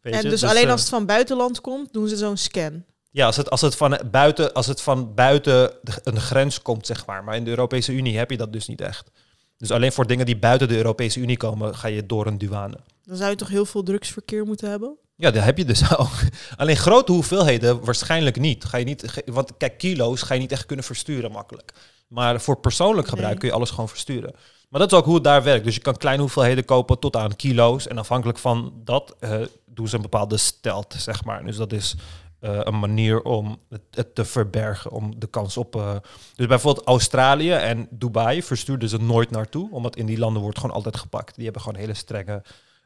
Weet 0.02 0.14
En 0.14 0.22
je? 0.22 0.30
dus, 0.30 0.44
alleen 0.44 0.70
als 0.70 0.80
het 0.82 0.90
van 0.90 1.06
buitenland 1.06 1.62
komt, 1.62 1.94
doen 1.94 2.08
ze 2.08 2.16
zo'n 2.18 2.38
scan. 2.38 2.84
Ja, 3.18 3.26
als 3.26 3.36
het, 3.36 3.50
als 3.50 3.62
het, 3.62 3.76
van, 3.76 4.00
buiten, 4.12 4.54
als 4.54 4.68
het 4.68 4.82
van 4.82 5.14
buiten 5.14 5.72
een 6.04 6.22
grens 6.22 6.62
komt, 6.62 6.86
zeg 6.86 7.06
maar. 7.06 7.24
Maar 7.24 7.36
in 7.36 7.44
de 7.44 7.50
Europese 7.50 7.94
Unie 7.94 8.18
heb 8.18 8.32
je 8.32 8.38
dat 8.38 8.54
dus 8.54 8.68
niet 8.68 8.82
echt. 8.82 9.12
Dus 9.58 9.72
alleen 9.72 9.92
voor 9.92 10.08
dingen 10.08 10.26
die 10.26 10.38
buiten 10.38 10.68
de 10.68 10.76
Europese 10.76 11.20
Unie 11.20 11.38
komen, 11.38 11.76
ga 11.76 11.88
je 11.88 12.06
door 12.06 12.28
een 12.28 12.38
douane. 12.38 12.78
Dan 13.04 13.18
zou 13.18 13.30
je 13.30 13.36
toch 13.36 13.48
heel 13.48 13.66
veel 13.66 13.84
drugsverkeer 13.84 14.46
moeten 14.46 14.70
hebben? 14.70 14.98
Ja, 15.16 15.32
dat 15.32 15.44
heb 15.44 15.58
je 15.58 15.66
dus 15.66 15.92
ook. 15.98 16.14
Alleen 16.56 16.78
grote 16.78 17.12
hoeveelheden 17.12 17.86
waarschijnlijk 17.86 18.40
niet. 18.40 18.66
Ga 18.66 18.78
je 18.78 18.86
niet 18.86 19.24
want 19.26 19.58
kijk, 19.58 19.78
kilo's 19.78 20.22
ga 20.22 20.34
je 20.34 20.40
niet 20.40 20.52
echt 20.52 20.66
kunnen 20.66 20.86
versturen 20.86 21.32
makkelijk. 21.32 21.74
Maar 22.08 22.42
voor 22.42 22.60
persoonlijk 22.60 23.08
gebruik 23.08 23.30
Nee. 23.30 23.40
kun 23.40 23.48
je 23.48 23.56
alles 23.56 23.70
gewoon 23.70 23.90
versturen. 23.90 24.36
Maar 24.70 24.80
dat 24.80 24.92
is 24.92 24.98
ook 24.98 25.06
hoe 25.06 25.16
het 25.16 25.24
daar 25.24 25.44
werkt. 25.44 25.66
Dus 25.66 25.76
je 25.76 25.82
kan 25.82 25.98
kleine 25.98 26.22
hoeveelheden 26.22 26.66
kopen 26.66 27.00
tot 27.00 27.16
aan 27.16 27.36
kilo's. 27.36 27.88
En 27.88 27.98
afhankelijk 27.98 28.38
van 28.38 28.74
dat 28.84 29.16
eh, 29.20 29.42
doen 29.66 29.88
ze 29.88 29.96
een 29.96 30.02
bepaalde 30.02 30.38
stelt, 30.38 30.96
zeg 30.98 31.24
maar. 31.24 31.46
Dus 31.46 31.58
dat 31.58 31.74
is 31.74 31.96
eh, 32.40 32.60
een 32.64 32.80
manier 32.80 33.22
om 33.22 33.60
het, 33.70 33.82
het 33.92 34.16
te 34.16 34.26
verbergen, 34.26 34.92
om 34.92 35.20
de 35.20 35.28
kans 35.28 35.58
op... 35.58 35.76
eh, 35.76 35.96
dus 36.36 36.48
bijvoorbeeld 36.48 36.88
Australië 36.88 37.52
en 37.52 37.88
Dubai 37.90 38.44
verstuurden 38.44 38.90
ze 38.90 38.98
nooit 38.98 39.30
naartoe. 39.32 39.72
Omdat 39.72 39.96
in 39.96 40.06
die 40.06 40.18
landen 40.18 40.42
wordt 40.42 40.60
gewoon 40.60 40.76
altijd 40.76 40.98
gepakt. 40.98 41.36
Die 41.36 41.44
hebben 41.44 41.62
gewoon 41.62 41.80
hele 41.80 41.94
strenge 41.94 42.44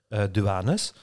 eh, 0.08 0.24
douanes. 0.32 0.94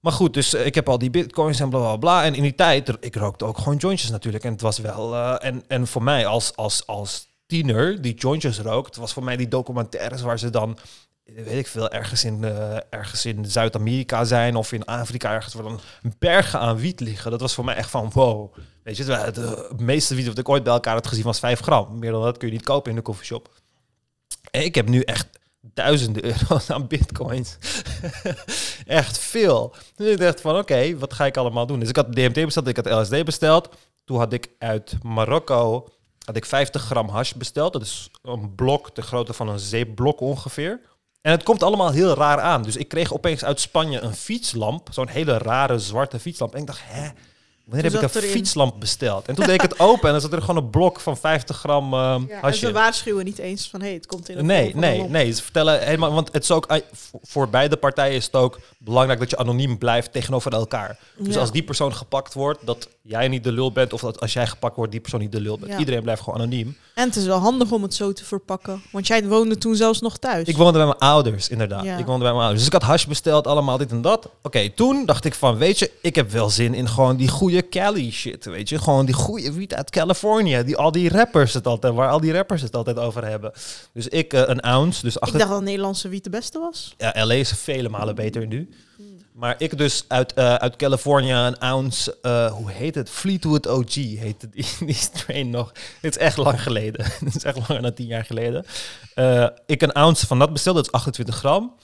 Maar 0.00 0.12
goed, 0.12 0.34
dus 0.34 0.54
ik 0.54 0.74
heb 0.74 0.88
al 0.88 0.98
die 0.98 1.10
bitcoins 1.10 1.60
en 1.60 1.68
bla 1.70 1.78
bla 1.78 1.96
bla. 1.96 2.24
En 2.24 2.34
in 2.34 2.42
die 2.42 2.54
tijd, 2.54 2.96
ik 3.00 3.16
rookte 3.16 3.44
ook 3.44 3.58
gewoon 3.58 3.76
jointjes 3.76 4.10
natuurlijk. 4.10 4.44
En 4.44 4.52
het 4.52 4.60
was 4.60 4.78
wel. 4.78 5.16
en, 5.38 5.62
en 5.66 5.86
voor 5.86 6.02
mij 6.02 6.26
als, 6.26 6.56
als, 6.56 6.86
als 6.86 7.26
tiener 7.46 8.02
die 8.02 8.14
jointjes 8.14 8.58
rookt, 8.58 8.96
was 8.96 9.12
voor 9.12 9.24
mij 9.24 9.36
die 9.36 9.48
documentaires 9.48 10.22
waar 10.22 10.38
ze 10.38 10.50
dan. 10.50 10.78
Weet 11.34 11.58
ik 11.58 11.66
veel, 11.66 11.90
ergens 11.90 12.24
in, 12.24 12.44
eh, 12.44 12.76
ergens 12.90 13.26
in 13.26 13.44
Zuid-Amerika 13.44 14.24
zijn 14.24 14.56
of 14.56 14.72
in 14.72 14.84
Afrika 14.84 15.32
ergens 15.32 15.54
waar 15.54 15.62
dan 15.62 15.80
bergen 16.18 16.60
aan 16.60 16.76
wiet 16.76 17.00
liggen. 17.00 17.30
Dat 17.30 17.40
was 17.40 17.54
voor 17.54 17.64
mij 17.64 17.74
echt 17.74 17.90
van 17.90 18.10
wow. 18.12 18.54
Weet 18.82 18.96
je, 18.96 19.12
het, 19.12 19.80
meeste 19.80 20.14
wiet 20.14 20.26
dat 20.26 20.38
ik 20.38 20.48
ooit 20.48 20.62
bij 20.62 20.72
elkaar 20.72 20.94
had 20.94 21.06
gezien 21.06 21.24
was 21.24 21.38
5 21.38 21.60
gram. 21.60 21.98
Meer 21.98 22.10
dan 22.10 22.22
dat 22.22 22.36
kun 22.36 22.48
je 22.48 22.54
niet 22.54 22.64
kopen 22.64 22.90
in 22.90 22.96
de 22.96 23.02
koffieshop. 23.02 23.50
Ik 24.50 24.74
heb 24.74 24.88
nu 24.88 25.00
echt 25.00 25.26
duizenden 25.60 26.24
euro's 26.24 26.70
aan 26.74 26.86
bitcoins. 26.86 27.56
echt 28.86 29.18
veel. 29.18 29.74
Dus 29.96 30.10
ik 30.10 30.18
dacht 30.18 30.40
van, 30.40 30.56
oké, 30.56 30.98
wat 30.98 31.12
ga 31.12 31.26
ik 31.26 31.36
allemaal 31.36 31.66
doen? 31.66 31.80
Dus 31.80 31.88
ik 31.88 31.96
had 31.96 32.12
DMT 32.12 32.44
besteld, 32.44 32.68
ik 32.68 32.76
had 32.76 33.00
LSD 33.00 33.24
besteld. 33.24 33.68
Toen 34.04 34.18
had 34.18 34.32
ik 34.32 34.48
uit 34.58 34.96
Marokko 35.02 35.88
had 36.24 36.36
ik 36.36 36.44
50 36.44 36.82
gram 36.82 37.08
hash 37.08 37.32
besteld. 37.32 37.72
Dat 37.72 37.82
is 37.82 38.10
een 38.22 38.54
blok, 38.54 38.94
de 38.94 39.02
grootte 39.02 39.32
van 39.32 39.48
een 39.48 39.58
zeepblok 39.58 40.20
ongeveer. 40.20 40.80
En 41.26 41.32
het 41.32 41.42
komt 41.42 41.62
allemaal 41.62 41.90
heel 41.90 42.14
raar 42.14 42.40
aan. 42.40 42.62
Dus 42.62 42.76
ik 42.76 42.88
kreeg 42.88 43.12
opeens 43.12 43.44
uit 43.44 43.60
Spanje 43.60 44.00
een 44.00 44.14
fietslamp. 44.14 44.88
Zo'n 44.92 45.08
hele 45.08 45.38
rare 45.38 45.78
zwarte 45.78 46.18
fietslamp. 46.18 46.54
En 46.54 46.60
ik 46.60 46.66
dacht, 46.66 46.80
hè, 46.84 47.08
wanneer 47.64 47.92
heb 47.92 48.02
ik 48.02 48.14
een 48.14 48.20
erin. 48.22 48.30
fietslamp 48.30 48.80
besteld? 48.80 49.26
En 49.28 49.34
toen 49.34 49.44
deed 49.46 49.54
ik 49.54 49.60
het 49.60 49.78
open 49.80 50.04
en 50.06 50.12
dan 50.12 50.20
zat 50.20 50.32
er 50.32 50.40
gewoon 50.42 50.62
een 50.64 50.70
blok 50.70 51.00
van 51.00 51.16
50 51.16 51.56
gram 51.58 51.94
eh 51.94 52.16
Ja, 52.28 52.42
en 52.42 52.54
ze 52.54 52.72
waarschuwen 52.72 53.24
niet 53.24 53.38
eens 53.38 53.68
van, 53.70 53.82
hé, 53.82 53.92
het 53.94 54.06
komt 54.06 54.28
in 54.28 54.46
Nee, 54.46 54.76
nee, 54.76 55.02
nee. 55.02 55.32
Ze 55.32 55.42
vertellen 55.42 55.80
helemaal, 55.84 56.12
want 56.12 56.32
het 56.32 56.42
is 56.42 56.50
ook 56.50 56.66
eh, 56.66 56.80
voor- 56.92 57.20
voor 57.22 57.48
beide 57.48 57.76
partijen 57.76 58.14
is 58.16 58.24
het 58.24 58.34
ook 58.34 58.60
belangrijk 58.78 59.18
dat 59.20 59.30
je 59.30 59.36
anoniem 59.36 59.78
blijft 59.78 60.12
tegenover 60.12 60.52
elkaar. 60.52 60.98
Dus 61.18 61.34
Ja. 61.34 61.40
als 61.40 61.52
die 61.52 61.62
persoon 61.62 61.94
gepakt 61.94 62.34
wordt, 62.34 62.66
dat 62.66 62.88
jij 63.02 63.28
niet 63.28 63.44
de 63.44 63.52
lul 63.52 63.72
bent, 63.72 63.92
of 63.92 64.00
dat 64.00 64.20
als 64.20 64.32
jij 64.32 64.46
gepakt 64.46 64.76
wordt, 64.76 64.90
die 64.92 65.00
persoon 65.00 65.20
niet 65.20 65.32
de 65.32 65.40
lul 65.40 65.58
bent. 65.58 65.72
Ja. 65.72 65.78
Iedereen 65.78 66.02
blijft 66.02 66.22
gewoon 66.22 66.38
anoniem. 66.40 66.76
En 66.96 67.06
het 67.06 67.16
is 67.16 67.24
wel 67.24 67.38
handig 67.38 67.72
om 67.72 67.82
het 67.82 67.94
zo 67.94 68.12
te 68.12 68.24
verpakken. 68.24 68.82
Want 68.90 69.06
jij 69.06 69.24
woonde 69.24 69.58
toen 69.58 69.76
zelfs 69.76 70.00
nog 70.00 70.18
thuis. 70.18 70.48
Ik 70.48 70.56
woonde 70.56 70.78
bij 70.78 70.86
mijn 70.86 70.98
ouders, 70.98 71.48
inderdaad. 71.48 71.84
Ja. 71.84 71.96
Ik 71.96 72.06
woonde 72.06 72.22
bij 72.22 72.32
mijn 72.32 72.44
ouders. 72.44 72.58
Dus 72.58 72.66
ik 72.66 72.72
had 72.72 72.82
hash 72.82 73.04
besteld, 73.04 73.46
allemaal 73.46 73.78
dit 73.78 73.90
en 73.90 74.00
dat. 74.02 74.28
Oké, 74.42 74.70
toen 74.70 75.06
dacht 75.06 75.24
ik 75.24 75.34
van, 75.34 75.56
weet 75.56 75.78
je, 75.78 75.90
ik 76.00 76.14
heb 76.14 76.30
wel 76.30 76.50
zin 76.50 76.74
in 76.74 76.88
gewoon 76.88 77.16
die 77.16 77.28
goede 77.28 77.68
Cali 77.68 78.12
shit, 78.12 78.44
weet 78.44 78.68
je. 78.68 78.78
Gewoon 78.78 79.06
die 79.06 79.14
goede 79.14 79.52
wiet 79.52 79.74
uit 79.74 79.90
Californië, 79.90 80.62
die 80.64 80.76
al 80.76 80.92
die 80.92 81.08
rappers 81.08 81.52
het 81.54 81.66
altijd, 81.66 81.94
waar 81.94 82.10
al 82.10 82.20
die 82.20 82.32
rappers 82.32 82.62
het 82.62 82.76
altijd 82.76 82.98
over 82.98 83.24
hebben. 83.26 83.52
Dus 83.92 84.08
ik 84.08 84.32
eh, 84.32 84.42
een 84.46 84.60
ounce, 84.60 85.02
dus 85.02 85.16
Ik 85.16 85.32
dacht 85.32 85.50
dat 85.50 85.62
Nederlandse 85.62 86.08
wiet 86.08 86.24
de 86.24 86.30
beste 86.30 86.58
was. 86.58 86.94
Ja, 86.98 87.26
LA 87.26 87.34
is 87.34 87.52
vele 87.52 87.88
malen 87.88 88.14
beter 88.14 88.46
nu. 88.46 88.68
Maar 89.36 89.54
ik 89.58 89.78
dus 89.78 90.04
uit, 90.08 90.32
eh, 90.32 90.54
uit 90.54 90.76
Californië 90.76 91.32
een 91.32 91.58
ounce, 91.58 92.18
eh, 92.22 92.52
hoe 92.52 92.70
heet 92.70 92.94
het? 92.94 93.10
Fleetwood 93.10 93.66
OG 93.66 93.94
heette 93.94 94.48
die, 94.48 94.66
die 94.86 94.94
strain 94.94 95.50
nog. 95.50 95.72
Het 96.00 96.16
is 96.16 96.22
echt 96.22 96.36
lang 96.36 96.62
geleden. 96.62 97.04
Het 97.24 97.34
is 97.36 97.44
echt 97.44 97.68
langer 97.68 97.82
dan 97.82 97.94
tien 97.94 98.06
jaar 98.06 98.24
geleden. 98.24 98.64
Eh, 99.14 99.46
ik 99.66 99.82
een 99.82 99.92
ounce 99.92 100.26
van 100.26 100.38
dat 100.38 100.52
bestelde, 100.52 100.78
dat 100.78 100.86
is 100.86 100.92
28 100.92 101.36
gram. 101.36 101.74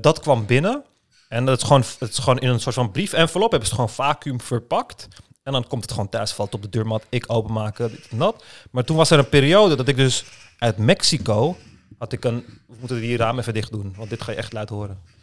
Dat 0.00 0.20
kwam 0.20 0.46
binnen. 0.46 0.84
En 1.28 1.44
dat 1.44 1.56
is 1.56 1.62
gewoon, 1.62 1.84
het 1.98 2.10
is 2.10 2.18
gewoon 2.18 2.38
in 2.38 2.48
een 2.48 2.60
soort 2.60 2.74
van 2.74 2.90
brief-envelop. 2.90 3.50
Hebben 3.50 3.68
ze 3.68 3.74
gewoon 3.74 3.90
vacuüm 3.90 4.40
verpakt. 4.40 5.08
En 5.42 5.52
dan 5.52 5.66
komt 5.66 5.82
het 5.82 5.92
gewoon 5.92 6.08
thuis, 6.08 6.32
valt 6.32 6.54
op 6.54 6.62
de 6.62 6.68
deurmat. 6.68 7.06
Ik 7.08 7.24
openmaken, 7.26 7.90
dit 7.90 8.08
en 8.10 8.18
dat. 8.18 8.44
Maar 8.70 8.84
toen 8.84 8.96
was 8.96 9.10
er 9.10 9.18
een 9.18 9.28
periode 9.28 9.74
dat 9.74 9.88
ik 9.88 9.96
dus 9.96 10.24
uit 10.58 10.78
Mexico 10.78 11.56
had 11.98 12.12
ik 12.12 12.24
een... 12.24 12.44
We 12.66 12.74
moeten 12.78 13.00
die 13.00 13.16
raam 13.16 13.38
even 13.38 13.54
dicht 13.54 13.70
doen, 13.70 13.94
want 13.96 14.10
dit 14.10 14.22
ga 14.22 14.30
je 14.30 14.38
echt 14.38 14.52
laten 14.52 14.74
horen. 14.74 15.13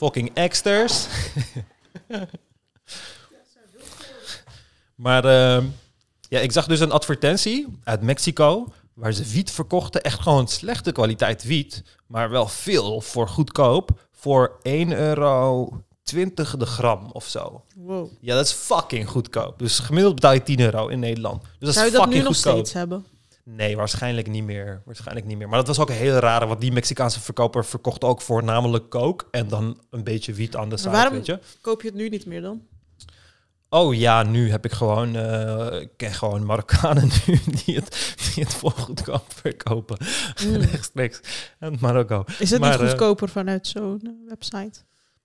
Fucking 0.00 0.30
exters. 0.34 1.06
maar 4.94 5.24
ehm, 5.24 5.66
ja, 6.28 6.38
ik 6.38 6.52
zag 6.52 6.66
dus 6.66 6.80
een 6.80 6.92
advertentie 6.92 7.66
uit 7.84 8.02
Mexico 8.02 8.66
waar 8.94 9.12
ze 9.12 9.24
wiet 9.24 9.50
verkochten. 9.50 10.02
Echt 10.02 10.20
gewoon 10.20 10.48
slechte 10.48 10.92
kwaliteit 10.92 11.44
wiet, 11.44 11.82
maar 12.06 12.30
wel 12.30 12.46
veel 12.48 13.00
voor 13.00 13.28
goedkoop. 13.28 14.08
Voor 14.12 14.58
1,20 14.58 14.62
euro 14.88 15.68
de 16.04 16.66
gram 16.66 17.10
of 17.12 17.26
zo. 17.26 17.64
Wow. 17.76 18.08
Ja, 18.20 18.34
dat 18.34 18.46
is 18.46 18.52
fucking 18.52 19.08
goedkoop. 19.08 19.58
Dus 19.58 19.78
gemiddeld 19.78 20.14
betaal 20.14 20.32
je 20.32 20.42
10 20.42 20.60
euro 20.60 20.88
in 20.88 20.98
Nederland. 20.98 21.42
Dus 21.42 21.50
dat 21.58 21.74
Zou 21.74 21.86
is 21.86 21.92
je 21.92 21.96
dat 21.98 22.06
fucking 22.06 22.22
nu 22.22 22.28
nog 22.28 22.36
goedkoop. 22.36 22.54
steeds 22.54 22.72
hebben? 22.72 23.06
Nee, 23.56 23.76
waarschijnlijk 23.76 24.26
niet 24.28 24.44
meer. 24.44 24.82
Waarschijnlijk 24.84 25.26
niet 25.26 25.38
meer. 25.38 25.48
Maar 25.48 25.58
dat 25.58 25.66
was 25.66 25.78
ook 25.78 25.88
een 25.88 25.94
hele 25.94 26.18
rare, 26.18 26.46
want 26.46 26.60
die 26.60 26.72
Mexicaanse 26.72 27.20
verkoper 27.20 27.64
verkocht 27.64 28.04
ook 28.04 28.20
voornamelijk 28.20 28.88
coke 28.88 29.24
en 29.30 29.48
dan 29.48 29.80
een 29.90 30.04
beetje 30.04 30.32
wiet 30.32 30.56
aan 30.56 30.68
de 30.68 30.76
waarom- 30.82 31.12
weet 31.12 31.26
je. 31.26 31.38
Koop 31.60 31.82
je 31.82 31.88
het 31.88 31.96
nu 31.96 32.08
niet 32.08 32.26
meer 32.26 32.40
dan? 32.40 32.62
Oh 33.68 33.94
ja, 33.94 34.22
nu 34.22 34.50
heb 34.50 34.64
ik 34.64 34.72
gewoon, 34.72 35.16
eh, 35.16 35.80
ik 35.80 35.90
ken 35.96 36.12
gewoon 36.14 36.46
Marokkanen 36.46 37.08
nu 37.26 37.38
die 37.64 37.74
het, 37.74 38.14
die 38.34 38.44
het 38.44 38.54
voor 38.54 38.70
goedkoop 38.70 39.24
verkopen. 39.34 39.96
Mm. 40.46 40.54
Rechtstreeks 40.72 41.20
uit 41.58 41.80
Marokko. 41.80 42.24
Is 42.38 42.50
het 42.50 42.60
Maar, 42.60 42.70
niet 42.70 42.80
eh, 42.80 42.88
goedkoper 42.88 43.28
vanuit 43.28 43.66
zo'n 43.66 44.00
eh, 44.04 44.28
website? 44.28 44.80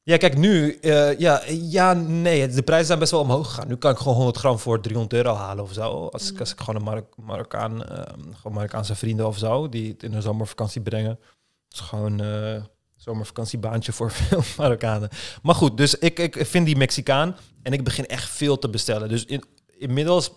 Ja, 0.06 0.18
kijk, 0.18 0.38
nu, 0.38 0.78
eh, 0.82 1.20
ja, 1.20 1.41
ja, 1.47 1.93
nee, 1.93 2.47
de 2.47 2.62
prijzen 2.62 2.88
zijn 2.88 2.99
best 2.99 3.12
wel 3.12 3.22
omhoog 3.22 3.47
gegaan. 3.47 3.68
Nu 3.68 3.76
kan 3.76 3.91
ik 3.91 3.97
gewoon 3.97 4.16
100 4.16 4.38
gram 4.38 4.60
voor 4.60 4.82
300 4.82 5.14
euro 5.14 5.34
halen 5.34 5.64
of 5.64 5.74
zo. 5.74 6.08
Als, 6.08 6.32
ik, 6.32 6.39
als 6.39 6.51
ik 6.51 6.60
gewoon 6.60 6.76
een 6.76 6.84
Marok 6.84 7.18
Marokkaan, 7.18 7.86
eh, 7.86 8.14
gewoon 8.36 8.53
Marokkaanse 8.53 8.95
vrienden 8.95 9.28
of 9.28 9.38
zo, 9.38 9.70
die 9.70 9.91
het 9.91 10.03
in 10.03 10.12
de 10.12 10.22
zomervakantie 10.22 10.82
brengen. 10.82 11.10
Het 11.10 11.74
is 11.74 11.80
gewoon 11.80 12.22
eh 12.22 12.62
zomervakantiebaantje 12.95 13.91
voor 13.91 14.12
veel 14.22 14.41
Marokkanen. 14.58 15.10
Maar 15.41 15.56
goed, 15.56 15.78
dus 15.78 15.95
ik, 15.95 16.20
ik 16.20 16.45
vind 16.45 16.66
die 16.66 16.76
Mexicaan 16.76 17.36
en 17.64 17.74
ik 17.74 17.84
begin 17.84 18.08
echt 18.08 18.30
veel 18.30 18.60
te 18.60 18.70
bestellen. 18.70 19.10
Dus 19.10 19.26
in, 19.26 19.43
inmiddels 19.78 20.32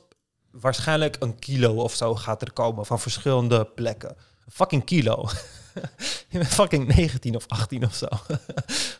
waarschijnlijk 0.50 1.16
een 1.18 1.38
kilo 1.38 1.74
of 1.74 1.94
zo 1.94 2.14
gaat 2.14 2.42
er 2.42 2.52
komen 2.52 2.86
van 2.86 3.00
verschillende 3.00 3.64
plekken. 3.64 4.16
Fucking 4.48 4.84
kilo. 4.84 5.24
Je 6.30 6.38
bent 6.38 6.46
fucking 6.50 6.94
19 6.96 7.36
of 7.36 7.44
18 7.48 7.84
of 7.84 7.94
zo. 7.94 8.06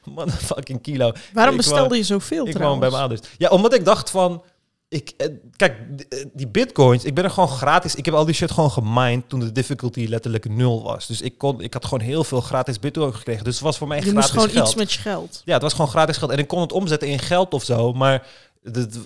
Motherfucking 0.14 0.82
kilo. 0.82 1.12
Waarom 1.32 1.52
Ik 1.54 1.60
bestelde 1.60 1.88
woon- 1.88 1.96
je 1.96 2.04
zoveel 2.04 2.46
Ik 2.46 2.52
trouwens? 2.52 2.80
bij 2.80 2.88
mijn 2.90 3.00
ouders. 3.02 3.20
Ja, 3.38 3.48
omdat 3.48 3.74
ik 3.74 3.84
dacht 3.84 4.10
van... 4.10 4.42
ik, 4.88 5.12
eh, 5.16 5.26
kijk, 5.56 5.76
eh, 6.08 6.24
die 6.32 6.48
bitcoins, 6.48 7.04
ik 7.04 7.14
ben 7.14 7.24
er 7.24 7.30
gewoon 7.30 7.48
gratis. 7.48 7.94
Ik 7.94 8.04
heb 8.04 8.14
al 8.14 8.24
die 8.24 8.34
shit 8.34 8.50
gewoon 8.50 8.70
gemined 8.70 9.28
toen 9.28 9.40
de 9.40 9.52
difficulty 9.52 10.06
letterlijk 10.08 10.48
nul 10.48 10.82
was. 10.82 11.06
Dus 11.06 11.20
ik, 11.20 11.38
kon, 11.38 11.60
ik 11.60 11.72
had 11.72 11.84
gewoon 11.84 12.04
heel 12.04 12.24
veel 12.24 12.40
gratis 12.40 12.78
bitcoin 12.78 13.14
gekregen. 13.14 13.44
Dus 13.44 13.54
het 13.54 13.62
was 13.64 13.78
voor 13.78 13.88
mij 13.88 13.96
Je 13.96 14.02
gratis 14.02 14.20
moest 14.20 14.32
gewoon 14.32 14.48
geld. 14.50 14.66
iets 14.66 14.76
met 14.76 14.92
je 14.92 15.00
geld. 15.00 15.42
Ja, 15.44 15.52
het 15.52 15.62
was 15.62 15.72
gewoon 15.72 15.88
gratis 15.90 16.16
geld. 16.16 16.30
En 16.30 16.38
ik 16.38 16.48
kon 16.48 16.60
het 16.60 16.72
omzetten 16.72 17.08
in 17.08 17.18
geld 17.18 17.54
of 17.54 17.64
zo. 17.64 17.92
Maar 17.92 18.26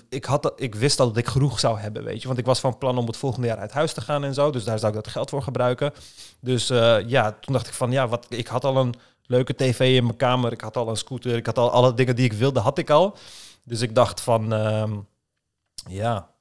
ik, 0.09 0.25
had, 0.25 0.53
ik 0.55 0.75
wist 0.75 0.99
al 0.99 1.07
dat 1.07 1.17
ik 1.17 1.27
genoeg 1.27 1.59
zou 1.59 1.79
hebben, 1.79 2.03
weet 2.03 2.21
je. 2.21 2.27
Want 2.27 2.39
ik 2.39 2.45
was 2.45 2.59
van 2.59 2.77
plan 2.77 2.97
om 2.97 3.07
het 3.07 3.17
volgende 3.17 3.47
jaar 3.47 3.57
uit 3.57 3.71
huis 3.71 3.93
te 3.93 4.01
gaan 4.01 4.23
en 4.23 4.33
zo. 4.33 4.51
Dus 4.51 4.63
daar 4.63 4.79
zou 4.79 4.95
ik 4.95 5.03
dat 5.03 5.11
geld 5.11 5.29
voor 5.29 5.41
gebruiken. 5.41 5.93
Dus 6.39 6.69
eh, 6.69 6.97
ja, 7.07 7.31
toen 7.31 7.53
dacht 7.53 7.67
ik 7.67 7.73
van, 7.73 7.91
ja, 7.91 8.07
wat, 8.07 8.25
ik 8.29 8.47
had 8.47 8.63
al 8.63 8.77
een 8.77 8.93
leuke 9.25 9.55
tv 9.55 9.95
in 9.95 10.03
mijn 10.03 10.17
kamer. 10.17 10.51
Ik 10.51 10.61
had 10.61 10.77
al 10.77 10.89
een 10.89 10.97
scooter. 10.97 11.35
Ik 11.35 11.45
had 11.45 11.57
al 11.57 11.71
alle 11.71 11.93
dingen 11.93 12.15
die 12.15 12.25
ik 12.25 12.33
wilde, 12.33 12.59
had 12.59 12.77
ik 12.77 12.89
al. 12.89 13.17
Dus 13.63 13.81
ik 13.81 13.95
dacht 13.95 14.21
van, 14.21 14.53
ehm, 14.53 14.93
ja, 15.87 16.32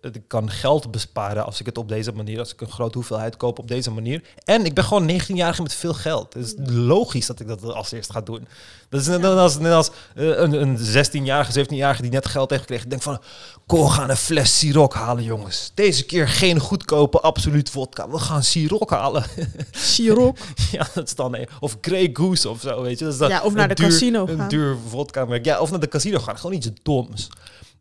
ik 0.00 0.22
kan 0.26 0.50
geld 0.50 0.90
besparen 0.90 1.44
als 1.44 1.60
ik 1.60 1.66
het 1.66 1.78
op 1.78 1.88
deze 1.88 2.12
manier, 2.12 2.38
als 2.38 2.52
ik 2.52 2.60
een 2.60 2.70
grote 2.70 2.98
hoeveelheid 2.98 3.36
koop 3.36 3.58
op 3.58 3.68
deze 3.68 3.90
manier. 3.90 4.22
En 4.44 4.64
ik 4.64 4.74
ben 4.74 4.84
gewoon 4.84 5.10
19-jarige 5.10 5.62
met 5.62 5.74
veel 5.74 5.94
geld. 5.94 6.34
Het 6.34 6.44
is 6.46 6.54
logisch 6.74 7.26
dat 7.26 7.40
ik 7.40 7.46
dat 7.48 7.62
als 7.62 7.92
eerst 7.92 8.10
ga 8.10 8.20
doen. 8.20 8.48
Dat 8.88 9.00
is 9.00 9.06
net 9.06 9.24
als, 9.24 9.58
net 9.58 9.72
als 9.72 9.90
eh, 10.14 10.24
een, 10.26 10.52
een 10.62 10.78
16-jarige, 10.78 11.64
17-jarige 11.64 12.02
die 12.02 12.10
net 12.10 12.26
geld 12.26 12.50
heeft 12.50 12.62
gekregen. 12.62 12.88
Denk 12.88 13.02
van, 13.02 13.20
kom, 13.66 13.80
we 13.84 13.90
gaan 13.90 14.10
een 14.10 14.16
fles 14.16 14.58
Ciroc 14.58 14.94
halen, 14.94 15.24
jongens. 15.24 15.70
Deze 15.74 16.04
keer 16.04 16.28
geen 16.28 16.58
goedkope 16.60 17.20
absoluut 17.20 17.70
vodka. 17.70 18.08
We 18.10 18.18
gaan 18.18 18.42
Ciroc 18.42 18.90
halen. 18.90 19.24
Siroc. 19.70 20.38
ja, 20.72 20.86
dat 20.94 21.06
is 21.06 21.14
dan 21.14 21.36
een, 21.36 21.48
of 21.60 21.76
Grey 21.80 22.10
Goose 22.12 22.48
of 22.48 22.60
zo, 22.60 22.82
weet 22.82 22.98
je. 22.98 23.04
Dat 23.04 23.12
is 23.12 23.18
dan 23.20 23.28
Ja, 23.28 23.42
of 23.42 23.54
naar 23.54 23.62
een 23.62 23.68
de 23.68 23.82
duur- 23.82 23.88
casino 23.90 24.26
Een 24.26 24.36
gaan. 24.38 24.48
duur 24.48 24.76
vodka-merk. 24.88 25.44
Ja, 25.44 25.60
of 25.60 25.70
naar 25.70 25.80
de 25.80 25.88
casino 25.88 26.18
gaan. 26.18 26.38
Gewoon 26.38 26.56
iets 26.56 26.68
doms. 26.82 27.28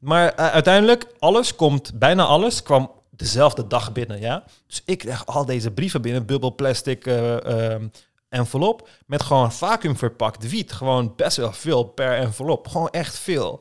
Maar 0.06 0.34
eh, 0.34 0.48
uiteindelijk, 0.48 1.06
alles 1.20 1.56
komt, 1.56 2.00
bijna 2.00 2.26
alles, 2.26 2.64
kwam 2.64 2.92
dezelfde 3.10 3.68
dag 3.68 3.92
binnen, 3.92 4.20
ja. 4.20 4.44
Dus 4.68 4.82
ik 4.86 4.98
krijg 4.98 5.26
al 5.26 5.46
deze 5.46 5.72
brieven 5.72 6.02
binnen, 6.02 6.26
bubbel 6.26 6.56
plastic 6.56 7.06
eh, 7.06 7.74
ehm, 7.74 7.88
envelop, 8.30 8.90
met 9.06 9.24
gewoon 9.24 9.52
vacuüm 9.52 9.98
verpakt 9.98 10.50
wiet. 10.50 10.72
Gewoon 10.72 11.14
best 11.16 11.38
wel 11.38 11.52
veel 11.52 11.84
per 11.84 12.18
envelop. 12.18 12.68
Gewoon 12.68 12.90
echt 12.90 13.18
veel. 13.18 13.60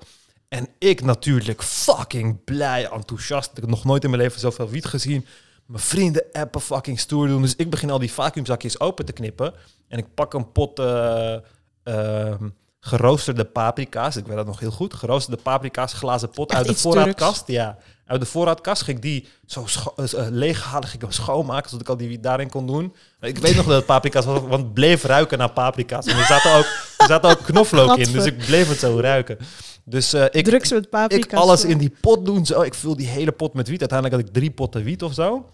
En 0.48 0.68
ik 0.78 1.02
natuurlijk 1.02 1.62
fucking 1.62 2.44
blij, 2.44 2.88
enthousiast. 2.90 3.50
Ik 3.50 3.56
heb 3.56 3.66
nog 3.70 3.84
nooit 3.84 4.04
in 4.04 4.10
mijn 4.10 4.22
leven 4.22 4.40
zoveel 4.40 4.68
wiet 4.68 4.84
gezien. 4.84 5.26
Mijn 5.66 5.82
vrienden 5.82 6.24
appen 6.32 6.60
fucking 6.60 7.00
stoer 7.00 7.26
doen. 7.26 7.42
Dus 7.42 7.56
ik 7.56 7.70
begin 7.70 7.90
al 7.90 7.98
die 7.98 8.12
vacuümzakjes 8.12 8.80
open 8.80 9.04
te 9.04 9.12
knippen. 9.12 9.54
En 9.88 9.98
ik 9.98 10.14
pak 10.14 10.34
een 10.34 10.52
pot 10.52 10.78
eh, 10.78 11.36
ehm, 11.82 12.48
geroosterde 12.84 13.44
paprika's. 13.44 14.16
Ik 14.16 14.26
weet 14.26 14.36
dat 14.36 14.46
nog 14.46 14.60
heel 14.60 14.70
goed. 14.70 14.94
Geroosterde 14.94 15.42
paprika's, 15.42 15.92
glazen 15.92 16.30
pot 16.30 16.50
Echt 16.50 16.58
uit 16.58 16.68
de 16.68 16.74
voorraadkast. 16.74 17.46
Ja, 17.46 17.78
uit 18.06 18.20
de 18.20 18.26
voorraadkast 18.26 18.82
ging 18.82 18.96
ik 18.96 19.02
die 19.02 19.28
zo 19.46 19.64
eh, 19.96 20.04
leeghalen. 20.30 20.82
Ging 20.82 20.94
ik 20.94 21.00
hem 21.00 21.10
schoonmaken, 21.10 21.70
zodat 21.70 21.82
ik 21.82 21.88
al 21.88 21.96
die 21.96 22.08
wiet 22.08 22.22
daarin 22.22 22.50
kon 22.50 22.66
doen. 22.66 22.94
Ik 23.20 23.38
weet 23.38 23.56
nog 23.56 23.66
dat 23.66 23.76
het 23.76 23.86
paprika's 23.86 24.24
was, 24.24 24.40
want 24.40 24.62
het 24.62 24.74
bleef 24.74 25.04
ruiken 25.04 25.38
naar 25.38 25.50
paprika's. 25.50 26.06
En 26.06 26.16
er 26.16 26.24
zaten 26.24 26.54
ook, 26.54 26.66
er 26.98 27.06
zaten 27.06 27.30
ook 27.30 27.42
knoflook 27.42 27.96
in, 27.96 28.12
dus 28.12 28.24
ik 28.24 28.36
bleef 28.36 28.68
het 28.68 28.78
zo 28.78 29.00
ruiken. 29.00 29.38
Dus 29.84 30.12
eh, 30.12 30.24
ik, 30.30 30.44
Drugs 30.44 30.70
met 30.70 30.90
paprika. 30.90 31.36
ik 31.36 31.42
alles 31.42 31.64
in 31.64 31.78
die 31.78 31.92
pot 32.00 32.24
doen. 32.24 32.46
Zo. 32.46 32.60
Ik 32.62 32.74
vul 32.74 32.96
die 32.96 33.08
hele 33.08 33.32
pot 33.32 33.54
met 33.54 33.68
wiet. 33.68 33.80
Uiteindelijk 33.80 34.20
had 34.20 34.28
ik 34.28 34.34
drie 34.34 34.50
potten 34.50 34.82
wiet 34.82 35.02
of 35.02 35.14
zo. 35.14 35.46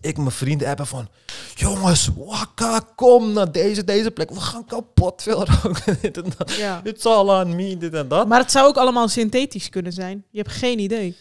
Ik 0.00 0.16
mijn 0.16 0.30
vrienden 0.30 0.66
hebben 0.66 0.86
van... 0.86 1.08
Jongens, 1.54 2.10
wakka, 2.16 2.80
kom 2.94 3.32
naar 3.32 3.52
deze, 3.52 3.84
deze 3.84 4.10
plek. 4.10 4.30
We 4.30 4.40
gaan 4.40 4.64
kapot 4.64 5.22
veel 5.22 5.44
roken. 5.44 5.98
Dit 6.02 6.16
en 6.16 6.32
dat. 6.38 6.52
Ja. 6.54 6.80
It's 6.84 7.04
all 7.06 7.40
on 7.40 7.56
me, 7.56 7.76
dit 7.76 7.94
en 7.94 8.08
dat. 8.08 8.28
Maar 8.28 8.40
het 8.40 8.50
zou 8.50 8.66
ook 8.66 8.76
allemaal 8.76 9.08
synthetisch 9.08 9.68
kunnen 9.68 9.92
zijn. 9.92 10.24
Je 10.30 10.38
hebt 10.38 10.52
geen 10.52 10.78
idee. 10.78 11.16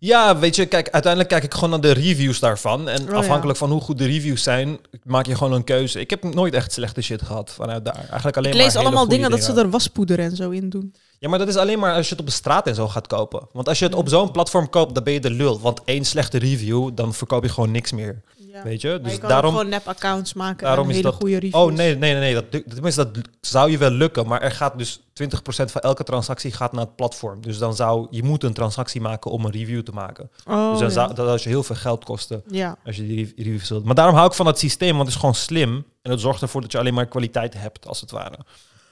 Ja, 0.00 0.38
weet 0.38 0.56
je, 0.56 0.66
kijk, 0.66 0.90
uiteindelijk 0.90 1.32
kijk 1.32 1.44
ik 1.44 1.54
gewoon 1.54 1.70
naar 1.70 1.80
de 1.80 1.92
reviews 1.92 2.38
daarvan. 2.38 2.88
En 2.88 3.02
Oh, 3.02 3.08
ja. 3.08 3.14
afhankelijk 3.14 3.58
van 3.58 3.70
hoe 3.70 3.80
goed 3.80 3.98
de 3.98 4.06
reviews 4.06 4.42
zijn, 4.42 4.78
maak 5.04 5.26
je 5.26 5.34
gewoon 5.34 5.52
een 5.52 5.64
keuze. 5.64 6.00
Ik 6.00 6.10
heb 6.10 6.22
nooit 6.22 6.54
echt 6.54 6.72
slechte 6.72 7.00
shit 7.02 7.22
gehad 7.22 7.50
vanuit 7.50 7.84
daar. 7.84 8.06
Eigenlijk 8.08 8.36
alleen 8.36 8.52
Ik 8.52 8.58
lees 8.58 8.76
allemaal 8.76 9.08
dingen 9.08 9.30
dat 9.30 9.42
ze 9.42 9.52
er 9.52 9.70
waspoeder 9.70 10.18
en 10.18 10.36
zo 10.36 10.50
in 10.50 10.68
doen. 10.68 10.94
Ja, 11.18 11.28
maar 11.28 11.38
dat 11.38 11.48
is 11.48 11.56
alleen 11.56 11.78
maar 11.78 11.94
als 11.94 12.04
je 12.04 12.10
het 12.10 12.20
op 12.20 12.26
de 12.26 12.32
straat 12.32 12.66
en 12.66 12.74
zo 12.74 12.88
gaat 12.88 13.06
kopen. 13.06 13.46
Want 13.52 13.68
als 13.68 13.78
je 13.78 13.84
het 13.84 13.94
op 13.94 14.08
zo'n 14.08 14.30
platform 14.30 14.70
koopt, 14.70 14.94
dan 14.94 15.04
ben 15.04 15.12
je 15.12 15.20
de 15.20 15.30
lul. 15.30 15.60
Want 15.60 15.80
één 15.84 16.04
slechte 16.04 16.38
review, 16.38 16.90
dan 16.94 17.14
verkoop 17.14 17.42
je 17.42 17.48
gewoon 17.48 17.70
niks 17.70 17.92
meer. 17.92 18.22
Ja. 18.52 18.62
Weet 18.62 18.80
je? 18.80 18.88
Maar 18.88 19.02
Dus 19.02 19.12
je 19.12 19.18
kan 19.18 19.28
daarom... 19.28 19.50
gewoon 19.50 19.68
nep-accounts 19.68 20.32
maken 20.34 20.66
daarom 20.66 20.84
en 20.86 20.90
hele 20.90 21.02
dat- 21.02 21.14
goede 21.14 21.34
reviews. 21.38 21.54
Oh 21.64 21.72
nee, 21.72 21.96
nee, 21.96 22.12
nee, 22.14 22.20
nee. 22.20 22.34
Dat, 22.34 22.62
tenminste, 22.74 23.10
dat 23.10 23.28
zou 23.40 23.70
je 23.70 23.78
wel 23.78 23.90
lukken. 23.90 24.26
Maar 24.26 24.42
er 24.42 24.50
gaat 24.50 24.78
dus 24.78 25.00
20% 25.00 25.00
van 25.46 25.80
elke 25.80 26.04
transactie 26.04 26.52
gaat 26.52 26.72
naar 26.72 26.84
het 26.84 26.96
platform. 26.96 27.40
Dus 27.42 27.58
dan 27.58 27.74
zou 27.76 28.06
je 28.10 28.22
moet 28.22 28.44
een 28.44 28.52
transactie 28.52 29.00
maken 29.00 29.30
om 29.30 29.44
een 29.44 29.50
review 29.52 29.82
te 29.82 29.92
maken. 29.92 30.30
Oh, 30.46 30.70
dus 30.70 30.78
dan 30.78 30.88
ja. 30.88 30.94
zou 30.94 31.14
dat 31.14 31.28
als 31.28 31.42
je 31.42 31.48
heel 31.48 31.62
veel 31.62 31.76
geld 31.76 32.04
kosten 32.04 32.42
ja. 32.50 32.76
als 32.84 32.96
je 32.96 33.06
die 33.06 33.16
rev- 33.16 33.32
reviews 33.36 33.68
wilt. 33.68 33.84
Maar 33.84 33.94
daarom 33.94 34.14
hou 34.14 34.26
ik 34.26 34.34
van 34.34 34.46
dat 34.46 34.58
systeem, 34.58 34.90
want 34.92 35.02
het 35.04 35.10
is 35.14 35.16
gewoon 35.20 35.34
slim. 35.34 35.84
En 36.02 36.10
het 36.10 36.20
zorgt 36.20 36.42
ervoor 36.42 36.60
dat 36.60 36.72
je 36.72 36.78
alleen 36.78 36.94
maar 36.94 37.06
kwaliteit 37.06 37.54
hebt, 37.54 37.86
als 37.86 38.00
het 38.00 38.10
ware. 38.10 38.38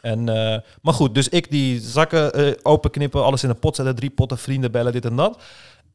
En, 0.06 0.28
eh, 0.28 0.60
maar 0.82 0.94
goed, 0.94 1.14
dus 1.14 1.28
ik 1.28 1.50
die 1.50 1.80
zakken 1.80 2.32
eh, 2.32 2.52
openknippen, 2.62 3.24
alles 3.24 3.42
in 3.42 3.48
de 3.48 3.54
pot 3.54 3.76
zetten, 3.76 3.94
drie 3.96 4.10
potten, 4.10 4.38
vrienden 4.38 4.72
bellen, 4.72 4.92
dit 4.92 5.04
en 5.04 5.16
dat. 5.16 5.42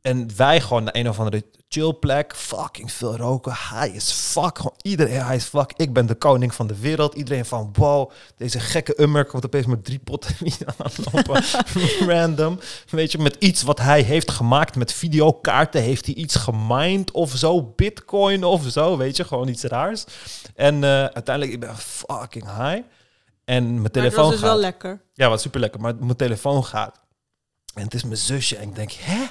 En 0.01 0.30
wij 0.36 0.62
gewoon 0.62 0.84
naar 0.84 0.95
een 0.95 1.09
of 1.09 1.20
andere 1.20 1.43
chill 1.70 1.93
plek, 1.93 2.36
fucking 2.36 2.91
veel 2.91 3.18
roken, 3.18 3.51
high 3.51 3.95
is 3.95 4.12
fuck, 4.12 4.59
iedereen 4.82 5.22
high 5.22 5.34
is 5.34 5.43
fuck. 5.43 5.74
Ik 5.76 5.93
ben 5.93 6.05
de 6.05 6.16
koning 6.16 6.53
van 6.55 6.68
de 6.68 6.80
wereld. 6.80 7.14
Iedereen 7.14 7.45
van, 7.45 7.70
wow, 7.74 8.12
deze 8.38 8.59
gekke 8.59 9.01
ummer 9.01 9.26
komt 9.26 9.45
opeens 9.45 9.66
met 9.66 9.86
drie 9.86 9.99
potten 9.99 10.36
wiet 10.39 10.66
aan 10.66 10.89
het 10.91 11.14
lopen. 11.14 11.43
Random. 12.14 12.59
Weet 12.89 13.12
je, 13.12 13.18
met 13.18 13.36
iets 13.39 13.62
wat 13.62 13.80
hij 13.80 14.01
heeft 14.01 14.32
gemaakt 14.32 14.76
met 14.76 14.93
videokaarten, 14.93 15.82
heeft 15.82 16.05
hij 16.05 16.16
iets 16.16 16.36
gemined 16.36 17.12
of 17.12 17.32
zo, 17.32 17.74
bitcoin 17.76 18.43
of 18.43 18.64
zo, 18.70 18.97
weet 18.97 19.18
je, 19.18 19.24
gewoon 19.24 19.47
iets 19.47 19.64
raars. 19.64 20.03
En 20.55 20.84
eh, 20.84 20.89
uiteindelijk, 20.89 21.51
ik 21.51 21.59
ben 21.59 21.78
fucking 21.78 22.45
high. 22.57 22.82
En 23.46 23.64
mijn 23.64 23.74
Maar 23.76 23.84
het 23.84 23.94
telefoon 23.94 24.22
was 24.24 24.32
dus 24.32 24.39
gaat. 24.39 24.50
wel 24.50 24.60
lekker. 24.60 25.02
Ja, 25.14 25.30
wat 25.30 25.42
super 25.42 25.60
lekker. 25.60 25.82
Maar 25.82 25.96
mijn 25.96 26.16
telefoon 26.16 26.66
gaat. 26.66 27.00
En 27.74 27.84
het 27.84 27.94
is 27.94 28.04
mijn 28.04 28.18
zusje. 28.18 28.56
En 28.58 28.68
ik 28.68 28.76
denk, 28.76 28.92
hè? 28.92 29.26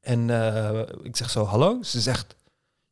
En 0.00 0.30
eh, 0.30 0.80
ik 1.02 1.16
zeg 1.16 1.30
zo, 1.30 1.44
hallo? 1.44 1.78
Ze 1.82 2.00
zegt, 2.00 2.34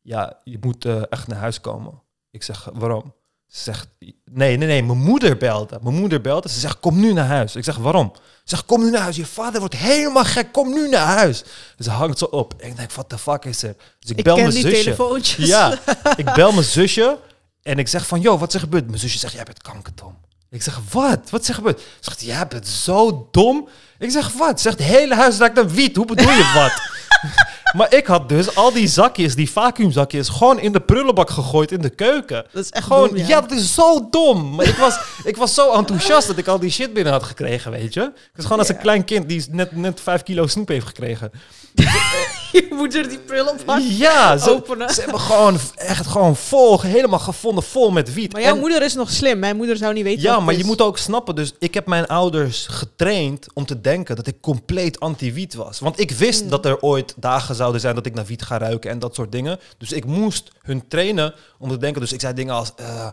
ja, 0.01 0.39
je 0.43 0.57
moet 0.61 0.85
eh, 0.85 1.01
echt 1.09 1.27
naar 1.27 1.37
huis 1.39 1.61
komen. 1.61 2.01
Ik 2.31 2.43
zeg, 2.43 2.69
waarom? 2.73 3.13
Ze 3.47 3.61
zegt, 3.63 3.87
nee, 3.99 4.57
nee, 4.57 4.67
nee, 4.67 4.83
mijn 4.83 4.97
moeder 4.97 5.37
belde. 5.37 5.79
Mijn 5.81 5.95
moeder 5.95 6.21
belde. 6.21 6.49
Ze 6.49 6.59
zegt, 6.59 6.79
kom 6.79 6.99
nu 6.99 7.13
naar 7.13 7.25
huis. 7.27 7.55
Ik 7.55 7.63
zeg, 7.63 7.75
waarom? 7.77 8.11
Ze 8.15 8.21
zegt, 8.43 8.65
kom 8.65 8.83
nu 8.83 8.89
naar 8.89 9.01
huis. 9.01 9.15
Je 9.15 9.25
vader 9.25 9.59
wordt 9.59 9.75
helemaal 9.75 10.23
gek. 10.25 10.51
Kom 10.51 10.73
nu 10.73 10.89
naar 10.89 11.05
huis. 11.17 11.43
Dus 11.75 11.85
ze 11.85 11.91
hangt 11.91 12.17
zo 12.17 12.25
op. 12.25 12.53
En 12.57 12.69
ik 12.69 12.77
denk, 12.77 12.91
wat 12.91 13.09
de 13.09 13.17
fuck 13.17 13.45
is 13.45 13.63
er? 13.63 13.75
Dus 13.99 14.09
ik, 14.11 14.17
Ik 14.17 14.23
bel 14.23 14.35
ken 14.35 14.43
mijn 14.43 14.55
die 14.55 14.65
zusje. 14.65 14.83
telefoontjes. 14.83 15.47
Ja, 15.47 15.79
ik 16.15 16.33
bel 16.33 16.51
mijn 16.51 16.63
zusje 16.63 17.19
en 17.61 17.79
ik 17.79 17.87
zeg 17.87 18.07
van, 18.07 18.21
joh, 18.21 18.39
wat 18.39 18.47
is 18.47 18.53
er 18.53 18.59
gebeurd? 18.59 18.87
Mijn 18.87 18.99
zusje 18.99 19.17
zegt, 19.17 19.33
jij 19.33 19.43
bent 19.43 19.61
kankerdom. 19.61 20.17
Ik 20.51 20.61
zeg, 20.63 20.79
wat? 20.91 21.29
Wat 21.29 21.41
is 21.41 21.47
er 21.47 21.53
gebeurd? 21.53 21.79
Ze 21.79 21.85
zegt, 21.99 22.21
jij 22.21 22.47
bent 22.47 22.67
zo 22.67 23.27
dom. 23.31 23.67
Ik 23.99 24.11
zeg, 24.11 24.31
wat? 24.31 24.61
Ze 24.61 24.69
zegt, 24.69 24.77
het 24.79 24.87
hele 24.87 25.15
huis 25.15 25.37
raakt 25.37 25.55
naar 25.55 25.69
wiet. 25.69 25.95
Hoe 25.95 26.05
bedoel 26.05 26.31
je 26.31 26.51
wat? 26.53 26.81
maar 27.77 27.93
ik 27.93 28.05
had 28.05 28.29
dus 28.29 28.55
al 28.55 28.73
die 28.73 28.87
zakjes, 28.87 29.35
die 29.35 29.51
vacuümzakjes, 29.51 30.29
gewoon 30.29 30.59
in 30.59 30.71
de 30.71 30.79
prullenbak 30.79 31.29
gegooid 31.29 31.71
in 31.71 31.81
de 31.81 31.89
keuken. 31.89 32.45
Dat 32.51 32.63
is 32.63 32.69
echt 32.69 32.85
Gewoon, 32.85 33.07
dom, 33.07 33.17
ja. 33.17 33.27
ja. 33.27 33.41
dat 33.41 33.51
is 33.51 33.73
zo 33.73 34.09
dom. 34.09 34.55
Maar 34.55 34.67
ik 34.67 34.75
was, 34.75 34.99
ik 35.23 35.37
was 35.37 35.53
zo 35.53 35.71
enthousiast 35.73 36.27
dat 36.27 36.37
ik 36.37 36.47
al 36.47 36.59
die 36.59 36.71
shit 36.71 36.93
binnen 36.93 37.13
had 37.13 37.23
gekregen, 37.23 37.71
weet 37.71 37.93
je. 37.93 38.01
Ik 38.01 38.31
was 38.35 38.45
gewoon 38.45 38.59
als 38.59 38.69
een 38.69 38.77
klein 38.77 39.05
kind 39.05 39.29
die 39.29 39.45
net, 39.51 39.75
net 39.75 40.01
vijf 40.01 40.23
kilo 40.23 40.47
snoep 40.47 40.67
heeft 40.67 40.87
gekregen. 40.87 41.31
Je 42.59 42.67
moet 42.71 42.95
er 42.95 43.09
die 43.09 43.19
prullenbak 43.19 43.79
Ja, 43.81 44.37
ze, 44.37 44.49
openen. 44.51 44.89
ze 44.89 45.01
hebben 45.01 45.19
gewoon 45.19 45.57
echt 45.75 46.07
gewoon 46.07 46.35
vol, 46.35 46.81
helemaal 46.81 47.19
gevonden 47.19 47.63
vol 47.63 47.91
met 47.91 48.13
wiet. 48.13 48.31
Maar 48.33 48.41
jouw 48.41 48.53
En- 48.53 48.59
moeder 48.59 48.81
is 48.81 48.93
nog 48.93 49.09
slim. 49.11 49.39
Mijn 49.39 49.55
moeder 49.57 49.77
zou 49.77 49.93
niet 49.93 50.03
weten 50.03 50.21
ja, 50.21 50.27
wat 50.27 50.35
het 50.37 50.45
maar 50.45 50.55
je 50.57 50.65
moet 50.65 50.81
ook 50.81 50.97
snappen. 50.97 51.35
Dus 51.35 51.53
ik 51.59 51.73
heb 51.73 51.87
mijn 51.87 52.07
ouders 52.07 52.67
getraind 52.69 53.47
om 53.53 53.65
te 53.65 53.81
denken 53.81 54.15
dat 54.15 54.27
ik 54.27 54.41
compleet 54.41 54.99
anti-wiet 54.99 55.53
was. 55.53 55.79
Want 55.79 55.99
ik 55.99 56.11
wist 56.11 56.39
Hmm. 56.41 56.49
dat 56.49 56.65
er 56.65 56.79
ooit 56.81 57.13
dagen 57.17 57.55
zouden 57.55 57.81
zijn 57.81 57.95
dat 57.95 58.05
ik 58.05 58.13
naar 58.13 58.25
wiet 58.25 58.41
ga 58.41 58.57
ruiken 58.57 58.89
en 58.91 58.99
dat 58.99 59.15
soort 59.15 59.31
dingen. 59.31 59.59
Dus 59.77 59.91
ik 59.91 60.05
moest 60.05 60.51
hun 60.61 60.87
trainen 60.87 61.33
om 61.59 61.69
te 61.69 61.77
denken. 61.77 62.01
Dus 62.01 62.13
ik 62.13 62.19
zei 62.21 62.33
dingen 62.33 62.53
als. 62.53 62.71
eh, 62.75 63.07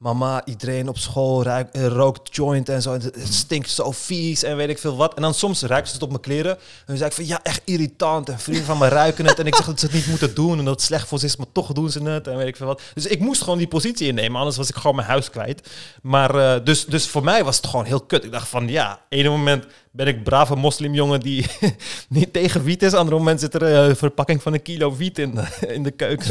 Mama, 0.00 0.44
iedereen 0.44 0.88
op 0.88 0.98
school 0.98 1.42
ruikt, 1.42 1.74
eh, 1.74 1.86
rookt 1.86 2.36
joint 2.36 2.68
en 2.68 2.82
zo. 2.82 2.92
Het 2.92 3.04
het 3.04 3.34
stinkt 3.34 3.70
zo 3.70 3.90
vies 3.90 4.42
en 4.42 4.56
weet 4.56 4.68
ik 4.68 4.78
veel 4.78 4.96
wat. 4.96 5.14
En 5.14 5.22
dan 5.22 5.34
soms 5.34 5.62
ruiken 5.62 5.88
ze 5.88 5.94
het 5.94 6.02
op 6.02 6.08
mijn 6.08 6.20
kleren. 6.20 6.56
En 6.56 6.84
dan 6.86 6.96
zei 6.96 7.08
ik 7.08 7.16
van 7.16 7.26
ja, 7.26 7.40
echt 7.42 7.60
irritant. 7.64 8.28
En 8.28 8.38
vrienden 8.38 8.64
van 8.64 8.78
me 8.78 8.88
ruiken 9.02 9.26
het. 9.26 9.38
En 9.38 9.46
ik 9.46 9.54
zeg 9.54 9.66
dat 9.66 9.80
ze 9.80 9.86
het 9.86 9.94
niet 9.94 10.06
moeten 10.06 10.34
doen. 10.34 10.58
En 10.58 10.64
dat 10.64 10.74
het 10.74 10.82
slecht 10.82 11.08
voor 11.08 11.18
ze 11.18 11.26
is, 11.26 11.36
maar 11.36 11.46
toch 11.52 11.72
doen 11.72 11.90
ze 11.90 12.02
het. 12.02 12.26
En 12.26 12.36
weet 12.36 12.46
ik 12.46 12.56
veel 12.56 12.66
wat. 12.66 12.82
Dus 12.94 13.06
ik 13.06 13.20
moest 13.20 13.42
gewoon 13.42 13.58
die 13.58 13.68
positie 13.68 14.06
innemen. 14.06 14.38
Anders 14.38 14.56
was 14.56 14.68
ik 14.68 14.74
gewoon 14.74 14.96
mijn 14.96 15.08
huis 15.08 15.30
kwijt. 15.30 15.70
Maar 16.02 16.34
eh, 16.34 16.64
dus, 16.64 16.86
dus 16.86 17.08
voor 17.08 17.24
mij 17.24 17.44
was 17.44 17.56
het 17.56 17.66
gewoon 17.66 17.84
heel 17.84 18.00
kut. 18.00 18.24
Ik 18.24 18.32
dacht 18.32 18.48
van 18.48 18.68
ja, 18.68 19.00
ene 19.08 19.28
moment 19.28 19.66
ben 19.92 20.06
ik 20.06 20.24
brave 20.24 20.56
moslimjongen 20.56 21.20
die 21.20 21.46
niet 22.08 22.32
tegen 22.32 22.62
wiet 22.62 22.82
is. 22.82 22.92
Andere 22.92 23.16
moment 23.16 23.40
zit 23.40 23.54
er 23.54 23.62
eh, 23.62 23.88
een 23.88 23.96
verpakking 23.96 24.42
van 24.42 24.52
een 24.52 24.62
kilo 24.62 24.96
wiet 24.96 25.18
in, 25.18 25.38
in 25.76 25.82
de 25.82 25.90
keuken. 25.90 26.26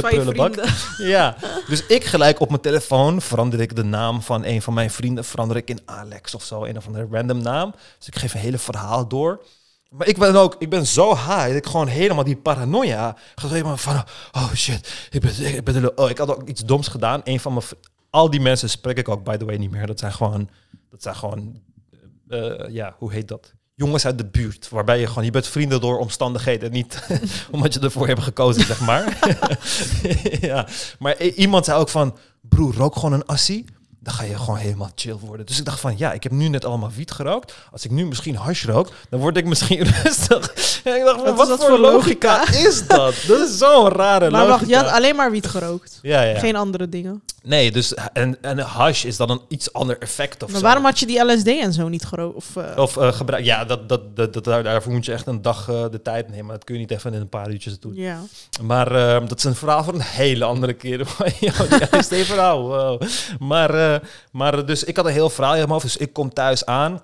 Ja, 0.98 1.36
dus 1.68 1.86
ik 1.86 2.04
gelijk 2.04 2.40
op 2.40 2.50
mijn 2.50 2.62
telefoon 2.62 3.22
verander 3.22 3.62
ik 3.62 3.76
de 3.76 3.84
naam 3.84 4.22
van 4.22 4.46
een 4.46 4.62
van 4.62 4.74
mijn 4.74 4.92
vrienden, 4.92 5.26
verander 5.26 5.58
ik 5.58 5.70
in 5.70 5.80
Alex 5.86 6.36
of 6.36 6.44
zo, 6.44 6.64
een 6.64 6.78
of 6.78 6.88
andere 6.88 7.08
random 7.12 7.42
naam. 7.42 7.74
Dus 7.98 8.08
ik 8.08 8.16
geef 8.16 8.34
een 8.34 8.40
hele 8.40 8.58
verhaal 8.58 9.08
door. 9.08 9.42
Maar 9.90 10.08
ik 10.08 10.18
ben 10.18 10.36
ook, 10.36 10.56
ik 10.60 10.70
ben 10.70 10.86
zo 10.86 11.16
high 11.16 11.48
dat 11.48 11.56
ik 11.56 11.66
gewoon 11.66 11.88
helemaal 11.88 12.24
die 12.24 12.36
paranoia 12.36 13.16
ga 13.36 13.48
helemaal 13.48 13.78
van, 13.78 14.04
oh 14.32 14.54
shit, 14.54 15.08
ik 15.10 15.22
ben, 15.22 15.56
ik 15.56 15.64
ben, 15.64 15.98
oh, 15.98 16.10
ik 16.10 16.18
had 16.18 16.30
ook 16.30 16.48
iets 16.48 16.66
doms 16.66 16.88
gedaan. 16.88 17.22
Een 17.24 17.40
van 17.40 17.54
mijn, 17.54 17.66
al 18.10 18.30
die 18.30 18.42
mensen 18.42 18.70
spreek 18.70 18.98
ik 18.98 19.10
ook 19.10 19.24
by 19.24 19.38
the 19.38 19.46
way 19.46 19.56
niet 19.56 19.72
meer. 19.72 19.88
Dat 19.88 20.00
zijn 20.00 20.14
gewoon, 20.14 20.50
dat 20.90 21.02
zijn 21.02 21.16
gewoon, 21.16 21.62
ja, 22.70 22.96
hoe 22.98 23.12
heet 23.12 23.28
dat? 23.28 23.54
Jongens 23.76 24.06
uit 24.06 24.18
de 24.18 24.26
buurt, 24.26 24.70
waarbij 24.70 25.00
je 25.00 25.08
gewoon, 25.08 25.24
je 25.24 25.32
bent 25.32 25.48
vrienden 25.48 25.82
door 25.82 26.00
omstandigheden, 26.00 26.72
niet 26.72 27.08
omdat 27.52 27.74
je 27.74 27.80
ervoor 27.80 28.08
hebt 28.08 28.22
gekozen, 28.22 28.66
zeg 28.66 28.80
maar. 28.80 29.20
ja, 30.50 30.68
maar 31.00 31.22
iemand 31.22 31.66
zei 31.66 31.80
ook 31.80 31.90
van, 31.90 32.18
broer, 32.42 32.74
rook 32.74 32.96
gewoon 32.96 33.14
een 33.14 33.26
assie. 33.26 33.66
Dan 34.02 34.14
ga 34.14 34.24
je 34.24 34.38
gewoon 34.38 34.58
helemaal 34.58 34.92
chill 34.96 35.14
worden. 35.16 35.46
Dus 35.46 35.60
ik 35.60 35.66
dacht 35.66 35.80
van, 35.80 35.94
ja, 35.98 36.12
ik 36.14 36.24
heb 36.24 36.32
nu 36.32 36.48
net 36.48 36.66
allemaal 36.66 36.92
wiet 36.96 37.12
gerookt. 37.12 37.54
Als 37.72 37.86
ik 37.86 37.92
nu 37.92 38.06
misschien 38.06 38.36
hash 38.36 38.66
rook, 38.66 38.90
dan 39.10 39.20
word 39.20 39.38
ik 39.38 39.46
misschien 39.46 39.84
rustig. 40.04 40.54
En 40.84 40.96
ik 40.96 41.04
dacht, 41.04 41.22
van, 41.22 41.36
Wat 41.36 41.66
voor 41.66 41.78
logica 41.80 42.48
is 42.52 42.88
dat? 42.88 43.14
Dat 43.28 43.40
is 43.50 43.58
zo'n 43.58 43.90
rare 43.90 44.30
Maar 44.30 44.40
logica. 44.48 44.58
wacht, 44.58 44.70
je 44.70 44.76
had 44.76 44.88
alleen 44.88 45.16
maar 45.16 45.32
wiet 45.32 45.48
gerookt. 45.48 46.00
ja, 46.02 46.22
ja. 46.22 46.40
Geen 46.40 46.56
andere 46.56 46.90
dingen. 46.90 47.24
Nee, 47.44 47.72
dus 47.72 47.94
en, 48.14 48.38
en 48.42 48.60
hash 48.60 49.04
is 49.04 49.18
dan 49.18 49.30
een 49.30 49.42
iets 49.48 49.74
ander 49.74 49.98
effect 50.00 50.44
of 50.44 50.50
Maar 50.50 50.60
zo. 50.60 50.66
waarom 50.66 50.84
had 50.84 51.00
je 51.00 51.06
die 51.06 51.24
LSD 51.26 51.48
en 51.48 51.74
zo 51.74 51.88
niet 51.88 52.06
gerookt? 52.06 52.36
Of, 52.36 52.56
eh, 52.56 52.78
Of 52.78 52.98
eh, 52.98 53.12
gebruik, 53.14 53.44
ja, 53.46 53.66
dat, 53.66 53.90
dat, 53.90 54.16
dat, 54.16 54.34
dat, 54.34 54.44
daar- 54.44 54.64
daarvoor 54.64 54.92
moet 54.92 55.06
je 55.06 55.12
echt 55.14 55.28
een 55.28 55.42
dag 55.42 55.70
eh, 55.70 55.86
de 55.92 56.02
tijd 56.02 56.30
nemen. 56.30 56.52
Dat 56.52 56.64
kun 56.64 56.74
je 56.76 56.82
niet 56.82 56.92
even 56.92 57.14
in 57.14 57.22
een 57.22 57.30
paar 57.30 57.50
uurtjes 57.52 57.80
doen. 57.80 57.94
ja. 57.96 58.20
Maar 58.62 58.92
eh, 58.96 59.28
dat 59.28 59.38
is 59.38 59.44
een 59.44 59.56
verhaal 59.56 59.84
voor 59.84 59.94
een 59.94 60.02
hele 60.02 60.46
andere 60.46 60.74
keer. 60.74 61.08
Ja, 61.40 61.52
die 61.70 62.00
LSD 62.00 62.16
verhaal, 62.16 62.62
wow. 62.68 63.02
Maar, 63.40 63.74
maar 64.32 64.60
eh, 64.60 64.66
dus 64.66 64.84
ik 64.84 64.96
had 64.96 65.06
een 65.06 65.12
heel 65.12 65.30
verhaal 65.30 65.54
in 65.54 65.60
mijn 65.60 65.70
hoofd. 65.72 65.84
Dus 65.84 65.98
ik 65.98 66.14
kom 66.14 66.34
thuis 66.34 66.66
aan. 66.66 67.02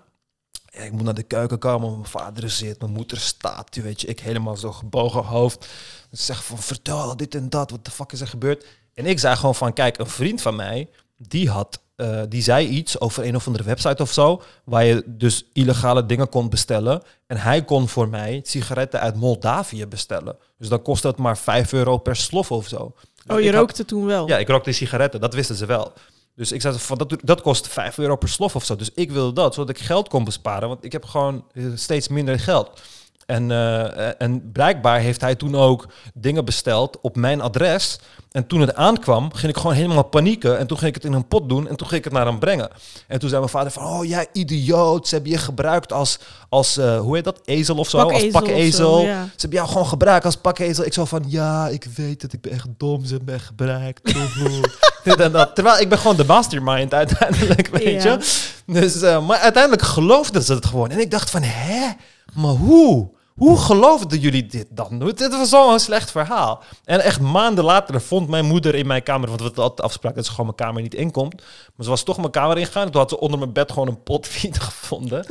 Ja, 0.65 0.81
ik 0.81 0.91
moet 0.91 1.03
naar 1.03 1.13
de 1.13 1.23
keuken 1.23 1.59
komen. 1.59 1.91
Mijn 1.91 2.05
vader 2.05 2.49
zit, 2.49 2.79
mijn 2.79 2.91
moeder 2.91 3.17
staat. 3.19 3.75
Weet 3.75 4.01
je, 4.01 4.07
ik 4.07 4.19
helemaal 4.19 4.57
zo 4.57 4.71
gebogen 4.71 5.23
hoofd. 5.23 5.67
Dus 6.09 6.25
zeg 6.25 6.43
van, 6.45 6.57
vertel 6.57 7.17
dit 7.17 7.35
en 7.35 7.49
dat. 7.49 7.71
Wat 7.71 7.85
de 7.85 7.91
fuck 7.91 8.11
is 8.11 8.21
er 8.21 8.27
gebeurd? 8.27 8.65
En 8.93 9.05
ik 9.05 9.19
zei 9.19 9.35
gewoon 9.35 9.55
van, 9.55 9.73
kijk, 9.73 9.97
een 9.97 10.07
vriend 10.07 10.41
van 10.41 10.55
mij, 10.55 10.89
die 11.17 11.49
had... 11.49 11.79
eh, 11.95 12.21
die 12.29 12.41
zei 12.41 12.67
iets 12.67 12.99
over 12.99 13.25
een 13.25 13.35
of 13.35 13.45
andere 13.47 13.63
website 13.63 14.01
of 14.01 14.11
zo, 14.13 14.41
waar 14.63 14.83
je 14.85 15.03
dus 15.05 15.45
illegale 15.53 16.05
dingen 16.05 16.29
kon 16.29 16.49
bestellen. 16.49 17.01
En 17.27 17.37
hij 17.37 17.63
kon 17.63 17.87
voor 17.89 18.07
mij 18.09 18.41
sigaretten 18.43 18.99
uit 18.99 19.15
Moldavië 19.15 19.85
bestellen. 19.85 20.37
Dus 20.57 20.67
dan 20.67 20.81
kostte 20.81 21.07
het 21.07 21.17
maar 21.17 21.37
5 21.37 21.73
euro 21.73 21.97
per 21.97 22.15
slof 22.15 22.51
of 22.51 22.67
zo. 22.67 22.93
Oh, 23.27 23.39
je 23.39 23.45
had- 23.45 23.55
rookte 23.55 23.85
toen 23.85 24.05
wel? 24.05 24.27
ja, 24.27 24.37
ik 24.37 24.47
rookte 24.47 24.71
sigaretten, 24.71 25.19
dat 25.21 25.33
wisten 25.33 25.55
ze 25.55 25.65
wel. 25.65 25.93
Dus 26.35 26.51
ik 26.51 26.61
zei 26.61 26.79
van 26.79 26.97
dat, 26.97 27.15
dat 27.21 27.41
kost 27.41 27.67
5 27.67 27.97
euro 27.97 28.15
per 28.15 28.29
slof 28.29 28.55
of 28.55 28.65
zo. 28.65 28.75
Dus 28.75 28.91
ik 28.93 29.11
wilde 29.11 29.33
dat, 29.33 29.53
zodat 29.53 29.69
ik 29.69 29.83
geld 29.83 30.07
kon 30.07 30.23
besparen. 30.23 30.67
Want 30.67 30.83
ik 30.83 30.91
heb 30.91 31.05
gewoon 31.05 31.45
eh, 31.53 31.65
steeds 31.75 32.07
minder 32.07 32.39
geld. 32.39 32.81
En, 33.25 33.51
eh, 33.51 34.21
en 34.21 34.51
blijkbaar 34.51 34.99
heeft 34.99 35.21
hij 35.21 35.35
toen 35.35 35.55
ook 35.55 35.87
dingen 36.13 36.45
besteld 36.45 36.97
op 37.01 37.15
mijn 37.15 37.41
adres. 37.41 37.99
En 38.31 38.47
toen 38.47 38.61
het 38.61 38.75
aankwam, 38.75 39.33
ging 39.33 39.51
ik 39.51 39.57
gewoon 39.57 39.75
helemaal 39.75 40.03
panieken. 40.03 40.57
En 40.57 40.67
toen 40.67 40.77
ging 40.77 40.89
ik 40.89 40.95
het 40.95 41.05
in 41.11 41.13
een 41.13 41.27
pot 41.27 41.49
doen 41.49 41.67
en 41.67 41.75
toen 41.75 41.87
ging 41.87 41.99
ik 41.99 42.03
het 42.03 42.13
naar 42.13 42.25
hem 42.25 42.39
brengen. 42.39 42.69
En 43.07 43.19
toen 43.19 43.29
zei 43.29 43.39
mijn 43.41 43.51
vader 43.53 43.71
van, 43.71 43.83
oh 43.83 44.05
jij 44.05 44.27
idioot, 44.33 45.07
ze 45.07 45.13
hebben 45.15 45.31
je 45.31 45.37
gebruikt 45.37 45.93
als, 45.93 46.19
als 46.49 46.77
eh, 46.77 46.99
hoe 46.99 47.15
heet 47.15 47.23
dat, 47.23 47.39
ezel 47.45 47.75
of 47.75 47.89
zo? 47.89 47.97
Pakezel 47.97 48.23
als 48.23 48.31
pakkezel. 48.31 49.01
ja. 49.01 49.23
Ze 49.23 49.31
hebben 49.37 49.57
jou 49.59 49.69
gewoon 49.71 49.87
gebruikt 49.87 50.25
als 50.25 50.35
pakkezel. 50.35 50.85
Ik 50.85 50.93
zo 50.93 51.05
van, 51.05 51.23
ja, 51.27 51.67
ik 51.67 51.85
weet 51.95 52.21
het, 52.21 52.33
ik 52.33 52.41
ben 52.41 52.51
echt 52.51 52.67
dom, 52.77 53.05
ze 53.05 53.13
hebben 53.15 53.29
mij 53.35 53.39
gebruikt. 53.43 54.13
Dit 55.03 55.19
en 55.19 55.31
dat. 55.31 55.55
Terwijl 55.55 55.79
ik 55.81 55.89
ben 55.89 55.97
gewoon 55.97 56.15
de 56.15 56.25
mastermind 56.25 56.93
uiteindelijk, 56.93 57.67
weet 57.67 58.03
Ja. 58.03 58.11
je. 58.11 58.43
Dus, 58.65 59.01
eh, 59.01 59.25
maar 59.25 59.37
uiteindelijk 59.37 59.81
geloofden 59.83 60.43
ze 60.43 60.53
het 60.53 60.65
gewoon. 60.65 60.89
En 60.89 60.99
ik 60.99 61.11
dacht 61.11 61.29
van, 61.29 61.41
hè, 61.41 61.91
maar 62.33 62.51
hoe? 62.51 63.13
Hoe 63.35 63.57
geloofden 63.57 64.19
jullie 64.19 64.45
dit 64.45 64.67
dan? 64.69 64.99
Dit 64.99 65.27
was 65.37 65.49
zo'n 65.49 65.79
slecht 65.79 66.11
verhaal. 66.11 66.63
En 66.83 66.99
echt 66.99 67.19
maanden 67.19 67.63
later 67.63 68.01
vond 68.01 68.29
mijn 68.29 68.45
moeder 68.45 68.75
in 68.75 68.87
mijn 68.87 69.03
kamer, 69.03 69.27
want 69.27 69.39
we 69.39 69.45
hadden 69.45 69.63
altijd 69.63 69.87
afspraak 69.87 70.15
dat 70.15 70.25
ze 70.25 70.31
gewoon 70.31 70.45
mijn 70.45 70.57
kamer 70.57 70.81
niet 70.81 70.93
inkomt. 70.93 71.35
Maar 71.75 71.85
ze 71.85 71.89
was 71.89 72.03
toch 72.03 72.17
mijn 72.17 72.31
kamer 72.31 72.57
ingegaan. 72.57 72.91
Toen 72.91 73.01
had 73.01 73.09
ze 73.09 73.19
onder 73.19 73.39
mijn 73.39 73.53
bed 73.53 73.71
gewoon 73.71 73.87
een 73.87 74.03
pot 74.03 74.41
wiet 74.41 74.59
gevonden. 74.69 75.25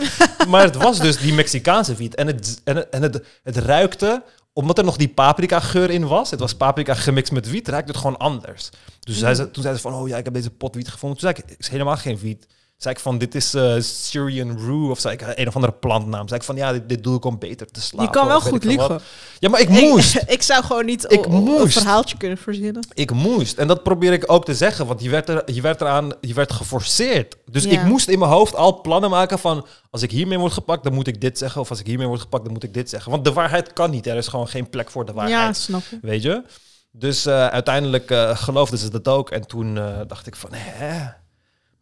maar 0.48 0.62
het 0.62 0.76
was 0.76 0.98
dus 0.98 1.18
die 1.18 1.32
Mexicaanse 1.32 1.94
wiet. 1.94 2.14
En 2.14 2.26
het, 2.26 2.61
en 2.64 2.76
het, 2.76 2.88
en 2.88 3.02
het, 3.02 3.24
het 3.42 3.57
ruikte, 3.57 4.22
omdat 4.52 4.78
er 4.78 4.84
nog 4.84 4.96
die 4.96 5.09
paprika 5.09 5.61
geur 5.61 5.90
in 5.90 6.07
was. 6.07 6.30
Het 6.30 6.40
was 6.40 6.55
paprika 6.55 6.94
gemixt 6.94 7.32
met 7.32 7.50
wiet, 7.50 7.68
ruikte 7.68 7.90
het 7.90 8.00
gewoon 8.00 8.18
anders. 8.18 8.70
Dus 9.00 9.18
zei 9.18 9.34
ze, 9.34 9.50
toen 9.50 9.62
zei 9.62 9.74
ze 9.74 9.80
van, 9.80 9.94
oh 9.94 10.09
ja, 10.09 10.16
ik 10.16 10.24
heb 10.24 10.34
deze 10.34 10.50
pot 10.50 10.74
wiet 10.74 10.88
gevonden. 10.88 11.18
Toen 11.18 11.28
zei 11.28 11.42
ik, 11.42 11.50
het 11.50 11.61
is 11.61 11.68
helemaal 11.68 11.96
geen 11.96 12.18
wiet. 12.18 12.46
Zei 12.77 12.95
ik 12.95 13.01
van, 13.01 13.18
dit 13.18 13.35
is 13.35 13.55
eh, 13.55 13.75
Syrian 13.81 14.59
Rue, 14.59 14.91
of 14.91 14.99
zei 15.01 15.14
ik, 15.14 15.33
een 15.35 15.49
of 15.49 15.55
andere 15.55 15.72
plantnaam. 15.72 16.29
Zei 16.29 16.41
ik 16.41 16.47
van, 16.47 16.57
ja, 16.57 16.72
dit, 16.72 16.89
dit 16.89 17.03
doe 17.05 17.16
ik 17.16 17.25
om 17.25 17.39
beter 17.39 17.66
te 17.70 17.81
slapen. 17.81 18.07
Je 18.07 18.12
kan 18.12 18.27
wel 18.27 18.37
of 18.37 18.43
weet 18.43 18.53
goed 18.53 18.64
liegen. 18.64 19.01
Ja, 19.39 19.49
maar 19.49 19.61
ik 19.61 19.68
moest. 19.68 20.16
Ik, 20.16 20.31
ik 20.37 20.43
zou 20.43 20.64
gewoon 20.64 20.85
niet 20.85 21.12
Ik 21.12 21.18
o- 21.18 21.22
een 21.31 21.43
moest. 21.43 21.72
verhaaltje 21.79 22.16
kunnen 22.16 22.39
verzinnen. 22.39 22.87
Ik 22.95 23.11
moest. 23.12 23.59
En 23.59 23.66
dat 23.66 23.83
probeer 23.83 24.12
ik 24.12 24.31
ook 24.33 24.45
te 24.45 24.55
zeggen, 24.55 24.87
want 24.87 25.03
je 25.03 25.11
werd, 25.11 25.29
er, 25.29 25.53
je 25.53 25.61
werd 25.61 25.81
eraan, 25.81 26.12
je 26.20 26.35
werd 26.35 26.53
geforceerd. 26.53 27.37
Dus 27.51 27.64
Ja. 27.64 27.70
ik 27.70 27.83
moest 27.85 28.09
in 28.09 28.18
mijn 28.18 28.31
hoofd 28.31 28.55
al 28.57 28.81
plannen 28.81 29.11
maken 29.11 29.39
van, 29.39 29.66
als 29.91 30.03
ik 30.03 30.11
hiermee 30.11 30.39
word 30.39 30.53
gepakt, 30.53 30.85
dan 30.85 30.95
moet 30.95 31.07
ik 31.07 31.20
dit 31.20 31.39
zeggen. 31.39 31.61
Of 31.61 31.70
als 31.70 31.81
ik 31.81 31.87
hiermee 31.87 32.07
word 32.07 32.20
gepakt, 32.20 32.45
dan 32.45 32.53
moet 32.53 32.62
ik 32.62 32.75
dit 32.75 32.89
zeggen. 32.91 33.11
Want 33.11 33.25
de 33.25 33.33
waarheid 33.33 33.72
kan 33.72 33.91
niet. 33.91 34.07
Er 34.07 34.16
is 34.16 34.29
gewoon 34.29 34.49
geen 34.49 34.68
plek 34.70 34.91
voor 34.91 35.05
de 35.05 35.12
Ja, 35.12 35.18
waarheid. 35.18 35.57
snap 35.57 35.83
je. 35.91 35.99
Weet 36.03 36.22
je? 36.22 36.43
Dus 36.91 37.27
eh, 37.27 37.47
uiteindelijk 37.47 38.11
eh, 38.11 38.37
geloofden 38.37 38.79
ze 38.79 38.91
dat 38.91 39.09
ook. 39.09 39.31
En 39.31 39.47
toen 39.47 39.79
eh, 39.79 39.99
dacht 40.07 40.27
ik 40.27 40.37
van, 40.37 40.51
hè? 40.53 41.07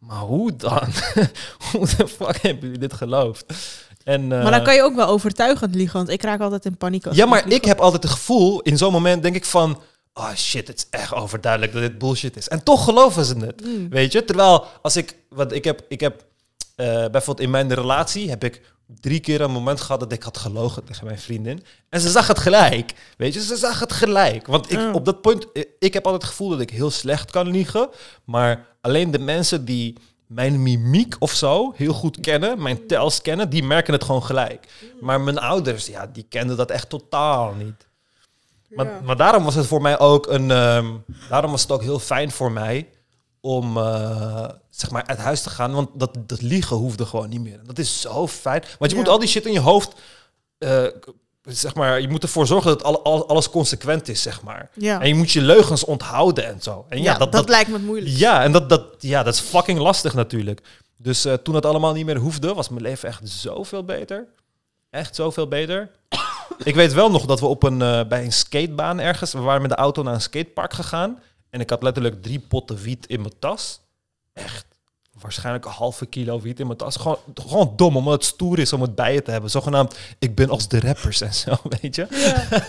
Maar 0.07 0.21
hoe 0.21 0.55
dan? 0.55 0.87
hoe 1.71 1.87
de 1.97 2.07
fuck 2.07 2.41
hebben 2.41 2.61
jullie 2.61 2.77
dit 2.77 2.93
geloofd? 2.93 3.45
En, 4.03 4.31
eh, 4.31 4.41
Maar 4.41 4.51
dan 4.51 4.63
kan 4.63 4.75
je 4.75 4.81
ook 4.81 4.95
wel 4.95 5.07
overtuigend 5.07 5.75
liegen, 5.75 5.97
want 5.97 6.09
ik 6.09 6.21
raak 6.21 6.41
altijd 6.41 6.65
in 6.65 6.77
paniek. 6.77 7.05
Als 7.05 7.15
ja, 7.15 7.25
maar 7.25 7.51
ik 7.51 7.65
heb 7.65 7.79
altijd 7.79 8.03
het 8.03 8.11
gevoel, 8.11 8.61
in 8.61 8.77
zo'n 8.77 8.91
moment 8.91 9.23
denk 9.23 9.35
ik 9.35 9.45
van... 9.45 9.81
Oh 10.13 10.35
shit, 10.35 10.67
het 10.67 10.77
is 10.77 10.99
echt 10.99 11.13
overduidelijk 11.13 11.73
dat 11.73 11.81
dit 11.81 11.97
bullshit 11.97 12.37
is. 12.37 12.47
En 12.47 12.63
toch 12.63 12.83
geloven 12.83 13.25
ze 13.25 13.37
het. 13.37 13.65
Mm. 13.65 13.89
Weet 13.89 14.11
je? 14.11 14.25
Terwijl 14.25 14.65
als 14.81 14.95
ik... 14.95 15.15
Want 15.29 15.51
ik 15.51 15.63
heb, 15.63 15.81
ik 15.87 15.99
heb 15.99 16.25
eh, 16.75 16.85
bijvoorbeeld 16.85 17.39
in 17.39 17.49
mijn 17.49 17.73
relatie 17.73 18.29
heb 18.29 18.43
ik 18.43 18.61
drie 18.99 19.19
keer 19.19 19.41
een 19.41 19.51
moment 19.51 19.81
gehad 19.81 19.99
dat 19.99 20.11
ik 20.11 20.23
had 20.23 20.37
gelogen 20.37 20.83
tegen 20.83 21.05
mijn 21.05 21.19
vriendin. 21.19 21.63
En 21.89 21.99
ze 22.01 22.09
zag 22.09 22.27
het 22.27 22.39
gelijk. 22.39 22.93
Weet 23.17 23.33
je, 23.33 23.41
ze 23.41 23.55
zag 23.55 23.79
het 23.79 23.93
gelijk. 23.93 24.47
Want 24.47 24.71
ik, 24.71 24.77
Oh. 24.79 24.93
op 24.93 25.05
dat 25.05 25.21
punt, 25.21 25.51
eh, 25.51 25.63
ik 25.79 25.93
heb 25.93 26.03
altijd 26.05 26.21
het 26.21 26.31
gevoel 26.31 26.49
dat 26.49 26.59
ik 26.59 26.69
heel 26.69 26.91
slecht 26.91 27.31
kan 27.31 27.47
liegen. 27.47 27.89
Maar 28.23 28.65
alleen 28.81 29.11
de 29.11 29.19
mensen 29.19 29.65
die 29.65 29.97
mijn 30.27 30.63
mimiek 30.63 31.15
of 31.19 31.31
zo 31.33 31.73
heel 31.75 31.93
goed 31.93 32.19
kennen, 32.19 32.61
mijn 32.61 32.87
tels 32.87 33.21
kennen, 33.21 33.49
die 33.49 33.63
merken 33.63 33.93
het 33.93 34.03
gewoon 34.03 34.23
gelijk. 34.23 34.67
Maar 35.01 35.21
mijn 35.21 35.37
ouders, 35.39 35.85
ja, 35.85 36.07
die 36.07 36.25
kenden 36.29 36.57
dat 36.57 36.71
echt 36.71 36.89
totaal 36.89 37.53
niet. 37.53 37.87
Maar, 38.69 38.85
Ja. 38.85 38.99
maar 39.03 39.17
daarom 39.17 39.43
was 39.43 39.55
het 39.55 39.65
voor 39.65 39.81
mij 39.81 39.99
ook 39.99 40.27
een. 40.27 40.51
ehm, 40.51 40.87
daarom 41.29 41.51
was 41.51 41.61
het 41.61 41.71
ook 41.71 41.81
heel 41.81 41.99
fijn 41.99 42.31
voor 42.31 42.51
mij 42.51 42.89
om 43.45 43.77
eh, 43.77 44.49
zeg 44.69 44.89
maar 44.91 45.05
uit 45.05 45.17
huis 45.19 45.41
te 45.41 45.49
gaan. 45.49 45.71
Want 45.73 45.89
dat, 45.93 46.17
dat 46.19 46.41
liegen 46.41 46.75
hoefde 46.75 47.05
gewoon 47.05 47.29
niet 47.29 47.41
meer. 47.41 47.59
Dat 47.65 47.79
is 47.79 48.01
zo 48.01 48.27
fijn. 48.27 48.63
Want 48.79 48.91
je 48.91 48.97
Ja. 48.97 49.03
moet 49.03 49.11
al 49.11 49.19
die 49.19 49.27
shit 49.27 49.45
in 49.45 49.51
je 49.53 49.59
hoofd. 49.59 49.93
eh, 50.57 50.83
zeg 51.43 51.75
maar, 51.75 52.01
je 52.01 52.09
moet 52.09 52.23
ervoor 52.23 52.47
zorgen 52.47 52.69
dat 52.69 52.83
alle, 52.83 52.99
alle- 52.99 53.25
alles 53.25 53.49
consequent 53.49 54.07
is, 54.07 54.21
zeg 54.21 54.41
maar. 54.41 54.69
Ja, 54.73 55.01
En 55.01 55.07
je 55.07 55.15
moet 55.15 55.31
je 55.31 55.41
leugens 55.41 55.85
onthouden 55.85 56.45
en 56.45 56.61
zo. 56.61 56.85
En 56.89 56.97
ja, 56.97 57.03
ja, 57.03 57.09
dat, 57.11 57.19
dat, 57.19 57.31
dat, 57.31 57.49
lijkt 57.49 57.69
me 57.69 57.79
moeilijk. 57.79 58.15
ja, 58.17 58.43
en 58.43 58.51
dat, 58.51 58.69
dat, 58.69 58.83
ja, 58.99 59.23
dat 59.23 59.33
is 59.33 59.39
fucking 59.39 59.79
lastig 59.79 60.13
natuurlijk. 60.13 60.61
Dus 60.97 61.25
eh, 61.25 61.33
toen 61.33 61.55
het 61.55 61.65
allemaal 61.65 61.93
niet 61.93 62.05
meer 62.05 62.17
hoefde, 62.17 62.53
was 62.53 62.69
mijn 62.69 62.81
leven 62.81 63.09
echt 63.09 63.21
zoveel 63.29 63.83
beter. 63.83 64.27
Echt 64.89 65.15
zoveel 65.15 65.47
beter. 65.47 65.89
ik 66.63 66.75
weet 66.75 66.93
wel 66.93 67.11
nog 67.11 67.25
dat 67.25 67.39
we 67.39 67.45
op 67.45 67.63
een, 67.63 67.77
bij 68.07 68.23
een 68.23 68.33
skatebaan 68.33 68.99
ergens... 68.99 69.33
We 69.33 69.39
waren 69.39 69.61
met 69.61 69.71
de 69.71 69.77
auto 69.77 70.03
naar 70.03 70.13
een 70.13 70.21
skatepark 70.21 70.73
gegaan. 70.73 71.19
En 71.53 71.59
ik 71.59 71.69
had 71.69 71.83
letterlijk 71.83 72.21
drie 72.21 72.39
potten 72.39 72.77
wiet 72.77 73.07
in 73.07 73.19
mijn 73.21 73.33
tas. 73.39 73.81
Echt. 74.33 74.65
Waarschijnlijk 75.11 75.65
een 75.65 75.71
halve 75.71 76.05
kilo 76.05 76.39
wiet 76.39 76.59
in 76.59 76.65
mijn 76.65 76.77
tas. 76.77 76.95
Gewoon, 76.95 77.17
gewoon 77.33 77.73
dom, 77.75 77.97
omdat 77.97 78.13
het 78.13 78.23
stoer 78.23 78.59
is 78.59 78.73
om 78.73 78.81
het 78.81 78.95
bij 78.95 79.13
je 79.13 79.21
te 79.21 79.31
hebben. 79.31 79.49
Zogenaamd, 79.49 79.97
ik 80.19 80.35
ben 80.35 80.49
als 80.49 80.67
de 80.67 80.79
rappers 80.79 81.21
en 81.21 81.33
zo, 81.33 81.55
weet 81.81 81.95
je. 81.95 82.05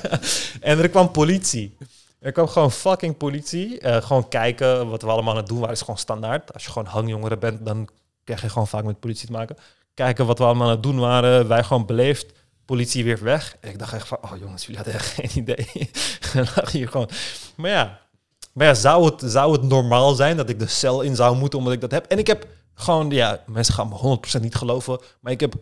en 0.60 0.78
er 0.78 0.88
kwam 0.88 1.10
politie. 1.10 1.76
Er 2.18 2.32
kwam 2.32 2.48
gewoon 2.48 2.72
fucking 2.72 3.16
politie. 3.16 3.78
eh, 3.78 4.02
gewoon 4.02 4.28
kijken 4.28 4.88
wat 4.88 5.02
we 5.02 5.08
allemaal 5.08 5.32
aan 5.32 5.38
het 5.40 5.46
doen 5.46 5.58
waren. 5.58 5.74
is 5.74 5.80
gewoon 5.80 5.98
standaard. 5.98 6.52
Als 6.52 6.64
je 6.64 6.70
gewoon 6.70 6.88
hangjongeren 6.88 7.38
bent, 7.38 7.64
dan 7.64 7.88
krijg 8.24 8.42
je 8.42 8.48
gewoon 8.48 8.68
vaak 8.68 8.84
met 8.84 9.00
politie 9.00 9.26
te 9.26 9.32
maken. 9.32 9.56
Kijken 9.94 10.26
wat 10.26 10.38
we 10.38 10.44
allemaal 10.44 10.66
aan 10.66 10.72
het 10.74 10.82
doen 10.82 10.98
waren. 10.98 11.48
Wij 11.48 11.64
gewoon 11.64 11.86
beleefd. 11.86 12.26
Politie 12.64 13.04
weer 13.04 13.22
weg. 13.22 13.56
En 13.60 13.70
ik 13.70 13.78
dacht 13.78 13.92
echt 13.92 14.08
van, 14.08 14.18
oh 14.20 14.38
jongens, 14.38 14.62
jullie 14.62 14.76
hadden 14.76 14.94
echt 14.94 15.06
geen 15.06 15.30
idee. 15.34 15.90
Lag 16.56 16.70
hier 16.70 16.88
gewoon. 16.88 17.08
Maar 17.56 17.70
ja, 17.70 18.02
maar 18.54 18.66
ja 18.66 18.74
zou, 18.74 19.04
het, 19.04 19.22
zou 19.26 19.52
het 19.52 19.62
normaal 19.62 20.14
zijn 20.14 20.36
dat 20.36 20.48
ik 20.48 20.58
de 20.58 20.66
cel 20.66 21.00
in 21.02 21.16
zou 21.16 21.36
moeten 21.36 21.58
omdat 21.58 21.74
ik 21.74 21.80
dat 21.80 21.90
heb? 21.90 22.06
En 22.06 22.18
ik 22.18 22.26
heb 22.26 22.46
gewoon, 22.74 23.10
ja, 23.10 23.42
mensen 23.46 23.74
gaan 23.74 23.88
me 23.88 24.18
100% 24.38 24.40
niet 24.40 24.54
geloven. 24.54 24.98
Maar 25.20 25.32
ik 25.32 25.40
heb 25.40 25.54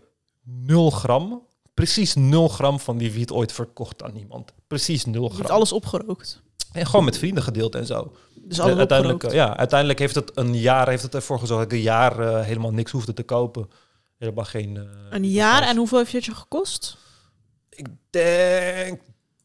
0 0.43 0.89
gram, 0.89 1.47
precies 1.73 2.13
0 2.15 2.47
gram 2.47 2.79
van 2.79 2.97
die 2.97 3.11
wiet 3.11 3.31
ooit 3.31 3.51
verkocht 3.51 4.03
aan 4.03 4.15
iemand. 4.15 4.53
Precies 4.67 5.05
0 5.05 5.21
Je 5.23 5.29
hebt 5.29 5.43
gram. 5.43 5.55
alles 5.55 5.71
opgerookt. 5.71 6.41
En 6.71 6.85
gewoon 6.85 7.05
met 7.05 7.17
vrienden 7.17 7.43
gedeeld 7.43 7.75
en 7.75 7.85
zo. 7.85 8.11
Dus 8.35 8.59
alles 8.59 8.77
uiteindelijk, 8.77 9.23
opgerookt. 9.23 9.47
ja, 9.49 9.57
uiteindelijk 9.57 9.99
heeft 9.99 10.15
het 10.15 10.31
een 10.33 10.55
jaar 10.59 10.87
heeft 10.89 11.03
het 11.03 11.15
ervoor 11.15 11.39
gezorgd 11.39 11.63
dat 11.63 11.71
ik 11.71 11.77
een 11.77 11.83
jaar 11.83 12.19
eh, 12.19 12.45
helemaal 12.45 12.71
niks 12.71 12.91
hoefde 12.91 13.13
te 13.13 13.23
kopen. 13.23 13.69
Helemaal 14.17 14.45
geen. 14.45 14.77
eh, 14.77 14.83
Een 15.09 15.29
jaar 15.29 15.61
en 15.63 15.77
hoeveel 15.77 15.97
heeft 15.97 16.11
het 16.11 16.25
je 16.25 16.35
gekost? 16.35 16.97
Ik 17.69 17.87
denk 18.09 19.01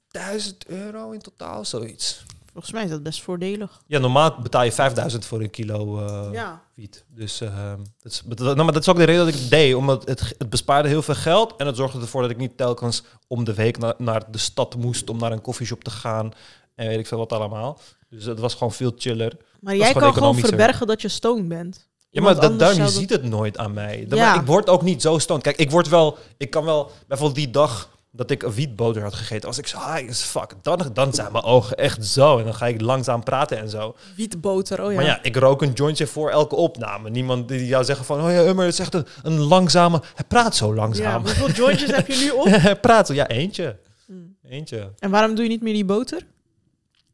1000 0.09 0.67
euro 0.67 1.11
in 1.11 1.21
totaal, 1.21 1.65
zoiets. 1.65 2.25
Volgens 2.59 2.77
mij 2.77 2.85
is 2.85 2.91
dat 2.91 3.03
best 3.03 3.23
voordelig. 3.23 3.81
Ja, 3.87 3.99
normaal 3.99 4.37
betaal 4.43 4.63
je 4.65 4.73
5000 4.73 5.25
voor 5.25 5.41
een 5.41 5.51
kilo 5.51 6.07
eh, 6.07 6.33
ja. 6.33 6.63
wiet. 6.75 7.05
Dus 7.15 7.41
eh, 7.41 7.73
dat, 8.03 8.13
is, 8.13 8.23
dat, 8.27 8.39
nou, 8.39 8.57
maar 8.57 8.73
dat 8.73 8.83
is 8.83 8.89
ook 8.89 8.97
de 8.97 9.05
reden 9.05 9.25
dat 9.25 9.35
ik 9.35 9.41
het 9.41 9.51
deed. 9.51 9.75
Omdat 9.75 10.09
het, 10.09 10.35
het 10.39 10.51
bespaarde 10.51 10.89
heel 10.89 11.03
veel 11.03 11.15
geld. 11.15 11.55
En 11.57 11.67
het 11.67 11.77
zorgde 11.77 12.01
ervoor 12.01 12.23
dat 12.23 12.31
ik 12.31 12.37
niet 12.37 12.57
telkens 12.57 13.03
om 13.27 13.45
de 13.45 13.55
week 13.55 13.79
na- 13.79 13.95
naar 13.99 14.23
de 14.31 14.39
stad 14.39 14.77
moest 14.77 15.11
om 15.11 15.19
naar 15.19 15.33
een 15.33 15.41
koffieshop 15.41 15.85
te 15.85 15.91
gaan. 15.91 16.33
En 16.75 16.89
weet 16.89 16.99
ik 16.99 17.07
veel 17.07 17.19
wat 17.19 17.33
allemaal. 17.33 17.81
Dus 18.09 18.25
het 18.25 18.39
was 18.39 18.53
gewoon 18.53 18.73
veel 18.73 18.93
chiller. 18.97 19.37
Maar 19.61 19.77
jij 19.77 19.93
gewoon 19.93 20.03
kan 20.03 20.13
gewoon 20.13 20.37
verbergen 20.37 20.87
dat 20.87 21.03
je 21.03 21.09
stoned 21.09 21.49
bent. 21.49 21.89
Ja, 22.11 22.23
maar 22.23 22.59
dat, 22.59 22.77
je 22.77 22.89
ziet 22.89 23.11
het 23.11 23.25
nooit 23.25 23.59
aan 23.59 23.73
mij. 23.73 24.07
Ja. 24.09 24.41
Ik 24.41 24.47
word 24.47 24.69
ook 24.69 24.83
niet 24.83 25.03
zo 25.03 25.19
stoned. 25.19 25.43
Kijk, 25.43 25.57
ik 25.57 25.71
word 25.71 25.89
wel... 25.89 26.19
Ik 26.37 26.51
kan 26.51 26.65
wel... 26.65 26.91
Bijvoorbeeld 27.07 27.39
die 27.39 27.51
dag 27.51 27.89
dat 28.11 28.31
ik 28.31 28.43
een 28.43 28.53
wietboter 28.53 29.03
had 29.03 29.15
gegeten, 29.15 29.49
was 29.49 29.59
ik 29.59 29.67
zo 29.67 29.79
high 29.79 30.09
as 30.09 30.23
fuck. 30.23 30.55
Dan, 30.63 30.91
dan 30.93 31.13
zijn 31.15 31.33
mijn 31.33 31.45
ogen 31.45 31.77
echt 31.77 32.07
zo. 32.07 32.39
En 32.39 32.45
dan 32.45 32.55
ga 32.55 32.67
ik 32.67 32.81
langzaam 32.81 33.23
praten 33.23 33.59
en 33.59 33.69
zo. 33.71 33.97
Wietboter, 34.17 34.83
oh 34.85 34.91
ja. 34.91 34.97
Maar 34.97 35.05
ja, 35.05 35.23
ik 35.23 35.37
rook 35.37 35.63
een 35.63 35.73
jointje 35.73 36.07
voor 36.07 36.31
elke 36.31 36.55
opname. 36.55 37.11
Niemand 37.11 37.49
die 37.49 37.67
jou 37.67 37.85
zeggen 37.85 38.05
van... 38.05 38.21
Oh 38.25 38.31
ja, 38.31 38.53
maar 38.53 38.65
het 38.65 38.73
is 38.75 38.81
echt 38.81 38.95
een, 38.95 39.07
een 39.23 39.39
langzame... 39.39 40.03
Hij 40.15 40.25
praat 40.29 40.57
zo 40.57 40.69
ja, 40.69 40.75
langzaam. 40.75 41.23
hoeveel 41.23 41.51
jointjes 41.51 41.91
heb 41.91 42.07
je 42.07 42.17
nu 42.17 42.31
op? 42.31 42.45
Hij 42.69 42.81
praat 42.81 43.07
zo... 43.07 43.13
Ja, 43.15 43.29
eentje. 43.29 43.77
Hmm. 44.07 44.37
Eentje. 44.43 44.93
En 44.99 45.11
waarom 45.11 45.35
doe 45.35 45.45
je 45.45 45.51
niet 45.51 45.63
meer 45.63 45.75
die 45.75 45.85
boter? 45.85 46.27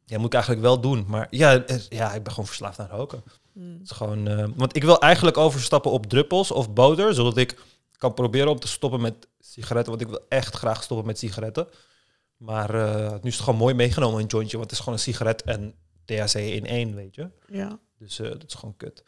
Ja, 0.04 0.16
moet 0.16 0.26
ik 0.26 0.32
eigenlijk 0.34 0.62
wel 0.64 0.80
doen. 0.80 1.04
Maar 1.08 1.26
ja, 1.30 1.50
het- 1.50 1.86
ja 1.88 2.12
ik 2.12 2.22
ben 2.22 2.30
gewoon 2.32 2.46
verslaafd 2.48 2.78
aan 2.78 2.88
roken. 2.90 3.22
Hmm. 3.52 3.72
Het 3.80 3.90
is 3.90 3.96
gewoon, 3.96 4.28
eh, 4.28 4.44
want 4.56 4.76
ik 4.76 4.84
wil 4.84 5.00
eigenlijk 5.00 5.36
overstappen 5.36 5.90
op 5.90 6.06
druppels 6.06 6.50
of 6.50 6.72
boter, 6.72 7.14
zodat 7.14 7.36
ik 7.36 7.56
kan 7.96 8.14
proberen 8.14 8.50
om 8.50 8.58
te 8.58 8.68
stoppen 8.68 9.00
met 9.00 9.28
sigaretten. 9.38 9.92
Want 9.92 10.04
ik 10.04 10.08
wil 10.08 10.26
echt 10.28 10.54
graag 10.54 10.82
stoppen 10.82 11.06
met 11.06 11.18
sigaretten. 11.18 11.68
Maar 12.36 12.74
eh, 12.74 13.10
nu 13.10 13.28
is 13.28 13.34
het 13.34 13.44
gewoon 13.44 13.58
mooi 13.58 13.74
meegenomen, 13.74 14.20
een 14.20 14.26
jointje. 14.26 14.56
Want 14.56 14.70
het 14.70 14.78
is 14.78 14.84
gewoon 14.84 14.94
een 14.94 15.04
sigaret 15.04 15.42
en 15.42 15.74
THC 16.04 16.34
in 16.34 16.66
één, 16.66 16.94
weet 16.94 17.14
je. 17.14 17.30
Ja. 17.46 17.78
Dus 17.98 18.18
eh, 18.18 18.28
dat 18.30 18.44
is 18.46 18.54
gewoon 18.54 18.76
kut. 18.76 19.04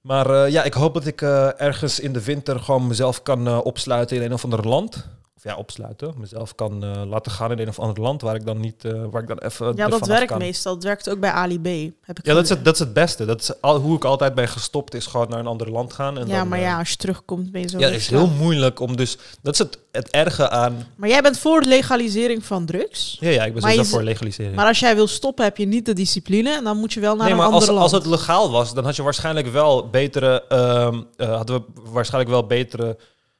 Maar 0.00 0.30
eh, 0.30 0.52
ja, 0.52 0.62
ik 0.64 0.74
hoop 0.74 0.94
dat 0.94 1.06
ik 1.06 1.22
ergens 1.22 2.00
in 2.00 2.12
de 2.12 2.24
winter 2.24 2.60
gewoon 2.60 2.86
mezelf 2.86 3.22
kan 3.22 3.62
opsluiten 3.62 4.16
in 4.16 4.22
een 4.22 4.32
of 4.32 4.44
ander 4.44 4.68
land. 4.68 5.08
Of 5.36 5.42
ja, 5.42 5.56
opsluiten. 5.56 6.14
Mezelf 6.16 6.54
kan 6.54 6.84
eh, 6.84 7.02
laten 7.06 7.32
gaan 7.32 7.52
in 7.52 7.58
een 7.58 7.68
of 7.68 7.78
ander 7.78 8.02
land 8.02 8.20
waar 8.20 8.34
ik 8.34 8.46
dan 8.46 8.60
niet, 8.60 8.84
eh, 8.84 9.04
waar 9.10 9.22
ik 9.22 9.28
dan 9.28 9.38
even. 9.38 9.76
Ja, 9.76 9.88
dat 9.88 10.06
werkt 10.06 10.26
kan. 10.26 10.38
meestal. 10.38 10.74
Het 10.74 10.84
werkt 10.84 11.10
ook 11.10 11.20
bij 11.20 11.30
Ali 11.30 11.60
B. 11.60 11.92
Heb 12.00 12.18
ik 12.18 12.26
Ja, 12.26 12.34
dat 12.34 12.44
is, 12.44 12.48
het, 12.48 12.64
dat 12.64 12.74
is 12.74 12.80
het 12.80 12.92
beste. 12.92 13.24
Dat 13.24 13.40
is 13.40 13.60
al, 13.60 13.78
hoe 13.78 13.96
ik 13.96 14.04
altijd 14.04 14.34
ben 14.34 14.48
gestopt, 14.48 14.94
is 14.94 15.06
gewoon 15.06 15.28
naar 15.28 15.38
een 15.38 15.46
ander 15.46 15.70
land 15.70 15.92
gaan. 15.92 16.18
En 16.18 16.26
ja, 16.26 16.38
dan, 16.38 16.48
maar 16.48 16.58
eh, 16.58 16.64
ja, 16.64 16.78
als 16.78 16.90
je 16.90 16.96
terugkomt 16.96 17.50
ben 17.50 17.60
je 17.60 17.68
zo 17.68 17.78
ja, 17.78 17.86
het 17.86 17.94
is 17.94 18.08
heel 18.08 18.26
moeilijk 18.26 18.80
om 18.80 18.96
dus... 18.96 19.18
Dat 19.42 19.52
is 19.52 19.58
het, 19.58 19.78
het 19.92 20.10
erge 20.10 20.48
aan... 20.48 20.86
Maar 20.94 21.08
jij 21.08 21.22
bent 21.22 21.38
voor 21.38 21.62
legalisering 21.62 22.44
van 22.44 22.66
drugs. 22.66 23.16
Ja, 23.20 23.30
ja 23.30 23.44
ik 23.44 23.52
ben 23.52 23.62
Maar 23.62 23.70
sowieso 23.70 23.90
voor 23.90 24.02
legalisering. 24.02 24.56
Maar 24.56 24.66
als 24.66 24.78
jij 24.78 24.94
wil 24.94 25.06
stoppen, 25.06 25.44
heb 25.44 25.56
je 25.56 25.66
niet 25.66 25.86
de 25.86 25.94
discipline. 25.94 26.50
En 26.56 26.64
dan 26.64 26.76
moet 26.76 26.92
je 26.92 27.00
wel 27.00 27.16
naar 27.16 27.24
nee, 27.24 27.32
een 27.32 27.38
maar 27.38 27.46
als, 27.46 27.68
ander 27.68 27.82
als 27.82 27.92
land. 27.92 28.04
het 28.04 28.12
legaal 28.12 28.50
was, 28.50 28.74
dan 28.74 28.84
had 28.84 28.96
je 28.96 29.02
waarschijnlijk 29.02 29.46
wel 29.46 29.88
betere... 29.88 30.44
eh, 30.48 31.34
hadden 31.36 31.64
we 31.74 31.90
waarschijnlijk 31.90 32.32
wel 32.32 32.46
betere... 32.46 32.96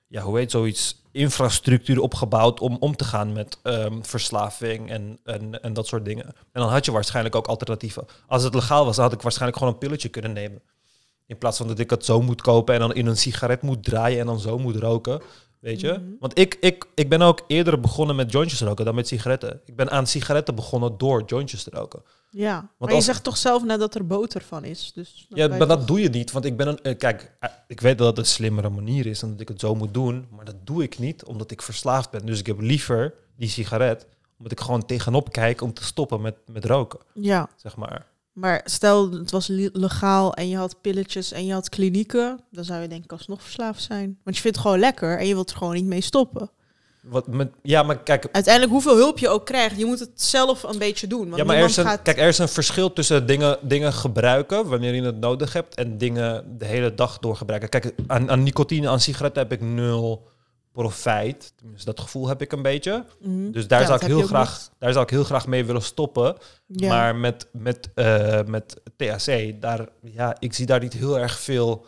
Ja, 0.08 0.22
hoe 0.22 0.38
heet 0.38 0.50
zoiets? 0.50 1.04
Infrastructuur 1.16 2.00
opgebouwd 2.00 2.60
om 2.60 2.76
om 2.80 2.96
te 2.96 3.04
gaan 3.04 3.32
met 3.32 3.58
ehm, 3.62 4.02
verslaving 4.02 4.90
en, 4.90 5.18
en, 5.24 5.62
en 5.62 5.72
dat 5.72 5.86
soort 5.86 6.04
dingen. 6.04 6.24
En 6.24 6.60
dan 6.60 6.68
had 6.68 6.84
je 6.84 6.92
waarschijnlijk 6.92 7.34
ook 7.34 7.46
alternatieven. 7.46 8.06
Als 8.26 8.42
het 8.42 8.54
legaal 8.54 8.84
was, 8.84 8.96
dan 8.96 9.04
had 9.04 9.14
ik 9.14 9.22
waarschijnlijk 9.22 9.58
gewoon 9.58 9.72
een 9.72 9.78
pilletje 9.78 10.08
kunnen 10.08 10.32
nemen. 10.32 10.62
In 11.26 11.38
plaats 11.38 11.56
van 11.56 11.66
dat 11.66 11.78
ik 11.78 11.90
het 11.90 12.04
zo 12.04 12.22
moet 12.22 12.42
kopen 12.42 12.74
en 12.74 12.80
dan 12.80 12.94
in 12.94 13.06
een 13.06 13.16
sigaret 13.16 13.62
moet 13.62 13.84
draaien 13.84 14.20
en 14.20 14.26
dan 14.26 14.40
zo 14.40 14.58
moet 14.58 14.76
roken. 14.76 15.20
Weet 15.60 15.80
je? 15.80 15.92
Mhm. 15.92 16.10
Want 16.20 16.38
ik, 16.38 16.56
ik, 16.60 16.86
ik 16.94 17.08
ben 17.08 17.22
ook 17.22 17.44
eerder 17.46 17.80
begonnen 17.80 18.16
met 18.16 18.32
jointjes 18.32 18.60
roken 18.60 18.84
dan 18.84 18.94
met 18.94 19.08
sigaretten. 19.08 19.60
Ik 19.64 19.76
ben 19.76 19.90
aan 19.90 20.06
sigaretten 20.06 20.54
begonnen 20.54 20.98
door 20.98 21.22
jointjes 21.26 21.62
te 21.62 21.70
roken. 21.72 22.02
Ja, 22.38 22.68
maar 22.78 22.94
je 22.94 23.00
zegt 23.00 23.24
toch 23.24 23.36
zelf 23.36 23.64
net 23.64 23.78
dat 23.78 23.94
er 23.94 24.06
boter 24.06 24.42
van 24.42 24.64
is. 24.64 24.92
Dus 24.94 25.26
Ja, 25.28 25.48
maar 25.48 25.66
dat 25.66 25.86
doe 25.86 26.00
je 26.00 26.08
niet. 26.08 26.32
Want 26.32 26.44
ik 26.44 26.56
ben 26.56 26.68
een. 26.68 26.78
eh, 26.82 26.98
Kijk, 26.98 27.32
eh, 27.40 27.50
ik 27.68 27.80
weet 27.80 27.98
dat 27.98 28.06
het 28.06 28.18
een 28.18 28.24
slimmere 28.32 28.68
manier 28.70 29.06
is 29.06 29.22
en 29.22 29.30
dat 29.30 29.40
ik 29.40 29.48
het 29.48 29.60
zo 29.60 29.74
moet 29.74 29.94
doen. 29.94 30.26
Maar 30.30 30.44
dat 30.44 30.56
doe 30.66 30.82
ik 30.82 30.98
niet 30.98 31.24
omdat 31.24 31.50
ik 31.50 31.62
verslaafd 31.62 32.10
ben. 32.10 32.26
Dus 32.26 32.38
ik 32.38 32.46
heb 32.46 32.60
liever 32.60 33.14
die 33.36 33.48
sigaret. 33.48 34.06
Omdat 34.38 34.52
ik 34.52 34.60
gewoon 34.60 34.86
tegenop 34.86 35.32
kijk 35.32 35.60
om 35.60 35.72
te 35.72 35.84
stoppen 35.84 36.20
met, 36.20 36.34
met 36.52 36.64
roken. 36.64 36.98
Ja, 37.14 37.48
Zeg 37.56 37.76
maar. 37.76 38.06
maar 38.32 38.60
stel 38.64 39.10
het 39.10 39.30
was 39.30 39.46
le- 39.46 39.68
legaal 39.72 40.34
en 40.34 40.48
je 40.48 40.56
had 40.56 40.80
pilletjes 40.80 41.32
en 41.32 41.46
je 41.46 41.52
had 41.52 41.68
klinieken. 41.68 42.40
Dan 42.50 42.64
zou 42.64 42.82
je 42.82 42.88
denk 42.88 43.04
ik 43.04 43.12
alsnog 43.12 43.42
verslaafd 43.42 43.82
zijn. 43.82 44.18
Want 44.24 44.36
je 44.36 44.42
vindt 44.42 44.56
het 44.56 44.66
gewoon 44.66 44.80
lekker 44.80 45.18
en 45.18 45.26
je 45.26 45.34
wilt 45.34 45.50
er 45.50 45.56
gewoon 45.56 45.74
niet 45.74 45.84
mee 45.84 46.00
stoppen. 46.00 46.50
Wat 47.08 47.26
met, 47.26 47.50
ja, 47.62 47.82
maar 47.82 48.02
kijk. 48.02 48.28
Uiteindelijk 48.32 48.72
hoeveel 48.72 48.96
hulp 48.96 49.18
je 49.18 49.28
ook 49.28 49.46
krijgt, 49.46 49.78
je 49.78 49.84
moet 49.84 49.98
het 49.98 50.10
zelf 50.14 50.62
een 50.62 50.78
beetje 50.78 51.06
doen. 51.06 51.24
Want 51.24 51.36
Ja, 51.36 51.44
maar 51.44 51.56
er 51.56 51.64
is, 51.64 51.76
een, 51.76 51.84
gaat... 51.84 52.02
kijk, 52.02 52.18
er 52.18 52.28
is 52.28 52.38
een 52.38 52.48
verschil 52.48 52.92
tussen 52.92 53.26
dingen, 53.26 53.58
dingen 53.62 53.92
gebruiken 53.92 54.68
wanneer 54.68 54.94
je 54.94 55.02
het 55.02 55.20
nodig 55.20 55.52
hebt 55.52 55.74
en 55.74 55.98
dingen 55.98 56.58
de 56.58 56.64
hele 56.64 56.94
dag 56.94 57.18
door 57.18 57.36
gebruiken. 57.36 57.68
Kijk, 57.68 57.94
aan, 58.06 58.30
aan 58.30 58.42
nicotine, 58.42 58.88
aan 58.88 59.00
sigaretten 59.00 59.42
heb 59.42 59.52
ik 59.52 59.60
nul 59.60 60.28
profijt. 60.72 61.52
Tenminste, 61.56 61.84
dat 61.84 62.00
gevoel 62.00 62.28
heb 62.28 62.42
ik 62.42 62.52
een 62.52 62.62
beetje. 62.62 63.04
Mhm. 63.20 63.50
Dus 63.50 63.68
daar, 63.68 63.80
Ja, 63.80 63.86
zou 63.86 64.00
ik 64.00 64.06
heel 64.06 64.22
graag, 64.22 64.70
daar 64.78 64.92
zou 64.92 65.04
ik 65.04 65.10
heel 65.10 65.24
graag 65.24 65.46
mee 65.46 65.64
willen 65.64 65.82
stoppen. 65.82 66.36
Ja. 66.66 66.88
Maar 66.88 67.16
met, 67.16 67.46
met, 67.52 67.88
eh, 67.94 68.40
met 68.46 68.80
THC, 68.96 69.60
daar, 69.60 69.88
ja, 70.00 70.36
ik 70.38 70.52
zie 70.52 70.66
daar 70.66 70.80
niet 70.80 70.92
heel 70.92 71.18
erg 71.18 71.38
veel 71.38 71.86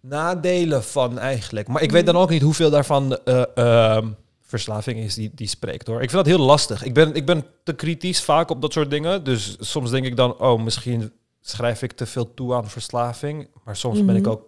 nadelen 0.00 0.84
van 0.84 1.18
eigenlijk. 1.18 1.68
Maar 1.68 1.82
ik 1.82 1.90
weet 1.90 2.06
dan 2.06 2.16
ook 2.16 2.30
niet 2.30 2.42
hoeveel 2.42 2.70
daarvan 2.70 3.16
eh, 3.24 3.42
ehm, 3.54 4.08
verslaving 4.40 4.98
is 4.98 5.14
die, 5.14 5.30
die 5.34 5.46
spreekt 5.48 5.86
hoor. 5.86 6.02
Ik 6.02 6.10
vind 6.10 6.24
dat 6.24 6.36
heel 6.36 6.44
lastig. 6.46 6.84
Ik 6.84 6.94
ben, 6.94 7.14
ik 7.14 7.26
ben 7.26 7.44
te 7.64 7.72
kritisch 7.72 8.22
vaak 8.22 8.50
op 8.50 8.62
dat 8.62 8.72
soort 8.72 8.90
dingen. 8.90 9.24
Dus 9.24 9.56
soms 9.60 9.90
denk 9.90 10.06
ik 10.06 10.16
dan, 10.16 10.38
oh, 10.40 10.62
misschien 10.62 11.12
schrijf 11.40 11.82
ik 11.82 11.92
te 11.92 12.06
veel 12.06 12.34
toe 12.34 12.54
aan 12.54 12.68
verslaving. 12.68 13.48
Maar 13.64 13.76
soms 13.76 14.04
ben 14.04 14.16
ik 14.16 14.22
Mhm. 14.22 14.30
ook 14.30 14.42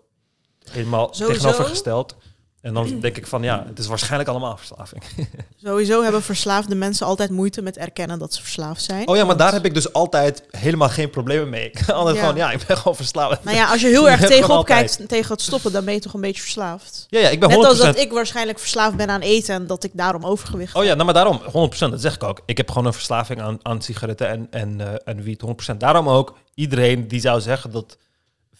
helemaal 0.70 1.08
Sowieso? 1.14 1.32
tegenovergesteld. 1.32 2.16
En 2.60 2.74
dan 2.74 3.00
denk 3.00 3.16
ik 3.16 3.26
van, 3.26 3.42
ja, 3.42 3.64
het 3.66 3.78
is 3.78 3.86
waarschijnlijk 3.86 4.30
allemaal 4.30 4.56
verslaving. 4.56 5.02
Sowieso 5.64 6.02
hebben 6.02 6.22
verslaafde 6.22 6.74
mensen 6.74 7.06
altijd 7.06 7.30
moeite 7.30 7.62
met 7.62 7.76
erkennen 7.76 8.18
dat 8.18 8.34
ze 8.34 8.42
verslaafd 8.42 8.82
zijn. 8.82 9.08
Oh 9.08 9.16
ja, 9.16 9.24
maar 9.24 9.36
daar 9.36 9.52
heb 9.52 9.64
ik 9.64 9.74
dus 9.74 9.92
altijd 9.92 10.42
helemaal 10.50 10.88
geen 10.88 11.10
problemen 11.10 11.48
mee. 11.48 11.66
Ik 11.66 11.82
ben 11.86 11.94
altijd 11.94 12.16
Ja. 12.16 12.20
gewoon, 12.22 12.36
ja, 12.36 12.50
ik 12.50 12.66
ben 12.66 12.76
gewoon 12.76 12.96
verslaafd. 12.96 13.44
Nou 13.44 13.56
ja, 13.56 13.70
als 13.70 13.80
je 13.80 13.86
heel 13.86 14.08
erg 14.10 14.20
tegenop 14.20 14.64
kijkt 14.64 15.08
tegen 15.08 15.32
het 15.32 15.42
stoppen, 15.42 15.72
dan 15.72 15.84
ben 15.84 15.94
je 15.94 16.00
toch 16.00 16.14
een 16.14 16.20
beetje 16.20 16.42
verslaafd. 16.42 17.06
Ja, 17.08 17.20
ja, 17.20 17.28
ik 17.28 17.40
ben 17.40 17.48
100%. 17.50 17.52
Net 17.52 17.64
als 17.66 17.78
dat 17.78 17.98
ik 17.98 18.12
waarschijnlijk 18.12 18.58
verslaafd 18.58 18.96
ben 18.96 19.10
aan 19.10 19.20
eten 19.20 19.54
en 19.54 19.66
dat 19.66 19.84
ik 19.84 19.90
daarom 19.94 20.24
overgewicht 20.24 20.74
Oh 20.74 20.84
ja, 20.84 20.94
nou 20.94 21.04
maar 21.04 21.14
daarom, 21.14 21.40
100%, 21.70 21.78
dat 21.78 22.00
zeg 22.00 22.14
ik 22.14 22.22
ook. 22.22 22.40
Ik 22.46 22.56
heb 22.56 22.68
gewoon 22.68 22.86
een 22.86 22.92
verslaving 22.92 23.40
aan, 23.40 23.58
aan 23.62 23.82
sigaretten 23.82 24.28
en, 24.28 24.46
en, 24.50 24.80
eh, 24.80 24.94
en 25.04 25.22
wiet, 25.22 25.42
100%. 25.72 25.76
Daarom 25.76 26.08
ook, 26.08 26.38
iedereen 26.54 27.08
die 27.08 27.20
zou 27.20 27.40
zeggen 27.40 27.70
dat 27.70 27.96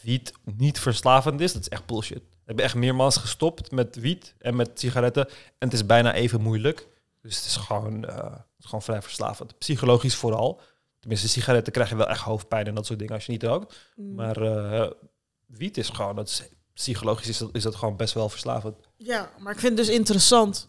wiet 0.02 0.32
niet 0.56 0.80
verslavend 0.80 1.40
is, 1.40 1.52
dat 1.52 1.62
is 1.62 1.68
echt 1.68 1.86
bullshit. 1.86 2.22
Ik 2.50 2.56
heb 2.56 2.64
echt 2.64 2.74
meermaals 2.74 3.16
gestopt 3.16 3.70
met 3.70 3.96
wiet 3.96 4.34
en 4.38 4.56
met 4.56 4.70
sigaretten 4.74 5.26
en 5.28 5.68
het 5.68 5.72
is 5.72 5.86
bijna 5.86 6.14
even 6.14 6.40
moeilijk. 6.40 6.88
Dus 7.22 7.36
het 7.36 7.44
is 7.44 7.56
gewoon, 7.56 8.04
eh, 8.04 8.16
het 8.16 8.58
is 8.58 8.64
gewoon 8.64 8.82
vrij 8.82 9.02
verslavend. 9.02 9.58
Psychologisch 9.58 10.14
vooral. 10.14 10.60
Tenminste, 11.00 11.28
sigaretten 11.28 11.72
krijg 11.72 11.88
je 11.88 11.96
wel 11.96 12.08
echt 12.08 12.20
hoofdpijn 12.20 12.66
en 12.66 12.74
dat 12.74 12.86
soort 12.86 12.98
dingen 12.98 13.14
als 13.14 13.26
je 13.26 13.32
niet 13.32 13.42
rookt. 13.42 13.90
Mm. 13.96 14.14
Maar 14.14 14.36
eh, 14.42 14.90
wiet 15.46 15.76
is 15.76 15.88
gewoon, 15.88 16.16
dat 16.16 16.28
is, 16.28 16.42
psychologisch 16.74 17.28
is 17.28 17.38
dat, 17.38 17.50
is 17.52 17.62
dat 17.62 17.74
gewoon 17.74 17.96
best 17.96 18.14
wel 18.14 18.28
verslavend. 18.28 18.76
Ja, 18.96 19.30
maar 19.38 19.52
ik 19.52 19.58
vind 19.58 19.78
het 19.78 19.86
dus 19.86 19.96
interessant 19.96 20.66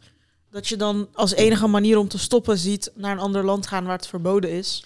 dat 0.50 0.68
je 0.68 0.76
dan 0.76 1.10
als 1.14 1.34
enige 1.34 1.68
manier 1.68 1.98
om 1.98 2.08
te 2.08 2.20
stoppen 2.20 2.58
ziet 2.58 2.92
naar 2.96 3.12
een 3.12 3.20
ander 3.20 3.46
land 3.46 3.68
gaan 3.68 3.86
waar 3.86 3.98
het 3.98 4.08
verboden 4.08 4.52
is. 4.52 4.86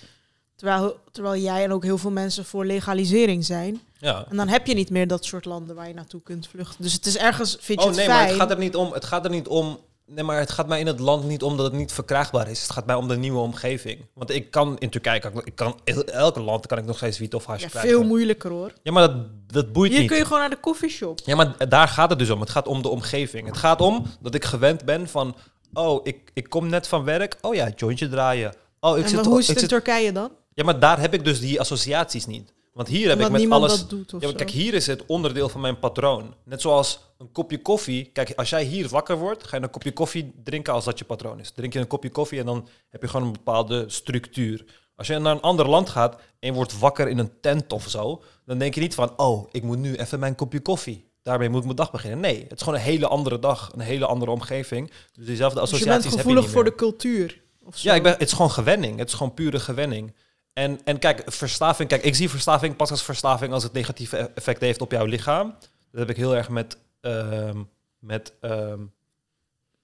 Terwijl, 0.55 0.99
terwijl 1.11 1.41
jij 1.41 1.63
en 1.63 1.71
ook 1.71 1.83
heel 1.83 1.97
veel 1.97 2.11
mensen 2.11 2.45
voor 2.45 2.65
legalisering 2.65 3.45
zijn. 3.45 3.81
Ja. 3.97 4.25
En 4.29 4.37
dan 4.37 4.47
heb 4.47 4.67
je 4.67 4.73
niet 4.73 4.89
meer 4.89 5.07
dat 5.07 5.25
soort 5.25 5.45
landen 5.45 5.75
waar 5.75 5.87
je 5.87 5.93
naartoe 5.93 6.21
kunt 6.21 6.47
vluchten. 6.47 6.83
Dus 6.83 6.93
het 6.93 7.05
is 7.05 7.17
ergens, 7.17 7.57
vind 7.59 7.83
je 7.83 7.89
Oh 7.89 7.95
nee, 7.95 8.07
maar 8.07 8.27
het 8.27 8.35
gaat 8.35 8.51
er 8.51 8.57
niet 8.57 8.75
om. 8.75 8.93
Het 8.93 9.05
gaat 9.05 9.25
er 9.25 9.31
niet 9.31 9.47
om. 9.47 9.79
Nee, 10.05 10.23
maar 10.23 10.39
het 10.39 10.51
gaat 10.51 10.67
mij 10.67 10.79
in 10.79 10.87
het 10.87 10.99
land 10.99 11.27
niet 11.27 11.43
om 11.43 11.57
dat 11.57 11.65
het 11.65 11.75
niet 11.75 11.91
verkrijgbaar 11.91 12.49
is. 12.49 12.61
Het 12.61 12.71
gaat 12.71 12.85
mij 12.85 12.95
om 12.95 13.07
de 13.07 13.17
nieuwe 13.17 13.39
omgeving. 13.39 14.05
Want 14.13 14.29
ik 14.29 14.51
kan 14.51 14.77
in 14.79 14.89
Turkije, 14.89 15.19
kan, 15.19 15.41
ik 15.43 15.55
kan 15.55 15.79
in 15.83 16.43
land 16.43 16.67
kan 16.67 16.77
ik 16.77 16.85
nog 16.85 16.97
steeds 16.97 17.17
wiet 17.17 17.33
of 17.33 17.45
hash 17.45 17.61
ja, 17.61 17.67
krijgen. 17.67 17.89
veel 17.89 18.03
moeilijker 18.03 18.51
hoor. 18.51 18.73
Ja, 18.83 18.91
maar 18.91 19.07
dat, 19.07 19.17
dat 19.47 19.73
boeit 19.73 19.91
Hier 19.91 19.99
niet. 19.99 20.09
kun 20.09 20.17
je 20.17 20.23
gewoon 20.23 20.39
naar 20.39 20.49
de 20.49 20.59
koffieshop. 20.59 21.19
Ja, 21.25 21.35
maar 21.35 21.69
daar 21.69 21.87
gaat 21.87 22.09
het 22.09 22.19
dus 22.19 22.29
om. 22.29 22.39
Het 22.39 22.49
gaat 22.49 22.67
om 22.67 22.81
de 22.81 22.89
omgeving. 22.89 23.47
Het 23.47 23.57
gaat 23.57 23.81
om 23.81 24.05
dat 24.21 24.35
ik 24.35 24.45
gewend 24.45 24.85
ben 24.85 25.07
van... 25.07 25.35
Oh, 25.73 25.99
ik, 26.03 26.31
ik 26.33 26.49
kom 26.49 26.69
net 26.69 26.87
van 26.87 27.03
werk. 27.03 27.37
Oh 27.41 27.55
ja, 27.55 27.71
jointje 27.75 28.09
draaien. 28.09 28.53
Oh, 28.79 28.97
ik 28.97 29.03
en 29.03 29.09
zit, 29.09 29.25
hoe 29.25 29.39
is 29.39 29.47
het 29.47 29.61
in 29.61 29.67
Turkije 29.67 30.11
dan? 30.11 30.31
Ja, 30.55 30.63
maar 30.63 30.79
daar 30.79 30.99
heb 30.99 31.13
ik 31.13 31.23
dus 31.23 31.39
die 31.39 31.59
associaties 31.59 32.25
niet. 32.25 32.53
Want 32.73 32.87
hier 32.87 33.07
heb 33.09 33.17
Omdat 33.17 33.41
ik 33.41 33.47
met 33.47 33.57
alles... 33.57 33.87
dat 33.87 33.89
doet 33.89 34.21
Ja, 34.21 34.31
kijk, 34.31 34.49
hier 34.49 34.73
is 34.73 34.87
het 34.87 35.05
onderdeel 35.05 35.49
van 35.49 35.61
mijn 35.61 35.79
patroon. 35.79 36.33
Net 36.43 36.61
zoals 36.61 36.99
een 37.17 37.31
kopje 37.31 37.61
koffie. 37.61 38.05
Kijk, 38.13 38.33
als 38.35 38.49
jij 38.49 38.63
hier 38.63 38.87
wakker 38.87 39.17
wordt, 39.17 39.47
ga 39.47 39.57
je 39.57 39.63
een 39.63 39.69
kopje 39.69 39.93
koffie 39.93 40.33
drinken 40.43 40.73
als 40.73 40.85
dat 40.85 40.99
je 40.99 41.05
patroon 41.05 41.39
is. 41.39 41.51
Drink 41.51 41.73
je 41.73 41.79
een 41.79 41.87
kopje 41.87 42.09
koffie 42.09 42.39
en 42.39 42.45
dan 42.45 42.67
heb 42.89 43.01
je 43.01 43.07
gewoon 43.07 43.25
een 43.25 43.33
bepaalde 43.33 43.83
structuur. 43.87 44.65
Als 44.95 45.07
je 45.07 45.19
naar 45.19 45.35
een 45.35 45.41
ander 45.41 45.69
land 45.69 45.89
gaat 45.89 46.15
en 46.15 46.49
je 46.49 46.53
wordt 46.53 46.79
wakker 46.79 47.07
in 47.07 47.17
een 47.17 47.31
tent 47.41 47.73
of 47.73 47.89
zo, 47.89 48.23
dan 48.45 48.57
denk 48.57 48.73
je 48.73 48.81
niet 48.81 48.95
van, 48.95 49.13
oh, 49.17 49.49
ik 49.51 49.63
moet 49.63 49.79
nu 49.79 49.95
even 49.95 50.19
mijn 50.19 50.35
kopje 50.35 50.59
koffie. 50.59 51.09
daarmee 51.21 51.49
moet 51.49 51.59
ik 51.59 51.65
mijn 51.65 51.75
dag 51.75 51.91
beginnen. 51.91 52.19
Nee, 52.19 52.43
het 52.43 52.51
is 52.51 52.59
gewoon 52.61 52.79
een 52.79 52.85
hele 52.85 53.07
andere 53.07 53.39
dag, 53.39 53.71
een 53.73 53.79
hele 53.79 54.05
andere 54.05 54.31
omgeving. 54.31 54.91
Dus 55.13 55.25
diezelfde 55.25 55.59
Dus 55.59 55.69
je 55.69 55.75
associaties 55.75 56.03
bent 56.03 56.15
heb 56.15 56.21
gevoelig 56.21 56.43
niet 56.43 56.53
voor 56.53 56.63
meer. 56.63 56.71
de 56.71 56.77
cultuur. 56.77 57.41
Ja, 57.71 57.93
ik 57.93 58.03
ben, 58.03 58.11
het 58.11 58.21
is 58.21 58.33
gewoon 58.33 58.51
gewenning. 58.51 58.97
Het 58.99 59.07
is 59.07 59.13
gewoon 59.13 59.33
pure 59.33 59.59
gewenning. 59.59 60.13
En, 60.55 60.79
en 60.83 60.99
kijk, 60.99 61.21
verslaving. 61.25 61.89
Kijk, 61.89 62.03
ik 62.03 62.15
zie 62.15 62.29
verslaving 62.29 62.75
pas 62.75 62.91
als 62.91 63.03
verslaving 63.03 63.53
als 63.53 63.63
het 63.63 63.73
negatieve 63.73 64.17
e- 64.17 64.27
effect 64.35 64.61
heeft 64.61 64.81
op 64.81 64.91
jouw 64.91 65.05
lichaam. 65.05 65.55
Dat 65.91 65.99
heb 65.99 66.09
ik 66.09 66.15
heel 66.17 66.35
erg 66.35 66.49
met, 66.49 66.77
ehm, 67.01 67.63
met 67.99 68.33
ehm, 68.41 68.79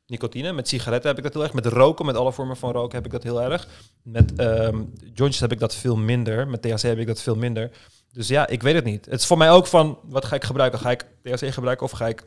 nicotine. 0.06 0.52
Met 0.52 0.68
sigaretten 0.68 1.10
heb 1.10 1.18
ik 1.18 1.24
dat 1.24 1.34
heel 1.34 1.44
erg. 1.44 1.54
Met 1.54 1.66
roken, 1.66 2.06
met 2.06 2.16
alle 2.16 2.32
vormen 2.32 2.58
van 2.58 2.72
roken 2.72 2.96
heb 2.96 3.06
ik 3.06 3.12
dat 3.12 3.24
heel 3.24 3.42
erg. 3.42 3.68
Met 4.02 4.36
ehm 4.36 4.84
jointjes 5.14 5.40
heb 5.40 5.52
ik 5.52 5.60
dat 5.60 5.76
veel 5.76 5.98
minder. 5.98 6.48
Met 6.48 6.62
THC 6.62 6.82
heb 6.82 6.98
ik 6.98 7.08
dat 7.08 7.22
veel 7.22 7.36
minder. 7.36 7.72
Dus 8.12 8.28
ja, 8.28 8.48
ik 8.48 8.62
weet 8.62 8.76
het 8.76 8.86
niet. 8.86 9.06
Het 9.06 9.20
is 9.20 9.26
voor 9.26 9.38
mij 9.38 9.52
ook 9.52 9.68
van, 9.68 10.00
wat 10.04 10.26
ga 10.26 10.36
ik 10.36 10.44
gebruiken? 10.44 10.80
Ga 10.80 10.92
ik 10.92 11.06
THC 11.24 11.54
gebruiken 11.54 11.86
of 11.86 11.92
ga 11.92 12.08
ik 12.08 12.24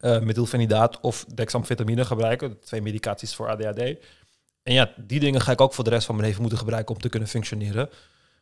eh 0.00 0.20
methylfenidaat 0.20 1.00
of 1.00 1.24
dexamfetamine 1.24 2.04
gebruiken? 2.04 2.60
Twee 2.60 2.82
medicaties 2.82 3.34
voor 3.34 3.48
ADHD. 3.48 3.96
En 4.62 4.72
ja, 4.72 4.92
die 4.96 5.20
dingen 5.20 5.40
ga 5.40 5.52
ik 5.52 5.60
ook 5.60 5.74
voor 5.74 5.84
de 5.84 5.90
rest 5.90 6.06
van 6.06 6.14
mijn 6.14 6.26
leven 6.26 6.40
moeten 6.40 6.58
gebruiken 6.58 6.94
om 6.94 7.00
te 7.00 7.08
kunnen 7.08 7.28
functioneren. 7.28 7.90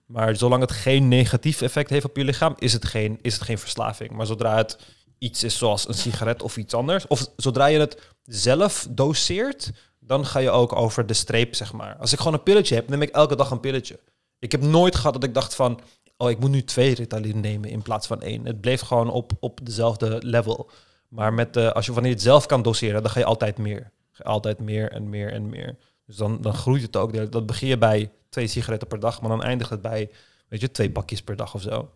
Maar 0.06 0.36
zolang 0.36 0.60
het 0.60 0.72
geen 0.72 1.08
negatief 1.08 1.60
effect 1.62 1.90
heeft 1.90 2.04
op 2.04 2.16
je 2.16 2.24
lichaam, 2.24 2.54
is 2.58 2.72
het 2.72 2.84
geen, 2.84 3.18
is 3.22 3.34
het 3.34 3.42
geen 3.42 3.58
verslaving. 3.58 4.10
Maar 4.10 4.26
zodra 4.26 4.56
het 4.56 4.78
iets 5.18 5.44
is 5.44 5.58
zoals 5.58 5.88
een 5.88 5.94
sigaret 5.94 6.42
of 6.42 6.56
iets 6.56 6.74
anders, 6.74 7.06
of 7.06 7.26
zodra 7.36 7.66
je 7.66 7.78
het 7.78 8.00
zelf 8.24 8.86
doseert, 8.90 9.70
dan 9.98 10.26
ga 10.26 10.38
je 10.38 10.50
ook 10.50 10.76
over 10.76 11.06
de 11.06 11.14
streep, 11.14 11.54
zeg 11.54 11.72
maar. 11.72 11.96
Als 11.96 12.12
ik 12.12 12.18
gewoon 12.18 12.34
een 12.34 12.42
pilletje 12.42 12.74
heb, 12.74 12.88
neem 12.88 13.02
ik 13.02 13.10
elke 13.10 13.36
dag 13.36 13.50
een 13.50 13.60
pilletje. 13.60 14.00
Ik 14.38 14.52
heb 14.52 14.62
nooit 14.62 14.96
gehad 14.96 15.12
dat 15.12 15.24
ik 15.24 15.34
dacht 15.34 15.54
van, 15.54 15.80
oh, 16.16 16.30
ik 16.30 16.38
moet 16.38 16.50
nu 16.50 16.64
twee 16.64 16.94
Ritalin 16.94 17.40
nemen 17.40 17.70
in 17.70 17.82
plaats 17.82 18.06
van 18.06 18.22
één. 18.22 18.46
Het 18.46 18.60
bleef 18.60 18.80
gewoon 18.80 19.10
op, 19.10 19.32
op 19.40 19.60
dezelfde 19.62 20.18
level. 20.22 20.70
Maar 21.08 21.32
met, 21.32 21.56
eh, 21.56 21.70
als 21.70 21.86
je 21.86 21.92
wanneer 21.92 22.10
je 22.10 22.16
het 22.16 22.26
zelf 22.26 22.46
kan 22.46 22.62
doseren, 22.62 23.02
dan 23.02 23.10
ga 23.10 23.18
je 23.18 23.24
altijd 23.24 23.58
meer. 23.58 23.90
Altijd 24.22 24.58
meer 24.58 24.90
en 24.90 25.08
meer 25.08 25.32
en 25.32 25.48
meer. 25.48 25.76
Dus 26.10 26.18
dan, 26.18 26.40
dan 26.40 26.54
groeit 26.54 26.82
het 26.82 26.96
ook. 26.96 27.32
Dat 27.32 27.46
begin 27.46 27.68
je 27.68 27.78
bij 27.78 28.10
twee 28.28 28.46
sigaretten 28.46 28.88
per 28.88 29.00
dag, 29.00 29.20
maar 29.20 29.30
dan 29.30 29.42
eindigt 29.42 29.70
het 29.70 29.82
bij, 29.82 30.10
weet 30.48 30.60
je, 30.60 30.70
twee 30.70 30.90
pakjes 30.90 31.22
per 31.22 31.36
dag 31.36 31.54
of 31.54 31.62
zo. 31.62 31.90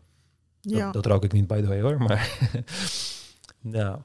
Ja. 0.60 0.84
Dat, 0.84 0.92
dat 0.92 1.06
rook 1.06 1.24
ik 1.24 1.32
niet, 1.32 1.46
by 1.46 1.60
the 1.60 1.66
way, 1.66 1.80
hoor. 1.80 1.98
Maar, 1.98 2.38
ja. 3.78 4.04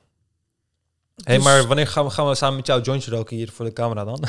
Hé, 1.15 1.23
hey, 1.23 1.35
Dus- 1.35 1.43
maar 1.43 1.67
wanneer 1.67 1.87
gaan 1.87 2.05
we, 2.05 2.11
gaan 2.11 2.27
we 2.27 2.35
samen 2.35 2.55
met 2.55 2.67
jou 2.67 2.81
jointje 2.81 3.11
roken 3.11 3.35
hier 3.35 3.51
voor 3.51 3.65
de 3.65 3.73
camera 3.73 4.03
dan? 4.03 4.23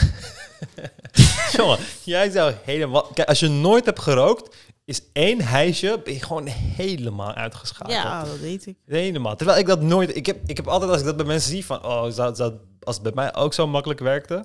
Jongen, 1.57 1.78
jij 2.05 2.31
zou 2.31 2.55
helemaal... 2.65 3.02
Kijk, 3.02 3.28
als 3.28 3.40
je 3.40 3.48
nooit 3.48 3.85
hebt 3.85 4.01
gerookt, 4.01 4.57
is 4.85 5.02
één 5.12 5.40
hijsje, 5.40 6.01
ben 6.05 6.12
je 6.12 6.23
gewoon 6.23 6.47
helemaal 6.47 7.32
uitgeschakeld. 7.32 7.93
ja, 7.93 8.24
dat 8.24 8.39
weet 8.39 8.66
ik. 8.66 8.77
Helemaal. 8.86 9.36
Terwijl 9.36 9.59
ik 9.59 9.66
dat 9.66 9.81
nooit... 9.81 10.16
Ik 10.16 10.27
heb, 10.27 10.39
ik 10.47 10.57
heb 10.57 10.69
altijd, 10.69 10.90
als 10.90 11.01
ik 11.01 11.07
dat 11.07 11.16
bij 11.16 11.27
mensen 11.27 11.51
zie, 11.51 11.65
van... 11.65 11.85
Oh, 11.85 12.11
zou, 12.11 12.35
zou, 12.35 12.55
als 12.82 12.94
het 12.94 13.05
bij 13.05 13.12
mij 13.15 13.35
ook 13.35 13.55
zo 13.55 13.66
makkelijk 13.66 14.01
werkte, 14.01 14.44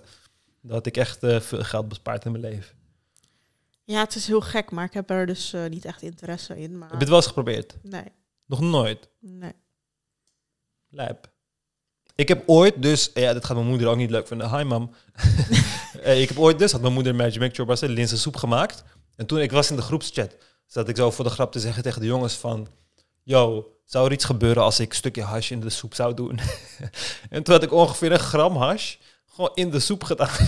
had 0.69 0.85
ik 0.85 0.97
echt 0.97 1.23
eh, 1.23 1.39
veel 1.39 1.63
geld 1.63 1.87
bespaard 1.87 2.25
in 2.25 2.31
mijn 2.31 2.43
leven. 2.43 2.75
Ja, 3.83 3.99
het 3.99 4.15
is 4.15 4.27
heel 4.27 4.41
gek, 4.41 4.71
maar 4.71 4.85
ik 4.85 4.93
heb 4.93 5.09
er 5.09 5.25
dus 5.25 5.53
eh, 5.53 5.65
niet 5.65 5.85
echt 5.85 6.01
interesse 6.01 6.57
in. 6.57 6.71
Maar 6.77 6.81
Heb 6.89 6.91
je 6.91 6.97
het 6.97 7.07
wel 7.07 7.17
eens 7.17 7.27
geprobeerd? 7.27 7.75
nee, 7.81 8.11
Nog 8.45 8.59
nooit? 8.59 9.09
nee. 9.19 9.53
Lijp. 10.89 11.33
Ik 12.15 12.27
heb 12.27 12.43
ooit 12.45 12.81
dus, 12.81 13.11
ja, 13.13 13.33
dit 13.33 13.45
gaat 13.45 13.55
mijn 13.55 13.69
moeder 13.69 13.87
ook 13.87 13.95
niet 13.97 14.09
leuk 14.09 14.27
vinden. 14.27 14.57
Hi 14.57 14.63
mam. 14.63 14.91
Eh, 16.01 16.21
ik 16.21 16.27
heb 16.27 16.39
ooit 16.39 16.59
dus, 16.59 16.71
had 16.71 16.81
mijn 16.81 16.93
moeder 16.93 17.15
Magic 17.15 17.39
Mac 17.39 17.55
Chorba's 17.55 17.81
linzensoep 17.81 18.35
gemaakt. 18.35 18.83
En 19.15 19.25
toen 19.25 19.39
ik 19.39 19.51
was 19.51 19.69
in 19.69 19.75
de 19.75 19.81
groepschat, 19.81 20.35
zat 20.65 20.89
ik 20.89 20.95
zo 20.95 21.11
voor 21.11 21.25
de 21.25 21.31
grap 21.31 21.51
te 21.51 21.59
zeggen 21.59 21.83
tegen 21.83 22.01
de 22.01 22.07
jongens 22.07 22.33
van... 22.33 22.67
Yo, 23.23 23.71
zou 23.85 24.05
er 24.05 24.11
iets 24.11 24.25
gebeuren 24.25 24.63
als 24.63 24.79
ik 24.79 24.89
een 24.89 24.95
stukje 24.95 25.21
hash 25.21 25.51
in 25.51 25.59
de 25.59 25.69
soep 25.69 25.93
zou 25.93 26.13
doen? 26.13 26.39
en 27.29 27.43
toen 27.43 27.53
had 27.53 27.63
ik 27.63 27.71
ongeveer 27.71 28.11
een 28.11 28.19
gram 28.19 28.55
hash 28.55 28.95
gewoon 29.35 29.51
in 29.53 29.69
de 29.69 29.79
soep 29.79 30.03
gedaan. 30.03 30.29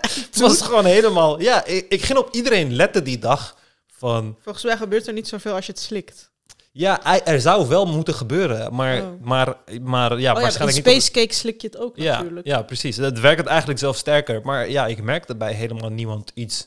het 0.00 0.38
was 0.40 0.62
gewoon 0.62 0.84
helemaal... 0.84 1.40
Ja, 1.40 1.64
ik, 1.64 1.86
ik 1.88 2.02
ging 2.02 2.18
op 2.18 2.28
iedereen 2.34 2.74
letten 2.74 3.04
die 3.04 3.18
dag 3.18 3.56
van... 3.92 4.36
Volgens 4.40 4.64
mij 4.64 4.76
gebeurt 4.76 5.06
er 5.06 5.12
niet 5.12 5.28
zoveel 5.28 5.54
als 5.54 5.66
je 5.66 5.72
het 5.72 5.80
slikt. 5.80 6.30
Ja, 6.72 7.24
er 7.26 7.40
zou 7.40 7.68
wel 7.68 7.86
moeten 7.86 8.14
gebeuren, 8.14 8.74
maar, 8.74 9.00
Oh. 9.02 9.08
maar, 9.20 9.54
maar 9.82 10.10
ja, 10.10 10.14
oh 10.14 10.20
ja, 10.20 10.34
in 10.34 10.40
waarschijnlijk 10.40 10.76
niet... 10.76 10.86
op- 10.86 10.92
Space 10.92 11.10
Cake 11.10 11.34
slik 11.34 11.60
je 11.60 11.66
het 11.66 11.76
ook 11.78 11.96
Ja, 11.96 12.16
natuurlijk. 12.16 12.46
ja, 12.46 12.62
precies. 12.62 12.96
Dat 12.96 13.18
werkt 13.18 13.38
het 13.38 13.48
eigenlijk 13.48 13.78
zelfs 13.78 13.98
sterker. 13.98 14.40
Maar 14.44 14.70
ja, 14.70 14.86
ik 14.86 15.02
merk 15.02 15.26
dat 15.26 15.38
bij 15.38 15.52
helemaal 15.52 15.90
niemand 15.90 16.30
iets. 16.34 16.66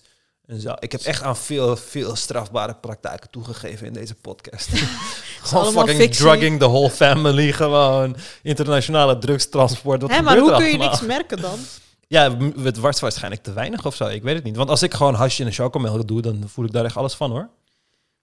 En 0.50 0.60
zo. 0.60 0.74
Ik 0.80 0.92
heb 0.92 1.02
echt 1.02 1.24
aan 1.24 1.38
veel, 1.38 1.76
veel 1.76 2.16
strafbare 2.16 2.76
praktijken 2.76 3.30
toegegeven 3.30 3.88
in 3.88 3.94
deze 3.94 4.16
podcast. 4.16 4.70
Gewoon 5.42 5.72
fucking 5.72 5.98
fictie. 6.00 6.22
drugging 6.26 6.60
the 6.60 6.68
whole 6.68 6.90
family. 6.90 7.52
Gewoon 7.52 8.16
internationale 8.44 9.18
drugstransport. 9.18 10.02
Wat 10.02 10.12
Hè, 10.12 10.22
maar 10.22 10.38
hoe 10.38 10.52
kun 10.56 10.66
je 10.66 10.70
allemaal? 10.70 10.90
niks 10.90 11.02
merken 11.02 11.42
dan? 11.42 11.60
Ja, 12.08 12.38
het 12.64 12.78
was 12.78 13.00
waarschijnlijk 13.00 13.44
te 13.44 13.54
weinig 13.54 13.86
of 13.86 13.96
zo. 13.96 14.08
Ik 14.08 14.24
weet 14.24 14.36
het 14.36 14.44
niet. 14.44 14.56
Want 14.56 14.70
als 14.70 14.84
ik 14.84 14.94
gewoon 14.94 15.14
hasje 15.14 15.42
in 15.42 15.48
een 15.48 15.54
chocomel 15.54 16.06
doe, 16.06 16.22
dan 16.22 16.44
voel 16.48 16.66
ik 16.66 16.72
daar 16.72 16.86
echt 16.86 16.98
alles 16.98 17.14
van 17.14 17.32
hoor. 17.32 17.50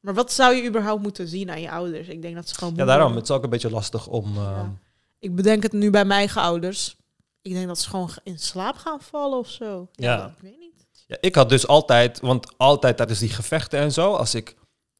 Maar 0.00 0.14
wat 0.14 0.32
zou 0.32 0.54
je 0.54 0.68
überhaupt 0.68 1.02
moeten 1.02 1.28
zien 1.28 1.50
aan 1.50 1.60
je 1.60 1.70
ouders? 1.70 2.08
Ik 2.08 2.22
denk 2.22 2.34
dat 2.34 2.48
ze 2.48 2.54
gewoon... 2.54 2.74
Ja, 2.76 2.84
daarom. 2.84 3.02
worden. 3.02 3.20
Het 3.20 3.30
is 3.30 3.36
ook 3.36 3.44
een 3.44 3.50
beetje 3.50 3.70
lastig 3.70 4.06
om... 4.06 4.34
Ja. 4.34 4.40
ehm, 4.56 4.68
Ik 5.18 5.34
bedenk 5.34 5.62
het 5.62 5.72
nu 5.72 5.90
bij 5.90 6.04
mijn 6.04 6.18
eigen 6.18 6.40
ouders. 6.42 6.96
Ik 7.42 7.52
denk 7.52 7.66
dat 7.66 7.78
ze 7.78 7.88
gewoon 7.88 8.10
in 8.22 8.38
slaap 8.38 8.76
gaan 8.76 9.00
vallen 9.00 9.38
of 9.38 9.48
zo. 9.50 9.88
Ja. 9.92 10.26
Ik 10.26 10.42
weet 10.42 10.58
niet. 10.58 10.65
Ja, 11.06 11.16
ik 11.20 11.34
had 11.34 11.48
dus 11.48 11.66
altijd, 11.66 12.20
want 12.20 12.52
altijd 12.56 12.96
tijdens 12.96 13.18
die 13.18 13.28
gevechten 13.30 13.78
en 13.78 13.92
zo, 13.92 14.14
als 14.14 14.34
ik, 14.34 14.56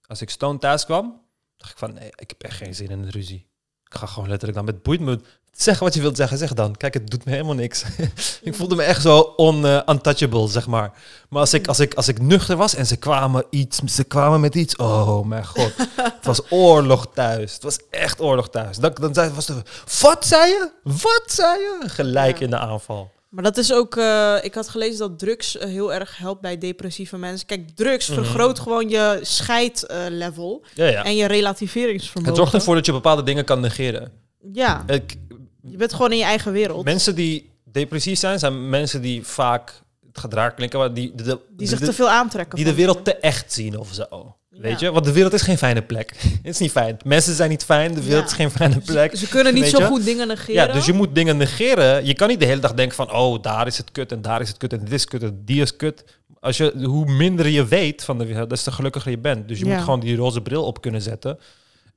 als 0.07 0.21
ik 0.21 0.31
stone 0.31 0.59
thuis 0.59 0.85
kwam, 0.85 1.21
dacht 1.57 1.73
ik 1.73 1.79
van, 1.79 1.93
nee, 1.95 2.09
ik 2.17 2.29
heb 2.29 2.43
echt 2.43 2.57
geen 2.57 2.75
zin 2.75 2.89
in 2.89 3.03
een 3.03 3.11
ruzie. 3.11 3.47
Ik 3.85 3.95
ga 3.95 4.07
gewoon 4.07 4.29
letterlijk 4.29 4.57
dan 4.59 4.67
met 4.67 4.83
boeit 4.83 5.01
me. 5.01 5.21
Zeg 5.53 5.79
wat 5.79 5.95
je 5.95 6.01
wilt 6.01 6.17
zeggen, 6.17 6.39
zeg 6.39 6.53
dan. 6.55 6.77
Kijk, 6.77 6.95
het 6.95 7.11
doet 7.11 7.25
me 7.25 7.31
helemaal 7.31 7.55
niks. 7.55 7.85
ik 8.43 8.55
voelde 8.55 8.75
me 8.75 8.83
echt 8.83 9.03
zo 9.03 9.19
on, 9.19 9.67
eh, 9.67 9.81
untouchable, 9.87 10.49
zeg 10.49 10.67
maar. 10.67 10.93
Maar 11.29 11.41
als 11.41 11.55
ik, 11.55 11.67
als, 11.67 11.81
ik, 11.81 11.95
als 11.95 12.09
ik 12.09 12.21
nuchter 12.21 12.57
was 12.57 12.75
en 12.75 12.87
ze 12.87 12.97
kwamen, 12.97 13.45
iets, 13.51 13.79
ze 13.79 14.05
kwamen 14.05 14.41
met 14.41 14.55
iets, 14.55 14.77
oh 14.77 15.25
mijn 15.25 15.47
god. 15.47 15.73
het 15.97 16.25
was 16.25 16.51
oorlog 16.51 17.07
thuis. 17.15 17.53
Het 17.55 17.63
was 17.63 17.79
echt 17.91 18.21
oorlog 18.21 18.51
thuis. 18.51 18.77
Dan, 18.77 18.95
dan 18.95 19.15
zei, 19.15 19.31
was 19.31 19.47
de, 19.47 19.63
wat 20.01 20.27
zei 20.27 20.49
je? 20.51 20.71
Wat 20.83 21.23
zei 21.27 21.59
je? 21.61 21.89
Gelijk 21.89 22.39
Ja. 22.39 22.45
in 22.45 22.51
de 22.51 22.59
aanval. 22.59 23.11
Maar 23.29 23.43
dat 23.45 23.57
is 23.57 23.73
ook... 23.73 23.97
eh, 23.97 24.37
ik 24.43 24.55
had 24.55 24.69
gelezen 24.69 24.99
dat 24.99 25.19
drugs 25.19 25.57
eh, 25.59 25.69
heel 25.69 25.93
erg 25.95 26.17
helpt 26.17 26.41
bij 26.41 26.59
depressieve 26.59 27.19
mensen. 27.19 27.47
Kijk, 27.47 27.71
drugs 27.71 28.09
Mhm. 28.09 28.23
vergroot 28.23 28.59
gewoon 28.59 28.89
je 28.89 29.19
scheidlevel 29.23 30.65
Ja, 30.75 30.87
ja. 30.87 31.05
en 31.05 31.17
je 31.17 31.27
relativeringsvermogen. 31.27 32.29
Het 32.33 32.41
zorgt 32.41 32.55
ervoor 32.55 32.75
dat 32.75 32.87
je 32.87 32.93
bepaalde 32.93 33.23
dingen 33.23 33.45
kan 33.45 33.61
negeren. 33.61 34.13
Ja, 34.53 34.85
Ik, 34.87 35.17
je 35.63 35.77
bent 35.77 35.93
gewoon 35.95 36.13
in 36.13 36.19
je 36.19 36.25
eigen 36.25 36.53
wereld. 36.53 36.85
Mensen 36.85 37.15
die 37.15 37.51
depressief 37.65 38.19
zijn, 38.19 38.39
zijn 38.39 38.69
mensen 38.69 39.03
die 39.03 39.27
vaak, 39.27 39.73
het 40.17 40.25
gaat 40.25 40.35
raar 40.35 40.55
klinken, 40.55 40.79
maar 40.79 40.95
die, 40.95 41.13
de, 41.15 41.23
de- 41.23 41.39
die 41.57 41.69
zich 41.69 41.79
de- 41.79 41.85
te 41.85 41.93
veel 41.93 42.09
aantrekken. 42.11 42.57
die 42.57 42.65
de 42.65 42.75
wereld 42.75 43.05
te 43.05 43.17
echt 43.17 43.53
zien 43.53 43.79
of 43.79 43.89
zo. 43.93 44.37
Weet 44.51 44.81
Ja. 44.81 44.87
je? 44.87 44.93
Want 44.93 45.05
de 45.05 45.13
wereld 45.13 45.33
is 45.33 45.43
geen 45.43 45.59
fijne 45.59 45.83
plek. 45.83 46.11
Het 46.43 46.55
is 46.55 46.59
niet 46.59 46.71
fijn. 46.71 46.97
Mensen 47.05 47.35
zijn 47.35 47.51
niet 47.51 47.65
fijn, 47.65 47.95
de 47.95 48.03
wereld 48.03 48.23
Ja. 48.25 48.29
is 48.31 48.33
geen 48.37 48.51
fijne 48.51 48.79
plek. 48.81 49.11
Ze, 49.11 49.17
ze 49.17 49.29
kunnen 49.29 49.55
niet 49.55 49.67
zo 49.67 49.79
je? 49.79 49.85
goed 49.85 50.05
dingen 50.05 50.29
negeren. 50.29 50.67
Ja, 50.67 50.73
dus 50.73 50.87
je 50.87 50.93
moet 50.93 51.15
dingen 51.15 51.37
negeren. 51.37 52.07
Je 52.07 52.15
kan 52.15 52.29
niet 52.29 52.41
de 52.41 52.47
hele 52.47 52.61
dag 52.61 52.75
denken 52.75 52.97
van, 52.97 53.13
oh, 53.13 53.43
daar 53.43 53.67
is 53.67 53.79
het 53.79 53.93
kut 53.93 54.13
en 54.13 54.23
daar 54.23 54.41
is 54.41 54.49
het 54.49 54.57
kut 54.57 54.73
en 54.73 54.79
dit 54.81 54.93
is 54.93 55.05
kut 55.05 55.23
en 55.23 55.43
die 55.45 55.63
is 55.63 55.77
kut. 55.77 56.05
Als 56.41 56.57
je, 56.57 56.73
hoe 56.85 57.07
minder 57.13 57.47
je 57.49 57.67
weet 57.67 58.05
van 58.05 58.19
de 58.19 58.27
wereld, 58.27 58.51
des 58.51 58.63
te 58.63 58.73
gelukkiger 58.73 59.11
je 59.11 59.19
bent. 59.19 59.49
Dus 59.49 59.59
je 59.59 59.65
Ja. 59.67 59.75
moet 59.75 59.85
gewoon 59.85 60.01
die 60.01 60.17
roze 60.17 60.41
bril 60.41 60.65
op 60.65 60.81
kunnen 60.81 61.03
zetten. 61.03 61.39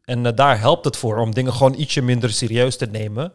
En 0.04 0.26
eh, 0.26 0.36
daar 0.36 0.60
helpt 0.60 0.86
het 0.86 0.98
voor 0.98 1.18
om 1.18 1.34
dingen 1.34 1.54
gewoon 1.54 1.74
ietsje 1.78 2.02
minder 2.02 2.32
serieus 2.32 2.78
te 2.78 2.86
nemen. 2.86 3.34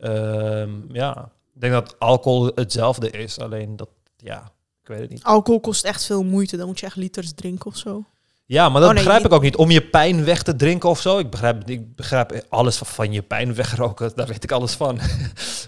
Ehm, 0.00 0.70
ja, 0.92 1.30
ik 1.54 1.60
denk 1.60 1.72
dat 1.72 1.94
alcohol 1.98 2.50
hetzelfde 2.54 3.10
is, 3.10 3.38
alleen 3.38 3.76
dat, 3.76 3.88
ja, 4.24 4.52
ik 4.82 4.88
weet 4.88 5.00
het 5.00 5.10
niet. 5.10 5.22
Alcohol 5.24 5.60
kost 5.60 5.84
echt 5.84 6.04
veel 6.04 6.22
moeite. 6.24 6.56
Dan 6.56 6.66
moet 6.66 6.80
je 6.80 6.86
echt 6.86 6.96
liters 6.96 7.32
drinken 7.34 7.66
of 7.66 7.76
zo. 7.76 8.04
Ja, 8.46 8.68
maar 8.68 8.80
dat 8.80 8.90
Oh, 8.90 8.94
nee, 8.96 9.04
begrijp 9.04 9.24
ik 9.24 9.32
ook 9.32 9.42
niet. 9.42 9.56
Om 9.56 9.70
je 9.70 9.80
pijn 9.82 10.24
weg 10.24 10.42
te 10.42 10.56
drinken 10.56 10.88
of 10.88 11.00
zo. 11.00 11.18
Ik 11.18 11.30
begrijp, 11.30 11.68
ik 11.70 11.94
begrijp 11.96 12.44
alles 12.48 12.76
van, 12.76 12.86
van 12.86 13.12
je 13.12 13.22
pijn 13.22 13.54
wegroken. 13.54 14.12
Daar 14.14 14.26
weet 14.26 14.44
ik 14.44 14.52
alles 14.52 14.72
van. 14.72 14.96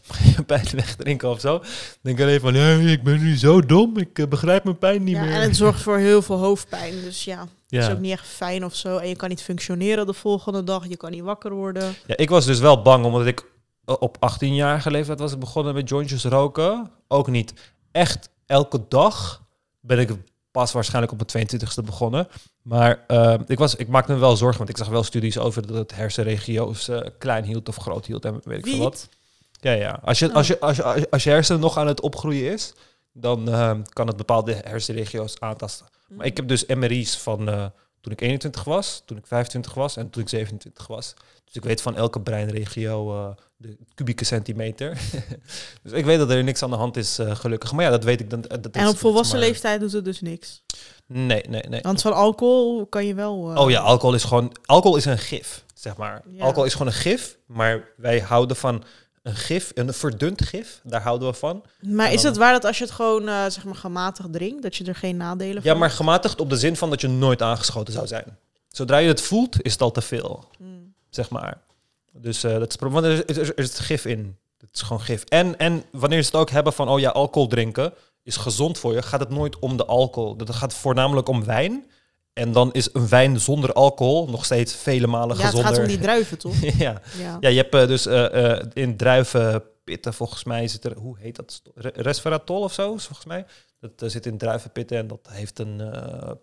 Maar 0.09 0.21
je 0.37 0.43
pijn 0.43 0.67
wegdrinken 0.75 1.31
of 1.31 1.41
zo. 1.41 1.59
Dan 1.59 1.69
denk 2.03 2.19
ik 2.19 2.25
alleen 2.25 2.41
van, 2.41 2.53
nee, 2.53 2.93
ik 2.93 3.03
ben 3.03 3.19
nu 3.19 3.37
zo 3.37 3.61
dom. 3.61 3.99
Ik 3.99 4.19
eh, 4.19 4.27
begrijp 4.27 4.65
mijn 4.65 4.79
pijn 4.79 5.05
niet 5.05 5.15
Ja, 5.17 5.23
meer. 5.23 5.33
en 5.33 5.41
het 5.41 5.57
zorgt 5.57 5.81
voor 5.83 5.97
heel 5.97 6.23
veel 6.23 6.37
hoofdpijn. 6.37 6.93
Dus 7.01 7.25
ja, 7.25 7.47
ja. 7.67 7.87
is 7.87 7.93
ook 7.93 7.99
niet 7.99 8.13
echt 8.13 8.27
fijn 8.27 8.65
of 8.65 8.75
zo. 8.75 8.97
En 8.97 9.09
je 9.09 9.17
kan 9.17 9.29
niet 9.29 9.43
functioneren 9.43 10.07
de 10.07 10.13
volgende 10.13 10.65
dag. 10.65 10.89
Je 10.89 10.97
kan 10.97 11.11
niet 11.11 11.23
wakker 11.23 11.53
worden. 11.53 11.95
ja, 12.07 12.17
ik 12.17 12.31
was 12.31 12.45
dus 12.47 12.59
wel 12.59 12.83
bang, 12.83 13.05
omdat 13.05 13.27
ik 13.27 13.45
eh, 13.85 13.95
op 13.99 14.17
18-jarige 14.17 14.91
leeftijd 14.91 15.19
was 15.21 15.39
begonnen 15.39 15.75
met 15.75 15.89
jointjes 15.89 16.25
roken. 16.25 16.91
Ook 17.09 17.29
niet 17.29 17.53
echt 17.93 18.29
elke 18.51 18.85
dag 18.89 19.43
ben 19.81 19.99
ik 19.99 20.11
pas 20.51 20.73
waarschijnlijk 20.73 21.13
op 21.13 21.33
mijn 21.33 21.49
22e 21.49 21.85
begonnen. 21.85 22.29
Maar 22.63 23.05
eh, 23.07 23.35
ik, 23.47 23.59
was, 23.59 23.75
ik 23.75 23.89
maakte 23.89 24.13
me 24.13 24.19
wel 24.19 24.37
zorgen, 24.37 24.59
want 24.59 24.71
ik 24.71 24.77
zag 24.77 24.89
wel 24.89 25.03
studies 25.03 25.39
over 25.39 25.67
dat 25.67 25.77
het 25.77 25.95
hersenregio's 25.95 26.89
eh, 26.89 27.01
klein 27.19 27.45
hield 27.45 27.69
of 27.69 27.77
groot 27.77 28.07
hield 28.07 28.25
en 28.25 28.41
weet 28.45 28.59
ik 28.59 28.73
veel 28.73 28.79
wat. 28.79 29.09
Ja, 29.61 29.73
ja. 29.73 30.01
Als 30.05 30.19
je, 30.19 30.29
Oh. 30.29 30.35
als 30.35 30.47
je, 30.47 30.61
als 30.61 30.77
je, 30.77 30.83
als 30.83 30.99
je, 30.99 31.11
als 31.11 31.25
je 31.25 31.31
hersenen 31.31 31.61
nog 31.61 31.77
aan 31.77 31.87
het 31.87 32.01
opgroeien 32.01 32.53
is, 32.53 32.73
dan 33.13 33.49
eh, 33.49 33.79
kan 33.89 34.07
het 34.07 34.17
bepaalde 34.17 34.55
hersenregio's 34.65 35.41
aantasten. 35.41 35.87
Maar 36.09 36.27
ik 36.27 36.37
heb 36.37 36.49
dus 36.49 36.67
MRI's 36.67 37.17
van 37.17 37.49
eh, 37.49 37.67
toen 38.01 38.13
ik 38.13 38.21
21 38.21 38.65
was, 38.65 39.03
toen 39.05 39.17
ik 39.17 39.27
25 39.27 39.75
was 39.75 39.97
en 39.97 40.11
toen 40.11 40.23
ik 40.23 40.29
27 40.29 40.87
was. 40.87 41.15
Dus 41.45 41.55
ik 41.55 41.65
weet 41.65 41.83
van 41.83 41.97
elke 41.97 42.21
breinregio 42.21 43.17
uh, 43.17 43.31
de 43.61 43.77
kubieke 43.95 44.25
centimeter. 44.25 44.99
dus 45.83 45.93
ik 45.93 46.05
weet 46.05 46.19
dat 46.19 46.31
er 46.31 46.45
niks 46.45 46.63
aan 46.63 46.71
de 46.71 46.77
hand 46.77 46.97
is, 46.97 47.19
uh, 47.19 47.35
gelukkig. 47.35 47.73
Maar 47.73 47.85
ja, 47.85 47.91
dat 47.91 48.05
weet 48.05 48.21
ik 48.21 48.31
dan. 48.31 48.41
Dat 48.41 48.67
en 48.67 48.89
op 48.89 48.99
volwassen 48.99 49.39
leeftijd 49.39 49.81
doet 49.81 49.93
het 49.93 50.05
dus 50.05 50.21
niks? 50.21 50.63
Nee, 51.07 51.43
nee, 51.49 51.63
nee. 51.69 51.81
Want 51.81 52.01
van 52.01 52.13
alcohol 52.15 52.87
kan 52.87 53.07
je 53.07 53.15
wel... 53.15 53.51
Uh... 53.51 53.59
Oh 53.59 53.71
ja, 53.71 53.81
alcohol 53.81 54.15
is 54.15 54.25
gewoon... 54.25 54.57
Alcohol 54.65 54.97
is 54.97 55.05
een 55.05 55.19
gif, 55.19 55.65
zeg 55.75 55.97
maar. 55.97 56.23
Ja. 56.27 56.45
Alcohol 56.45 56.65
is 56.65 56.73
gewoon 56.73 56.87
een 56.87 56.93
gif, 56.93 57.37
maar 57.47 57.89
wij 57.97 58.21
houden 58.21 58.57
van 58.57 58.85
een 59.23 59.37
gif, 59.37 59.71
een 59.75 59.95
verdund 59.95 60.45
gif, 60.45 60.81
daar 60.85 61.03
houden 61.03 61.29
we 61.29 61.35
van. 61.35 61.65
Maar 61.81 62.13
is 62.13 62.23
het 62.23 62.37
waar 62.37 62.53
dat 62.53 62.65
als 62.65 62.79
je 62.79 62.85
het 62.85 62.93
gewoon 62.93 63.29
uh, 63.29 63.45
zeg 63.49 63.65
maar 63.65 63.75
gematigd 63.75 64.33
drinkt, 64.33 64.63
dat 64.63 64.77
je 64.77 64.85
er 64.85 64.95
geen 64.95 65.17
nadelen 65.17 65.63
van 65.63 65.73
Ja, 65.73 65.79
maar 65.79 65.91
gematigd 65.91 66.41
op 66.41 66.51
de 66.51 66.57
zin 66.57 66.77
van 66.77 66.91
dat 66.91 67.01
je 67.01 67.09
nooit 67.09 67.43
aangeschoten 67.43 67.93
zou 67.93 68.07
zijn. 68.07 68.39
Zodra 68.69 68.97
je 68.97 69.09
het 69.09 69.21
voelt, 69.21 69.63
is 69.63 69.73
het 69.73 69.83
al 69.83 69.91
te 69.91 70.01
veel, 70.01 70.45
hmm. 70.59 70.95
zeg 71.11 71.31
maar. 71.31 71.69
Dus 72.13 72.45
uh, 72.45 72.59
dat 72.59 72.71
is, 72.71 72.77
want 72.79 73.05
er 73.05 73.29
is, 73.29 73.37
er, 73.57 73.85
gif 73.85 74.05
in. 74.05 74.39
Het 74.59 74.69
is 74.73 74.83
gewoon 74.83 75.03
gif. 75.03 75.25
En, 75.25 75.59
en 75.59 75.85
wanneer 75.93 76.23
ze 76.23 76.27
het 76.27 76.41
ook 76.41 76.51
hebben 76.51 76.73
van, 76.73 76.89
oh 76.89 77.01
ja, 77.01 77.11
alcohol 77.11 77.49
drinken 77.49 77.95
is 78.23 78.37
gezond 78.37 78.79
voor 78.79 78.93
je, 78.93 79.03
gaat 79.03 79.21
het 79.21 79.31
nooit 79.31 79.59
om 79.59 79.77
de 79.77 79.87
alcohol. 79.87 80.37
Dat 80.37 80.55
gaat 80.55 80.75
voornamelijk 80.75 81.29
om 81.29 81.45
wijn. 81.45 81.91
En 82.33 82.53
dan 82.53 82.73
is 82.73 82.89
een 82.93 83.09
wijn 83.09 83.41
zonder 83.41 83.73
alcohol 83.73 84.29
nog 84.29 84.45
steeds 84.45 84.75
vele 84.75 85.07
malen 85.07 85.37
ja, 85.37 85.45
gezonder. 85.45 85.61
Ja, 85.61 85.67
het 85.67 85.77
gaat 85.77 85.89
om 85.89 85.95
die 85.95 86.03
druiven, 86.03 86.39
toch? 86.39 86.61
ja. 86.79 87.01
ja. 87.19 87.37
ja, 87.41 87.49
je 87.49 87.57
hebt 87.57 87.75
uh, 87.75 87.87
dus 87.87 88.07
uh, 88.07 88.35
uh, 88.35 88.59
in 88.73 88.97
druivenpitten, 88.97 90.15
volgens 90.15 90.45
mij 90.45 90.69
zit 90.69 90.85
er, 90.85 90.97
hoe 90.97 91.19
heet 91.19 91.37
dat? 91.37 91.63
Resveratrol 91.75 92.63
of 92.63 92.73
zo, 92.73 92.89
volgens 92.89 93.25
mij. 93.25 93.47
Dat 93.81 94.11
zit 94.13 94.27
in 94.27 94.39
druivenpitten 94.39 94.97
en 94.97 95.07
dat 95.07 95.29
heeft 95.31 95.59
een 95.59 95.83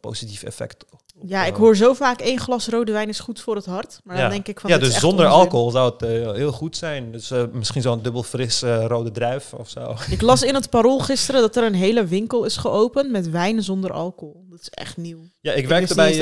positief 0.01 0.43
effect 0.43 0.85
ja, 1.26 1.45
ik 1.45 1.55
hoor 1.55 1.76
zo 1.76 1.93
vaak 1.93 2.19
één 2.19 2.39
glas 2.39 2.68
rode 2.68 2.91
wijn 2.91 3.09
is 3.09 3.19
goed 3.19 3.41
voor 3.41 3.55
het 3.55 3.65
hart. 3.65 3.99
Maar 4.03 4.18
dan 4.18 4.30
denk 4.30 4.47
ik 4.47 4.59
van. 4.59 4.69
Ja, 4.69 4.77
dus 4.77 4.99
zonder 4.99 5.26
alcohol 5.26 5.72
zou 5.72 5.93
het 5.93 6.01
uh, 6.01 6.31
heel 6.31 6.51
goed 6.51 6.77
zijn. 6.77 7.11
Dus 7.11 7.31
uh, 7.31 7.43
misschien 7.51 7.81
zo'n 7.81 8.01
dubbel 8.01 8.23
fris 8.23 8.61
rode 8.61 9.11
druif 9.11 9.53
of 9.53 9.69
zo. 9.69 9.95
Ik 10.09 10.22
las 10.22 10.43
in 10.43 10.55
het 10.55 10.69
parool 10.69 10.99
gisteren 10.99 11.41
dat 11.41 11.55
er 11.55 11.64
een 11.64 11.73
hele 11.73 12.05
winkel 12.05 12.43
is 12.43 12.57
geopend 12.57 13.11
met 13.11 13.30
wijn 13.30 13.64
zonder 13.64 13.91
alcohol. 13.91 14.45
Dat 14.49 14.59
is 14.59 14.69
echt 14.69 14.97
nieuw. 14.97 15.19
Ja, 15.41 15.51
ik, 15.51 15.57
ik 15.57 15.68
werkte 15.68 15.95
bij 15.95 16.14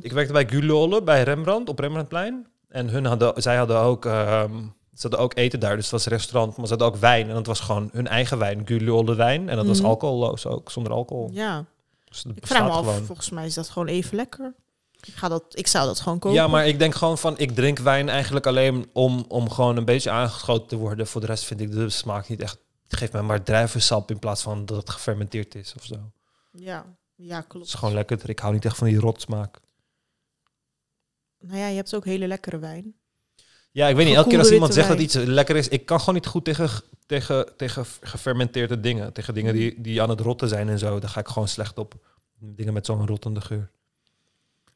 ik 0.00 0.12
werkte 0.12 0.32
bij 0.32 0.48
Gulole 0.48 1.02
bij 1.02 1.22
Rembrandt 1.22 1.68
op 1.68 1.78
Rembrandtplein. 1.78 2.46
En 2.68 2.88
hun 2.88 3.04
hadden, 3.04 3.42
zij 3.42 3.56
hadden 3.56 3.78
ook. 3.78 4.04
Um, 4.04 4.74
ze 4.94 5.00
hadden 5.00 5.20
ook 5.20 5.36
eten 5.36 5.60
daar, 5.60 5.74
dus 5.76 5.84
het 5.84 5.92
was 5.92 6.06
een 6.06 6.12
restaurant, 6.12 6.56
maar 6.56 6.66
ze 6.66 6.70
hadden 6.70 6.88
ook 6.88 6.96
wijn. 6.96 7.28
En 7.28 7.34
dat 7.34 7.46
was 7.46 7.60
gewoon 7.60 7.88
hun 7.92 8.06
eigen 8.06 8.38
wijn, 8.38 8.66
Gulole 8.66 9.14
wijn. 9.14 9.48
En 9.48 9.56
dat 9.56 9.66
was 9.66 9.78
mhm. 9.78 9.88
alcoholloos 9.88 10.46
ook, 10.46 10.70
zonder 10.70 10.92
alcohol. 10.92 11.30
Ja, 11.32 11.64
dus 12.04 12.24
ik 12.34 12.46
vraag 12.46 12.62
me 12.62 12.70
af, 12.70 13.06
volgens 13.06 13.30
mij 13.30 13.46
is 13.46 13.54
dat 13.54 13.68
gewoon 13.68 13.88
even 13.88 14.16
lekker. 14.16 14.54
Ik, 15.00 15.14
ga 15.14 15.28
dat, 15.28 15.44
ik 15.48 15.66
zou 15.66 15.86
dat 15.86 16.00
gewoon 16.00 16.18
kopen. 16.18 16.38
Ja, 16.38 16.46
maar 16.46 16.66
ik 16.66 16.78
denk 16.78 16.94
gewoon 16.94 17.18
van, 17.18 17.38
ik 17.38 17.54
drink 17.54 17.78
wijn 17.78 18.08
eigenlijk 18.08 18.46
alleen 18.46 18.88
om, 18.92 19.24
om 19.28 19.50
gewoon 19.50 19.76
een 19.76 19.84
beetje 19.84 20.10
aangeschoten 20.10 20.66
te 20.66 20.76
worden. 20.76 21.06
Voor 21.06 21.20
de 21.20 21.26
rest 21.26 21.44
vind 21.44 21.60
ik 21.60 21.72
de 21.72 21.90
smaak 21.90 22.28
niet 22.28 22.40
echt... 22.40 22.58
Het 22.88 22.96
geeft 22.96 23.12
mij 23.12 23.22
maar 23.22 23.42
druivensap 23.42 24.10
in 24.10 24.18
plaats 24.18 24.42
van 24.42 24.66
dat 24.66 24.76
het 24.76 24.90
gefermenteerd 24.90 25.54
is 25.54 25.74
of 25.76 25.84
zo. 25.84 26.10
Ja, 26.50 26.84
ja 27.14 27.40
klopt. 27.40 27.66
Het 27.66 27.74
is 27.74 27.80
gewoon 27.80 27.94
lekker. 27.94 28.28
Ik 28.28 28.38
hou 28.38 28.52
niet 28.52 28.64
echt 28.64 28.76
van 28.76 28.86
die 28.86 28.98
rotsmaak. 28.98 29.60
Nou 31.38 31.58
ja, 31.58 31.66
je 31.66 31.76
hebt 31.76 31.94
ook 31.94 32.04
hele 32.04 32.26
lekkere 32.26 32.58
wijn. 32.58 32.94
Ja, 33.74 33.88
ik 33.88 33.96
weet 33.96 34.06
niet. 34.06 34.14
Elke 34.14 34.28
keer 34.28 34.38
als 34.38 34.50
iemand 34.50 34.74
zegt 34.74 34.88
dat 34.88 34.98
iets 34.98 35.14
lekker 35.14 35.56
is, 35.56 35.68
ik 35.68 35.86
kan 35.86 35.98
gewoon 35.98 36.14
niet 36.14 36.26
goed 36.26 36.44
tegen, 36.44 36.68
tegen, 37.06 37.56
tegen 37.56 37.84
gefermenteerde 38.00 38.80
dingen. 38.80 39.12
Tegen 39.12 39.34
dingen 39.34 39.54
die, 39.54 39.80
die 39.80 40.02
aan 40.02 40.08
het 40.08 40.20
rotten 40.20 40.48
zijn 40.48 40.68
en 40.68 40.78
zo. 40.78 40.98
Daar 40.98 41.10
ga 41.10 41.20
ik 41.20 41.28
gewoon 41.28 41.48
slecht 41.48 41.78
op. 41.78 41.94
Dingen 42.38 42.72
met 42.72 42.86
zo'n 42.86 43.06
rottende 43.06 43.40
geur. 43.40 43.70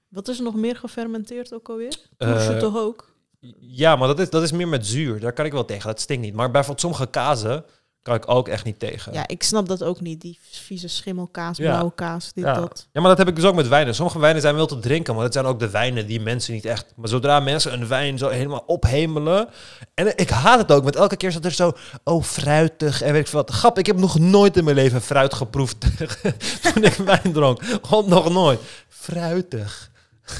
Wat 0.08 0.28
is 0.28 0.38
er 0.38 0.44
nog 0.44 0.54
meer 0.54 0.76
gefermenteerd 0.76 1.54
ook 1.54 1.68
alweer? 1.68 1.96
Toesje 2.16 2.52
uh, 2.52 2.58
toch 2.58 2.76
ook? 2.76 3.14
Ja, 3.58 3.96
maar 3.96 4.08
dat 4.08 4.18
is, 4.18 4.30
dat 4.30 4.42
is 4.42 4.52
meer 4.52 4.68
met 4.68 4.86
zuur. 4.86 5.20
Daar 5.20 5.32
kan 5.32 5.44
ik 5.44 5.52
wel 5.52 5.64
tegen. 5.64 5.86
Dat 5.86 6.00
stinkt 6.00 6.24
niet. 6.24 6.34
Maar 6.34 6.50
bijvoorbeeld 6.50 6.80
sommige 6.80 7.06
kazen 7.06 7.64
kan 8.08 8.16
ik 8.16 8.28
ook 8.28 8.48
echt 8.48 8.64
niet 8.64 8.78
tegen. 8.78 9.12
Ja, 9.12 9.28
ik 9.28 9.42
snap 9.42 9.68
dat 9.68 9.82
ook 9.82 10.00
niet. 10.00 10.20
Die 10.20 10.38
vieze 10.50 10.88
schimmelkaas, 10.88 11.56
ja. 11.56 11.70
blauwe 11.70 11.92
kaas, 11.94 12.32
dit, 12.32 12.44
ja. 12.44 12.52
dat. 12.52 12.86
Ja, 12.92 13.00
maar 13.00 13.08
dat 13.08 13.18
heb 13.18 13.28
ik 13.28 13.36
dus 13.36 13.44
ook 13.44 13.54
met 13.54 13.68
wijnen. 13.68 13.94
Sommige 13.94 14.18
wijnen 14.18 14.42
zijn 14.42 14.54
wel 14.54 14.66
te 14.66 14.78
drinken, 14.78 15.14
maar 15.14 15.24
het 15.24 15.32
zijn 15.32 15.44
ook 15.44 15.58
de 15.58 15.70
wijnen 15.70 16.06
die 16.06 16.20
mensen 16.20 16.52
niet 16.54 16.64
echt... 16.64 16.92
Maar 16.96 17.08
zodra 17.08 17.40
mensen 17.40 17.72
een 17.72 17.88
wijn 17.88 18.18
zo 18.18 18.28
helemaal 18.28 18.64
ophemelen... 18.66 19.48
En 19.94 20.16
ik 20.16 20.30
haat 20.30 20.58
het 20.58 20.72
ook, 20.72 20.84
met 20.84 20.96
elke 20.96 21.16
keer 21.16 21.32
dat 21.32 21.44
er 21.44 21.52
zo... 21.52 21.72
Oh, 22.04 22.22
fruitig 22.22 23.02
en 23.02 23.12
weet 23.12 23.20
ik 23.20 23.26
veel 23.28 23.38
wat. 23.40 23.50
Grap, 23.50 23.78
ik 23.78 23.86
heb 23.86 23.98
nog 23.98 24.18
nooit 24.18 24.56
in 24.56 24.64
mijn 24.64 24.76
leven 24.76 25.02
fruit 25.02 25.34
geproefd 25.34 25.80
toen 26.74 26.84
ik 26.84 26.94
wijn 26.94 27.32
dronk. 27.32 27.62
Gewoon 27.82 28.08
nog 28.08 28.32
nooit. 28.32 28.60
Fruitig. 28.88 29.90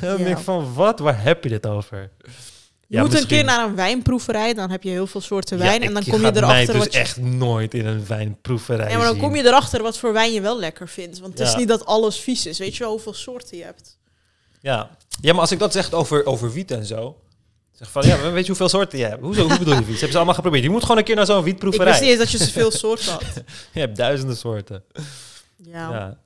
Denk 0.01 0.27
ik 0.27 0.39
van, 0.39 0.75
wat? 0.75 0.99
Waar 0.99 1.23
heb 1.23 1.43
je 1.43 1.49
dit 1.51 1.67
over? 1.67 2.11
Je 2.89 2.97
ja, 2.97 3.03
moet 3.03 3.13
misschien... 3.13 3.39
een 3.39 3.45
keer 3.45 3.55
naar 3.55 3.69
een 3.69 3.75
wijnproeverij, 3.75 4.55
dan 4.55 4.71
heb 4.71 4.83
je 4.83 4.91
heel 4.91 5.07
veel 5.07 5.21
soorten 5.21 5.59
wijn. 5.59 5.83
en 5.83 5.95
dan 5.95 6.05
kom 6.05 6.21
je 6.21 6.37
erachter. 6.37 6.67
Dus 6.67 6.77
wat 6.77 6.93
je... 6.93 6.99
echt 6.99 7.17
nooit 7.17 7.75
in 7.75 7.87
een 7.87 8.07
wijnproeverij. 8.07 8.91
Ja, 8.91 8.97
maar 8.97 9.07
dan 9.07 9.19
kom 9.19 9.37
je 9.37 9.45
erachter 9.45 9.83
wat 9.83 9.99
voor 9.99 10.13
wijn 10.13 10.33
je 10.33 10.41
wel 10.41 10.59
lekker 10.59 10.89
vindt. 10.89 11.19
Want 11.19 11.39
het 11.39 11.49
is 11.49 11.55
niet 11.55 11.69
dat 11.69 11.85
alles 11.85 12.17
vies 12.21 12.47
is. 12.47 12.59
Weet 12.59 12.77
je 12.77 12.83
wel 12.83 12.93
hoeveel 12.93 13.15
soorten 13.15 13.57
je 13.57 13.65
hebt? 13.65 13.99
Ja, 14.61 14.91
ja 15.21 15.33
maar 15.33 15.41
als 15.41 15.53
ik 15.53 15.59
dat 15.59 15.73
zeg 15.73 15.93
over, 15.93 16.27
over 16.27 16.53
wiet 16.53 16.71
en 16.71 16.85
zo. 16.85 17.21
Zeg 17.73 17.91
van 17.91 18.07
ja, 18.07 18.31
weet 18.31 18.43
je 18.43 18.49
hoeveel 18.49 18.69
soorten 18.69 18.99
je 18.99 19.05
hebt? 19.05 19.23
Hoezo, 19.23 19.49
hoe 19.49 19.59
bedoel 19.59 19.75
je 19.75 19.85
wiet? 19.85 19.87
Ze 19.87 19.93
hebben 19.93 20.11
ze 20.11 20.17
allemaal 20.17 20.35
geprobeerd. 20.35 20.63
Je 20.63 20.71
moet 20.71 20.83
gewoon 20.83 20.99
een 20.99 21.05
keer 21.05 21.17
naar 21.17 21.27
zo'n 21.27 21.43
wietproeverij. 21.43 21.87
Ik 21.87 21.93
wist 21.93 22.11
niet 22.11 22.21
eens 22.21 22.31
dat 22.31 22.41
je 22.41 22.47
zoveel 22.47 22.71
soorten 22.71 23.13
had. 23.13 23.23
je 23.73 23.81
hebt 23.81 23.97
duizenden 23.97 24.37
soorten. 24.37 24.85
ja. 25.57 26.19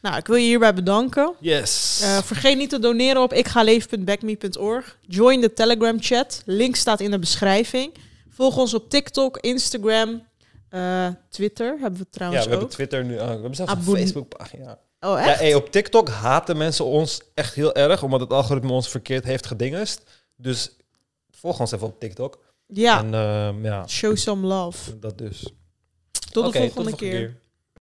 Nou, 0.00 0.16
ik 0.16 0.26
wil 0.26 0.36
je 0.36 0.46
hierbij 0.46 0.74
bedanken. 0.74 1.34
Yes. 1.40 2.00
Uh, 2.02 2.18
vergeet 2.22 2.56
niet 2.56 2.70
te 2.70 2.78
doneren 2.78 3.22
op 3.22 3.32
ikgaleven.backme.org. 3.32 4.98
Join 5.02 5.40
de 5.40 5.52
Telegram 5.52 5.96
chat. 6.02 6.42
Link 6.46 6.76
staat 6.76 7.00
in 7.00 7.10
de 7.10 7.18
beschrijving. 7.18 7.94
Volg 8.28 8.56
ons 8.56 8.74
op 8.74 8.90
TikTok, 8.90 9.36
Instagram, 9.38 10.26
uh, 10.70 11.08
Twitter 11.28 11.78
hebben 11.80 12.00
we 12.00 12.06
trouwens 12.10 12.44
Ja, 12.44 12.50
we 12.50 12.54
ook. 12.54 12.60
hebben 12.60 12.76
Twitter 12.76 13.04
nu. 13.04 13.14
Uh, 13.14 13.20
we 13.24 13.30
hebben 13.30 13.54
zelfs 13.54 13.72
een 13.72 13.82
Facebookpagina. 13.82 14.78
Oh, 15.00 15.18
echt? 15.20 15.28
Ja, 15.28 15.44
hey, 15.44 15.54
op 15.54 15.70
TikTok 15.70 16.08
haten 16.08 16.56
mensen 16.56 16.84
ons 16.84 17.20
echt 17.34 17.54
heel 17.54 17.74
erg, 17.74 18.02
omdat 18.02 18.20
het 18.20 18.32
algoritme 18.32 18.72
ons 18.72 18.88
verkeerd 18.88 19.24
heeft 19.24 19.46
gedingest. 19.46 20.02
Dus 20.36 20.70
volg 21.30 21.60
ons 21.60 21.72
even 21.72 21.86
op 21.86 22.00
TikTok. 22.00 22.38
Ja. 22.66 22.98
En, 22.98 23.06
uh, 23.06 23.64
ja. 23.64 23.86
Show 23.86 24.16
some 24.16 24.46
love. 24.46 24.98
Dat 24.98 25.18
dus. 25.18 25.42
Tot 25.42 25.52
de 26.22 26.40
volgende, 26.40 26.66
tot 26.66 26.68
de 26.68 26.72
volgende 26.72 26.96
keer. 26.96 27.10
keer. 27.10 27.36